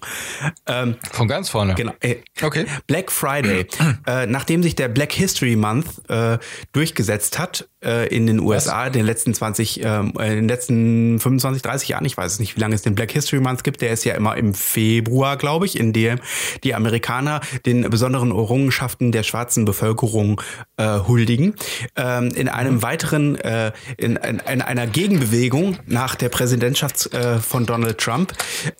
Ähm, 0.67 0.97
von 1.13 1.29
ganz 1.29 1.49
vorne? 1.49 1.75
Genau. 1.75 1.93
Äh, 2.01 2.17
okay. 2.43 2.67
Black 2.87 3.11
Friday. 3.11 3.67
äh, 4.07 4.27
nachdem 4.27 4.63
sich 4.63 4.77
der 4.77 4.89
Black 4.89 5.13
History 5.13 5.57
Month 5.57 5.87
äh, 6.09 6.39
durchgesetzt 6.73 7.39
hat, 7.39 7.69
äh, 7.83 8.15
in 8.15 8.27
den 8.27 8.41
USA 8.41 8.87
in 8.87 8.93
den 8.93 9.07
letzten 9.07 9.33
20, 9.33 9.83
ähm, 9.83 10.13
in 10.19 10.37
den 10.37 10.49
letzten 10.49 11.19
25, 11.19 11.63
30 11.63 11.89
Jahren. 11.89 12.05
Ich 12.05 12.17
weiß 12.17 12.33
es 12.33 12.39
nicht, 12.39 12.57
wie 12.57 12.61
lange 12.61 12.75
es 12.75 12.83
den 12.83 12.95
Black 12.95 13.13
History 13.13 13.41
Month 13.41 13.65
gibt. 13.65 13.81
Der 13.81 13.91
ist 13.91 14.05
ja 14.05 14.15
immer 14.15 14.37
im 14.37 14.55
Februar, 14.55 15.37
glaube 15.37 15.67
ich, 15.67 15.79
in 15.79 15.93
dem 15.93 16.19
die 16.65 16.75
Amerikaner 16.75 17.41
den 17.65 17.89
besonderen 17.89 18.31
Errungenschaften 18.31 19.13
der 19.13 19.23
schwarzen 19.23 19.65
Bevölkerung 19.65 20.41
äh, 20.77 20.99
huldigen. 21.07 21.55
Ähm, 21.97 22.29
in 22.35 22.49
einem 22.49 22.77
mhm. 22.77 22.83
weiteren, 22.83 23.37
äh, 23.37 23.73
in, 23.97 24.17
in, 24.17 24.41
in, 24.41 24.63
einer 24.63 24.87
Gegenbewegung 24.87 25.79
nach 25.87 26.15
der 26.15 26.29
Präsidentschaft 26.29 26.90
äh, 27.13 27.39
von 27.39 27.67
Donald 27.67 27.99
Trump 27.99 28.33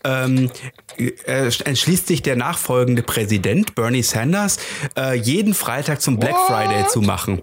ähm, 0.05 0.51
äh, 0.99 1.51
entschließt 1.65 2.07
sich 2.07 2.23
der 2.23 2.37
nachfolgende 2.37 3.03
Präsident 3.03 3.75
Bernie 3.75 4.03
Sanders, 4.03 4.59
äh, 4.97 5.17
jeden 5.17 5.55
Freitag 5.55 6.01
zum 6.01 6.19
Black 6.19 6.35
What? 6.35 6.47
Friday 6.47 6.87
zu 6.89 7.01
machen. 7.01 7.43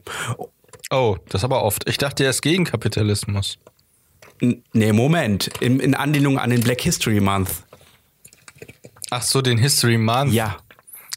Oh, 0.89 1.17
das 1.29 1.43
aber 1.43 1.63
oft. 1.63 1.87
Ich 1.89 1.97
dachte, 1.97 2.23
er 2.23 2.29
ist 2.29 2.41
gegen 2.41 2.63
Kapitalismus. 2.65 3.57
Nee, 4.39 4.93
Moment. 4.93 5.47
In, 5.59 5.79
in 5.79 5.95
Anlehnung 5.95 6.39
an 6.39 6.49
den 6.49 6.61
Black 6.61 6.81
History 6.81 7.19
Month. 7.19 7.49
Ach 9.09 9.21
so, 9.21 9.41
den 9.41 9.57
History 9.57 9.97
Month. 9.97 10.33
Ja. 10.33 10.57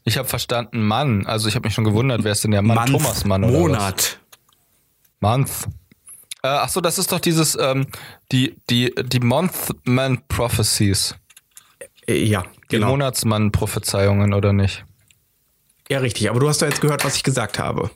Ich 0.03 0.17
habe 0.17 0.27
verstanden 0.27 0.81
Mann. 0.81 1.25
Also 1.27 1.47
ich 1.47 1.55
habe 1.55 1.67
mich 1.67 1.73
schon 1.73 1.83
gewundert, 1.83 2.23
wer 2.23 2.31
ist 2.31 2.43
denn 2.43 2.51
der 2.51 2.61
Mann? 2.61 2.77
Month, 2.77 2.91
Thomas 2.91 3.25
Mann 3.25 3.43
oder 3.43 3.59
Monat. 3.59 4.19
Was? 5.19 5.29
Month. 5.29 5.67
Äh, 6.43 6.47
ach 6.47 6.69
so, 6.69 6.81
das 6.81 6.97
ist 6.97 7.11
doch 7.11 7.19
dieses 7.19 7.55
ähm, 7.59 7.87
die 8.31 8.57
die 8.69 8.93
die 8.95 9.19
Monthman 9.19 10.23
Prophecies. 10.27 11.15
Äh, 12.07 12.23
ja, 12.23 12.43
genau. 12.67 12.87
Die 12.87 12.91
Monatsmann 12.91 13.51
Prophezeiungen 13.51 14.33
oder 14.33 14.53
nicht? 14.53 14.85
Ja, 15.89 15.99
richtig. 15.99 16.29
Aber 16.29 16.39
du 16.39 16.47
hast 16.47 16.61
doch 16.61 16.67
jetzt 16.67 16.81
gehört, 16.81 17.05
was 17.05 17.15
ich 17.15 17.23
gesagt 17.23 17.59
habe. 17.59 17.91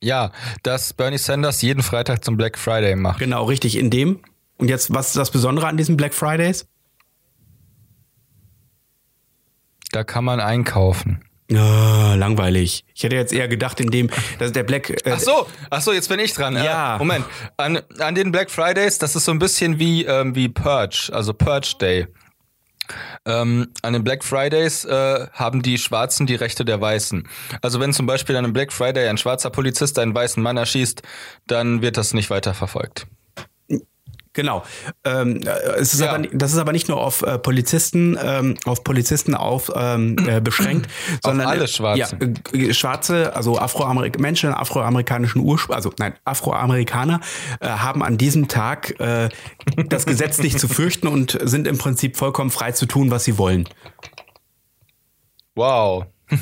Ja, 0.00 0.32
dass 0.62 0.92
Bernie 0.92 1.18
Sanders 1.18 1.62
jeden 1.62 1.82
Freitag 1.82 2.24
zum 2.24 2.36
Black 2.36 2.58
Friday 2.58 2.96
macht. 2.96 3.20
Genau, 3.20 3.44
richtig. 3.44 3.76
In 3.76 3.90
dem. 3.90 4.20
Und 4.58 4.68
jetzt, 4.68 4.92
was 4.92 5.08
ist 5.08 5.16
das 5.16 5.30
Besondere 5.30 5.66
an 5.66 5.76
diesen 5.76 5.96
Black 5.96 6.14
Fridays? 6.14 6.66
Da 9.92 10.02
kann 10.02 10.24
man 10.24 10.40
einkaufen. 10.40 11.24
Oh, 11.56 12.14
langweilig. 12.16 12.84
Ich 12.94 13.02
hätte 13.02 13.16
jetzt 13.16 13.32
eher 13.32 13.48
gedacht, 13.48 13.80
in 13.80 13.90
dem, 13.90 14.10
dass 14.38 14.52
der 14.52 14.64
Black. 14.64 14.90
Äh, 14.90 15.12
ach 15.12 15.20
so, 15.20 15.46
ach 15.70 15.80
so, 15.80 15.92
jetzt 15.92 16.08
bin 16.08 16.20
ich 16.20 16.32
dran. 16.32 16.54
Ja. 16.56 16.96
Äh, 16.96 16.98
Moment. 16.98 17.24
An, 17.56 17.80
an 17.98 18.14
den 18.14 18.32
Black 18.32 18.50
Fridays, 18.50 18.98
das 18.98 19.16
ist 19.16 19.24
so 19.24 19.32
ein 19.32 19.38
bisschen 19.38 19.78
wie, 19.78 20.04
ähm, 20.04 20.34
wie 20.34 20.48
Purge, 20.48 21.10
also 21.12 21.32
Purge 21.32 21.74
Day. 21.80 22.06
Ähm, 23.26 23.68
an 23.82 23.94
den 23.94 24.04
Black 24.04 24.24
Fridays 24.24 24.84
äh, 24.84 25.26
haben 25.32 25.62
die 25.62 25.78
Schwarzen 25.78 26.26
die 26.26 26.34
Rechte 26.34 26.64
der 26.64 26.80
Weißen. 26.80 27.26
Also 27.62 27.80
wenn 27.80 27.92
zum 27.92 28.06
Beispiel 28.06 28.36
an 28.36 28.44
einem 28.44 28.52
Black 28.52 28.72
Friday 28.72 29.08
ein 29.08 29.16
schwarzer 29.16 29.50
Polizist 29.50 29.98
einen 29.98 30.14
weißen 30.14 30.42
Mann 30.42 30.58
erschießt, 30.58 31.02
dann 31.46 31.80
wird 31.80 31.96
das 31.96 32.12
nicht 32.12 32.28
weiter 32.28 32.52
verfolgt. 32.52 33.06
Genau. 34.34 34.64
Ähm, 35.04 35.40
es 35.76 35.94
ist 35.94 36.00
ja. 36.00 36.12
aber, 36.12 36.26
das 36.32 36.52
ist 36.52 36.58
aber 36.58 36.72
nicht 36.72 36.88
nur 36.88 37.00
auf 37.00 37.22
äh, 37.22 37.38
Polizisten, 37.38 38.18
ähm, 38.22 38.56
auf 38.64 38.82
Polizisten 38.82 39.34
auf, 39.34 39.70
ähm, 39.74 40.16
äh, 40.28 40.40
beschränkt, 40.44 40.90
sondern 41.22 41.46
auf 41.46 41.52
alle 41.52 41.68
Schwarzen. 41.68 42.34
Ja, 42.52 42.74
Schwarze, 42.74 43.34
also 43.34 43.58
Afroamerik 43.58 44.18
Menschen 44.18 44.52
afroamerikanischen 44.52 45.40
Ursprung, 45.40 45.76
also 45.76 45.92
nein, 45.98 46.14
Afroamerikaner 46.24 47.20
äh, 47.60 47.68
haben 47.68 48.02
an 48.02 48.18
diesem 48.18 48.48
Tag 48.48 48.98
äh, 48.98 49.28
das 49.88 50.04
Gesetz 50.04 50.38
nicht 50.38 50.58
zu 50.58 50.66
fürchten 50.66 51.06
und 51.06 51.38
sind 51.42 51.68
im 51.68 51.78
Prinzip 51.78 52.16
vollkommen 52.16 52.50
frei 52.50 52.72
zu 52.72 52.86
tun, 52.86 53.12
was 53.12 53.24
sie 53.24 53.38
wollen. 53.38 53.68
Wow. 55.54 56.06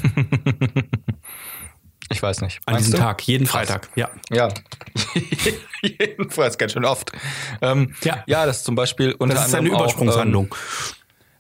Ich 2.13 2.23
weiß 2.23 2.43
nicht. 2.43 2.61
An 2.67 2.77
diesem 2.77 2.93
du? 2.93 2.99
Tag, 2.99 3.23
jeden 3.23 3.47
Freitag, 3.47 3.89
ja. 3.95 4.11
Ja. 4.31 4.49
Jedenfalls 5.83 6.59
ganz 6.59 6.73
schön 6.73 6.85
oft. 6.85 7.11
Ähm, 7.63 7.95
ja. 8.03 8.23
ja, 8.27 8.45
das 8.45 8.59
ist 8.59 8.65
zum 8.65 8.75
Beispiel 8.75 9.13
unter 9.13 9.35
das 9.35 9.49
ist 9.49 9.55
eine 9.55 9.69
Übersprungshandlung. 9.69 10.53
Auch, 10.53 10.57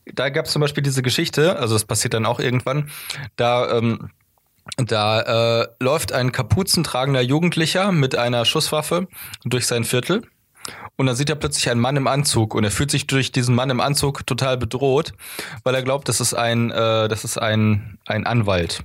ähm, 0.07 0.15
da 0.15 0.31
gab 0.31 0.47
es 0.47 0.53
zum 0.53 0.61
Beispiel 0.61 0.83
diese 0.83 1.03
Geschichte, 1.03 1.57
also 1.57 1.75
das 1.75 1.85
passiert 1.85 2.15
dann 2.15 2.25
auch 2.25 2.41
irgendwann, 2.41 2.91
da 3.37 3.77
ähm, 3.77 4.11
da 4.77 5.63
äh, 5.63 5.69
läuft 5.81 6.13
ein 6.13 6.33
kapuzentragender 6.33 7.21
Jugendlicher 7.21 7.93
mit 7.93 8.17
einer 8.17 8.45
Schusswaffe 8.45 9.09
durch 9.45 9.67
sein 9.67 9.85
Viertel. 9.85 10.23
Und 10.97 11.07
dann 11.07 11.17
sieht 11.17 11.29
er 11.29 11.37
plötzlich 11.37 11.69
einen 11.69 11.81
Mann 11.81 11.97
im 11.97 12.07
Anzug 12.07 12.55
und 12.55 12.63
er 12.63 12.71
fühlt 12.71 12.93
sich 12.93 13.09
durch 13.09 13.33
diesen 13.33 13.55
Mann 13.55 13.71
im 13.71 13.81
Anzug 13.81 14.25
total 14.27 14.57
bedroht, 14.57 15.13
weil 15.65 15.75
er 15.75 15.83
glaubt, 15.83 16.09
das 16.09 16.21
ist 16.21 16.35
ein, 16.35 16.71
äh, 16.71 17.09
das 17.09 17.25
ist 17.25 17.39
ein, 17.39 17.99
ein 18.07 18.25
Anwalt 18.25 18.85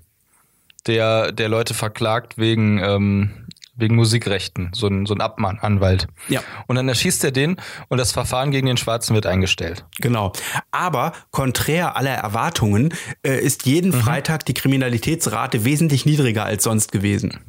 der, 0.88 1.32
der 1.32 1.50
Leute 1.50 1.74
verklagt 1.74 2.38
wegen, 2.38 2.80
ähm, 2.80 3.48
wegen 3.76 3.96
Musikrechten, 3.96 4.72
so 4.74 4.88
ein, 4.88 5.06
so 5.06 5.14
ein 5.14 5.22
Abmahnanwalt. 5.22 6.08
Ja. 6.28 6.42
Und 6.66 6.76
dann 6.76 6.90
erschießt 6.90 7.24
er 7.24 7.32
den 7.32 7.58
und 7.90 8.00
das 8.00 8.12
Verfahren 8.12 8.52
gegen 8.52 8.68
den 8.68 8.78
Schwarzen 8.78 9.14
wird 9.14 9.26
eingestellt. 9.26 9.86
Genau. 10.00 10.34
Aber 10.72 11.14
konträr 11.32 11.96
aller 11.96 12.16
Erwartungen 12.16 12.94
äh, 13.24 13.40
ist 13.40 13.66
jeden 13.66 13.92
mhm. 13.92 14.02
Freitag 14.02 14.46
die 14.46 14.54
Kriminalitätsrate 14.54 15.64
wesentlich 15.64 16.06
niedriger 16.06 16.46
als 16.46 16.64
sonst 16.64 16.92
gewesen. 16.92 17.40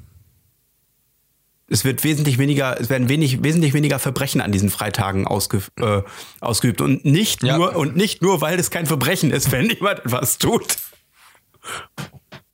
Es 1.71 1.85
wird 1.85 2.03
wesentlich 2.03 2.39
weniger, 2.39 2.81
es 2.81 2.89
werden 2.89 3.11
wenig, 3.11 3.43
wesentlich 3.43 3.75
weniger 3.75 3.99
Verbrechen 3.99 4.41
an 4.41 4.53
diesen 4.53 4.71
Freitagen 4.71 5.27
ausge, 5.27 5.63
äh, 5.79 6.03
ausgeübt. 6.41 6.81
Und 6.81 7.05
nicht 7.05 7.43
ja. 7.43 7.57
nur, 7.59 7.77
und 7.77 7.95
nicht 7.95 8.23
nur, 8.23 8.41
weil 8.41 8.59
es 8.59 8.71
kein 8.71 8.87
Verbrechen 8.87 9.31
ist, 9.31 9.53
wenn 9.53 9.69
jemand 9.71 10.01
etwas 10.01 10.39
tut. 10.39 10.77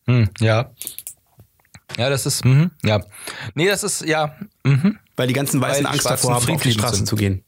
Hm, 0.06 0.28
ja. 0.40 0.70
Ja, 1.96 2.10
das 2.10 2.26
ist, 2.26 2.44
mh, 2.44 2.70
ja. 2.82 3.00
Nee, 3.54 3.68
das 3.68 3.84
ist, 3.84 4.02
ja. 4.02 4.36
Mh. 4.64 4.92
Weil 5.16 5.28
die 5.28 5.34
ganzen 5.34 5.60
Weißen 5.60 5.86
Angst 5.86 6.06
davor 6.06 6.34
haben, 6.34 6.50
auf 6.54 6.62
die 6.62 6.72
Straßen 6.72 6.98
sind. 6.98 7.06
zu 7.06 7.16
gehen. 7.16 7.44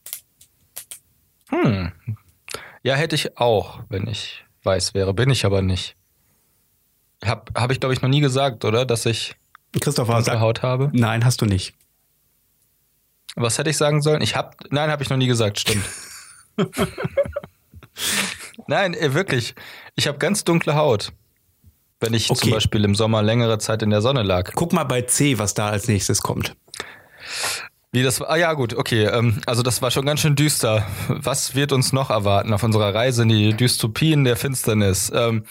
Hm. 1.48 1.92
Ja, 2.82 2.94
hätte 2.94 3.16
ich 3.16 3.36
auch, 3.38 3.80
wenn 3.88 4.06
ich 4.06 4.44
weiß 4.62 4.94
wäre. 4.94 5.14
Bin 5.14 5.30
ich 5.30 5.44
aber 5.44 5.62
nicht. 5.62 5.96
Hab, 7.24 7.50
hab 7.58 7.70
ich, 7.72 7.80
glaube 7.80 7.94
ich, 7.94 8.02
noch 8.02 8.08
nie 8.08 8.20
gesagt, 8.20 8.64
oder? 8.64 8.84
Dass 8.84 9.06
ich 9.06 9.34
Christopher 9.80 10.22
sag, 10.22 10.38
Haut 10.38 10.62
habe? 10.62 10.90
Nein, 10.92 11.24
hast 11.24 11.40
du 11.40 11.46
nicht. 11.46 11.74
Was 13.34 13.58
hätte 13.58 13.70
ich 13.70 13.76
sagen 13.76 14.00
sollen? 14.00 14.22
Ich 14.22 14.36
hab, 14.36 14.56
nein, 14.70 14.90
habe 14.90 15.02
ich 15.02 15.10
noch 15.10 15.16
nie 15.16 15.26
gesagt, 15.26 15.58
stimmt. 15.58 15.84
nein, 18.66 18.94
äh, 18.94 19.12
wirklich. 19.12 19.54
Ich 19.94 20.06
habe 20.06 20.18
ganz 20.18 20.44
dunkle 20.44 20.74
Haut 20.74 21.12
wenn 22.00 22.14
ich 22.14 22.30
okay. 22.30 22.40
zum 22.40 22.50
Beispiel 22.50 22.84
im 22.84 22.94
Sommer 22.94 23.22
längere 23.22 23.58
Zeit 23.58 23.82
in 23.82 23.90
der 23.90 24.02
Sonne 24.02 24.22
lag. 24.22 24.52
Guck 24.54 24.72
mal 24.72 24.84
bei 24.84 25.02
C, 25.02 25.38
was 25.38 25.54
da 25.54 25.68
als 25.68 25.88
nächstes 25.88 26.22
kommt. 26.22 26.54
Wie 27.92 28.02
das 28.02 28.20
war? 28.20 28.30
Ah 28.30 28.36
ja, 28.36 28.52
gut, 28.52 28.74
okay. 28.74 29.04
Ähm, 29.04 29.40
also 29.46 29.62
das 29.62 29.80
war 29.80 29.90
schon 29.90 30.04
ganz 30.04 30.20
schön 30.20 30.36
düster. 30.36 30.86
Was 31.08 31.54
wird 31.54 31.72
uns 31.72 31.92
noch 31.92 32.10
erwarten 32.10 32.52
auf 32.52 32.62
unserer 32.62 32.94
Reise 32.94 33.22
in 33.22 33.30
die 33.30 33.54
Dystopien 33.54 34.24
der 34.24 34.36
Finsternis? 34.36 35.10
Ähm, 35.14 35.44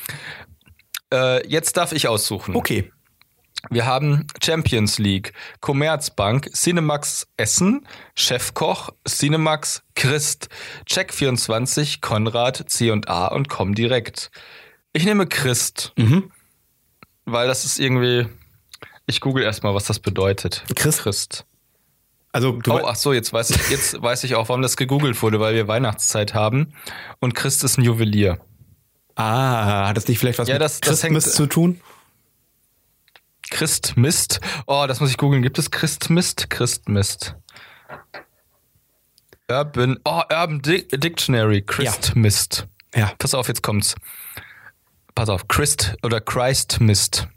äh, 1.11 1.47
jetzt 1.47 1.77
darf 1.77 1.91
ich 1.91 2.07
aussuchen. 2.07 2.55
Okay. 2.55 2.91
Wir 3.71 3.87
haben 3.87 4.27
Champions 4.43 4.99
League, 4.99 5.33
Commerzbank, 5.59 6.51
Cinemax 6.53 7.25
Essen, 7.35 7.87
Chefkoch, 8.15 8.91
Cinemax 9.07 9.81
Christ, 9.95 10.49
Check24, 10.87 11.99
Konrad, 12.01 12.69
C&A 12.69 13.27
und 13.27 13.49
Comdirect. 13.49 14.29
Ich 14.93 15.05
nehme 15.05 15.25
Christ. 15.25 15.93
Mhm. 15.97 16.31
Weil 17.25 17.47
das 17.47 17.65
ist 17.65 17.79
irgendwie. 17.79 18.27
Ich 19.07 19.21
google 19.21 19.43
erstmal, 19.43 19.73
was 19.75 19.85
das 19.85 19.99
bedeutet. 19.99 20.63
Christ. 20.75 21.01
Christ. 21.01 21.45
Also 22.31 22.51
du 22.53 22.73
oh, 22.73 22.81
ach 22.85 22.95
so, 22.95 23.13
jetzt 23.13 23.31
weiß 23.31 23.51
ich, 23.51 23.69
jetzt 23.69 24.01
weiß 24.01 24.23
ich 24.25 24.35
auch, 24.35 24.49
warum 24.49 24.61
das 24.61 24.75
gegoogelt 24.77 25.21
wurde, 25.21 25.39
weil 25.39 25.55
wir 25.55 25.67
Weihnachtszeit 25.69 26.33
haben 26.33 26.73
und 27.19 27.33
Christ 27.33 27.63
ist 27.63 27.77
ein 27.77 27.83
Juwelier. 27.83 28.39
Ah, 29.15 29.87
hat 29.87 29.95
das 29.95 30.07
nicht 30.09 30.19
vielleicht 30.19 30.39
was 30.39 30.47
Ja, 30.49 30.55
mit 30.55 30.61
das- 30.61 30.81
Christmas 30.81 31.25
hängt- 31.25 31.35
zu 31.35 31.45
tun? 31.47 31.79
Christmist. 33.51 34.41
Oh, 34.67 34.85
das 34.87 34.99
muss 34.99 35.11
ich 35.11 35.17
googeln. 35.17 35.43
Gibt 35.43 35.57
es 35.59 35.71
Christmist? 35.71 36.49
Christmist. 36.49 37.35
Urban, 39.49 39.99
oh, 40.03 40.21
Urban 40.31 40.61
Di 40.61 40.87
Dictionary. 40.91 41.61
Christmist. 41.61 42.67
Ja. 42.95 43.13
Pass 43.19 43.33
auf, 43.33 43.47
jetzt 43.47 43.61
kommt's. 43.61 43.95
Pass 45.15 45.29
auf. 45.29 45.47
Christ 45.47 45.95
oder 46.03 46.19
Christmist. 46.21 47.27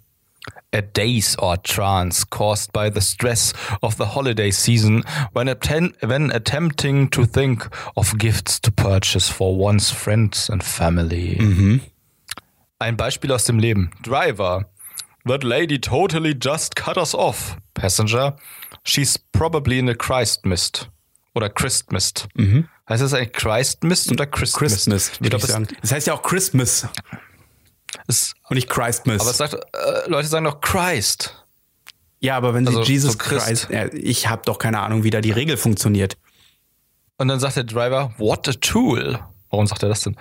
A 0.74 0.83
daze 0.83 1.39
or 1.39 1.57
trance 1.62 2.29
caused 2.29 2.72
by 2.72 2.91
the 2.93 3.01
stress 3.01 3.55
of 3.81 3.97
the 3.97 4.05
holiday 4.14 4.51
season 4.51 5.03
when, 5.33 5.49
atten 5.49 5.95
when 6.03 6.31
attempting 6.31 7.09
to 7.11 7.24
think 7.24 7.68
of 7.97 8.18
gifts 8.18 8.61
to 8.61 8.70
purchase 8.70 9.31
for 9.31 9.57
one's 9.57 9.91
friends 9.91 10.51
and 10.51 10.62
family. 10.62 11.81
Ein 12.79 12.97
Beispiel 12.97 13.33
aus 13.33 13.45
dem 13.45 13.59
Leben. 13.59 13.91
Driver. 14.03 14.66
That 15.24 15.43
lady 15.43 15.79
totally 15.79 16.35
just 16.35 16.76
cut 16.76 16.99
us 16.99 17.14
off. 17.14 17.57
Passenger. 17.74 18.37
She's 18.85 19.16
probably 19.33 19.79
in 19.79 19.89
a 19.89 19.95
Christ 19.95 20.45
mist. 20.45 20.91
Oder 21.35 21.49
Christ 21.49 21.93
mist. 21.93 22.29
Heißt 22.89 23.03
das 23.03 23.14
eigentlich 23.14 23.33
Christ 23.33 23.85
mist 23.85 24.11
oder 24.12 24.26
Christ 24.26 24.57
Christmas, 24.57 25.12
Ich 25.12 25.20
würde 25.20 25.31
glaube, 25.31 25.45
ich 25.45 25.49
es, 25.49 25.53
sagen. 25.53 25.68
Das 25.81 25.93
heißt 25.93 26.07
ja 26.09 26.14
auch 26.14 26.22
Christmas 26.22 26.87
es, 28.09 28.35
und 28.49 28.57
nicht 28.57 28.69
Christmas. 28.69 29.21
aber 29.21 29.31
es 29.31 29.37
sagt, 29.37 29.55
äh, 29.55 30.09
Leute 30.09 30.27
sagen 30.29 30.45
doch 30.45 30.61
Christ. 30.61 31.35
ja, 32.21 32.37
aber 32.37 32.55
wenn 32.55 32.67
sie 32.67 32.71
also 32.77 32.83
Jesus 32.83 33.13
so 33.13 33.19
Christ. 33.19 33.47
Christ, 33.47 33.69
ja, 33.71 33.87
ich 33.93 34.29
habe 34.29 34.43
doch 34.45 34.59
keine 34.59 34.81
Ahnung, 34.81 35.05
wie 35.05 35.11
da 35.11 35.21
die 35.21 35.31
Regel 35.31 35.57
funktioniert. 35.57 36.17
Und 37.19 37.29
dann 37.29 37.41
sagt 37.41 37.57
der 37.57 37.65
Driver, 37.65 38.13
what 38.19 38.49
a 38.49 38.53
tool. 38.53 39.19
Warum 39.51 39.67
sagt 39.67 39.83
er 39.83 39.89
das 39.89 40.03
denn? 40.03 40.17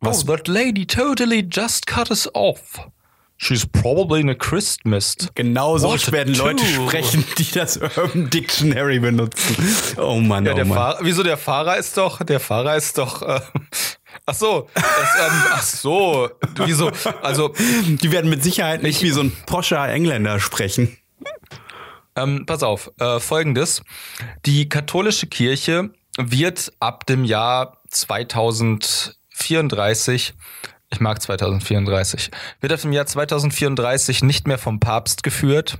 Was? 0.00 0.22
Oh, 0.28 0.36
that 0.36 0.46
lady 0.48 0.86
totally 0.86 1.40
just 1.50 1.86
cut 1.86 2.10
us 2.10 2.28
off. 2.34 2.80
She's 3.42 3.64
probably 3.66 4.20
in 4.20 4.28
a 4.28 4.34
Christ 4.34 4.84
mist. 4.84 5.30
Genau 5.34 5.78
so 5.78 5.88
werden 6.12 6.34
Leute 6.34 6.62
tool. 6.62 6.86
sprechen, 6.88 7.24
die 7.38 7.50
das 7.52 7.78
Urban 7.78 8.28
Dictionary 8.28 8.98
benutzen. 8.98 9.56
Oh 9.96 10.16
Mann, 10.20 10.44
Ja, 10.44 10.52
oh 10.52 10.56
der 10.56 10.64
Mann. 10.66 10.76
Fahrer, 10.76 10.98
wieso 11.02 11.22
der 11.22 11.38
Fahrer 11.38 11.78
ist 11.78 11.96
doch, 11.96 12.22
der 12.22 12.38
Fahrer 12.38 12.76
ist 12.76 12.98
doch, 12.98 13.22
äh, 13.22 13.40
ach 14.26 14.34
so, 14.34 14.68
das, 14.74 14.84
ähm, 14.84 15.32
ach 15.50 15.62
so, 15.62 16.28
wieso, 16.64 16.90
also, 17.22 17.54
Die 17.86 18.12
werden 18.12 18.28
mit 18.30 18.42
Sicherheit 18.42 18.82
nicht 18.82 19.02
wie 19.02 19.10
so 19.10 19.20
ein 19.22 19.32
poscher 19.46 19.88
Engländer 19.88 20.40
sprechen. 20.40 20.96
ähm, 22.16 22.44
pass 22.46 22.62
auf, 22.62 22.90
äh, 22.98 23.20
folgendes, 23.20 23.82
die 24.46 24.66
katholische 24.68 25.26
Kirche 25.26 25.90
wird 26.18 26.72
ab 26.80 27.06
dem 27.06 27.24
Jahr 27.24 27.78
2034 27.90 30.34
ich 30.92 31.00
mag 31.00 31.22
2034, 31.22 32.30
wird 32.60 32.72
ab 32.72 32.80
dem 32.80 32.92
Jahr 32.92 33.06
2034 33.06 34.22
nicht 34.22 34.48
mehr 34.48 34.58
vom 34.58 34.80
Papst 34.80 35.22
geführt, 35.22 35.78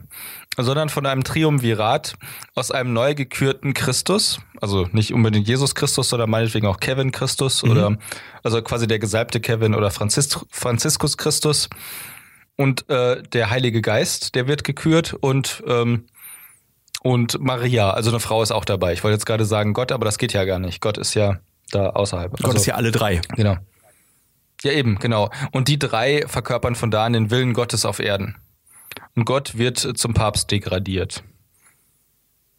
sondern 0.57 0.88
von 0.88 1.07
einem 1.07 1.24
Triumvirat 1.24 2.14
aus 2.55 2.70
einem 2.70 2.92
neu 2.92 3.14
gekürten 3.14 3.72
Christus, 3.74 4.40
also 4.61 4.88
nicht 4.92 5.12
unbedingt 5.14 5.46
Jesus 5.48 5.74
Christus, 5.74 6.09
sondern 6.09 6.28
meinetwegen 6.30 6.66
auch 6.66 6.80
Kevin 6.80 7.12
Christus 7.12 7.62
oder 7.64 7.96
also 8.42 8.61
quasi 8.62 8.86
der 8.86 8.98
gesalbte 8.98 9.40
Kevin 9.40 9.74
oder 9.74 9.90
Franzis 9.90 10.38
Franziskus 10.51 11.16
Christus 11.16 11.68
und 12.57 12.88
äh, 12.90 13.22
der 13.22 13.51
Heilige 13.51 13.80
Geist, 13.80 14.34
der 14.34 14.48
wird 14.48 14.64
gekürt 14.64 15.14
und 15.14 15.62
ähm, 15.66 16.07
und 17.03 17.40
Maria, 17.40 17.90
also 17.92 18.11
eine 18.11 18.20
Frau 18.20 18.42
ist 18.42 18.51
auch 18.51 18.66
dabei. 18.66 18.92
Ich 18.92 19.03
wollte 19.03 19.14
jetzt 19.14 19.24
gerade 19.24 19.46
sagen 19.46 19.72
Gott, 19.72 19.90
aber 19.90 20.05
das 20.05 20.18
geht 20.18 20.34
ja 20.34 20.44
gar 20.44 20.59
nicht. 20.59 20.82
Gott 20.82 20.98
ist 20.98 21.14
ja 21.14 21.38
da 21.70 21.90
außerhalb. 21.90 22.32
Gott 22.32 22.44
Also- 22.44 22.57
ist 22.59 22.66
ja 22.66 22.74
alle 22.74 22.90
drei. 22.92 23.22
Genau. 23.36 23.57
Ja, 24.62 24.72
eben, 24.72 24.98
genau. 24.98 25.30
Und 25.53 25.68
die 25.68 25.78
drei 25.78 26.24
verkörpern 26.26 26.74
von 26.74 26.90
da 26.90 27.07
an 27.07 27.14
den 27.14 27.30
Willen 27.30 27.55
Gottes 27.55 27.86
auf 27.86 27.98
Erden. 28.01 28.36
Und 29.14 29.24
Gott 29.24 29.59
wird 29.59 29.78
zum 29.78 30.14
Papst 30.14 30.51
degradiert. 30.51 31.22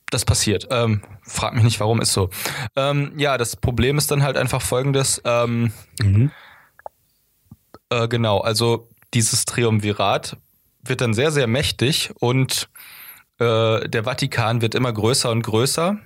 Das 0.09 0.25
passiert. 0.25 0.67
Ähm, 0.71 1.01
frag 1.23 1.53
mich 1.53 1.63
nicht, 1.63 1.79
warum 1.79 2.01
ist 2.01 2.13
so. 2.13 2.29
Ähm, 2.75 3.13
ja, 3.17 3.37
das 3.37 3.55
Problem 3.55 3.97
ist 3.97 4.11
dann 4.11 4.23
halt 4.23 4.35
einfach 4.35 4.61
folgendes. 4.61 5.21
Ähm, 5.23 5.71
äh, 7.89 8.07
genau, 8.07 8.39
also 8.39 8.89
dieses 9.13 9.45
Triumvirat 9.45 10.37
wird 10.83 11.01
dann 11.01 11.13
sehr, 11.13 11.31
sehr 11.31 11.47
mächtig 11.47 12.11
und 12.19 12.69
äh, 13.39 13.87
der 13.87 14.03
Vatikan 14.03 14.61
wird 14.61 14.75
immer 14.75 14.91
größer 14.91 15.31
und 15.31 15.43
größer. 15.43 15.97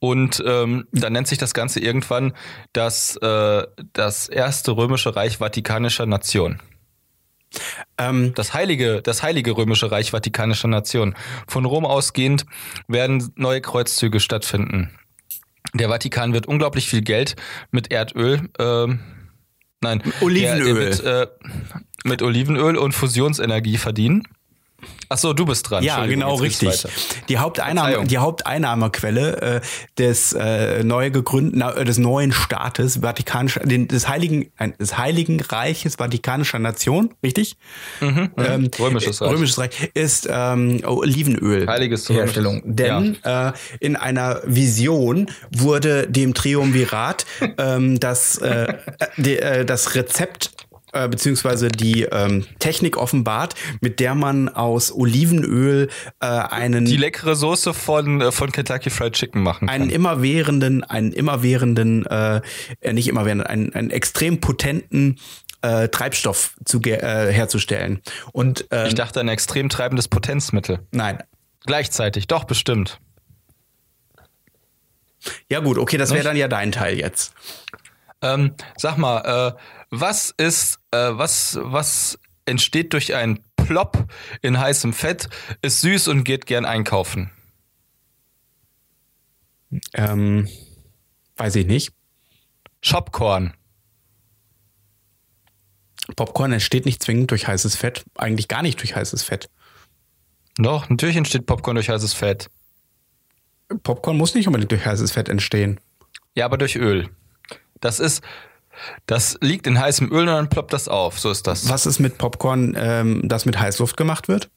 Und 0.00 0.42
ähm, 0.46 0.88
dann 0.92 1.12
nennt 1.12 1.28
sich 1.28 1.38
das 1.38 1.52
Ganze 1.52 1.78
irgendwann 1.78 2.32
das, 2.72 3.16
äh, 3.16 3.66
das 3.92 4.28
erste 4.28 4.72
römische 4.72 5.14
Reich 5.14 5.38
Vatikanischer 5.38 6.06
Nation. 6.06 6.60
Ähm, 7.98 8.32
Das 8.34 8.54
heilige, 8.54 9.02
das 9.02 9.22
heilige 9.22 9.56
römische 9.56 9.90
Reich 9.90 10.12
Vatikanischer 10.12 10.68
Nation. 10.68 11.14
Von 11.46 11.64
Rom 11.64 11.84
ausgehend 11.84 12.46
werden 12.88 13.32
neue 13.36 13.60
Kreuzzüge 13.60 14.20
stattfinden. 14.20 14.90
Der 15.74 15.88
Vatikan 15.88 16.32
wird 16.32 16.46
unglaublich 16.46 16.88
viel 16.88 17.02
Geld 17.02 17.36
mit 17.70 17.92
Erdöl, 17.92 18.48
ähm, 18.58 19.00
nein, 19.80 20.02
Olivenöl. 20.20 20.74
Der, 20.74 20.74
der 20.74 20.76
wird, 20.76 21.04
äh, 21.04 21.26
mit 22.04 22.22
Olivenöl 22.22 22.76
und 22.76 22.92
Fusionsenergie 22.92 23.76
verdienen. 23.76 24.22
Ach 25.08 25.18
so, 25.18 25.32
du 25.32 25.44
bist 25.44 25.68
dran. 25.68 25.82
ja, 25.82 26.06
genau 26.06 26.34
richtig. 26.36 26.84
Die, 27.28 27.38
Haupteinnahme, 27.38 28.06
die 28.06 28.18
Haupteinnahmequelle 28.18 29.40
äh, 29.40 29.60
des 29.98 30.32
äh, 30.32 30.84
neu 30.84 31.10
gegründeten, 31.10 31.62
äh, 31.62 31.84
des 31.84 31.98
neuen 31.98 32.32
Staates 32.32 32.98
Vatikanischer, 33.02 33.60
den, 33.60 33.88
des 33.88 34.08
Heiligen, 34.08 34.50
ein, 34.56 34.74
des 34.78 34.96
Heiligen 34.98 35.40
Reiches 35.40 35.96
Vatikanischer 35.96 36.58
Nation, 36.58 37.14
richtig? 37.24 37.56
Ähm, 38.00 38.30
Mhm, 38.36 38.70
Römisches 38.78 39.20
äh, 39.20 39.24
Reich. 39.24 39.32
Römisches 39.34 39.58
Reich 39.58 39.90
ist 39.94 40.28
ähm, 40.30 40.80
Olivenöl. 40.84 41.66
Heiliges 41.66 42.08
Herstellung. 42.08 42.62
Römisches- 42.62 42.74
Denn 42.76 43.16
äh, 43.24 43.52
in 43.80 43.96
einer 43.96 44.40
Vision 44.44 45.26
wurde 45.50 46.06
dem 46.08 46.34
Triumvirat 46.34 47.26
ähm, 47.58 47.98
das, 48.00 48.38
äh, 48.38 48.64
äh, 48.64 48.76
die, 49.16 49.36
äh, 49.38 49.64
das 49.64 49.94
Rezept 49.94 50.52
äh, 50.92 51.08
beziehungsweise 51.08 51.68
die 51.68 52.02
ähm, 52.04 52.46
Technik 52.58 52.96
offenbart, 52.96 53.54
mit 53.80 54.00
der 54.00 54.14
man 54.14 54.48
aus 54.48 54.92
Olivenöl 54.92 55.88
äh, 56.20 56.26
einen 56.26 56.84
Die 56.84 56.96
leckere 56.96 57.36
Soße 57.36 57.74
von, 57.74 58.20
äh, 58.20 58.32
von 58.32 58.52
Kentucky 58.52 58.90
Fried 58.90 59.14
Chicken 59.14 59.42
machen 59.42 59.68
kann. 59.68 59.74
einen 59.74 59.90
immerwährenden, 59.90 60.84
einen 60.84 61.12
immerwährenden, 61.12 62.06
äh, 62.06 62.40
äh, 62.80 62.92
nicht 62.92 63.08
immerwährenden, 63.08 63.46
einen, 63.46 63.74
einen 63.74 63.90
extrem 63.90 64.40
potenten 64.40 65.18
äh, 65.62 65.88
Treibstoff 65.88 66.54
zu 66.64 66.80
äh, 66.82 67.32
herzustellen. 67.32 68.00
Und 68.32 68.66
ähm, 68.70 68.86
ich 68.86 68.94
dachte, 68.94 69.20
ein 69.20 69.28
extrem 69.28 69.68
treibendes 69.68 70.08
Potenzmittel. 70.08 70.80
nein. 70.92 71.18
Gleichzeitig, 71.66 72.26
doch, 72.26 72.44
bestimmt. 72.44 73.00
Ja 75.50 75.60
gut, 75.60 75.78
okay, 75.78 75.98
das 75.98 76.12
wäre 76.12 76.24
dann 76.24 76.36
ja 76.36 76.48
dein 76.48 76.72
Teil 76.72 76.98
jetzt. 76.98 77.34
Ähm, 78.22 78.54
sag 78.76 78.98
mal, 78.98 79.54
äh, 79.56 79.60
was 79.90 80.34
ist, 80.36 80.78
äh, 80.90 81.10
was, 81.12 81.58
was 81.62 82.18
entsteht 82.44 82.92
durch 82.92 83.14
ein 83.14 83.40
Plop 83.56 84.06
in 84.42 84.58
heißem 84.58 84.92
Fett, 84.92 85.28
ist 85.62 85.80
süß 85.80 86.08
und 86.08 86.24
geht 86.24 86.46
gern 86.46 86.64
einkaufen? 86.64 87.30
Ähm, 89.94 90.48
weiß 91.36 91.56
ich 91.56 91.66
nicht. 91.66 91.92
Shopcorn. 92.82 93.54
Popcorn 96.16 96.52
entsteht 96.52 96.86
nicht 96.86 97.02
zwingend 97.02 97.30
durch 97.30 97.46
heißes 97.46 97.76
Fett, 97.76 98.04
eigentlich 98.16 98.48
gar 98.48 98.62
nicht 98.62 98.80
durch 98.80 98.96
heißes 98.96 99.22
Fett. 99.22 99.48
Doch, 100.56 100.88
natürlich 100.88 101.16
entsteht 101.16 101.46
Popcorn 101.46 101.76
durch 101.76 101.88
heißes 101.88 102.14
Fett. 102.14 102.50
Popcorn 103.82 104.16
muss 104.16 104.34
nicht 104.34 104.48
unbedingt 104.48 104.72
durch 104.72 104.84
heißes 104.84 105.12
Fett 105.12 105.28
entstehen. 105.28 105.78
Ja, 106.34 106.46
aber 106.46 106.58
durch 106.58 106.76
Öl. 106.76 107.08
Das 107.80 108.00
ist, 108.00 108.22
das 109.06 109.38
liegt 109.40 109.66
in 109.66 109.78
heißem 109.78 110.10
Öl 110.12 110.20
und 110.20 110.26
dann 110.34 110.48
ploppt 110.48 110.72
das 110.72 110.88
auf. 110.88 111.18
So 111.18 111.30
ist 111.30 111.46
das. 111.46 111.68
Was 111.68 111.86
ist 111.86 111.98
mit 111.98 112.18
Popcorn, 112.18 112.74
ähm, 112.76 113.22
das 113.24 113.46
mit 113.46 113.58
Heißluft 113.58 113.96
gemacht 113.96 114.28
wird? 114.28 114.50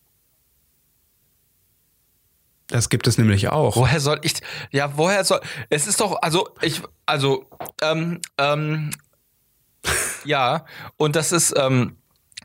Das 2.68 2.90
gibt 2.90 3.08
es 3.08 3.18
nämlich 3.18 3.50
auch. 3.50 3.76
Woher 3.76 4.00
soll 4.00 4.20
ich? 4.24 4.36
Ja, 4.72 4.98
woher 4.98 5.24
soll? 5.24 5.42
Es 5.70 5.86
ist 5.86 6.00
doch, 6.00 6.22
also 6.22 6.50
ich, 6.62 6.82
also 7.06 7.46
ähm, 7.82 8.20
ähm, 8.38 8.92
ja, 10.26 10.66
und 10.98 11.16
das 11.16 11.32
ist, 11.32 11.54
ähm, 11.58 11.98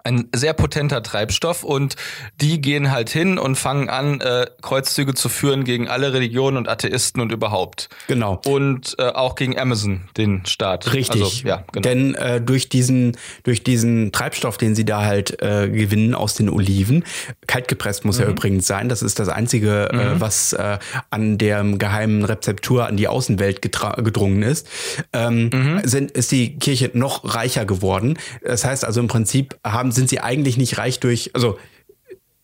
ein 0.09 0.29
sehr 0.35 0.55
potenter 0.55 1.03
Treibstoff 1.03 1.65
und 1.65 1.97
die 2.41 2.61
gehen 2.61 2.91
halt 2.91 3.11
hin 3.11 3.39
und 3.39 3.57
fangen 3.57 3.91
an, 3.91 4.21
äh, 4.21 4.47
Kreuzzüge 4.63 5.15
zu 5.15 5.29
führen 5.29 5.65
gegen 5.65 5.89
alle 5.89 6.13
Religionen 6.13 6.57
und 6.57 6.69
Atheisten 6.69 7.21
und 7.21 7.31
überhaupt. 7.31 7.89
Genau. 8.07 8.41
Und 8.47 8.97
äh, 8.99 9.09
auch 9.09 9.35
gegen 9.35 9.59
Amazon, 9.59 10.05
den 10.17 10.47
Staat. 10.47 10.93
Richtig. 10.95 11.23
Also, 11.23 11.47
ja, 11.47 11.65
genau. 11.73 11.83
Denn 11.83 12.15
äh, 12.15 12.41
durch 12.41 12.69
diesen 12.69 13.17
durch 13.43 13.63
diesen 13.63 14.11
Treibstoff, 14.13 14.57
den 14.57 14.75
sie 14.75 14.85
da 14.85 15.05
halt 15.05 15.43
äh, 15.43 15.69
gewinnen 15.69 16.15
aus 16.15 16.35
den 16.35 16.49
Oliven, 16.49 17.05
kaltgepresst 17.47 18.05
muss 18.05 18.19
mhm. 18.19 18.25
er 18.25 18.31
übrigens 18.31 18.67
sein. 18.67 18.89
Das 18.89 19.03
ist 19.03 19.19
das 19.19 19.29
einzige, 19.29 19.91
äh, 19.93 19.95
mhm. 19.95 20.01
äh, 20.01 20.21
was 20.21 20.55
äh, 20.55 20.79
an 21.11 21.37
der 21.37 21.63
geheimen 21.65 22.25
Rezeptur 22.25 22.87
an 22.87 22.97
die 22.97 23.09
Außenwelt 23.09 23.61
gedrungen 23.61 24.43
ist. 24.43 24.67
Ähm, 25.13 25.51
mhm. 25.53 25.81
sind, 25.85 26.11
ist 26.13 26.33
die 26.33 26.59
Kirche 26.59 26.91
noch 26.95 27.35
reicher 27.35 27.67
geworden. 27.67 28.19
Das 28.43 28.65
heißt 28.65 28.85
also 28.85 29.01
im 29.01 29.09
Prinzip 29.09 29.59
haben 29.65 29.93
sind 29.99 30.09
sie 30.09 30.20
eigentlich 30.20 30.57
nicht 30.57 30.79
reich 30.79 31.01
durch, 31.01 31.35
also 31.35 31.59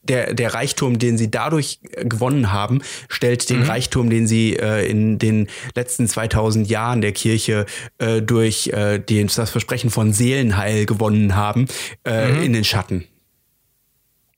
der, 0.02 0.35
der 0.35 0.55
Reichtum, 0.55 0.98
den 0.98 1.16
sie 1.16 1.31
dadurch 1.31 1.78
äh, 1.93 2.05
gewonnen 2.05 2.52
haben, 2.52 2.82
stellt 3.09 3.48
den 3.48 3.60
mhm. 3.60 3.66
Reichtum, 3.66 4.10
den 4.10 4.26
sie 4.26 4.56
äh, 4.56 4.89
in 4.89 5.18
den 5.18 5.48
letzten 5.74 6.06
2000 6.06 6.68
Jahren 6.68 7.01
der 7.01 7.12
Kirche 7.12 7.66
äh, 7.98 8.20
durch 8.20 8.68
äh, 8.68 8.98
den, 8.98 9.28
das 9.35 9.51
Versprechen 9.51 9.90
von 9.90 10.12
Seelenheil 10.12 10.86
gewonnen 10.86 11.35
haben, 11.35 11.66
äh, 12.05 12.28
mhm. 12.28 12.43
in 12.43 12.52
den 12.52 12.64
Schatten. 12.64 13.05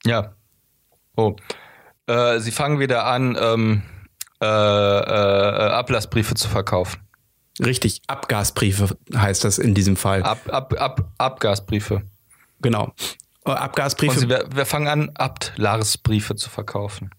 Ja. 0.04 0.34
Oh. 1.16 1.34
Äh, 2.06 2.38
sie 2.38 2.52
fangen 2.52 2.78
wieder 2.78 3.06
an, 3.06 3.36
ähm, 3.40 3.82
äh, 4.40 4.46
äh, 4.46 4.48
Ablassbriefe 4.48 6.34
zu 6.34 6.48
verkaufen. 6.48 7.00
Richtig, 7.58 8.02
Abgasbriefe 8.06 8.96
heißt 9.14 9.44
das 9.44 9.58
in 9.58 9.74
diesem 9.74 9.96
Fall. 9.96 10.22
Ab, 10.22 10.40
ab, 10.50 10.74
ab, 10.78 11.12
Abgasbriefe. 11.16 12.02
Genau. 12.60 12.92
Äh, 13.44 13.50
Abgasbriefe. 13.50 14.18
Sie, 14.18 14.28
wir, 14.28 14.48
wir, 14.52 14.66
fangen 14.66 14.88
an, 14.88 15.10
Abt-Lars-Briefe 15.14 16.36
zu 16.36 16.50
verkaufen. 16.50 17.10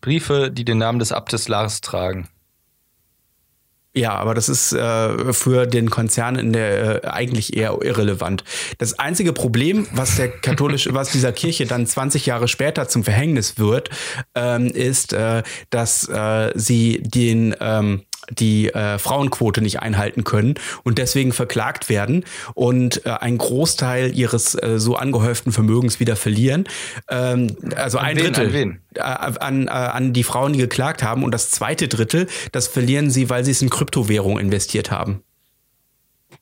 Briefe, 0.00 0.50
die 0.50 0.64
den 0.64 0.78
Namen 0.78 0.98
des 0.98 1.12
Abtes 1.12 1.48
Lars 1.48 1.80
tragen. 1.80 2.28
Ja, 3.92 4.14
aber 4.14 4.34
das 4.34 4.48
ist 4.48 4.72
äh, 4.72 5.32
für 5.32 5.66
den 5.66 5.90
Konzern 5.90 6.36
in 6.36 6.52
der 6.52 7.04
äh, 7.04 7.08
eigentlich 7.08 7.56
eher 7.56 7.76
irrelevant. 7.82 8.44
Das 8.78 9.00
einzige 9.00 9.32
Problem, 9.32 9.88
was 9.92 10.14
der 10.14 10.28
katholische, 10.28 10.94
was 10.94 11.10
dieser 11.10 11.32
Kirche 11.32 11.66
dann 11.66 11.86
20 11.86 12.24
Jahre 12.24 12.46
später 12.46 12.86
zum 12.86 13.02
Verhängnis 13.02 13.58
wird, 13.58 13.90
ähm, 14.36 14.66
ist, 14.66 15.12
äh, 15.12 15.42
dass 15.70 16.08
äh, 16.08 16.52
sie 16.54 17.02
den 17.02 17.56
ähm, 17.58 18.02
die 18.28 18.68
äh, 18.68 18.98
Frauenquote 18.98 19.62
nicht 19.62 19.80
einhalten 19.80 20.24
können 20.24 20.54
und 20.84 20.98
deswegen 20.98 21.32
verklagt 21.32 21.88
werden 21.88 22.24
und 22.54 23.06
äh, 23.06 23.10
einen 23.10 23.38
Großteil 23.38 24.16
ihres 24.16 24.54
äh, 24.54 24.78
so 24.78 24.96
angehäuften 24.96 25.52
Vermögens 25.52 26.00
wieder 26.00 26.16
verlieren. 26.16 26.64
Ähm, 27.08 27.56
also 27.76 27.98
an 27.98 28.06
ein 28.06 28.16
wen, 28.16 28.24
Drittel. 28.24 28.46
An, 28.46 28.52
wen? 28.52 28.80
Äh, 28.94 29.00
an, 29.00 29.66
äh, 29.66 29.70
an 29.70 30.12
die 30.12 30.22
Frauen, 30.22 30.52
die 30.52 30.58
geklagt 30.58 31.02
haben 31.02 31.24
und 31.24 31.32
das 31.32 31.50
zweite 31.50 31.88
Drittel, 31.88 32.26
das 32.52 32.68
verlieren 32.68 33.10
sie, 33.10 33.30
weil 33.30 33.44
sie 33.44 33.52
es 33.52 33.62
in 33.62 33.70
Kryptowährung 33.70 34.38
investiert 34.38 34.90
haben. 34.90 35.22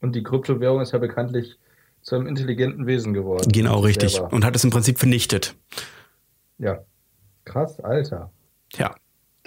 Und 0.00 0.14
die 0.14 0.22
Kryptowährung 0.22 0.80
ist 0.80 0.92
ja 0.92 0.98
bekanntlich 0.98 1.56
zu 2.02 2.14
einem 2.14 2.26
intelligenten 2.26 2.86
Wesen 2.86 3.12
geworden. 3.14 3.50
Genau, 3.52 3.80
richtig. 3.80 4.20
Und 4.20 4.44
hat 4.44 4.55
es 4.56 4.64
im 4.64 4.70
Prinzip 4.70 4.98
vernichtet. 4.98 5.55
Ja. 6.59 6.78
Krass, 7.44 7.80
Alter. 7.80 8.30
Ja. 8.74 8.94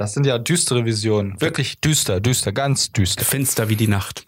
Das 0.02 0.14
sind 0.14 0.26
ja 0.26 0.40
düstere 0.40 0.84
Visionen. 0.84 1.40
Wirklich 1.40 1.80
düster, 1.80 2.20
düster, 2.20 2.52
ganz 2.52 2.92
düster. 2.92 3.24
Finster 3.24 3.70
wie 3.70 3.76
die 3.76 3.88
Nacht. 3.88 4.26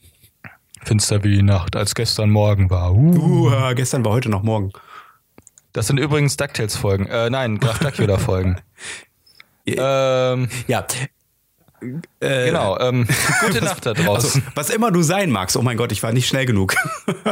Finster 0.84 1.24
wie 1.24 1.38
die 1.38 1.42
Nacht, 1.42 1.76
als 1.76 1.96
gestern 1.96 2.30
Morgen 2.30 2.70
war. 2.70 2.94
Uh. 2.94 3.48
Uh, 3.48 3.74
gestern 3.74 4.06
war 4.06 4.12
heute 4.12 4.30
noch 4.30 4.44
morgen. 4.44 4.72
Das 5.72 5.88
sind 5.88 5.98
übrigens 5.98 6.38
DuckTales-Folgen. 6.38 7.08
Äh, 7.08 7.32
nein, 7.32 7.58
Graf 7.58 7.80
Dracula-Folgen. 7.80 8.62
ähm, 9.66 10.48
ja, 10.68 10.86
äh, 12.20 12.46
genau, 12.46 12.78
ähm, 12.80 13.08
gute 13.46 13.64
Nacht 13.64 13.86
da 13.86 13.94
draußen. 13.94 14.42
Also, 14.42 14.56
was 14.56 14.70
immer 14.70 14.92
du 14.92 15.02
sein 15.02 15.32
magst. 15.32 15.58
Oh 15.58 15.62
mein 15.62 15.78
Gott, 15.78 15.92
ich 15.92 16.04
war 16.04 16.12
nicht 16.12 16.28
schnell 16.28 16.46
genug. 16.46 16.76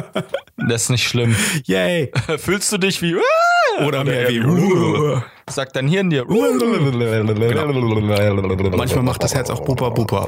das 0.58 0.84
ist 0.84 0.90
nicht 0.90 1.08
schlimm. 1.08 1.36
Yay. 1.66 2.12
Fühlst 2.38 2.72
du 2.72 2.78
dich 2.78 3.02
wie 3.02 3.16
oder 3.86 4.04
mehr 4.04 4.28
wie 4.30 4.42
uh. 4.42 5.22
Sagt 5.50 5.76
dein 5.76 5.88
Hirn 5.88 6.10
dir. 6.10 6.26
Genau. 6.26 8.78
Manchmal 8.78 9.04
macht 9.04 9.24
das 9.24 9.34
Herz 9.34 9.50
auch 9.50 9.62
Buba 9.62 9.90
Buba. 9.90 10.28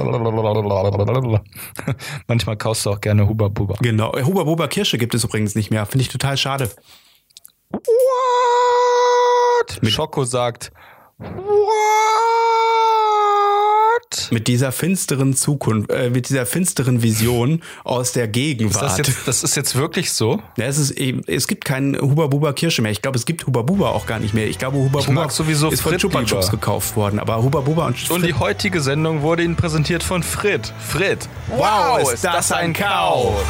Manchmal 2.27 2.57
kaust 2.57 2.85
du 2.85 2.91
auch 2.91 3.01
gerne 3.01 3.27
Huba 3.27 3.49
Buba. 3.49 3.75
Genau. 3.81 4.13
Huba 4.17 4.43
Buba 4.43 4.67
Kirsche 4.67 4.97
gibt 4.97 5.13
es 5.13 5.23
übrigens 5.23 5.55
nicht 5.55 5.71
mehr. 5.71 5.85
Finde 5.85 6.03
ich 6.03 6.09
total 6.09 6.37
schade. 6.37 6.69
What? 7.71 9.89
Schoko 9.89 10.25
sagt. 10.25 10.71
What? 11.19 11.33
Mit 14.31 14.47
dieser 14.47 14.71
finsteren 14.71 15.35
Zukunft, 15.35 15.91
äh, 15.91 16.09
mit 16.09 16.29
dieser 16.29 16.45
finsteren 16.45 17.03
Vision 17.03 17.61
aus 17.83 18.11
der 18.11 18.27
Gegenwart. 18.27 18.75
Ist 18.75 18.81
das, 18.81 19.07
jetzt, 19.07 19.27
das 19.27 19.43
ist 19.43 19.55
jetzt 19.55 19.75
wirklich 19.75 20.11
so? 20.11 20.41
Ja, 20.57 20.65
es, 20.65 20.77
ist 20.77 20.91
eben, 20.91 21.21
es 21.27 21.47
gibt 21.47 21.65
keinen 21.65 21.99
Huba 21.99 22.27
Buba 22.27 22.53
Kirsche 22.53 22.81
mehr. 22.81 22.91
Ich 22.91 23.01
glaube, 23.01 23.17
es 23.17 23.25
gibt 23.25 23.45
Huba 23.47 23.61
Buba 23.61 23.89
auch 23.89 24.05
gar 24.05 24.19
nicht 24.19 24.33
mehr. 24.33 24.47
Ich 24.47 24.59
glaube, 24.59 24.77
Huba 24.77 24.99
ich 24.99 25.07
Buba 25.07 25.29
sowieso 25.29 25.69
ist 25.69 25.81
von 25.81 25.97
Chupa 25.97 26.23
Chups 26.23 26.49
gekauft 26.49 26.95
worden. 26.95 27.19
Aber 27.19 27.43
Huba 27.43 27.61
Buba 27.61 27.87
und 27.87 27.97
Frit 27.97 28.11
Und 28.11 28.25
die 28.25 28.33
heutige 28.33 28.81
Sendung 28.81 29.21
wurde 29.21 29.43
Ihnen 29.43 29.55
präsentiert 29.55 30.03
von 30.03 30.23
Frit. 30.23 30.73
Frit. 30.79 31.27
Wow, 31.47 31.59
wow 31.99 32.13
ist 32.13 32.23
das 32.23 32.51
ein 32.51 32.73
Kauf! 32.73 33.43